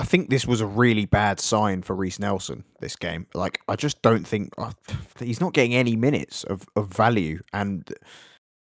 I 0.00 0.04
think 0.04 0.30
this 0.30 0.46
was 0.46 0.62
a 0.62 0.66
really 0.66 1.04
bad 1.04 1.40
sign 1.40 1.82
for 1.82 1.94
Reiss 1.94 2.18
Nelson 2.18 2.64
this 2.80 2.96
game. 2.96 3.26
Like 3.34 3.60
I 3.68 3.76
just 3.76 4.00
don't 4.00 4.26
think 4.26 4.54
uh, 4.56 4.72
he's 5.18 5.42
not 5.42 5.52
getting 5.52 5.74
any 5.74 5.94
minutes 5.94 6.42
of, 6.44 6.64
of 6.74 6.88
value, 6.88 7.42
and 7.52 7.86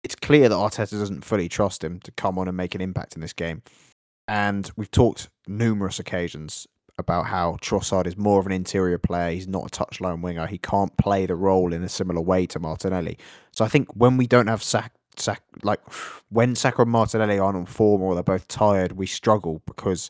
it's 0.03 0.15
clear 0.15 0.49
that 0.49 0.55
Arteta 0.55 0.91
doesn't 0.91 1.23
fully 1.23 1.47
trust 1.47 1.81
him 1.81 2.01
to 2.01 2.11
come 2.11 2.37
on 2.37 2.49
and 2.49 2.57
make 2.57 2.75
an 2.75 2.81
impact 2.81 3.15
in 3.15 3.21
this 3.21 3.31
game. 3.31 3.61
And 4.27 4.69
we've 4.75 4.91
talked 4.91 5.29
numerous 5.47 5.97
occasions 5.97 6.67
about 6.97 7.27
how 7.27 7.53
Trossard 7.61 8.05
is 8.05 8.17
more 8.17 8.41
of 8.41 8.45
an 8.45 8.51
interior 8.51 8.97
player. 8.97 9.31
He's 9.31 9.47
not 9.47 9.67
a 9.67 9.69
touchline 9.69 10.21
winger. 10.21 10.45
He 10.45 10.57
can't 10.57 10.95
play 10.97 11.25
the 11.25 11.35
role 11.35 11.71
in 11.71 11.83
a 11.83 11.89
similar 11.89 12.19
way 12.19 12.45
to 12.47 12.59
Martinelli. 12.59 13.17
So 13.53 13.63
I 13.63 13.69
think 13.69 13.87
when 13.95 14.17
we 14.17 14.27
don't 14.27 14.47
have 14.47 14.61
Sack, 14.61 14.91
Sack 15.15 15.41
like 15.63 15.79
when 16.27 16.53
Saka 16.53 16.81
and 16.81 16.91
Martinelli 16.91 17.39
aren't 17.39 17.55
on 17.55 17.65
form 17.65 18.01
or 18.01 18.13
they're 18.13 18.23
both 18.23 18.49
tired, 18.49 18.91
we 18.91 19.05
struggle 19.05 19.61
because 19.65 20.09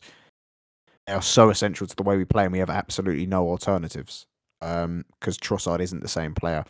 are 1.08 1.22
so 1.22 1.50
essential 1.50 1.86
to 1.86 1.96
the 1.96 2.02
way 2.02 2.16
we 2.16 2.24
play, 2.24 2.44
and 2.44 2.52
we 2.52 2.58
have 2.58 2.70
absolutely 2.70 3.26
no 3.26 3.48
alternatives. 3.48 4.26
Because 4.60 4.84
um, 4.84 5.04
Trossard 5.20 5.80
isn't 5.80 6.00
the 6.00 6.08
same 6.08 6.34
player. 6.34 6.64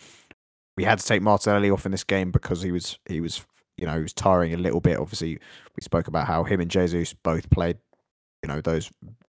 We 0.76 0.84
had 0.84 0.98
to 0.98 1.06
take 1.06 1.22
Martinelli 1.22 1.70
off 1.70 1.86
in 1.86 1.92
this 1.92 2.02
game 2.04 2.32
because 2.32 2.62
he 2.62 2.72
was 2.72 2.98
he 3.06 3.20
was 3.20 3.44
you 3.76 3.86
know 3.86 3.94
he 3.94 4.02
was 4.02 4.12
tiring 4.12 4.52
a 4.52 4.58
little 4.58 4.80
bit. 4.80 4.98
Obviously, 4.98 5.38
we 5.76 5.82
spoke 5.82 6.08
about 6.08 6.26
how 6.26 6.42
him 6.42 6.60
and 6.60 6.70
Jesus 6.70 7.12
both 7.12 7.48
played 7.50 7.78
you 8.42 8.48
know 8.48 8.60
those 8.60 8.90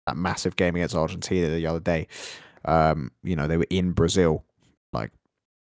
that 0.06 0.16
massive 0.16 0.56
game 0.56 0.74
against 0.74 0.96
Argentina 0.96 1.48
the 1.48 1.66
other 1.66 1.80
day. 1.80 2.08
Um, 2.64 3.12
you 3.22 3.36
know, 3.36 3.46
they 3.46 3.56
were 3.56 3.66
in 3.70 3.92
Brazil 3.92 4.44
like 4.92 5.12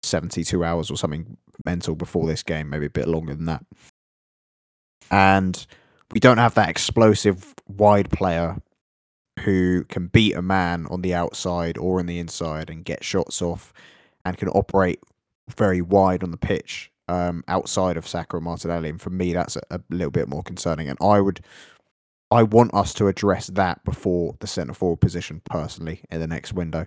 72 0.04 0.62
hours 0.62 0.90
or 0.90 0.96
something 0.96 1.36
mental 1.64 1.94
before 1.94 2.26
this 2.26 2.42
game, 2.42 2.70
maybe 2.70 2.86
a 2.86 2.90
bit 2.90 3.08
longer 3.08 3.34
than 3.34 3.46
that. 3.46 3.64
And 5.10 5.66
we 6.12 6.20
don't 6.20 6.38
have 6.38 6.54
that 6.54 6.68
explosive 6.68 7.54
wide 7.68 8.10
player 8.10 8.60
who 9.44 9.84
can 9.84 10.08
beat 10.08 10.34
a 10.34 10.42
man 10.42 10.86
on 10.90 11.02
the 11.02 11.14
outside 11.14 11.78
or 11.78 12.00
on 12.00 12.06
the 12.06 12.18
inside 12.18 12.70
and 12.70 12.84
get 12.84 13.04
shots 13.04 13.40
off 13.42 13.72
and 14.24 14.36
can 14.36 14.48
operate 14.48 15.00
very 15.56 15.80
wide 15.80 16.22
on 16.22 16.30
the 16.30 16.36
pitch 16.36 16.90
um, 17.08 17.44
outside 17.48 17.96
of 17.96 18.08
Saka 18.08 18.36
and 18.36 18.44
Martinelli. 18.44 18.88
And 18.88 19.00
for 19.00 19.10
me, 19.10 19.32
that's 19.32 19.56
a, 19.56 19.62
a 19.70 19.80
little 19.90 20.10
bit 20.10 20.28
more 20.28 20.42
concerning. 20.42 20.88
And 20.88 20.98
I 21.00 21.20
would 21.20 21.40
I 22.30 22.42
want 22.42 22.74
us 22.74 22.94
to 22.94 23.06
address 23.06 23.48
that 23.48 23.84
before 23.84 24.34
the 24.40 24.46
centre 24.46 24.74
forward 24.74 25.00
position 25.00 25.40
personally 25.48 26.00
in 26.10 26.20
the 26.20 26.26
next 26.26 26.52
window. 26.52 26.86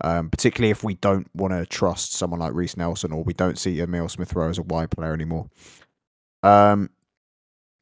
Um, 0.00 0.28
particularly 0.28 0.70
if 0.70 0.82
we 0.82 0.94
don't 0.94 1.28
want 1.34 1.52
to 1.52 1.64
trust 1.64 2.12
someone 2.12 2.40
like 2.40 2.52
Reiss 2.52 2.76
Nelson 2.76 3.12
or 3.12 3.22
we 3.22 3.32
don't 3.32 3.58
see 3.58 3.80
Emil 3.80 4.08
Smith 4.08 4.34
Rowe 4.34 4.50
as 4.50 4.58
a 4.58 4.62
wide 4.62 4.90
player 4.90 5.14
anymore. 5.14 5.48
Um, 6.42 6.90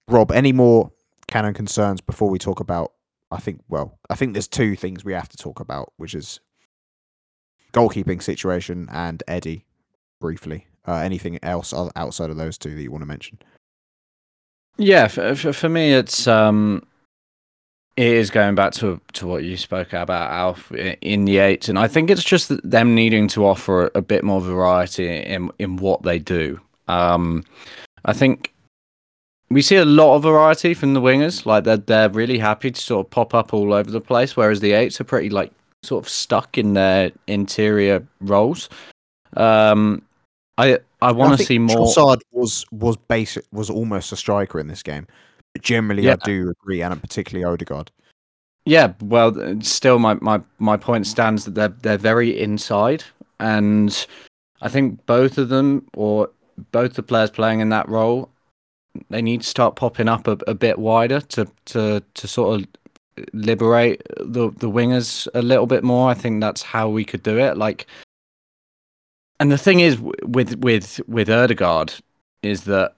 Rob, 0.08 0.30
any 0.30 0.52
more 0.52 0.92
canon 1.26 1.54
concerns 1.54 2.00
before 2.02 2.28
we 2.28 2.38
talk 2.38 2.60
about? 2.60 2.92
I 3.32 3.38
think, 3.38 3.62
well, 3.68 3.98
I 4.10 4.14
think 4.14 4.34
there's 4.34 4.48
two 4.48 4.76
things 4.76 5.04
we 5.04 5.14
have 5.14 5.28
to 5.30 5.36
talk 5.36 5.60
about, 5.60 5.92
which 5.96 6.14
is 6.14 6.40
goalkeeping 7.72 8.22
situation 8.22 8.88
and 8.92 9.22
Eddie 9.26 9.64
briefly. 10.20 10.66
Uh, 10.86 10.96
anything 10.96 11.38
else 11.42 11.72
outside 11.96 12.30
of 12.30 12.36
those 12.36 12.58
two 12.58 12.74
that 12.74 12.82
you 12.82 12.90
want 12.90 13.02
to 13.02 13.06
mention? 13.06 13.38
Yeah, 14.78 15.08
for, 15.08 15.34
for, 15.34 15.68
me, 15.68 15.92
it's 15.92 16.26
um, 16.26 16.82
it 17.96 18.06
is 18.06 18.30
going 18.30 18.54
back 18.54 18.72
to 18.74 19.00
to 19.12 19.26
what 19.26 19.44
you 19.44 19.56
spoke 19.56 19.92
about, 19.92 20.30
Alf, 20.32 20.72
in 20.72 21.24
the 21.24 21.38
eight, 21.38 21.68
and 21.68 21.78
I 21.78 21.86
think 21.86 22.10
it's 22.10 22.24
just 22.24 22.50
them 22.68 22.94
needing 22.94 23.28
to 23.28 23.46
offer 23.46 23.90
a 23.94 24.02
bit 24.02 24.24
more 24.24 24.40
variety 24.40 25.06
in 25.06 25.50
in 25.58 25.76
what 25.76 26.02
they 26.02 26.18
do. 26.18 26.58
Um, 26.88 27.44
I 28.04 28.12
think 28.12 28.51
we 29.54 29.62
see 29.62 29.76
a 29.76 29.84
lot 29.84 30.16
of 30.16 30.22
variety 30.22 30.74
from 30.74 30.94
the 30.94 31.00
wingers, 31.00 31.46
like 31.46 31.64
they're 31.64 31.76
they're 31.76 32.08
really 32.10 32.38
happy 32.38 32.70
to 32.70 32.80
sort 32.80 33.06
of 33.06 33.10
pop 33.10 33.34
up 33.34 33.52
all 33.54 33.72
over 33.72 33.90
the 33.90 34.00
place, 34.00 34.36
whereas 34.36 34.60
the 34.60 34.72
eights 34.72 35.00
are 35.00 35.04
pretty 35.04 35.30
like 35.30 35.52
sort 35.82 36.04
of 36.04 36.08
stuck 36.08 36.58
in 36.58 36.74
their 36.74 37.12
interior 37.26 38.06
roles. 38.20 38.68
Um, 39.36 40.02
I 40.58 40.78
I 41.00 41.12
want 41.12 41.38
to 41.38 41.44
see 41.44 41.58
more. 41.58 41.76
Trossard 41.76 42.20
was 42.32 42.64
was 42.72 42.96
basic 42.96 43.44
was 43.52 43.70
almost 43.70 44.12
a 44.12 44.16
striker 44.16 44.60
in 44.60 44.68
this 44.68 44.82
game. 44.82 45.06
But 45.52 45.62
generally, 45.62 46.04
yeah. 46.04 46.16
I 46.20 46.24
do 46.24 46.50
agree, 46.50 46.82
and 46.82 47.00
particularly 47.00 47.44
Odegaard. 47.44 47.90
Yeah, 48.64 48.92
well, 49.02 49.60
still, 49.60 49.98
my, 49.98 50.14
my, 50.14 50.40
my 50.60 50.76
point 50.76 51.06
stands 51.06 51.44
that 51.44 51.54
they're 51.54 51.68
they're 51.68 51.98
very 51.98 52.40
inside, 52.40 53.02
and 53.40 54.06
I 54.60 54.68
think 54.68 55.04
both 55.06 55.36
of 55.36 55.48
them, 55.48 55.86
or 55.94 56.30
both 56.70 56.94
the 56.94 57.02
players 57.02 57.30
playing 57.30 57.60
in 57.60 57.70
that 57.70 57.88
role, 57.88 58.30
they 59.10 59.22
need 59.22 59.42
to 59.42 59.46
start 59.46 59.76
popping 59.76 60.08
up 60.08 60.26
a, 60.26 60.38
a 60.46 60.54
bit 60.54 60.78
wider 60.78 61.20
to 61.20 61.48
to 61.66 62.02
to 62.14 62.28
sort 62.28 62.60
of 62.60 62.68
liberate 63.32 64.02
the 64.18 64.50
the 64.50 64.70
wingers 64.70 65.28
a 65.34 65.42
little 65.42 65.66
bit 65.66 65.84
more. 65.84 66.10
I 66.10 66.14
think 66.14 66.40
that's 66.40 66.62
how 66.62 66.88
we 66.88 67.04
could 67.04 67.22
do 67.22 67.38
it. 67.38 67.56
Like, 67.56 67.86
and 69.40 69.50
the 69.50 69.58
thing 69.58 69.80
is 69.80 69.98
with 70.00 70.56
with 70.58 71.00
with 71.08 71.28
Odegaard 71.30 71.92
is 72.42 72.64
that 72.64 72.94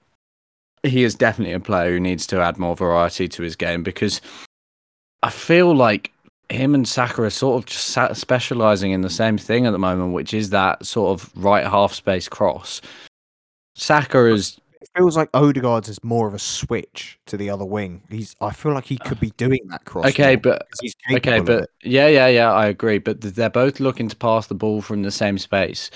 he 0.83 1.03
is 1.03 1.15
definitely 1.15 1.55
a 1.55 1.61
player 1.61 1.91
who 1.93 2.01
needs 2.01 2.27
to 2.29 2.41
add 2.41 2.59
more 2.59 2.77
variety 2.77 3.27
to 3.29 3.43
his 3.43 3.57
game 3.57 3.83
because 3.83 4.21
I 5.23 5.31
feel 5.31 5.75
like 5.75 6.13
him 6.51 6.75
and 6.75 6.87
Saka 6.87 7.23
are 7.23 7.31
sort 7.31 7.63
of 7.63 7.67
just 7.67 8.21
specializing 8.21 8.93
in 8.93 9.01
the 9.01 9.11
same 9.11 9.39
thing 9.39 9.67
at 9.67 9.71
the 9.71 9.79
moment, 9.79 10.13
which 10.13 10.35
is 10.35 10.51
that 10.51 10.85
sort 10.85 11.19
of 11.19 11.31
right 11.35 11.67
half 11.67 11.93
space 11.95 12.29
cross. 12.29 12.81
Saka 13.75 14.27
is. 14.27 14.59
It 14.85 14.99
feels 14.99 15.17
like 15.17 15.31
Odegaard's 15.33 15.89
is 15.89 16.03
more 16.05 16.29
of 16.29 16.35
a 16.35 16.39
switch 16.39 17.19
to 17.27 17.37
the 17.37 17.51
other 17.51 17.65
wing. 17.65 18.03
He's. 18.11 18.37
I 18.41 18.53
feel 18.53 18.73
like 18.73 18.85
he 18.85 18.99
could 18.99 19.19
be 19.19 19.31
doing 19.31 19.61
that 19.69 19.85
cross. 19.85 20.07
Okay, 20.07 20.37
but 20.37 20.67
okay, 21.11 21.41
but 21.41 21.71
yeah, 21.83 22.09
yeah, 22.09 22.27
yeah. 22.27 22.53
I 22.53 22.67
agree. 22.67 22.99
But 22.99 23.21
they're 23.21 23.51
both 23.51 23.81
looking 23.81 24.09
to 24.09 24.17
pass 24.17 24.47
the 24.47 24.55
ball 24.55 24.83
from 24.83 25.03
the 25.03 25.11
same 25.11 25.39
space. 25.39 25.91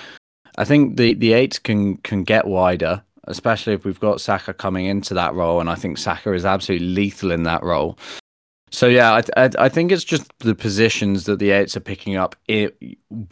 I 0.57 0.65
think 0.65 0.97
the 0.97 1.15
the 1.15 1.35
eights 1.35 1.59
can 1.59 1.99
can 1.99 2.25
get 2.25 2.47
wider 2.47 3.03
especially 3.29 3.75
if 3.75 3.85
we've 3.85 4.01
got 4.01 4.23
Saka 4.23 4.55
coming 4.55 4.87
into 4.87 5.13
that 5.15 5.35
role, 5.35 5.61
and 5.61 5.69
I 5.69 5.75
think 5.75 5.99
Saka 5.99 6.33
is 6.33 6.47
absolutely 6.47 6.89
lethal 6.89 7.31
in 7.31 7.43
that 7.43 7.63
role. 7.63 7.99
So 8.71 8.87
yeah, 8.87 9.21
I, 9.37 9.51
I, 9.59 9.69
think 9.69 9.93
it's 9.93 10.05
just 10.05 10.31
the 10.41 10.55
positions 10.55 11.25
that 11.25 11.39
the 11.39 11.51
eights 11.51 11.77
are 11.77 11.81
picking 11.81 12.17
up 12.17 12.37
it, 12.47 12.77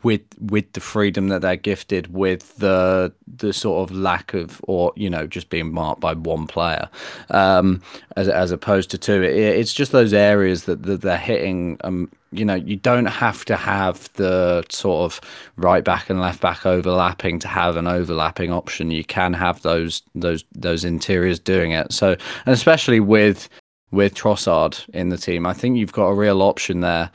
with 0.02 0.22
with 0.40 0.72
the 0.72 0.80
freedom 0.80 1.28
that 1.28 1.42
they're 1.42 1.56
gifted 1.56 2.12
with 2.12 2.56
the 2.56 3.12
the 3.26 3.52
sort 3.52 3.88
of 3.88 3.94
lack 3.94 4.32
of 4.34 4.60
or 4.66 4.92
you 4.96 5.10
know 5.10 5.26
just 5.26 5.50
being 5.50 5.72
marked 5.72 6.00
by 6.00 6.14
one 6.14 6.46
player 6.46 6.88
um, 7.30 7.82
as 8.16 8.28
as 8.28 8.50
opposed 8.50 8.90
to 8.90 8.98
two. 8.98 9.22
It, 9.22 9.36
it's 9.36 9.74
just 9.74 9.92
those 9.92 10.12
areas 10.12 10.64
that, 10.64 10.82
that 10.84 11.02
they're 11.02 11.16
hitting. 11.16 11.78
Um, 11.84 12.10
you 12.32 12.44
know, 12.44 12.54
you 12.54 12.76
don't 12.76 13.06
have 13.06 13.44
to 13.46 13.56
have 13.56 14.12
the 14.14 14.64
sort 14.68 15.10
of 15.10 15.20
right 15.56 15.84
back 15.84 16.10
and 16.10 16.20
left 16.20 16.40
back 16.40 16.66
overlapping 16.66 17.38
to 17.40 17.48
have 17.48 17.76
an 17.76 17.86
overlapping 17.86 18.52
option. 18.52 18.90
You 18.90 19.04
can 19.04 19.32
have 19.32 19.62
those 19.62 20.02
those 20.14 20.44
those 20.54 20.84
interiors 20.84 21.38
doing 21.38 21.72
it. 21.72 21.92
So, 21.92 22.12
and 22.12 22.52
especially 22.52 23.00
with 23.00 23.48
with 23.90 24.14
Trossard 24.14 24.88
in 24.90 25.08
the 25.10 25.18
team, 25.18 25.46
I 25.46 25.52
think 25.52 25.76
you've 25.76 25.92
got 25.92 26.06
a 26.06 26.14
real 26.14 26.42
option 26.42 26.80
there. 26.80 27.10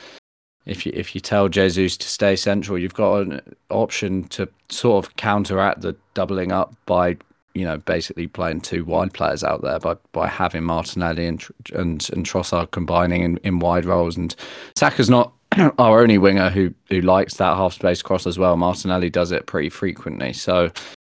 If 0.66 0.86
you 0.86 0.92
if 0.96 1.16
you 1.16 1.22
tell 1.22 1.50
Jesus 1.50 1.98
to 1.98 2.08
stay 2.08 2.36
central, 2.36 2.78
you've 2.78 2.94
got 2.94 3.22
an 3.22 3.42
option 3.70 4.26
to 4.30 4.48
sort 4.70 5.06
of 5.06 5.16
counteract 5.16 5.82
the 5.82 5.96
doubling 6.14 6.52
up 6.52 6.76
by 6.86 7.18
you 7.54 7.66
know, 7.66 7.78
basically 7.80 8.28
playing 8.28 8.62
two 8.62 8.86
wide 8.86 9.14
players 9.14 9.44
out 9.44 9.62
there 9.62 9.80
by 9.80 9.96
by 10.12 10.28
having 10.28 10.64
Martinelli 10.64 11.28
and 11.28 11.46
and, 11.74 12.10
and 12.14 12.26
Trossard 12.26 12.72
combining 12.72 13.24
in, 13.24 13.38
in 13.38 13.60
wide 13.60 13.86
roles. 13.86 14.18
And 14.18 14.36
Saka's 14.76 15.10
not 15.10 15.34
our 15.78 16.02
only 16.02 16.18
winger 16.18 16.50
who 16.50 16.74
who 16.90 17.02
likes 17.02 17.36
that 17.36 17.56
half 17.58 17.74
space 17.74 18.02
cross 18.02 18.26
as 18.26 18.40
well. 18.40 18.56
Martinelli 18.56 19.10
does 19.10 19.32
it 19.32 19.48
pretty 19.48 19.70
frequently. 19.70 20.34
So 20.34 20.72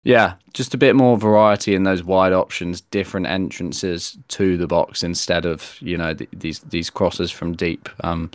yeah, 0.05 0.35
just 0.53 0.75
a 0.75 0.79
bit 0.79 0.97
more 0.97 1.17
variety 1.17 1.75
in 1.75 1.85
those 1.85 2.03
wide 2.03 2.33
options, 2.33 2.81
different 2.81 3.27
entrances 3.27 4.19
to 4.29 4.57
the 4.57 4.67
box 4.67 5.03
instead 5.03 5.47
of 5.47 5.77
you 5.81 5.97
know 5.97 6.15
th- 6.15 6.31
these 6.33 6.61
these 6.61 6.91
crosses 6.91 7.31
from 7.31 7.55
deep. 7.55 7.89
Um, 8.01 8.31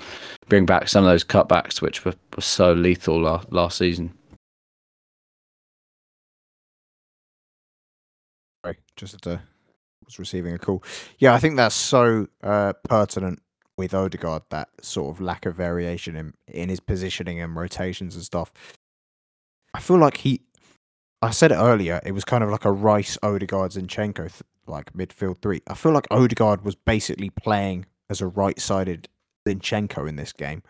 bring 0.47 0.65
back 0.65 0.87
some 0.87 1.03
of 1.03 1.09
those 1.09 1.25
cutbacks 1.25 1.81
which 1.81 2.05
were, 2.05 2.15
were 2.35 2.41
so 2.41 2.73
lethal 2.73 3.21
la- 3.21 3.43
last 3.49 3.77
season. 3.77 4.13
Sorry, 8.63 8.77
just 8.95 9.25
was 9.25 10.19
receiving 10.19 10.53
a 10.53 10.57
call. 10.57 10.83
Yeah, 11.19 11.33
I 11.33 11.39
think 11.39 11.57
that's 11.57 11.75
so 11.75 12.27
uh, 12.41 12.73
pertinent 12.83 13.41
with 13.77 13.93
Odegaard 13.93 14.43
that 14.49 14.69
sort 14.81 15.15
of 15.15 15.21
lack 15.21 15.45
of 15.45 15.55
variation 15.55 16.15
in 16.15 16.33
in 16.47 16.69
his 16.69 16.79
positioning 16.79 17.39
and 17.41 17.55
rotations 17.55 18.15
and 18.15 18.23
stuff. 18.23 18.51
I 19.73 19.79
feel 19.79 19.97
like 19.99 20.17
he. 20.17 20.41
I 21.21 21.31
said 21.31 21.51
it 21.51 21.55
earlier. 21.55 21.99
It 22.05 22.11
was 22.11 22.23
kind 22.23 22.43
of 22.43 22.49
like 22.49 22.65
a 22.65 22.71
Rice, 22.71 23.17
Odegaard, 23.23 23.71
Zinchenko, 23.71 24.15
th- 24.15 24.43
like 24.67 24.93
midfield 24.93 25.41
three. 25.41 25.61
I 25.67 25.73
feel 25.73 25.91
like 25.91 26.07
Odegaard 26.11 26.63
was 26.63 26.75
basically 26.75 27.29
playing 27.29 27.85
as 28.09 28.21
a 28.21 28.27
right-sided 28.27 29.07
Zinchenko 29.47 30.07
in 30.07 30.15
this 30.15 30.31
game. 30.31 30.61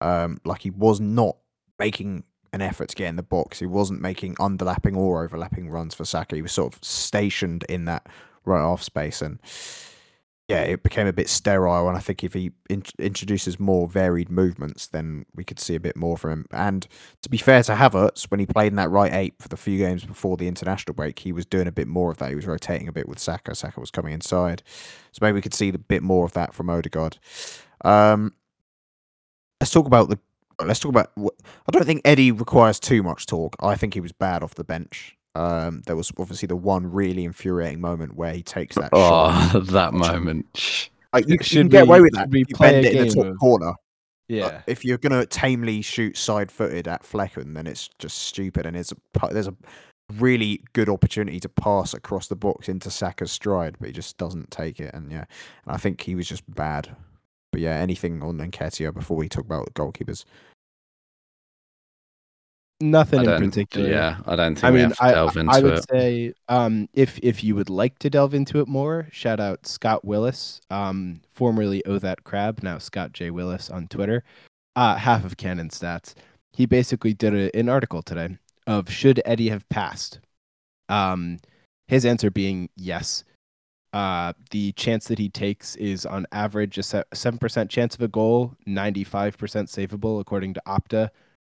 Um, 0.00 0.38
like 0.44 0.62
he 0.62 0.70
was 0.70 1.00
not 1.00 1.36
making 1.78 2.24
an 2.52 2.60
effort 2.62 2.88
to 2.88 2.96
get 2.96 3.08
in 3.08 3.16
the 3.16 3.22
box. 3.22 3.58
He 3.58 3.66
wasn't 3.66 4.00
making 4.00 4.34
underlapping 4.36 4.96
or 4.96 5.24
overlapping 5.24 5.70
runs 5.70 5.94
for 5.94 6.04
Saka. 6.04 6.36
He 6.36 6.42
was 6.42 6.52
sort 6.52 6.74
of 6.74 6.84
stationed 6.84 7.64
in 7.68 7.84
that 7.86 8.06
right 8.44 8.60
half 8.60 8.82
space, 8.82 9.22
and 9.22 9.38
yeah, 10.48 10.60
it 10.60 10.82
became 10.82 11.06
a 11.06 11.12
bit 11.12 11.28
sterile. 11.28 11.88
And 11.88 11.96
I 11.96 12.00
think 12.00 12.22
if 12.22 12.34
he 12.34 12.52
in- 12.68 12.82
introduces 12.98 13.58
more 13.58 13.88
varied 13.88 14.30
movements, 14.30 14.86
then 14.86 15.24
we 15.34 15.42
could 15.42 15.58
see 15.58 15.74
a 15.74 15.80
bit 15.80 15.96
more 15.96 16.18
from 16.18 16.30
him. 16.30 16.46
And 16.50 16.86
to 17.22 17.30
be 17.30 17.38
fair 17.38 17.62
to 17.62 17.74
Havertz, 17.74 18.24
when 18.30 18.40
he 18.40 18.46
played 18.46 18.72
in 18.72 18.76
that 18.76 18.90
right 18.90 19.12
eight 19.12 19.34
for 19.40 19.48
the 19.48 19.56
few 19.56 19.78
games 19.78 20.04
before 20.04 20.36
the 20.36 20.46
international 20.46 20.94
break, 20.94 21.18
he 21.20 21.32
was 21.32 21.46
doing 21.46 21.66
a 21.66 21.72
bit 21.72 21.88
more 21.88 22.10
of 22.10 22.18
that. 22.18 22.28
He 22.28 22.34
was 22.34 22.46
rotating 22.46 22.88
a 22.88 22.92
bit 22.92 23.08
with 23.08 23.18
Saka. 23.18 23.54
Saka 23.54 23.80
was 23.80 23.90
coming 23.90 24.12
inside, 24.12 24.62
so 25.12 25.20
maybe 25.22 25.36
we 25.36 25.42
could 25.42 25.54
see 25.54 25.70
a 25.70 25.78
bit 25.78 26.02
more 26.02 26.26
of 26.26 26.32
that 26.32 26.52
from 26.52 26.68
Odegaard. 26.68 27.18
Um, 27.82 28.34
let's 29.60 29.72
talk 29.72 29.86
about 29.86 30.10
the. 30.10 30.18
Let's 30.62 30.78
talk 30.78 30.90
about. 30.90 31.10
I 31.16 31.72
don't 31.72 31.84
think 31.86 32.02
Eddie 32.04 32.30
requires 32.30 32.78
too 32.78 33.02
much 33.02 33.26
talk. 33.26 33.56
I 33.60 33.76
think 33.76 33.94
he 33.94 34.00
was 34.00 34.12
bad 34.12 34.42
off 34.42 34.54
the 34.54 34.62
bench. 34.62 35.16
Um, 35.34 35.82
there 35.86 35.96
was 35.96 36.12
obviously 36.18 36.46
the 36.46 36.56
one 36.56 36.90
really 36.90 37.24
infuriating 37.24 37.80
moment 37.80 38.14
where 38.14 38.32
he 38.32 38.42
takes 38.42 38.76
that 38.76 38.90
shot. 38.94 39.54
Oh, 39.54 39.60
that 39.72 39.92
moment. 39.92 40.90
Like 41.12 41.26
you, 41.28 41.36
you 41.38 41.44
Should 41.44 41.58
can 41.58 41.68
get 41.68 41.82
we- 41.82 41.88
away 41.88 42.00
with 42.02 42.14
that. 42.14 42.28
if 42.28 42.34
You 42.34 42.56
bend 42.58 42.86
it 42.86 42.94
in 42.94 43.08
the 43.08 43.14
top 43.14 43.26
of... 43.26 43.38
corner. 43.38 43.72
Yeah. 44.28 44.46
Like, 44.46 44.62
if 44.66 44.84
you're 44.84 44.98
gonna 44.98 45.26
tamely 45.26 45.82
shoot 45.82 46.16
side-footed 46.16 46.88
at 46.88 47.02
Flekken, 47.02 47.54
then 47.54 47.66
it's 47.66 47.90
just 47.98 48.18
stupid. 48.18 48.64
And 48.64 48.76
it's 48.76 48.92
a 48.92 48.96
there's 49.30 49.48
a 49.48 49.54
really 50.14 50.62
good 50.72 50.88
opportunity 50.88 51.40
to 51.40 51.48
pass 51.48 51.94
across 51.94 52.28
the 52.28 52.36
box 52.36 52.68
into 52.68 52.90
Saka's 52.90 53.32
stride, 53.32 53.76
but 53.78 53.86
he 53.88 53.92
just 53.92 54.16
doesn't 54.16 54.50
take 54.50 54.80
it. 54.80 54.94
And 54.94 55.10
yeah, 55.10 55.24
and 55.66 55.74
I 55.74 55.76
think 55.76 56.00
he 56.00 56.14
was 56.14 56.28
just 56.28 56.42
bad. 56.54 56.96
But 57.52 57.60
yeah, 57.60 57.74
anything 57.76 58.22
on 58.22 58.38
Nketiah 58.38 58.92
before 58.94 59.16
we 59.16 59.28
talk 59.28 59.44
about 59.44 59.72
goalkeepers? 59.74 60.24
Nothing 62.90 63.24
in 63.24 63.38
particular. 63.40 63.88
yeah, 63.88 64.18
I 64.26 64.36
don't 64.36 64.54
think 64.54 64.64
I 64.64 64.70
we 64.70 64.76
mean, 64.78 64.88
have 64.90 64.96
to 64.98 65.04
I, 65.04 65.12
delve 65.12 65.36
I- 65.36 65.60
would 65.60 65.72
it. 65.78 65.86
say 65.90 66.34
um, 66.48 66.88
if 66.92 67.18
if 67.22 67.42
you 67.42 67.54
would 67.54 67.70
like 67.70 67.98
to 68.00 68.10
delve 68.10 68.34
into 68.34 68.60
it 68.60 68.68
more, 68.68 69.08
shout 69.10 69.40
out 69.40 69.66
Scott 69.66 70.04
Willis, 70.04 70.60
um, 70.70 71.20
formerly 71.30 71.82
Oh 71.86 71.98
That 71.98 72.24
Crab, 72.24 72.62
now 72.62 72.78
Scott 72.78 73.12
J 73.12 73.30
Willis 73.30 73.70
on 73.70 73.88
Twitter, 73.88 74.22
uh, 74.76 74.96
half 74.96 75.24
of 75.24 75.36
Cannon 75.36 75.70
Stats. 75.70 76.14
He 76.52 76.66
basically 76.66 77.14
did 77.14 77.34
a, 77.34 77.56
an 77.56 77.68
article 77.68 78.02
today 78.02 78.36
of 78.66 78.90
should 78.90 79.20
Eddie 79.24 79.48
have 79.48 79.68
passed. 79.70 80.20
Um, 80.88 81.38
his 81.88 82.04
answer 82.04 82.30
being 82.30 82.68
yes. 82.76 83.24
Uh, 83.92 84.32
the 84.50 84.72
chance 84.72 85.06
that 85.06 85.18
he 85.20 85.28
takes 85.28 85.76
is 85.76 86.04
on 86.04 86.26
average 86.32 86.76
a 86.78 86.82
seven 87.14 87.38
percent 87.38 87.70
chance 87.70 87.94
of 87.94 88.02
a 88.02 88.08
goal, 88.08 88.54
ninety 88.66 89.04
five 89.04 89.38
percent 89.38 89.68
savable 89.68 90.20
according 90.20 90.52
to 90.52 90.62
Opta 90.66 91.10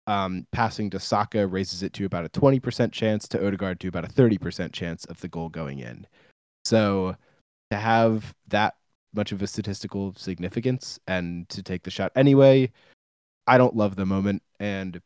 um, 0.08 0.46
passing 0.52 0.88
to 0.90 0.98
Saka 0.98 1.46
raises 1.46 1.82
it 1.82 1.92
to 1.92 2.06
about 2.06 2.24
a 2.24 2.30
20% 2.30 2.92
chance, 2.92 3.28
to 3.28 3.46
Odegaard 3.46 3.78
to 3.80 3.88
about 3.88 4.06
a 4.06 4.08
30% 4.08 4.72
chance 4.72 5.04
of 5.04 5.20
the 5.20 5.28
goal 5.28 5.50
going 5.50 5.80
in. 5.80 6.06
So 6.64 7.14
to 7.70 7.76
have 7.76 8.34
that 8.48 8.76
much 9.12 9.32
of 9.32 9.42
a 9.42 9.46
statistical 9.46 10.14
significance 10.14 10.98
and 11.06 11.46
to 11.50 11.62
take 11.62 11.82
the 11.82 11.90
shot 11.90 12.10
anyway, 12.16 12.72
I 13.46 13.58
don't 13.58 13.76
love 13.76 13.96
the 13.96 14.06
moment. 14.06 14.42
And 14.58 14.98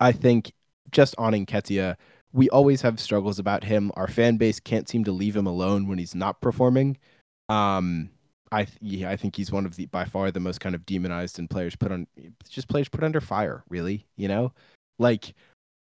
I 0.00 0.12
think 0.12 0.52
just 0.90 1.14
on 1.16 1.32
Nketiah, 1.32 1.96
we 2.34 2.50
always 2.50 2.82
have 2.82 3.00
struggles 3.00 3.38
about 3.38 3.64
him. 3.64 3.90
Our 3.96 4.06
fan 4.06 4.36
base 4.36 4.60
can't 4.60 4.88
seem 4.88 5.02
to 5.04 5.12
leave 5.12 5.34
him 5.34 5.46
alone 5.46 5.88
when 5.88 5.98
he's 5.98 6.14
not 6.14 6.42
performing. 6.42 6.98
Um, 7.48 8.10
I 8.52 8.64
th- 8.64 8.78
yeah, 8.80 9.10
I 9.10 9.16
think 9.16 9.36
he's 9.36 9.52
one 9.52 9.66
of 9.66 9.76
the 9.76 9.86
by 9.86 10.04
far 10.04 10.30
the 10.30 10.40
most 10.40 10.60
kind 10.60 10.74
of 10.74 10.84
demonized 10.86 11.38
and 11.38 11.48
players 11.48 11.76
put 11.76 11.92
on 11.92 12.06
just 12.48 12.68
players 12.68 12.88
put 12.88 13.04
under 13.04 13.20
fire, 13.20 13.62
really, 13.68 14.06
you 14.16 14.28
know? 14.28 14.52
Like 14.98 15.34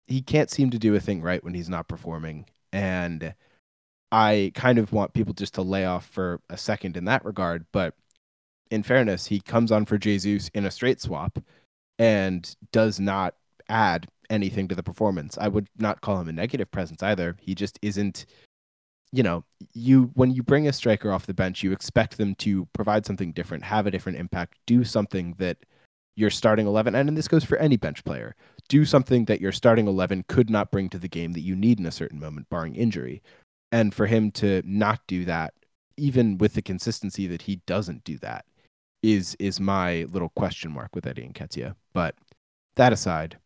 he 0.07 0.23
can't 0.23 0.51
seem 0.51 0.71
to 0.71 0.79
do 0.79 0.95
a 0.95 1.01
thing 1.01 1.23
right 1.23 1.43
when 1.45 1.55
he's 1.55 1.69
not 1.69 1.89
performing. 1.89 2.47
And 2.73 3.35
I 4.13 4.53
kind 4.55 4.79
of 4.79 4.93
want 4.93 5.15
people 5.15 5.35
just 5.35 5.55
to 5.55 5.63
lay 5.63 5.85
off 5.85 6.07
for 6.07 6.41
a 6.51 6.57
second 6.57 6.97
in 6.97 7.05
that 7.07 7.25
regard, 7.25 7.67
but 7.73 7.95
in 8.71 8.83
fairness, 8.83 9.27
he 9.27 9.41
comes 9.41 9.71
on 9.73 9.85
for 9.85 9.99
Jesus 9.99 10.51
in 10.55 10.65
a 10.67 10.71
straight 10.71 11.01
swap 11.01 11.39
and 11.99 12.55
does 12.73 12.99
not 12.99 13.35
add 13.69 14.09
anything 14.31 14.69
to 14.69 14.75
the 14.75 14.83
performance. 14.83 15.37
I 15.39 15.49
would 15.49 15.69
not 15.79 16.01
call 16.01 16.21
him 16.21 16.29
a 16.29 16.33
negative 16.33 16.71
presence 16.71 17.03
either. 17.03 17.37
He 17.41 17.55
just 17.55 17.79
isn't 17.83 18.27
you 19.15 19.23
know, 19.23 19.45
you 19.73 20.11
when 20.15 20.33
you 20.33 20.43
bring 20.43 20.67
a 20.67 20.73
striker 20.73 21.13
off 21.13 21.27
the 21.27 21.35
bench, 21.35 21.63
you 21.63 21.71
expect 21.73 22.19
them 22.19 22.35
to 22.37 22.67
provide 22.73 23.07
something 23.07 23.33
different, 23.33 23.63
have 23.63 23.87
a 23.87 23.91
different 23.91 24.19
impact, 24.19 24.59
do 24.67 24.83
something 24.83 25.35
that 25.39 25.59
your 26.17 26.31
starting 26.31 26.67
11 26.67 26.95
and 26.95 27.09
and 27.09 27.17
this 27.17 27.29
goes 27.29 27.45
for 27.45 27.57
any 27.59 27.77
bench 27.77 28.05
player. 28.05 28.35
Do 28.69 28.85
something 28.85 29.27
that 29.27 29.41
your 29.41 29.53
starting 29.53 29.87
11 29.87 30.25
could 30.29 30.51
not 30.51 30.71
bring 30.73 30.89
to 30.91 30.99
the 30.99 31.09
game 31.09 31.33
that 31.33 31.41
you 31.43 31.55
need 31.55 31.79
in 31.79 31.87
a 31.87 31.93
certain 31.93 32.19
moment 32.19 32.49
barring 32.51 32.75
injury. 32.75 33.23
And 33.71 33.95
for 33.95 34.07
him 34.07 34.31
to 34.33 34.63
not 34.65 35.01
do 35.07 35.25
that 35.27 35.55
even 35.97 36.39
with 36.39 36.55
the 36.55 36.63
consistency 36.63 37.27
that 37.29 37.43
he 37.43 37.57
doesn't 37.67 38.03
do 38.05 38.19
that 38.19 38.47
is 39.03 39.37
is 39.39 39.61
my 39.61 40.05
little 40.11 40.31
question 40.31 40.73
mark 40.73 40.95
with 40.95 41.07
Eddie 41.07 41.25
and 41.25 41.35
Nketiah. 41.35 41.75
But 41.93 42.17
that 42.77 42.93
aside, 42.93 43.39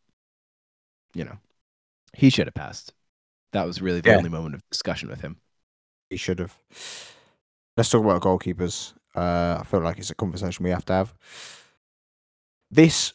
you 1.14 1.24
know, 1.24 1.36
he 2.14 2.30
should 2.30 2.46
have 2.46 2.54
passed. 2.54 2.94
That 3.52 3.66
was 3.66 3.82
really 3.82 4.00
the 4.00 4.10
Yeah. 4.10 4.16
only 4.16 4.30
moment 4.30 4.54
of 4.54 4.62
discussion 4.70 5.08
with 5.10 5.20
him. 5.20 5.40
He 6.10 6.16
should 6.16 6.38
have. 6.38 6.56
Let's 7.76 7.90
talk 7.90 8.04
about 8.04 8.22
goalkeepers. 8.22 8.94
Uh, 9.14 9.58
I 9.60 9.64
feel 9.64 9.80
like 9.80 9.98
it's 9.98 10.10
a 10.10 10.14
conversation 10.14 10.64
we 10.64 10.70
have 10.70 10.84
to 10.86 10.92
have. 10.92 11.14
This 12.70 13.14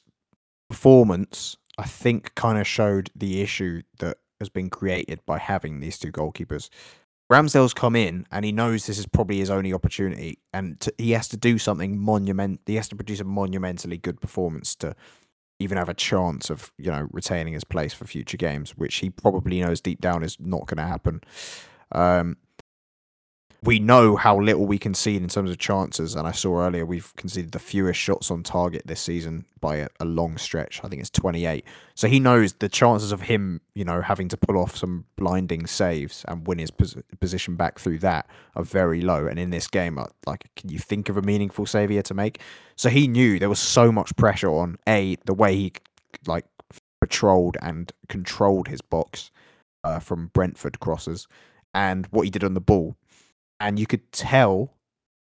performance, 0.70 1.58
I 1.78 1.84
think, 1.84 2.36
kind 2.36 2.58
of 2.58 2.68
showed 2.68 3.10
the 3.16 3.42
issue 3.42 3.84
that 4.00 4.18
has 4.40 4.50
been 4.50 4.70
created 4.70 5.20
by 5.26 5.38
having 5.38 5.80
these 5.80 5.98
two 5.98 6.12
goalkeepers. 6.12 6.70
Ramsdale's 7.32 7.74
come 7.74 7.96
in 7.96 8.28
and 8.32 8.44
he 8.44 8.52
knows 8.52 8.86
this 8.86 9.00
is 9.00 9.06
probably 9.06 9.38
his 9.38 9.50
only 9.50 9.74
opportunity, 9.74 10.40
and 10.54 10.80
to, 10.82 10.94
he 10.98 11.12
has 11.12 11.28
to 11.30 11.38
do 11.38 11.58
something 11.58 11.98
monument. 11.98 12.62
He 12.66 12.76
has 12.76 12.88
to 12.90 12.96
produce 12.96 13.20
a 13.20 13.24
monumentally 13.24 13.98
good 13.98 14.20
performance 14.22 14.76
to 14.76 14.96
even 15.60 15.78
have 15.78 15.90
a 15.90 15.94
chance 15.94 16.50
of 16.50 16.74
you 16.78 16.92
know 16.92 17.08
retaining 17.12 17.54
his 17.54 17.64
place 17.64 17.94
for 17.94 18.06
future 18.06 18.38
games, 18.38 18.72
which 18.78 18.96
he 18.96 19.10
probably 19.10 19.62
knows 19.62 19.82
deep 19.82 20.02
down 20.02 20.24
is 20.24 20.38
not 20.40 20.68
going 20.68 20.78
to 20.78 20.84
happen. 20.84 21.22
Um, 21.92 22.38
we 23.64 23.80
know 23.80 24.18
how 24.18 24.38
little 24.40 24.66
we 24.66 24.78
concede 24.78 25.22
in 25.22 25.30
terms 25.30 25.50
of 25.50 25.58
chances, 25.58 26.16
and 26.16 26.28
I 26.28 26.32
saw 26.32 26.60
earlier 26.60 26.86
we've 26.86 27.16
conceded 27.16 27.54
the 27.54 27.60
fewest 27.60 27.98
shots 27.98 28.30
on 28.30 28.44
target 28.44 28.84
this 28.86 29.00
season 29.00 29.46
by 29.62 29.78
a, 29.78 29.88
a 30.02 30.06
long 30.06 30.38
stretch. 30.38 30.82
I 30.84 30.90
think 30.90 31.00
it's 31.00 31.10
28. 31.10 31.64
So 31.96 32.10
he 32.10 32.20
knows 32.20 32.54
the 32.54 32.68
chances 32.68 33.14
of 33.14 33.22
him, 33.22 33.62
you 33.74 33.86
know, 33.86 34.02
having 34.02 34.28
to 34.30 34.38
pull 34.38 34.58
off 34.58 34.76
some 34.76 35.06
blinding 35.16 35.66
saves 35.66 36.26
and 36.28 36.46
win 36.46 36.60
his 36.60 36.72
pos- 36.72 36.98
position 37.22 37.56
back 37.56 37.80
through 37.80 38.00
that 38.00 38.28
are 38.56 38.64
very 38.64 39.02
low. 39.02 39.28
And 39.28 39.40
in 39.40 39.52
this 39.52 39.68
game, 39.68 39.98
uh, 39.98 40.08
like, 40.26 40.50
can 40.58 40.70
you 40.70 40.80
think 40.80 41.08
of 41.08 41.16
a 41.16 41.22
meaningful 41.22 41.66
save 41.66 41.90
here 41.90 42.04
to 42.04 42.14
make? 42.14 42.42
So 42.76 42.90
he 42.90 43.08
knew 43.08 43.40
there 43.40 43.50
was 43.50 43.60
so 43.60 43.94
much 43.94 44.14
pressure 44.18 44.52
on 44.52 44.78
a 44.88 45.16
the 45.26 45.34
way 45.34 45.56
he 45.56 45.74
like 46.28 46.46
patrolled 47.00 47.56
and 47.62 47.94
controlled 48.10 48.68
his 48.68 48.82
box 48.82 49.32
uh, 49.86 50.00
from 50.00 50.32
Brentford 50.34 50.82
crosses 50.82 51.28
and 51.74 52.08
what 52.08 52.24
he 52.24 52.30
did 52.30 52.44
on 52.44 52.54
the 52.56 52.62
ball 52.62 52.96
and 53.60 53.80
you 53.80 53.86
could 53.86 54.12
tell 54.12 54.74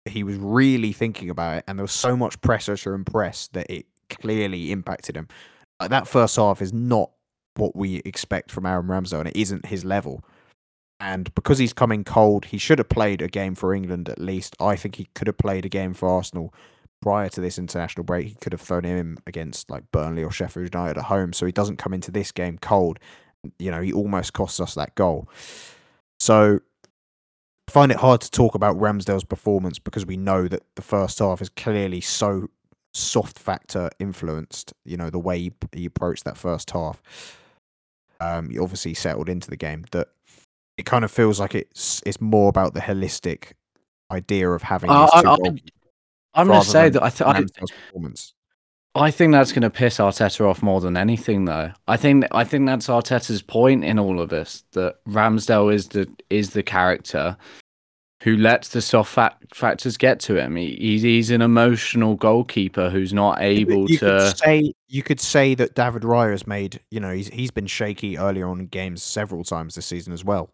he 0.05 0.23
was 0.23 0.37
really 0.37 0.93
thinking 0.93 1.29
about 1.29 1.57
it, 1.57 1.63
and 1.67 1.77
there 1.77 1.83
was 1.83 1.91
so 1.91 2.15
much 2.15 2.39
pressure 2.41 2.77
to 2.77 2.93
impress 2.93 3.47
that 3.49 3.69
it 3.69 3.85
clearly 4.09 4.71
impacted 4.71 5.17
him. 5.17 5.27
Like 5.79 5.89
that 5.89 6.07
first 6.07 6.35
half 6.37 6.61
is 6.61 6.73
not 6.73 7.11
what 7.55 7.75
we 7.75 7.97
expect 7.97 8.51
from 8.51 8.65
Aaron 8.65 8.87
Ramsdale, 8.87 9.19
and 9.19 9.29
it 9.29 9.37
isn't 9.37 9.65
his 9.65 9.83
level. 9.83 10.23
And 10.99 11.33
because 11.35 11.59
he's 11.59 11.73
coming 11.73 12.03
cold, 12.03 12.45
he 12.45 12.57
should 12.57 12.79
have 12.79 12.89
played 12.89 13.21
a 13.21 13.27
game 13.27 13.53
for 13.53 13.73
England 13.73 14.09
at 14.09 14.19
least. 14.19 14.55
I 14.59 14.75
think 14.75 14.95
he 14.95 15.07
could 15.13 15.27
have 15.27 15.37
played 15.37 15.65
a 15.65 15.69
game 15.69 15.93
for 15.93 16.09
Arsenal, 16.09 16.53
prior 17.01 17.29
to 17.29 17.41
this 17.41 17.57
international 17.57 18.03
break, 18.03 18.27
he 18.27 18.35
could 18.35 18.53
have 18.53 18.61
thrown 18.61 18.83
him 18.83 19.17
against 19.27 19.69
like 19.69 19.83
Burnley 19.91 20.23
or 20.23 20.31
Sheffield 20.31 20.73
United 20.73 20.97
at 20.97 21.05
home. 21.05 21.33
So 21.33 21.45
he 21.45 21.51
doesn't 21.51 21.77
come 21.77 21.93
into 21.93 22.11
this 22.11 22.31
game 22.31 22.57
cold. 22.57 22.99
You 23.59 23.71
know, 23.71 23.81
he 23.81 23.93
almost 23.93 24.33
costs 24.33 24.59
us 24.59 24.73
that 24.75 24.95
goal. 24.95 25.29
So 26.19 26.59
I 27.67 27.71
find 27.71 27.91
it 27.91 27.97
hard 27.97 28.21
to 28.21 28.31
talk 28.31 28.55
about 28.55 28.77
Ramsdale's 28.77 29.25
performance 29.25 29.77
because 29.77 30.05
we 30.05 30.17
know 30.17 30.47
that 30.47 30.63
the 30.75 30.81
first 30.81 31.19
half 31.19 31.41
is 31.41 31.49
clearly 31.49 31.99
so 31.99 32.49
soft 32.93 33.37
factor 33.37 33.89
influenced. 33.99 34.73
You 34.85 34.97
know, 34.97 35.09
the 35.09 35.19
way 35.19 35.39
he, 35.39 35.51
he 35.73 35.85
approached 35.85 36.23
that 36.23 36.37
first 36.37 36.71
half. 36.71 37.01
Um, 38.19 38.49
he 38.49 38.57
obviously 38.57 38.93
settled 38.93 39.29
into 39.29 39.49
the 39.49 39.57
game. 39.57 39.85
That 39.91 40.07
it 40.77 40.85
kind 40.85 41.03
of 41.03 41.11
feels 41.11 41.39
like 41.39 41.55
it's 41.55 42.01
it's 42.05 42.21
more 42.21 42.49
about 42.49 42.73
the 42.73 42.79
holistic 42.79 43.51
idea 44.11 44.49
of 44.49 44.63
having. 44.63 44.89
Uh, 44.89 45.09
I, 45.13 45.19
I'm 46.33 46.47
going 46.47 46.61
to 46.61 46.67
say 46.67 46.89
that 46.89 47.03
I, 47.03 47.09
th- 47.09 47.27
I. 47.27 47.43
I 48.97 49.11
think 49.11 49.31
that's 49.31 49.51
going 49.51 49.61
to 49.61 49.69
piss 49.69 49.97
Arteta 49.97 50.49
off 50.49 50.63
more 50.63 50.81
than 50.81 50.97
anything, 50.97 51.45
though. 51.45 51.71
I 51.87 51.97
think 51.97 52.25
I 52.31 52.43
think 52.43 52.65
that's 52.65 52.87
Arteta's 52.87 53.41
point 53.41 53.83
in 53.83 53.99
all 53.99 54.19
of 54.19 54.29
this 54.29 54.63
that 54.71 55.03
Ramsdale 55.05 55.73
is 55.73 55.89
the 55.89 56.07
is 56.29 56.51
the 56.51 56.63
character 56.63 57.37
who 58.23 58.35
lets 58.35 58.69
the 58.69 58.81
soft 58.81 59.13
fact 59.13 59.55
factors 59.55 59.95
get 59.95 60.19
to 60.21 60.35
him. 60.35 60.55
He, 60.55 60.75
he's, 60.75 61.03
he's 61.03 61.29
an 61.29 61.43
emotional 61.43 62.15
goalkeeper 62.15 62.89
who's 62.89 63.13
not 63.13 63.39
able 63.41 63.89
you 63.89 63.99
to. 63.99 64.05
could 64.05 64.37
say 64.37 64.73
you 64.87 65.03
could 65.03 65.19
say 65.21 65.53
that 65.53 65.75
David 65.75 66.01
Raya 66.01 66.31
has 66.31 66.47
made 66.47 66.79
you 66.89 66.99
know 66.99 67.11
he's 67.13 67.27
he's 67.27 67.51
been 67.51 67.67
shaky 67.67 68.17
earlier 68.17 68.47
on 68.47 68.61
in 68.61 68.67
games 68.67 69.03
several 69.03 69.43
times 69.43 69.75
this 69.75 69.85
season 69.85 70.13
as 70.13 70.25
well. 70.25 70.49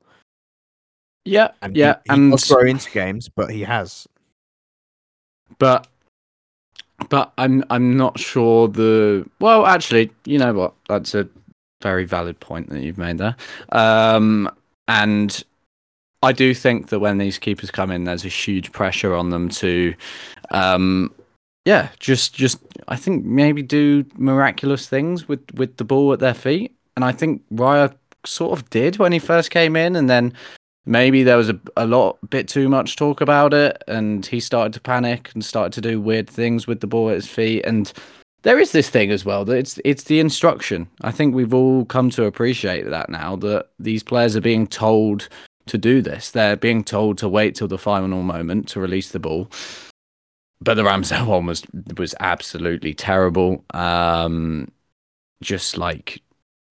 Yeah, 1.26 1.52
And 1.62 1.78
yeah, 1.78 1.96
he, 2.06 2.14
he 2.14 2.16
and 2.16 2.42
grow 2.50 2.62
into 2.68 2.92
games, 2.92 3.30
but 3.30 3.50
he 3.50 3.62
has. 3.62 4.08
but 5.58 5.88
but 7.10 7.34
I'm 7.38 7.64
I'm 7.70 7.98
not 7.98 8.20
sure 8.20 8.68
the 8.68 9.28
well 9.40 9.66
actually 9.66 10.12
you 10.26 10.38
know 10.38 10.54
what? 10.54 10.74
That's 10.88 11.16
a 11.16 11.28
very 11.82 12.06
valid 12.06 12.40
point 12.40 12.70
that 12.70 12.82
you've 12.82 12.98
made 12.98 13.18
there. 13.18 13.36
Um 13.70 14.50
and 14.88 15.44
I 16.22 16.32
do 16.32 16.54
think 16.54 16.90
that 16.90 17.00
when 17.00 17.18
these 17.18 17.38
keepers 17.38 17.72
come 17.72 17.92
in 17.92 18.04
there's 18.06 18.26
a 18.26 18.30
huge 18.30 18.72
pressure 18.72 19.16
on 19.16 19.30
them 19.30 19.50
to 19.50 19.94
um 20.52 21.14
yeah 21.66 21.90
just 22.00 22.34
just 22.34 22.60
I 22.88 22.96
think 22.96 23.26
maybe 23.26 23.62
do 23.62 24.06
miraculous 24.16 24.88
things 24.88 25.28
with 25.28 25.44
with 25.56 25.78
the 25.78 25.84
ball 25.84 26.14
at 26.14 26.20
their 26.20 26.34
feet. 26.34 26.76
And 26.96 27.04
I 27.04 27.12
think 27.12 27.42
Raya 27.52 27.94
sort 28.26 28.58
of 28.58 28.70
did 28.70 28.98
when 28.98 29.12
he 29.12 29.20
first 29.20 29.52
came 29.52 29.76
in 29.76 29.96
and 29.96 30.10
then 30.10 30.34
maybe 30.86 31.24
there 31.24 31.38
was 31.38 31.50
a, 31.50 31.60
a 31.78 31.88
lot 31.88 32.18
bit 32.30 32.48
too 32.48 32.68
much 32.70 32.96
talk 32.96 33.22
about 33.22 33.54
it 33.54 33.82
and 33.88 34.26
he 34.26 34.40
started 34.40 34.74
to 34.74 34.82
panic 34.82 35.32
and 35.34 35.44
started 35.44 35.74
to 35.74 35.82
do 35.82 36.02
weird 36.02 36.30
things 36.30 36.68
with 36.68 36.82
the 36.82 36.88
ball 36.88 37.10
at 37.10 37.16
his 37.16 37.28
feet. 37.28 37.66
And 37.66 37.92
there 38.44 38.60
is 38.60 38.72
this 38.72 38.90
thing 38.90 39.12
as 39.12 39.24
well 39.24 39.46
that 39.46 39.58
it's 39.58 39.80
it's 39.86 40.04
the 40.04 40.20
instruction. 40.20 40.88
I 41.02 41.12
think 41.12 41.34
we've 41.34 41.54
all 41.54 41.86
come 41.86 42.10
to 42.12 42.26
appreciate 42.26 42.90
that 42.90 43.10
now 43.10 43.36
that 43.38 43.70
these 43.80 44.04
players 44.04 44.36
are 44.36 44.42
being 44.42 44.68
told 44.68 45.30
to 45.68 45.78
do 45.78 46.02
this. 46.02 46.32
They're 46.32 46.58
being 46.58 46.84
told 46.84 47.18
to 47.20 47.30
wait 47.30 47.56
till 47.56 47.70
the 47.70 47.78
final 47.78 48.22
moment 48.22 48.68
to 48.70 48.82
release 48.82 49.12
the 49.12 49.20
ball. 49.20 49.50
But 50.60 50.76
the 50.76 50.84
Ramsdale 50.84 51.28
one 51.28 51.46
was 51.46 51.64
was 51.98 52.14
absolutely 52.20 52.94
terrible. 52.94 53.64
Um 53.74 54.70
just 55.42 55.78
like 55.78 56.22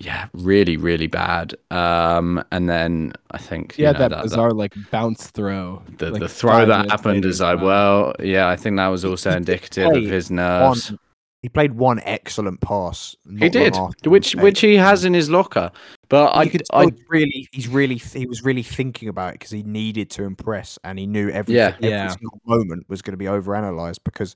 yeah, 0.03 0.27
really, 0.35 0.77
really 0.77 1.07
bad. 1.07 1.55
Um, 1.71 2.43
and 2.51 2.69
then 2.69 3.13
I 3.31 3.39
think 3.39 3.79
you 3.79 3.85
Yeah, 3.85 3.93
know, 3.93 3.99
that, 4.01 4.09
that, 4.11 4.17
that- 4.17 4.23
bizarre 4.25 4.51
like 4.51 4.75
bounce 4.91 5.29
throw. 5.29 5.83
the, 5.99 6.11
like, 6.11 6.21
the 6.21 6.29
throw 6.29 6.67
that 6.67 6.91
happened 6.91 7.25
is 7.25 7.41
like, 7.41 7.59
wow. 7.59 7.65
well, 7.65 8.15
yeah, 8.19 8.49
I 8.49 8.57
think 8.57 8.77
that 8.79 8.89
was 8.89 9.05
also 9.05 9.31
he 9.31 9.35
did 9.35 9.39
indicative 9.49 9.93
of 9.95 10.05
his 10.11 10.31
nerves. 10.31 10.91
One, 10.91 10.99
he 11.43 11.49
played 11.49 11.73
one 11.75 12.01
excellent 12.05 12.61
pass. 12.61 13.17
He 13.39 13.49
did, 13.49 13.75
which 14.05 14.35
mistake. 14.37 14.43
which 14.43 14.61
he 14.61 14.75
has 14.77 15.05
in 15.05 15.13
his 15.15 15.29
locker. 15.31 15.71
But 16.09 16.37
I, 16.37 16.47
could 16.47 16.63
I, 16.73 16.89
really, 17.09 17.49
he's 17.53 17.69
really, 17.69 17.97
he 17.97 18.27
was 18.27 18.45
really 18.45 18.63
thinking 18.63 19.09
about 19.09 19.31
it 19.31 19.33
because 19.41 19.51
he 19.51 19.63
needed 19.63 20.11
to 20.11 20.25
impress, 20.25 20.79
and 20.85 20.99
he 20.99 21.07
knew 21.07 21.31
every 21.31 21.55
Yeah. 21.57 21.75
every 21.79 21.89
Yeah. 21.91 22.09
single 22.09 22.41
moment 22.45 22.89
was 22.89 23.03
going 23.03 23.13
to 23.15 23.17
be 23.17 23.25
overanalyzed 23.25 24.01
because 24.05 24.35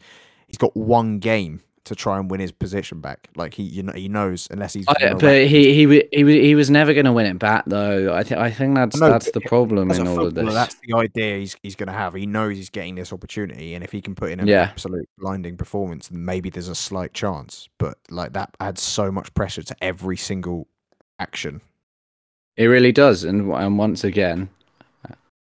he's 0.49 0.59
got 0.59 0.77
one 0.77 1.19
game 1.19 1.61
to 1.87 1.95
try 1.95 2.19
and 2.19 2.31
win 2.31 2.41
his 2.41 2.53
position 2.53 3.01
back. 3.01 3.29
Like 3.37 3.55
he, 3.55 3.63
you 3.63 3.83
know, 3.83 3.93
he 3.93 4.09
knows 4.09 4.47
unless 4.51 4.75
he's. 4.75 4.85
I 4.89 5.15
but 5.15 5.47
he 5.47 5.73
he 5.73 6.05
he 6.13 6.41
he 6.47 6.55
was 6.55 6.69
never 6.71 6.93
going 6.93 7.07
to 7.07 7.13
win 7.13 7.27
it 7.27 7.39
back 7.39 7.65
though. 7.67 8.15
I 8.15 8.23
think 8.23 8.41
I 8.41 8.51
think 8.51 8.75
that's 8.75 8.97
No, 8.99 9.09
that's 9.09 9.31
the 9.31 9.41
problem 9.41 9.91
in 9.91 10.07
all 10.07 10.27
of 10.27 10.35
this. 10.35 10.53
that's 10.53 10.77
the 10.87 10.95
idea 10.95 11.39
he's 11.39 11.57
he's 11.63 11.77
going 11.77 11.87
to 11.89 11.93
have. 11.93 12.15
He 12.15 12.27
knows 12.27 12.57
he's 12.57 12.71
getting 12.71 12.95
this 12.97 13.13
opportunity, 13.13 13.75
and 13.75 13.83
if 13.83 13.93
he 13.93 14.01
can 14.03 14.15
put 14.15 14.31
in 14.31 14.41
an 14.41 14.47
Yeah. 14.49 14.63
absolute 14.63 15.09
blinding 15.19 15.57
performance, 15.57 16.09
then 16.09 16.25
maybe 16.25 16.51
there's 16.51 16.69
a 16.69 16.75
slight 16.75 17.15
chance. 17.15 17.69
But 17.79 17.99
like 18.11 18.33
that 18.35 18.55
adds 18.61 18.83
so 18.83 19.11
much 19.11 19.33
pressure 19.35 19.63
to 19.63 19.77
every 19.83 20.17
single 20.17 20.67
action. 21.19 21.61
It 22.57 22.67
really 22.67 22.93
does, 22.93 23.23
and 23.25 23.53
and 23.53 23.79
once 23.79 24.03
again, 24.05 24.49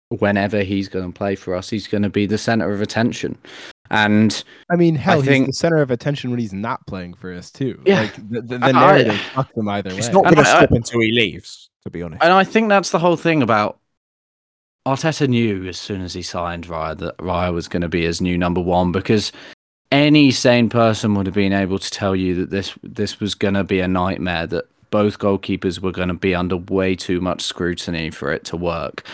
whenever 0.09 0.63
he's 0.63 0.89
going 0.89 1.13
to 1.13 1.17
play 1.17 1.35
for 1.35 1.55
us, 1.55 1.69
he's 1.71 1.87
going 1.87 2.03
to 2.03 2.09
be 2.11 2.27
the 2.27 2.39
center 2.39 2.73
of 2.73 2.81
attention. 2.81 3.37
And 3.91 4.45
I 4.71 4.77
mean, 4.77 4.95
hell, 4.95 5.21
he's 5.21 5.29
think- 5.29 5.47
the 5.49 5.53
center 5.53 5.79
of 5.79 5.91
attention 5.91 6.31
when 6.31 6.39
he's 6.39 6.53
not 6.53 6.87
playing 6.87 7.15
for 7.15 7.33
us 7.33 7.51
too. 7.51 7.81
Yeah. 7.85 8.03
like 8.03 8.15
the, 8.31 8.41
the, 8.43 8.59
the 8.59 8.65
I- 8.67 8.69
I- 8.69 8.73
narrative 8.73 9.15
fucks 9.35 9.57
him 9.57 9.69
either 9.69 9.91
way. 9.91 9.97
It's 9.99 10.09
not 10.09 10.25
going 10.25 10.37
to 10.37 10.41
I- 10.43 10.45
stop 10.45 10.71
until 10.71 11.01
he 11.01 11.13
leaves. 11.13 11.69
To 11.85 11.91
be 11.91 12.03
honest, 12.03 12.23
And 12.23 12.31
I 12.33 12.45
think 12.45 12.69
that's 12.69 12.91
the 12.91 12.99
whole 12.99 13.17
thing 13.17 13.43
about 13.43 13.79
Arteta 14.87 15.27
knew 15.29 15.67
as 15.67 15.79
soon 15.79 16.03
as 16.03 16.13
he 16.13 16.21
signed 16.21 16.67
Raya 16.67 16.97
that 16.99 17.17
Raya 17.17 17.55
was 17.55 17.69
going 17.69 17.81
to 17.81 17.89
be 17.89 18.05
his 18.05 18.21
new 18.21 18.37
number 18.37 18.61
one 18.61 18.93
because 18.93 19.33
any 19.91 20.31
sane 20.31 20.69
person 20.69 21.15
would 21.15 21.25
have 21.27 21.35
been 21.35 21.55
able 21.55 21.79
to 21.79 21.91
tell 21.91 22.15
you 22.15 22.35
that 22.37 22.51
this 22.51 22.75
this 22.83 23.19
was 23.19 23.35
going 23.35 23.55
to 23.55 23.65
be 23.65 23.81
a 23.81 23.89
nightmare 23.89 24.47
that 24.49 24.67
both 24.91 25.19
goalkeepers 25.19 25.81
were 25.81 25.91
going 25.93 26.09
to 26.09 26.15
be 26.15 26.35
under 26.35 26.57
way 26.59 26.95
too 26.95 27.21
much 27.21 27.41
scrutiny 27.43 28.11
for 28.11 28.31
it 28.31 28.45
to 28.45 28.57
work. 28.57 29.05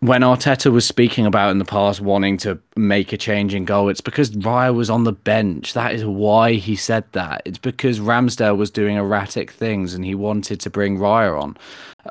When 0.00 0.20
Arteta 0.20 0.70
was 0.70 0.86
speaking 0.86 1.26
about 1.26 1.50
in 1.50 1.58
the 1.58 1.64
past 1.64 2.00
wanting 2.00 2.36
to 2.38 2.60
make 2.76 3.12
a 3.12 3.16
change 3.16 3.52
in 3.52 3.64
goal, 3.64 3.88
it's 3.88 4.00
because 4.00 4.30
Raya 4.30 4.72
was 4.72 4.90
on 4.90 5.02
the 5.02 5.12
bench. 5.12 5.72
That 5.72 5.92
is 5.92 6.04
why 6.04 6.52
he 6.52 6.76
said 6.76 7.04
that. 7.12 7.42
It's 7.44 7.58
because 7.58 7.98
Ramsdale 7.98 8.56
was 8.56 8.70
doing 8.70 8.96
erratic 8.96 9.50
things 9.50 9.94
and 9.94 10.04
he 10.04 10.14
wanted 10.14 10.60
to 10.60 10.70
bring 10.70 10.98
Raya 10.98 11.40
on. 11.42 11.56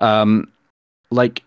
Um, 0.02 0.52
like 1.12 1.44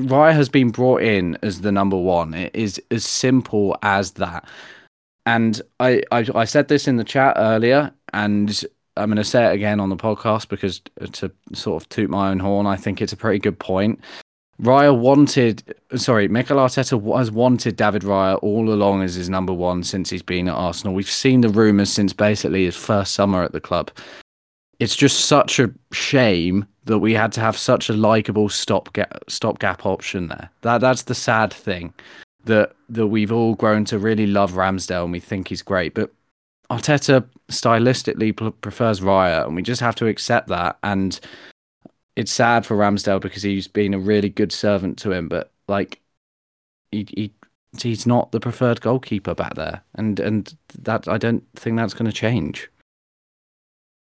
Raya 0.00 0.32
has 0.32 0.48
been 0.48 0.70
brought 0.70 1.02
in 1.02 1.38
as 1.42 1.60
the 1.60 1.70
number 1.70 1.96
one. 1.96 2.34
It 2.34 2.54
is 2.54 2.82
as 2.90 3.04
simple 3.04 3.78
as 3.82 4.12
that. 4.12 4.48
And 5.24 5.60
I, 5.78 6.02
I, 6.10 6.26
I 6.34 6.44
said 6.44 6.68
this 6.68 6.88
in 6.88 6.96
the 6.96 7.04
chat 7.04 7.34
earlier, 7.36 7.92
and 8.12 8.64
I'm 8.96 9.08
going 9.08 9.16
to 9.16 9.24
say 9.24 9.46
it 9.46 9.54
again 9.54 9.80
on 9.80 9.90
the 9.90 9.96
podcast 9.96 10.48
because 10.48 10.80
to 11.12 11.30
sort 11.52 11.82
of 11.82 11.88
toot 11.88 12.10
my 12.10 12.30
own 12.30 12.40
horn, 12.40 12.66
I 12.66 12.76
think 12.76 13.00
it's 13.00 13.12
a 13.12 13.16
pretty 13.16 13.38
good 13.38 13.58
point. 13.58 14.00
Raya 14.60 14.96
wanted, 14.96 15.74
sorry, 15.96 16.28
Mikel 16.28 16.56
Arteta 16.56 17.18
has 17.18 17.30
wanted 17.30 17.76
David 17.76 18.02
Raya 18.02 18.38
all 18.42 18.72
along 18.72 19.02
as 19.02 19.14
his 19.14 19.28
number 19.28 19.52
one 19.52 19.84
since 19.84 20.08
he's 20.08 20.22
been 20.22 20.48
at 20.48 20.54
Arsenal. 20.54 20.94
We've 20.94 21.10
seen 21.10 21.42
the 21.42 21.48
rumours 21.48 21.92
since 21.92 22.12
basically 22.12 22.64
his 22.64 22.76
first 22.76 23.14
summer 23.14 23.42
at 23.42 23.52
the 23.52 23.60
club. 23.60 23.90
It's 24.78 24.96
just 24.96 25.26
such 25.26 25.58
a 25.58 25.72
shame 25.92 26.66
that 26.84 26.98
we 26.98 27.12
had 27.12 27.32
to 27.32 27.40
have 27.40 27.56
such 27.56 27.88
a 27.88 27.92
likable 27.92 28.48
stopgap 28.48 29.24
stopgap 29.28 29.84
option 29.84 30.28
there. 30.28 30.50
That 30.62 30.80
that's 30.80 31.02
the 31.02 31.14
sad 31.14 31.52
thing 31.52 31.92
that 32.44 32.74
that 32.88 33.08
we've 33.08 33.32
all 33.32 33.54
grown 33.54 33.84
to 33.86 33.98
really 33.98 34.26
love 34.26 34.52
Ramsdale 34.52 35.04
and 35.04 35.12
we 35.12 35.20
think 35.20 35.48
he's 35.48 35.62
great, 35.62 35.94
but 35.94 36.12
Arteta 36.70 37.24
stylistically 37.50 38.60
prefers 38.60 39.00
Raya, 39.00 39.46
and 39.46 39.54
we 39.54 39.62
just 39.62 39.80
have 39.80 39.94
to 39.96 40.06
accept 40.06 40.48
that. 40.48 40.78
And 40.82 41.18
it's 42.16 42.32
sad 42.32 42.64
for 42.64 42.76
Ramsdale 42.76 43.20
because 43.20 43.42
he's 43.42 43.68
been 43.68 43.94
a 43.94 43.98
really 43.98 44.30
good 44.30 44.52
servant 44.52 44.98
to 44.98 45.12
him, 45.12 45.28
but 45.28 45.52
like 45.68 46.00
he, 46.90 47.06
he 47.14 47.32
he's 47.78 48.06
not 48.06 48.32
the 48.32 48.40
preferred 48.40 48.80
goalkeeper 48.80 49.34
back 49.34 49.54
there, 49.54 49.82
and 49.94 50.18
and 50.18 50.56
that 50.78 51.06
I 51.06 51.18
don't 51.18 51.44
think 51.54 51.76
that's 51.76 51.94
going 51.94 52.10
to 52.10 52.16
change. 52.16 52.70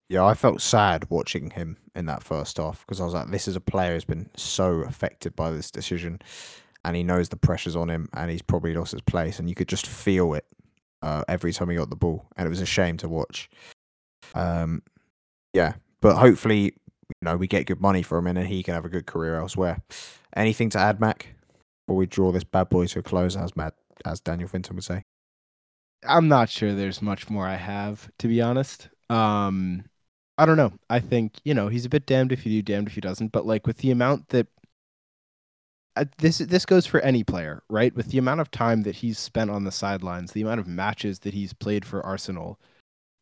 Yeah, 0.10 0.26
I 0.26 0.36
felt 0.36 0.62
sad 0.62 1.08
watching 1.10 1.50
him 1.52 1.78
in 1.96 2.06
that 2.06 2.24
first 2.24 2.58
half 2.58 2.86
because 2.86 3.02
I 3.02 3.06
was 3.06 3.14
like, 3.14 3.32
this 3.32 3.48
is 3.48 3.56
a 3.56 3.62
player 3.62 3.94
who's 3.94 4.06
been 4.06 4.30
so 4.36 4.82
affected 4.82 5.36
by 5.36 5.50
this 5.50 5.72
decision 5.72 6.20
and 6.86 6.96
he 6.96 7.04
knows 7.04 7.30
the 7.30 7.38
pressure's 7.38 7.76
on 7.76 7.90
him 7.90 8.10
and 8.14 8.30
he's 8.30 8.42
probably 8.42 8.74
lost 8.74 8.92
his 8.92 9.02
place 9.02 9.40
and 9.40 9.50
you 9.50 9.56
could 9.56 9.70
just 9.70 9.88
feel 9.88 10.34
it 10.34 10.46
uh, 11.02 11.24
every 11.28 11.54
time 11.54 11.70
he 11.70 11.76
got 11.76 11.90
the 11.90 11.96
ball 11.96 12.26
and 12.36 12.46
it 12.46 12.50
was 12.50 12.62
a 12.62 12.66
shame 12.66 12.98
to 12.98 13.10
watch. 13.10 13.50
Um, 14.36 14.84
yeah, 15.54 15.74
but 16.02 16.18
hopefully, 16.18 16.76
you 17.24 17.30
know, 17.30 17.38
we 17.38 17.48
get 17.48 17.68
good 17.68 17.80
money 17.80 18.02
for 18.02 18.18
him 18.18 18.28
and 18.28 18.38
he 18.38 18.62
can 18.64 18.74
have 18.74 18.84
a 18.84 18.90
good 18.90 19.06
career 19.06 19.38
elsewhere. 19.38 19.82
Anything 20.36 20.70
to 20.72 20.78
add, 20.78 21.00
Mac? 21.00 21.28
Before 21.88 21.96
we 21.96 22.06
draw 22.06 22.34
this 22.34 22.44
bad 22.44 22.68
boy 22.68 22.86
to 22.88 23.00
a 23.00 23.02
close, 23.02 23.38
as 23.38 23.56
Matt, 23.56 23.76
as 24.04 24.20
Daniel 24.20 24.50
Finton 24.50 24.74
would 24.74 24.84
say. 24.84 25.04
I'm 26.06 26.28
not 26.28 26.50
sure 26.50 26.74
there's 26.74 27.02
much 27.02 27.30
more 27.30 27.48
I 27.48 27.56
have 27.56 28.10
to 28.20 28.28
be 28.28 28.42
honest. 28.42 28.90
Um, 29.10 29.86
I 30.38 30.46
don't 30.46 30.58
know. 30.58 30.74
I 30.90 31.00
think 31.00 31.40
you 31.46 31.54
know 31.54 31.70
he's 31.70 31.86
a 31.86 31.90
bit 31.90 32.06
damned 32.06 32.34
if 32.34 32.46
you 32.46 32.62
do, 32.62 32.74
damned 32.74 32.88
if 32.90 32.96
he 32.96 33.00
doesn't. 33.00 33.32
But 33.32 33.46
like 33.46 33.66
with 33.66 33.78
the 33.78 33.92
amount 33.92 34.28
that 34.30 34.48
uh, 35.96 36.04
this 36.18 36.40
this 36.40 36.66
goes 36.66 36.86
for 36.86 37.00
any 37.00 37.24
player, 37.24 37.64
right? 37.70 37.96
With 37.96 38.08
the 38.08 38.18
amount 38.18 38.42
of 38.42 38.52
time 38.52 38.82
that 38.84 38.96
he's 38.96 39.18
spent 39.18 39.50
on 39.50 39.64
the 39.64 39.72
sidelines, 39.72 40.34
the 40.34 40.42
amount 40.42 40.60
of 40.60 40.68
matches 40.68 41.20
that 41.20 41.34
he's 41.34 41.54
played 41.54 41.86
for 41.86 42.06
Arsenal, 42.06 42.60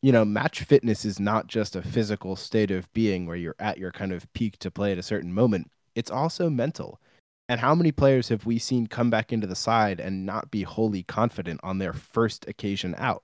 you 0.02 0.10
know, 0.10 0.24
match 0.24 0.62
fitness 0.62 1.04
is 1.04 1.20
not 1.20 1.46
just 1.46 1.76
a 1.76 1.82
physical 1.82 2.34
state 2.34 2.72
of 2.72 2.92
being 2.92 3.24
where 3.24 3.36
you're 3.36 3.56
at 3.60 3.78
your 3.78 3.92
kind 3.92 4.12
of 4.12 4.30
peak 4.32 4.58
to 4.58 4.70
play 4.70 4.92
at 4.92 4.98
a 4.98 5.02
certain 5.02 5.32
moment. 5.32 5.70
It's 5.94 6.10
also 6.10 6.50
mental. 6.50 7.00
And 7.48 7.60
how 7.60 7.74
many 7.74 7.92
players 7.92 8.28
have 8.28 8.44
we 8.44 8.58
seen 8.58 8.86
come 8.88 9.10
back 9.10 9.32
into 9.32 9.46
the 9.46 9.54
side 9.54 10.00
and 10.00 10.26
not 10.26 10.50
be 10.50 10.62
wholly 10.62 11.04
confident 11.04 11.60
on 11.62 11.78
their 11.78 11.92
first 11.92 12.48
occasion 12.48 12.94
out? 12.98 13.22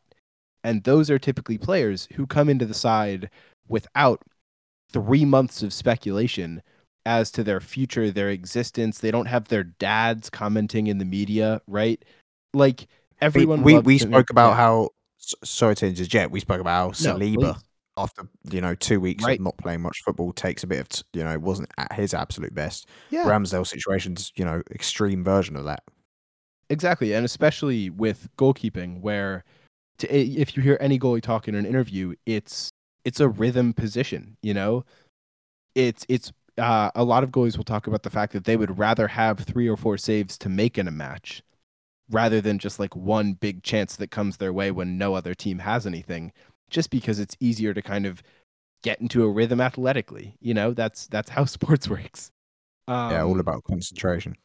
And 0.63 0.85
those 0.85 1.11
are 1.11 1.19
typically 1.19 1.59
players 1.59 2.09
who 2.15 2.27
come 2.27 2.49
into 2.49 2.67
the 2.67 2.75
side 2.75 3.31
without 3.69 4.23
three 4.93 5.25
months 5.25 5.63
of 5.63 5.73
speculation 5.73 6.63
as 7.07 7.31
to 7.33 7.43
their 7.43 7.61
future, 7.61 8.11
their 8.11 8.29
existence. 8.29 8.99
They 8.99 9.11
don't 9.11 9.27
have 9.27 9.49
their 9.49 9.65
dads 9.65 10.31
commenting 10.31 10.87
in 10.87 10.99
the 10.99 11.05
media, 11.05 11.61
right? 11.67 12.05
Like 12.55 12.87
everyone. 13.21 13.63
We 13.63 13.75
we, 13.75 13.81
we 13.81 13.99
spoke 13.99 14.31
about 14.31 14.57
how 14.57 14.91
sorry 15.45 15.75
to 15.77 15.87
interject. 15.87 16.31
We 16.31 16.41
spoke 16.41 16.61
about 16.61 16.95
how 16.97 17.05
No, 17.13 17.19
Saliba 17.19 17.35
please. 17.55 17.65
after 17.97 18.23
you 18.51 18.61
know 18.61 18.75
two 18.75 19.01
weeks 19.01 19.25
Right. 19.25 19.39
of 19.39 19.45
not 19.45 19.57
playing 19.59 19.81
much 19.83 20.03
football 20.05 20.33
takes 20.33 20.63
a 20.63 20.67
bit 20.67 20.81
of 20.81 20.89
you 21.13 21.25
know 21.25 21.39
wasn't 21.39 21.71
at 21.79 21.93
his 21.93 22.15
absolute 22.15 22.55
best. 22.55 22.87
yeah, 23.11 23.25
Ramsdale 23.25 23.67
situation's 23.67 24.33
you 24.37 24.45
know 24.45 24.63
extreme 24.71 25.23
version 25.25 25.57
of 25.57 25.65
that. 25.65 25.83
Exactly, 26.71 27.13
and 27.15 27.25
especially 27.25 27.89
with 27.91 28.29
goalkeeping, 28.37 29.01
where 29.01 29.43
to, 29.99 30.15
if 30.15 30.57
you 30.57 30.63
hear 30.63 30.77
any 30.81 30.99
goalie 30.99 31.23
talk 31.23 31.49
in 31.49 31.55
an 31.55 31.65
interview, 31.65 32.15
it's 32.27 32.71
it's 33.05 33.21
a 33.21 33.29
rhythm 33.29 33.73
position. 33.73 34.37
You 34.43 34.53
know, 34.55 34.85
it's 35.75 36.05
it's 36.09 36.31
uh, 36.59 36.91
a 36.95 37.05
lot 37.05 37.23
of 37.25 37.31
goalies 37.31 37.57
will 37.57 37.65
talk 37.65 37.87
about 37.87 38.03
the 38.03 38.11
fact 38.11 38.33
that 38.33 38.45
they 38.45 38.57
would 38.57 38.79
rather 38.79 39.09
have 39.09 39.39
three 39.41 39.69
or 39.69 39.77
four 39.77 39.97
saves 39.97 40.37
to 40.39 40.49
make 40.49 40.77
in 40.77 40.87
a 40.89 40.91
match, 40.91 41.43
rather 42.11 42.41
than 42.41 42.59
just 42.59 42.79
like 42.79 42.95
one 42.97 43.35
big 43.35 43.63
chance 43.63 43.97
that 43.97 44.11
comes 44.11 44.37
their 44.37 44.53
way 44.53 44.71
when 44.71 44.99
no 44.99 45.15
other 45.15 45.35
team 45.35 45.59
has 45.59 45.87
anything. 45.87 46.33
Just 46.71 46.91
because 46.91 47.19
it's 47.19 47.37
easier 47.41 47.73
to 47.73 47.81
kind 47.81 48.05
of 48.05 48.23
get 48.83 49.01
into 49.01 49.25
a 49.25 49.31
rhythm 49.31 49.61
athletically. 49.61 50.37
You 50.41 50.55
know, 50.55 50.73
that's 50.73 51.07
that's 51.07 51.31
how 51.31 51.45
sports 51.47 51.89
works. 51.89 52.31
Um, 52.87 53.11
yeah, 53.11 53.23
all 53.23 53.41
about 53.41 53.65
concentration. 53.65 54.37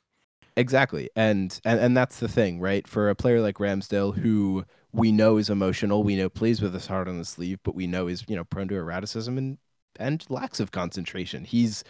Exactly. 0.55 1.09
And, 1.15 1.59
and 1.65 1.79
and 1.79 1.97
that's 1.97 2.19
the 2.19 2.27
thing, 2.27 2.59
right? 2.59 2.87
For 2.87 3.09
a 3.09 3.15
player 3.15 3.41
like 3.41 3.57
Ramsdale 3.57 4.15
who 4.15 4.65
we 4.91 5.11
know 5.11 5.37
is 5.37 5.49
emotional, 5.49 6.03
we 6.03 6.15
know 6.15 6.29
plays 6.29 6.61
with 6.61 6.73
his 6.73 6.85
heart 6.85 7.07
on 7.07 7.17
the 7.17 7.25
sleeve, 7.25 7.59
but 7.63 7.75
we 7.75 7.87
know 7.87 8.07
is, 8.07 8.23
you 8.27 8.35
know, 8.35 8.43
prone 8.43 8.67
to 8.67 8.75
erraticism 8.75 9.37
and 9.37 9.57
and 9.99 10.25
lacks 10.29 10.59
of 10.59 10.71
concentration. 10.71 11.43
He's 11.43 11.83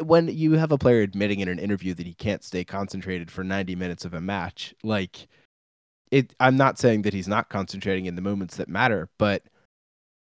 when 0.00 0.28
you 0.28 0.52
have 0.52 0.72
a 0.72 0.78
player 0.78 1.02
admitting 1.02 1.40
in 1.40 1.48
an 1.48 1.58
interview 1.58 1.94
that 1.94 2.06
he 2.06 2.14
can't 2.14 2.44
stay 2.44 2.64
concentrated 2.64 3.30
for 3.30 3.44
90 3.44 3.76
minutes 3.76 4.04
of 4.04 4.14
a 4.14 4.20
match, 4.20 4.74
like 4.82 5.28
it 6.10 6.34
I'm 6.40 6.56
not 6.56 6.78
saying 6.78 7.02
that 7.02 7.14
he's 7.14 7.28
not 7.28 7.48
concentrating 7.48 8.06
in 8.06 8.14
the 8.14 8.22
moments 8.22 8.56
that 8.56 8.68
matter, 8.68 9.08
but 9.18 9.44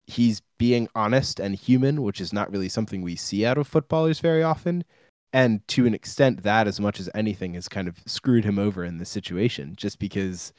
he's 0.06 0.42
being 0.58 0.88
honest 0.94 1.40
and 1.40 1.54
human, 1.54 2.02
which 2.02 2.20
is 2.20 2.32
not 2.32 2.50
really 2.50 2.68
something 2.68 3.02
we 3.02 3.16
see 3.16 3.44
out 3.44 3.58
of 3.58 3.66
footballers 3.66 4.20
very 4.20 4.42
often. 4.42 4.84
And 5.32 5.66
to 5.68 5.86
an 5.86 5.94
extent 5.94 6.42
that 6.44 6.66
as 6.66 6.80
much 6.80 7.00
as 7.00 7.10
anything 7.14 7.54
has 7.54 7.68
kind 7.68 7.88
of 7.88 7.98
screwed 8.06 8.44
him 8.44 8.58
over 8.58 8.84
in 8.84 8.98
this 8.98 9.10
situation 9.10 9.74
just 9.76 9.98
because 9.98 10.52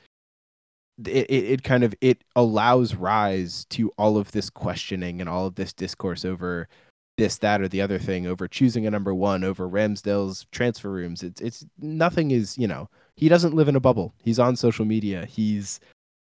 it, 1.06 1.26
it, 1.30 1.46
it 1.46 1.64
kind 1.64 1.84
of 1.84 1.96
it 2.02 2.24
allows 2.36 2.96
rise 2.96 3.66
to 3.70 3.92
all 3.98 4.18
of 4.18 4.32
this 4.32 4.50
questioning 4.50 5.22
and 5.22 5.30
all 5.30 5.48
of 5.48 5.56
this 5.56 5.74
discourse 5.74 6.26
over 6.26 6.68
this 7.18 7.38
that 7.39 7.61
or 7.61 7.68
the 7.68 7.81
other 7.81 7.98
thing 7.98 8.27
over 8.27 8.48
choosing 8.48 8.85
a 8.85 8.91
number 8.91 9.14
one 9.14 9.44
over 9.44 9.68
ramsdale's 9.68 10.45
transfer 10.52 10.89
rooms. 10.89 11.23
It's 11.23 11.41
it's 11.41 11.65
nothing 11.80 12.31
is 12.31 12.57
you 12.57 12.68
know 12.68 12.89
he 13.15 13.30
doesn't 13.30 13.56
live 13.56 13.68
in 13.68 13.76
a 13.76 13.80
bubble. 13.80 14.14
He's 14.23 14.39
on 14.39 14.56
social 14.56 14.85
media. 14.85 15.26
He's 15.26 15.80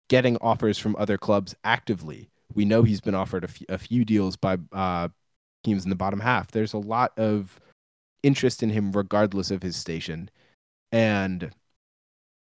getting 0.09 0.37
offers 0.37 0.77
from 0.77 0.95
other 0.97 1.17
clubs 1.17 1.55
actively. 1.63 2.29
We 2.53 2.65
know 2.65 2.83
he's 2.83 3.01
been 3.01 3.15
offered 3.15 3.43
a, 3.43 3.47
f- 3.47 3.63
a 3.69 3.77
few 3.77 4.03
deals 4.03 4.35
by 4.35 4.57
uh, 4.71 5.09
teams 5.63 5.83
in 5.83 5.89
the 5.89 5.95
bottom 5.95 6.19
half. 6.19 6.51
There's 6.51 6.73
a 6.73 6.79
lot 6.79 7.17
of 7.17 7.59
interest 8.23 8.63
in 8.63 8.69
him 8.69 8.91
regardless 8.91 9.51
of 9.51 9.61
his 9.61 9.75
station. 9.75 10.29
And 10.91 11.51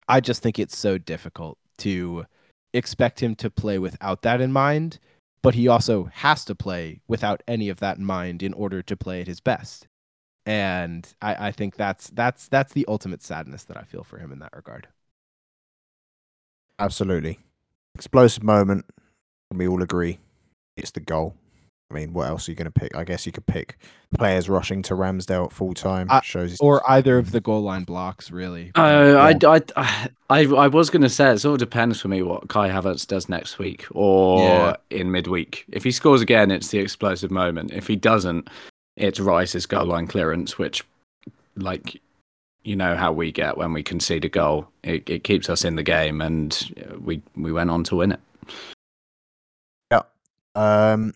I 0.08 0.20
just 0.20 0.42
think 0.42 0.58
it's 0.58 0.76
so 0.76 0.98
difficult 0.98 1.58
to 1.78 2.26
expect 2.72 3.20
him 3.22 3.34
to 3.36 3.50
play 3.50 3.78
without 3.78 4.22
that 4.22 4.40
in 4.40 4.52
mind, 4.52 4.98
but 5.44 5.54
he 5.54 5.68
also 5.68 6.04
has 6.04 6.42
to 6.46 6.54
play 6.54 7.02
without 7.06 7.42
any 7.46 7.68
of 7.68 7.78
that 7.78 7.98
in 7.98 8.04
mind 8.04 8.42
in 8.42 8.54
order 8.54 8.80
to 8.80 8.96
play 8.96 9.20
at 9.20 9.26
his 9.26 9.40
best. 9.40 9.86
And 10.46 11.06
I, 11.20 11.48
I 11.48 11.52
think 11.52 11.76
that's 11.76 12.08
that's 12.08 12.48
that's 12.48 12.72
the 12.72 12.86
ultimate 12.88 13.22
sadness 13.22 13.62
that 13.64 13.76
I 13.76 13.82
feel 13.82 14.04
for 14.04 14.18
him 14.18 14.32
in 14.32 14.38
that 14.38 14.56
regard. 14.56 14.88
Absolutely, 16.78 17.38
explosive 17.94 18.42
moment. 18.42 18.86
We 19.52 19.68
all 19.68 19.82
agree 19.82 20.18
it's 20.78 20.90
the 20.90 21.00
goal. 21.00 21.34
I 21.94 21.98
mean, 22.00 22.12
what 22.12 22.26
else 22.26 22.48
are 22.48 22.50
you 22.52 22.56
going 22.56 22.64
to 22.66 22.72
pick? 22.72 22.94
I 22.96 23.04
guess 23.04 23.24
you 23.24 23.30
could 23.30 23.46
pick 23.46 23.78
players 24.18 24.48
rushing 24.48 24.82
to 24.82 24.94
Ramsdale 24.94 25.46
at 25.46 25.52
full 25.52 25.74
time. 25.74 26.08
Uh, 26.10 26.20
shows 26.22 26.50
his- 26.50 26.60
Or 26.60 26.82
either 26.90 27.18
of 27.18 27.30
the 27.30 27.40
goal 27.40 27.62
line 27.62 27.84
blocks, 27.84 28.30
really. 28.32 28.72
Uh, 28.74 28.80
I, 28.80 29.36
Yeah. 29.40 29.58
I, 29.76 30.08
I, 30.30 30.40
I 30.46 30.66
was 30.66 30.90
going 30.90 31.02
to 31.02 31.08
say 31.08 31.30
it 31.30 31.38
sort 31.38 31.54
of 31.62 31.68
depends 31.68 32.00
for 32.00 32.08
me 32.08 32.22
what 32.22 32.48
Kai 32.48 32.68
Havertz 32.68 33.06
does 33.06 33.28
next 33.28 33.58
week 33.58 33.86
or 33.92 34.40
Yeah. 34.40 34.76
in 34.90 35.12
midweek. 35.12 35.64
If 35.72 35.84
he 35.84 35.92
scores 35.92 36.20
again, 36.20 36.50
it's 36.50 36.68
the 36.68 36.78
explosive 36.80 37.30
moment. 37.30 37.70
If 37.72 37.86
he 37.86 37.94
doesn't, 37.94 38.48
it's 38.96 39.20
Rice's 39.20 39.66
goal 39.66 39.86
line 39.86 40.08
clearance, 40.08 40.58
which, 40.58 40.82
like, 41.56 42.00
you 42.64 42.74
know 42.74 42.96
how 42.96 43.12
we 43.12 43.30
get 43.30 43.56
when 43.56 43.72
we 43.72 43.82
concede 43.84 44.24
a 44.24 44.28
goal. 44.28 44.66
It, 44.82 45.08
it 45.08 45.22
keeps 45.22 45.48
us 45.48 45.64
in 45.64 45.76
the 45.76 45.82
game, 45.84 46.20
and 46.20 46.72
uh, 46.80 46.98
we 46.98 47.22
we 47.36 47.52
went 47.52 47.70
on 47.70 47.84
to 47.84 47.96
win 47.96 48.12
it. 48.12 48.20
Yeah. 49.92 50.02
Um, 50.56 51.14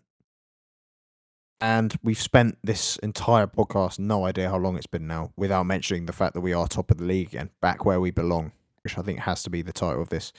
and 1.60 1.94
we've 2.02 2.20
spent 2.20 2.58
this 2.62 2.96
entire 2.98 3.46
podcast, 3.46 3.98
no 3.98 4.24
idea 4.24 4.48
how 4.48 4.58
long 4.58 4.76
it's 4.76 4.86
been 4.86 5.06
now, 5.06 5.32
without 5.36 5.64
mentioning 5.64 6.06
the 6.06 6.12
fact 6.12 6.34
that 6.34 6.40
we 6.40 6.52
are 6.52 6.68
top 6.68 6.90
of 6.90 6.98
the 6.98 7.04
league 7.04 7.28
again, 7.28 7.50
back 7.60 7.84
where 7.84 8.00
we 8.00 8.10
belong, 8.10 8.52
which 8.84 8.96
I 8.96 9.02
think 9.02 9.20
has 9.20 9.42
to 9.42 9.50
be 9.50 9.62
the 9.62 9.72
title 9.72 10.02
of 10.02 10.08
this 10.08 10.32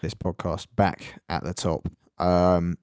this 0.00 0.14
podcast, 0.14 0.66
back 0.74 1.20
at 1.28 1.44
the 1.44 1.54
top. 1.54 1.88
Um, 2.18 2.76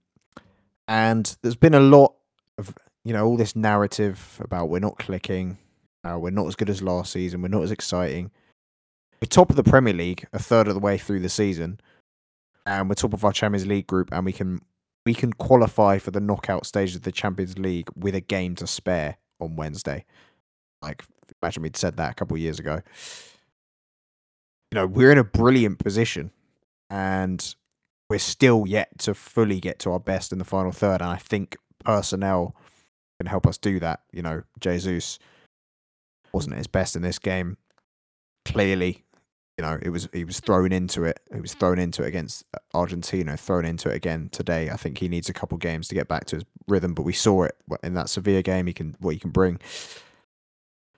and 0.87 1.35
there's 1.41 1.57
been 1.57 1.73
a 1.73 1.79
lot 1.81 2.15
of 2.57 2.73
you 3.05 3.13
know 3.13 3.25
all 3.25 3.37
this 3.37 3.55
narrative 3.55 4.39
about 4.43 4.69
we're 4.69 4.79
not 4.79 4.97
clicking, 4.99 5.57
uh, 6.03 6.17
we're 6.19 6.31
not 6.31 6.47
as 6.47 6.55
good 6.55 6.69
as 6.69 6.81
last 6.81 7.13
season, 7.13 7.41
we're 7.41 7.47
not 7.47 7.63
as 7.63 7.71
exciting. 7.71 8.31
We're 9.21 9.27
top 9.27 9.49
of 9.49 9.57
the 9.57 9.63
Premier 9.63 9.93
League, 9.93 10.25
a 10.31 10.39
third 10.39 10.69
of 10.69 10.73
the 10.73 10.79
way 10.79 10.97
through 10.97 11.19
the 11.19 11.29
season, 11.29 11.79
and 12.65 12.87
we're 12.89 12.95
top 12.95 13.13
of 13.13 13.23
our 13.23 13.33
Champions 13.33 13.67
League 13.67 13.87
group, 13.87 14.09
and 14.11 14.25
we 14.25 14.33
can 14.33 14.61
we 15.09 15.15
can 15.15 15.33
qualify 15.33 15.97
for 15.97 16.11
the 16.11 16.19
knockout 16.19 16.67
stage 16.67 16.93
of 16.93 17.01
the 17.01 17.11
Champions 17.11 17.57
League 17.57 17.89
with 17.95 18.13
a 18.13 18.21
game 18.21 18.53
to 18.53 18.67
spare 18.67 19.17
on 19.39 19.55
Wednesday. 19.55 20.05
Like, 20.83 21.03
imagine 21.41 21.63
we'd 21.63 21.75
said 21.75 21.97
that 21.97 22.11
a 22.11 22.13
couple 22.13 22.35
of 22.35 22.41
years 22.41 22.59
ago. 22.59 22.81
You 24.69 24.75
know, 24.75 24.85
we're 24.85 25.11
in 25.11 25.17
a 25.17 25.23
brilliant 25.23 25.79
position 25.79 26.29
and 26.91 27.55
we're 28.07 28.19
still 28.19 28.65
yet 28.67 28.99
to 28.99 29.15
fully 29.15 29.59
get 29.59 29.79
to 29.79 29.91
our 29.93 29.99
best 29.99 30.31
in 30.31 30.37
the 30.37 30.45
final 30.45 30.71
third. 30.71 31.01
And 31.01 31.09
I 31.09 31.17
think 31.17 31.57
personnel 31.83 32.55
can 33.19 33.25
help 33.25 33.47
us 33.47 33.57
do 33.57 33.79
that. 33.79 34.01
You 34.13 34.21
know, 34.21 34.43
Jesus 34.59 35.17
wasn't 36.31 36.55
his 36.55 36.67
best 36.67 36.95
in 36.95 37.01
this 37.01 37.17
game. 37.17 37.57
Clearly, 38.45 39.05
you 39.59 39.65
know, 39.65 39.77
it 39.81 39.89
was 39.89 40.07
he 40.13 40.23
was 40.23 40.39
mm. 40.39 40.45
thrown 40.45 40.71
into 40.71 41.03
it. 41.03 41.19
He 41.33 41.41
was 41.41 41.53
mm. 41.53 41.59
thrown 41.59 41.79
into 41.79 42.03
it 42.03 42.07
against 42.07 42.45
uh, 42.53 42.59
Argentina, 42.73 43.35
thrown 43.35 43.65
into 43.65 43.89
it 43.89 43.95
again 43.97 44.29
today. 44.31 44.69
I 44.69 44.77
think 44.77 44.99
he 44.99 45.09
needs 45.09 45.27
a 45.27 45.33
couple 45.33 45.57
games 45.57 45.89
to 45.89 45.95
get 45.95 46.07
back 46.07 46.23
to 46.27 46.37
his 46.37 46.45
rhythm, 46.69 46.93
but 46.93 47.03
we 47.03 47.11
saw 47.11 47.43
it 47.43 47.57
in 47.83 47.93
that 47.95 48.07
Sevilla 48.07 48.41
game. 48.41 48.67
He 48.67 48.73
can 48.73 48.95
what 48.99 49.15
he 49.15 49.19
can 49.19 49.31
bring. 49.31 49.59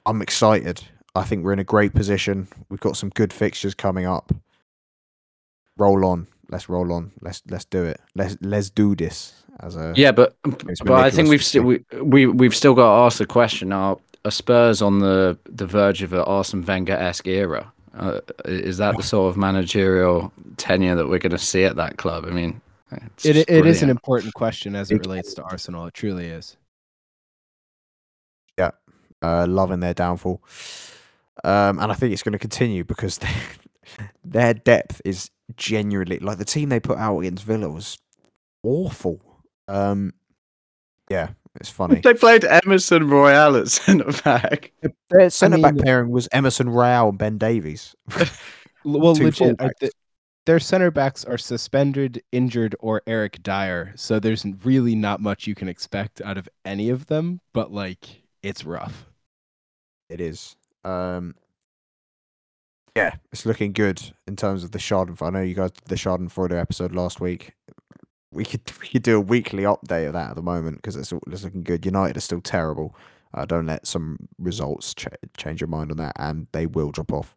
I'm 0.05 0.21
excited. 0.21 0.83
I 1.15 1.23
think 1.23 1.43
we're 1.43 1.53
in 1.53 1.59
a 1.59 1.63
great 1.63 1.95
position. 1.95 2.49
We've 2.69 2.79
got 2.79 2.97
some 2.97 3.09
good 3.09 3.33
fixtures 3.33 3.73
coming 3.73 4.05
up. 4.05 4.31
Roll 5.75 6.05
on. 6.05 6.27
Let's 6.49 6.69
roll 6.69 6.93
on. 6.93 7.13
Let's 7.19 7.41
let's 7.49 7.65
do 7.65 7.83
it. 7.83 7.99
Let's 8.13 8.37
let's 8.41 8.69
do 8.69 8.95
this. 8.95 9.43
As 9.59 9.75
a 9.75 9.91
Yeah, 9.95 10.11
but 10.11 10.37
but 10.85 10.91
I 10.91 11.09
think 11.09 11.29
we've 11.29 11.43
still 11.43 11.63
we, 11.63 11.83
we 11.99 12.27
we've 12.27 12.55
still 12.55 12.75
got 12.75 12.95
to 12.95 13.05
ask 13.05 13.17
the 13.17 13.25
question: 13.25 13.73
Are, 13.73 13.97
are 14.23 14.29
Spurs 14.29 14.83
on 14.83 14.99
the 14.99 15.39
the 15.49 15.65
verge 15.65 16.03
of 16.03 16.13
an 16.13 16.19
Arsene 16.19 16.63
Wenger 16.63 16.93
esque 16.93 17.25
era? 17.25 17.73
Uh, 17.93 18.21
is 18.45 18.77
that 18.77 18.95
the 18.95 19.03
sort 19.03 19.29
of 19.29 19.37
managerial 19.37 20.31
tenure 20.57 20.95
that 20.95 21.07
we're 21.09 21.19
going 21.19 21.31
to 21.31 21.37
see 21.37 21.63
at 21.65 21.75
that 21.75 21.97
club? 21.97 22.25
I 22.25 22.29
mean, 22.31 22.61
it's 22.91 23.25
It, 23.25 23.33
just 23.33 23.49
it 23.49 23.65
is 23.65 23.83
an 23.83 23.89
important 23.89 24.33
question 24.33 24.75
as 24.75 24.89
it 24.91 24.95
Big- 24.95 25.05
relates 25.07 25.33
to 25.35 25.43
Arsenal. 25.43 25.85
It 25.87 25.93
truly 25.93 26.27
is. 26.27 26.55
Yeah, 28.57 28.71
uh, 29.21 29.45
loving 29.47 29.79
their 29.81 29.93
downfall. 29.93 30.41
Um, 31.43 31.79
and 31.79 31.91
I 31.91 31.95
think 31.95 32.13
it's 32.13 32.23
going 32.23 32.33
to 32.33 32.39
continue 32.39 32.83
because 32.83 33.17
they, 33.17 33.33
their 34.23 34.53
depth 34.53 35.01
is 35.03 35.29
genuinely 35.57 36.19
like 36.19 36.37
the 36.37 36.45
team 36.45 36.69
they 36.69 36.79
put 36.79 36.97
out 36.97 37.19
against 37.19 37.43
Villa 37.43 37.69
was 37.69 37.97
awful. 38.63 39.19
Um, 39.67 40.13
yeah, 41.09 41.29
It's 41.55 41.69
funny. 41.69 41.99
They 41.99 42.13
played 42.13 42.45
Emerson 42.45 43.09
Royal 43.09 43.57
at 43.57 43.67
centre 43.67 44.11
back. 44.23 44.71
Their 45.09 45.29
centre 45.29 45.57
back 45.57 45.75
mean- 45.75 45.83
pairing 45.83 46.09
was 46.09 46.29
Emerson 46.31 46.69
Royal 46.69 47.09
and 47.09 47.17
Ben 47.17 47.37
Davies. 47.37 47.95
Well, 48.83 49.13
Two 49.13 49.25
legit, 49.25 49.61
I 49.61 49.69
their 50.45 50.59
center 50.59 50.89
backs 50.89 51.23
are 51.23 51.37
suspended, 51.37 52.23
injured, 52.31 52.75
or 52.79 53.03
Eric 53.05 53.43
Dier. 53.43 53.93
So 53.95 54.19
there's 54.19 54.45
really 54.63 54.95
not 54.95 55.21
much 55.21 55.45
you 55.45 55.53
can 55.53 55.67
expect 55.67 56.19
out 56.21 56.37
of 56.37 56.49
any 56.65 56.89
of 56.89 57.05
them. 57.05 57.41
But 57.53 57.71
like, 57.71 58.23
it's 58.41 58.65
rough. 58.65 59.07
It 60.09 60.19
is. 60.19 60.55
Um, 60.83 61.35
yeah, 62.95 63.15
it's 63.31 63.45
looking 63.45 63.71
good 63.71 64.01
in 64.27 64.35
terms 64.35 64.63
of 64.63 64.71
the 64.71 64.79
Schadenfreude. 64.79 65.27
I 65.27 65.29
know 65.29 65.41
you 65.41 65.53
guys 65.55 65.71
did 65.71 65.87
the 65.87 65.95
Schadenfreude 65.95 66.59
episode 66.59 66.93
last 66.93 67.21
week. 67.21 67.53
We 68.31 68.45
could 68.45 68.61
we 68.81 68.87
could 68.87 69.03
do 69.03 69.17
a 69.17 69.21
weekly 69.21 69.63
update 69.63 70.07
of 70.07 70.13
that 70.13 70.31
at 70.31 70.35
the 70.35 70.41
moment 70.41 70.77
because 70.77 70.95
it's, 70.95 71.11
it's 71.27 71.43
looking 71.43 71.63
good. 71.63 71.85
United 71.85 72.17
are 72.17 72.21
still 72.21 72.41
terrible. 72.41 72.95
Uh, 73.33 73.45
don't 73.45 73.65
let 73.65 73.87
some 73.87 74.17
results 74.39 74.93
ch- 74.93 75.07
change 75.37 75.61
your 75.61 75.67
mind 75.69 75.91
on 75.91 75.97
that, 75.97 76.13
and 76.17 76.47
they 76.51 76.65
will 76.65 76.91
drop 76.91 77.13
off. 77.13 77.35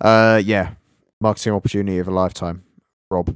Uh, 0.00 0.40
yeah, 0.44 0.74
marketing 1.20 1.54
opportunity 1.54 1.98
of 1.98 2.08
a 2.08 2.10
lifetime. 2.10 2.62
Rob, 3.10 3.34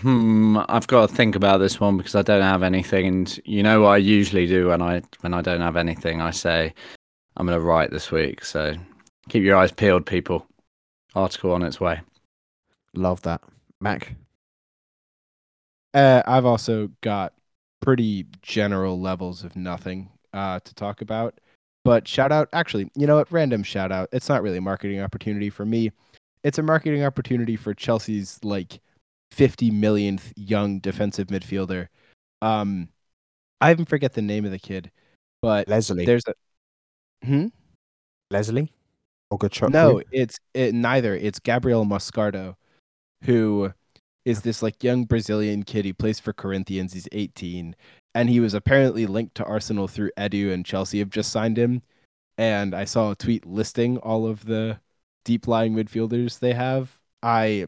Hmm, 0.00 0.58
I've 0.68 0.86
got 0.86 1.08
to 1.08 1.14
think 1.14 1.36
about 1.36 1.58
this 1.58 1.80
one 1.80 1.96
because 1.96 2.14
I 2.14 2.22
don't 2.22 2.42
have 2.42 2.62
anything, 2.62 3.06
and 3.06 3.40
you 3.44 3.62
know 3.62 3.82
what 3.82 3.88
I 3.90 3.96
usually 3.98 4.46
do 4.46 4.68
when 4.68 4.82
I 4.82 5.02
when 5.20 5.34
I 5.34 5.42
don't 5.42 5.60
have 5.60 5.76
anything, 5.76 6.20
I 6.20 6.30
say 6.30 6.74
I'm 7.36 7.46
going 7.46 7.58
to 7.58 7.64
write 7.64 7.90
this 7.90 8.10
week. 8.10 8.44
So 8.44 8.74
keep 9.28 9.42
your 9.42 9.56
eyes 9.56 9.72
peeled, 9.72 10.06
people. 10.06 10.46
Article 11.14 11.52
on 11.52 11.62
its 11.62 11.80
way. 11.80 12.00
love 12.94 13.22
that. 13.22 13.40
Mac, 13.84 14.16
Uh, 15.92 16.22
I've 16.26 16.46
also 16.46 16.90
got 17.02 17.34
pretty 17.82 18.26
general 18.40 18.98
levels 18.98 19.44
of 19.44 19.54
nothing 19.56 20.10
uh, 20.32 20.58
to 20.60 20.74
talk 20.74 21.02
about. 21.02 21.38
But 21.84 22.08
shout 22.08 22.32
out, 22.32 22.48
actually, 22.54 22.90
you 22.96 23.06
know 23.06 23.16
what? 23.16 23.30
Random 23.30 23.62
shout 23.62 23.92
out. 23.92 24.08
It's 24.10 24.30
not 24.30 24.42
really 24.42 24.56
a 24.56 24.62
marketing 24.62 25.00
opportunity 25.02 25.50
for 25.50 25.66
me. 25.66 25.92
It's 26.42 26.58
a 26.58 26.62
marketing 26.62 27.04
opportunity 27.04 27.56
for 27.56 27.74
Chelsea's 27.74 28.40
like 28.42 28.80
50 29.32 29.70
millionth 29.70 30.32
young 30.34 30.78
defensive 30.78 31.26
midfielder. 31.26 31.88
Um, 32.40 32.88
I 33.60 33.70
even 33.70 33.84
forget 33.84 34.14
the 34.14 34.22
name 34.22 34.46
of 34.46 34.50
the 34.50 34.58
kid, 34.58 34.90
but 35.42 35.68
Lesley, 35.68 36.06
there's 36.06 36.24
a 36.26 37.26
hmm? 37.26 37.48
Lesley, 38.30 38.72
Ugochukwu. 39.30 39.70
No, 39.70 40.02
it's 40.10 40.38
it, 40.54 40.74
neither. 40.74 41.14
It's 41.14 41.38
Gabriel 41.38 41.84
Moscardo, 41.84 42.56
who 43.24 43.72
is 44.24 44.42
this 44.42 44.62
like 44.62 44.82
young 44.82 45.04
Brazilian 45.04 45.62
kid. 45.62 45.84
He 45.84 45.92
plays 45.92 46.18
for 46.18 46.32
Corinthians. 46.32 46.92
He's 46.92 47.08
18, 47.12 47.76
and 48.14 48.30
he 48.30 48.40
was 48.40 48.54
apparently 48.54 49.06
linked 49.06 49.34
to 49.36 49.44
Arsenal 49.44 49.88
through 49.88 50.10
Edu, 50.18 50.52
and 50.52 50.64
Chelsea 50.64 50.98
have 51.00 51.10
just 51.10 51.30
signed 51.30 51.58
him. 51.58 51.82
And 52.38 52.74
I 52.74 52.84
saw 52.84 53.10
a 53.12 53.16
tweet 53.16 53.46
listing 53.46 53.98
all 53.98 54.26
of 54.26 54.46
the 54.46 54.80
deep 55.24 55.46
lying 55.46 55.74
midfielders 55.74 56.38
they 56.38 56.54
have. 56.54 57.00
I 57.22 57.66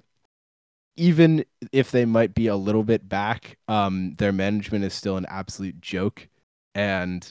even 0.97 1.45
if 1.73 1.91
they 1.91 2.05
might 2.05 2.35
be 2.35 2.47
a 2.47 2.57
little 2.57 2.85
bit 2.85 3.09
back, 3.09 3.59
um, 3.69 4.15
their 4.15 4.33
management 4.33 4.85
is 4.85 4.95
still 4.95 5.17
an 5.17 5.27
absolute 5.29 5.81
joke. 5.81 6.29
And 6.75 7.31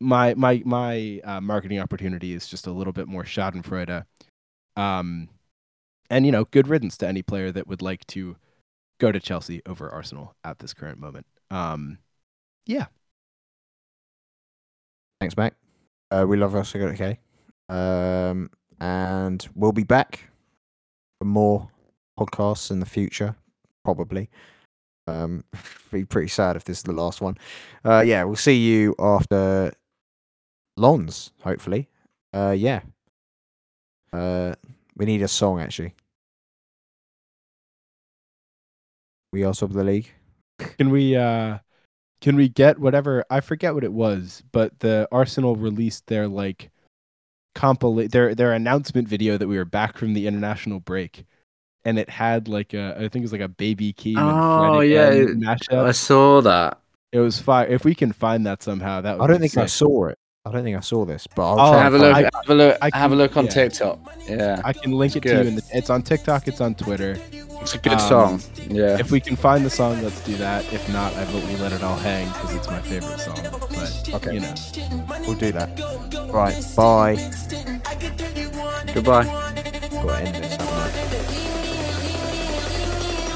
my 0.00 0.34
my 0.34 0.62
my 0.64 1.20
uh, 1.24 1.40
marketing 1.40 1.80
opportunity 1.80 2.32
is 2.32 2.46
just 2.46 2.66
a 2.66 2.72
little 2.72 2.92
bit 2.92 3.08
more 3.08 3.24
Schadenfreude. 3.24 4.04
Um, 4.76 5.28
and 6.10 6.26
you 6.26 6.32
know, 6.32 6.44
good 6.44 6.68
riddance 6.68 6.96
to 6.98 7.08
any 7.08 7.22
player 7.22 7.50
that 7.52 7.66
would 7.66 7.82
like 7.82 8.06
to 8.08 8.36
go 8.98 9.10
to 9.10 9.20
Chelsea 9.20 9.62
over 9.64 9.88
Arsenal 9.88 10.34
at 10.44 10.58
this 10.58 10.74
current 10.74 10.98
moment. 10.98 11.26
Um, 11.50 11.98
yeah, 12.66 12.86
Thanks, 15.20 15.36
Mac. 15.36 15.54
Uh, 16.10 16.24
we 16.26 16.38
love 16.38 16.56
us. 16.56 16.74
Okay. 16.74 17.18
Um, 17.68 18.50
and 18.80 19.46
we'll 19.54 19.72
be 19.72 19.84
back 19.84 20.30
for 21.18 21.26
more 21.26 21.68
podcasts 22.18 22.70
in 22.70 22.80
the 22.80 22.86
future, 22.86 23.36
probably. 23.84 24.30
Um, 25.06 25.44
be 25.92 26.06
pretty 26.06 26.28
sad 26.28 26.56
if 26.56 26.64
this 26.64 26.78
is 26.78 26.84
the 26.84 26.92
last 26.92 27.20
one. 27.20 27.36
Uh, 27.84 28.02
yeah, 28.04 28.24
we'll 28.24 28.36
see 28.36 28.56
you 28.56 28.94
after 28.98 29.72
Lens, 30.78 31.32
hopefully. 31.42 31.90
Uh, 32.32 32.54
yeah. 32.56 32.80
Uh, 34.14 34.54
we 34.96 35.04
need 35.04 35.20
a 35.20 35.28
song 35.28 35.60
actually. 35.60 35.94
We 39.32 39.44
also 39.44 39.66
have 39.66 39.74
the 39.74 39.84
league. 39.84 40.10
can 40.78 40.90
we 40.90 41.16
uh, 41.16 41.58
can 42.20 42.36
we 42.36 42.48
get 42.48 42.78
whatever? 42.78 43.24
I 43.30 43.40
forget 43.40 43.74
what 43.74 43.84
it 43.84 43.92
was, 43.92 44.42
but 44.52 44.78
the 44.80 45.08
Arsenal 45.12 45.56
released 45.56 46.06
their 46.06 46.28
like 46.28 46.70
compilate 47.54 48.12
their 48.12 48.34
their 48.34 48.52
announcement 48.52 49.08
video 49.08 49.36
that 49.36 49.48
we 49.48 49.56
were 49.56 49.64
back 49.64 49.96
from 49.96 50.14
the 50.14 50.26
international 50.26 50.80
break. 50.80 51.24
And 51.82 51.98
it 51.98 52.10
had 52.10 52.46
like 52.46 52.74
a, 52.74 52.94
I 52.96 53.08
think 53.08 53.16
it 53.16 53.22
was 53.22 53.32
like 53.32 53.40
a 53.40 53.48
baby 53.48 53.94
key. 53.94 54.14
Oh, 54.18 54.80
yeah, 54.80 55.08
again 55.08 55.28
it- 55.28 55.38
mashup. 55.38 55.84
I 55.84 55.92
saw 55.92 56.42
that. 56.42 56.78
It 57.12 57.20
was 57.20 57.40
fire. 57.40 57.66
If 57.66 57.84
we 57.84 57.94
can 57.94 58.12
find 58.12 58.46
that 58.46 58.62
somehow, 58.62 59.00
that 59.00 59.18
would 59.18 59.24
I 59.24 59.26
don't 59.26 59.40
be 59.40 59.48
think 59.48 59.62
I 59.64 59.66
saw 59.66 60.06
it. 60.06 60.18
I 60.46 60.50
don't 60.52 60.64
think 60.64 60.74
I 60.74 60.80
saw 60.80 61.04
this, 61.04 61.26
but 61.26 61.42
I'll 61.46 61.60
Oh, 61.60 61.72
try 61.72 61.82
have 61.82 61.92
a 61.92 61.98
look. 61.98 62.14
I- 62.16 62.22
have 62.22 62.48
a 62.48 62.54
look. 62.54 62.78
I 62.80 62.90
have 62.98 63.12
a 63.12 63.14
look 63.14 63.36
on 63.36 63.44
yeah. 63.44 63.50
TikTok. 63.50 63.98
Yeah, 64.26 64.62
I 64.64 64.72
can 64.72 64.92
link 64.92 65.14
it 65.14 65.18
It's 65.26 65.32
to 65.34 65.42
you. 65.42 65.48
In 65.50 65.56
the, 65.56 65.62
it's 65.74 65.90
on 65.90 66.00
TikTok. 66.00 66.48
It's 66.48 66.62
on 66.62 66.74
Twitter. 66.74 67.18
it's 67.60 67.74
a 67.74 67.78
good 67.78 67.92
Um, 67.92 67.98
song. 68.08 68.42
Yeah. 68.70 68.96
If 68.98 69.10
we 69.10 69.20
can 69.20 69.36
find 69.36 69.66
the 69.66 69.68
song, 69.70 70.02
let's 70.02 70.24
do 70.24 70.34
that. 70.36 70.64
If 70.72 70.88
not, 70.90 71.14
I 71.16 71.24
vote 71.24 71.44
we 71.46 71.56
let 71.56 71.72
it 71.72 71.82
all 71.82 71.96
hang 71.96 72.26
because 72.28 72.54
it's 72.54 72.68
my 72.68 72.80
favorite 72.80 73.20
song. 73.20 73.36
But 73.52 74.14
Okay. 74.14 74.34
you 74.34 74.40
know, 74.40 74.54
We'll 75.26 75.34
do 75.36 75.52
that. 75.52 75.68
Right. 76.32 76.56
Bye. 76.74 77.16
Goodbye. 78.94 79.24
Got 79.24 80.06
to 80.06 80.16
end 80.24 80.36
this. 80.36 80.56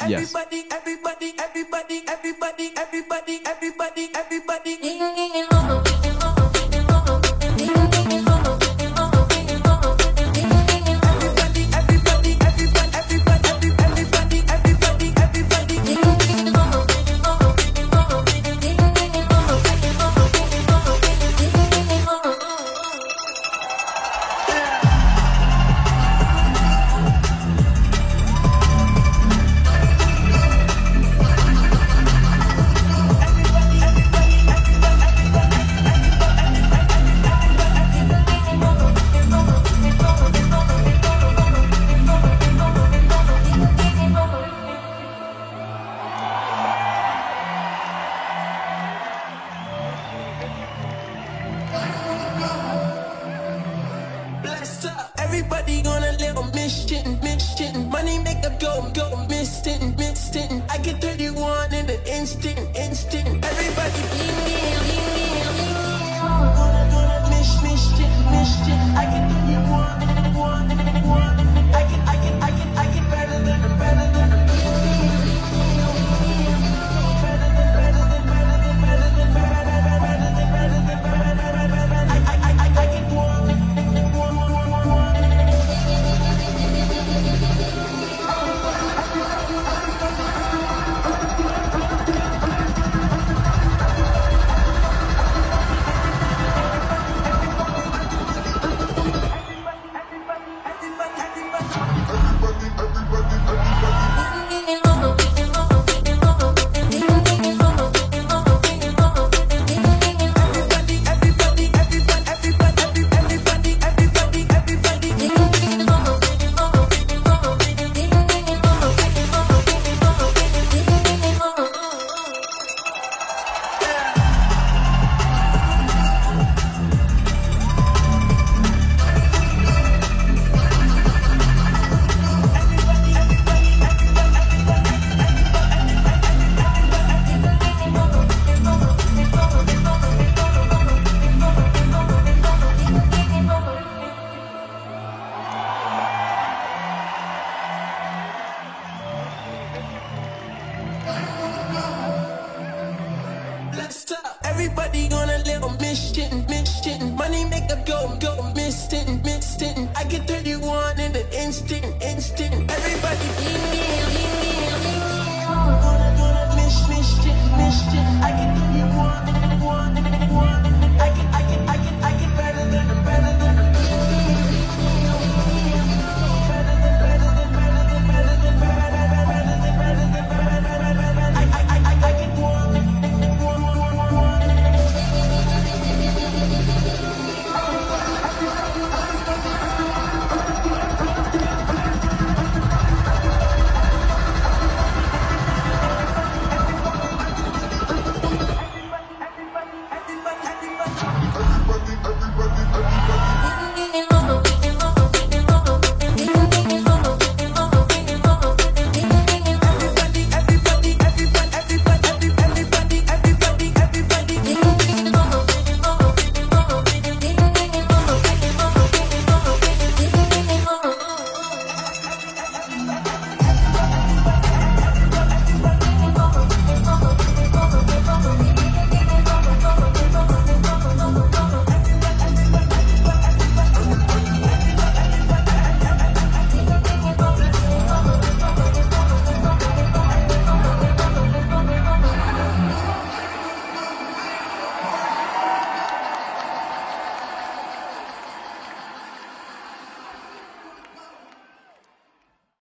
yes. 0.08 0.34
Everybody, 0.34 0.64
everybody, 0.72 1.34
everybody, 1.38 2.02
everybody, 2.08 2.72
everybody, 2.78 3.40
everybody, 3.44 4.08
everybody. 4.16 4.78
Everybody, 4.80 6.13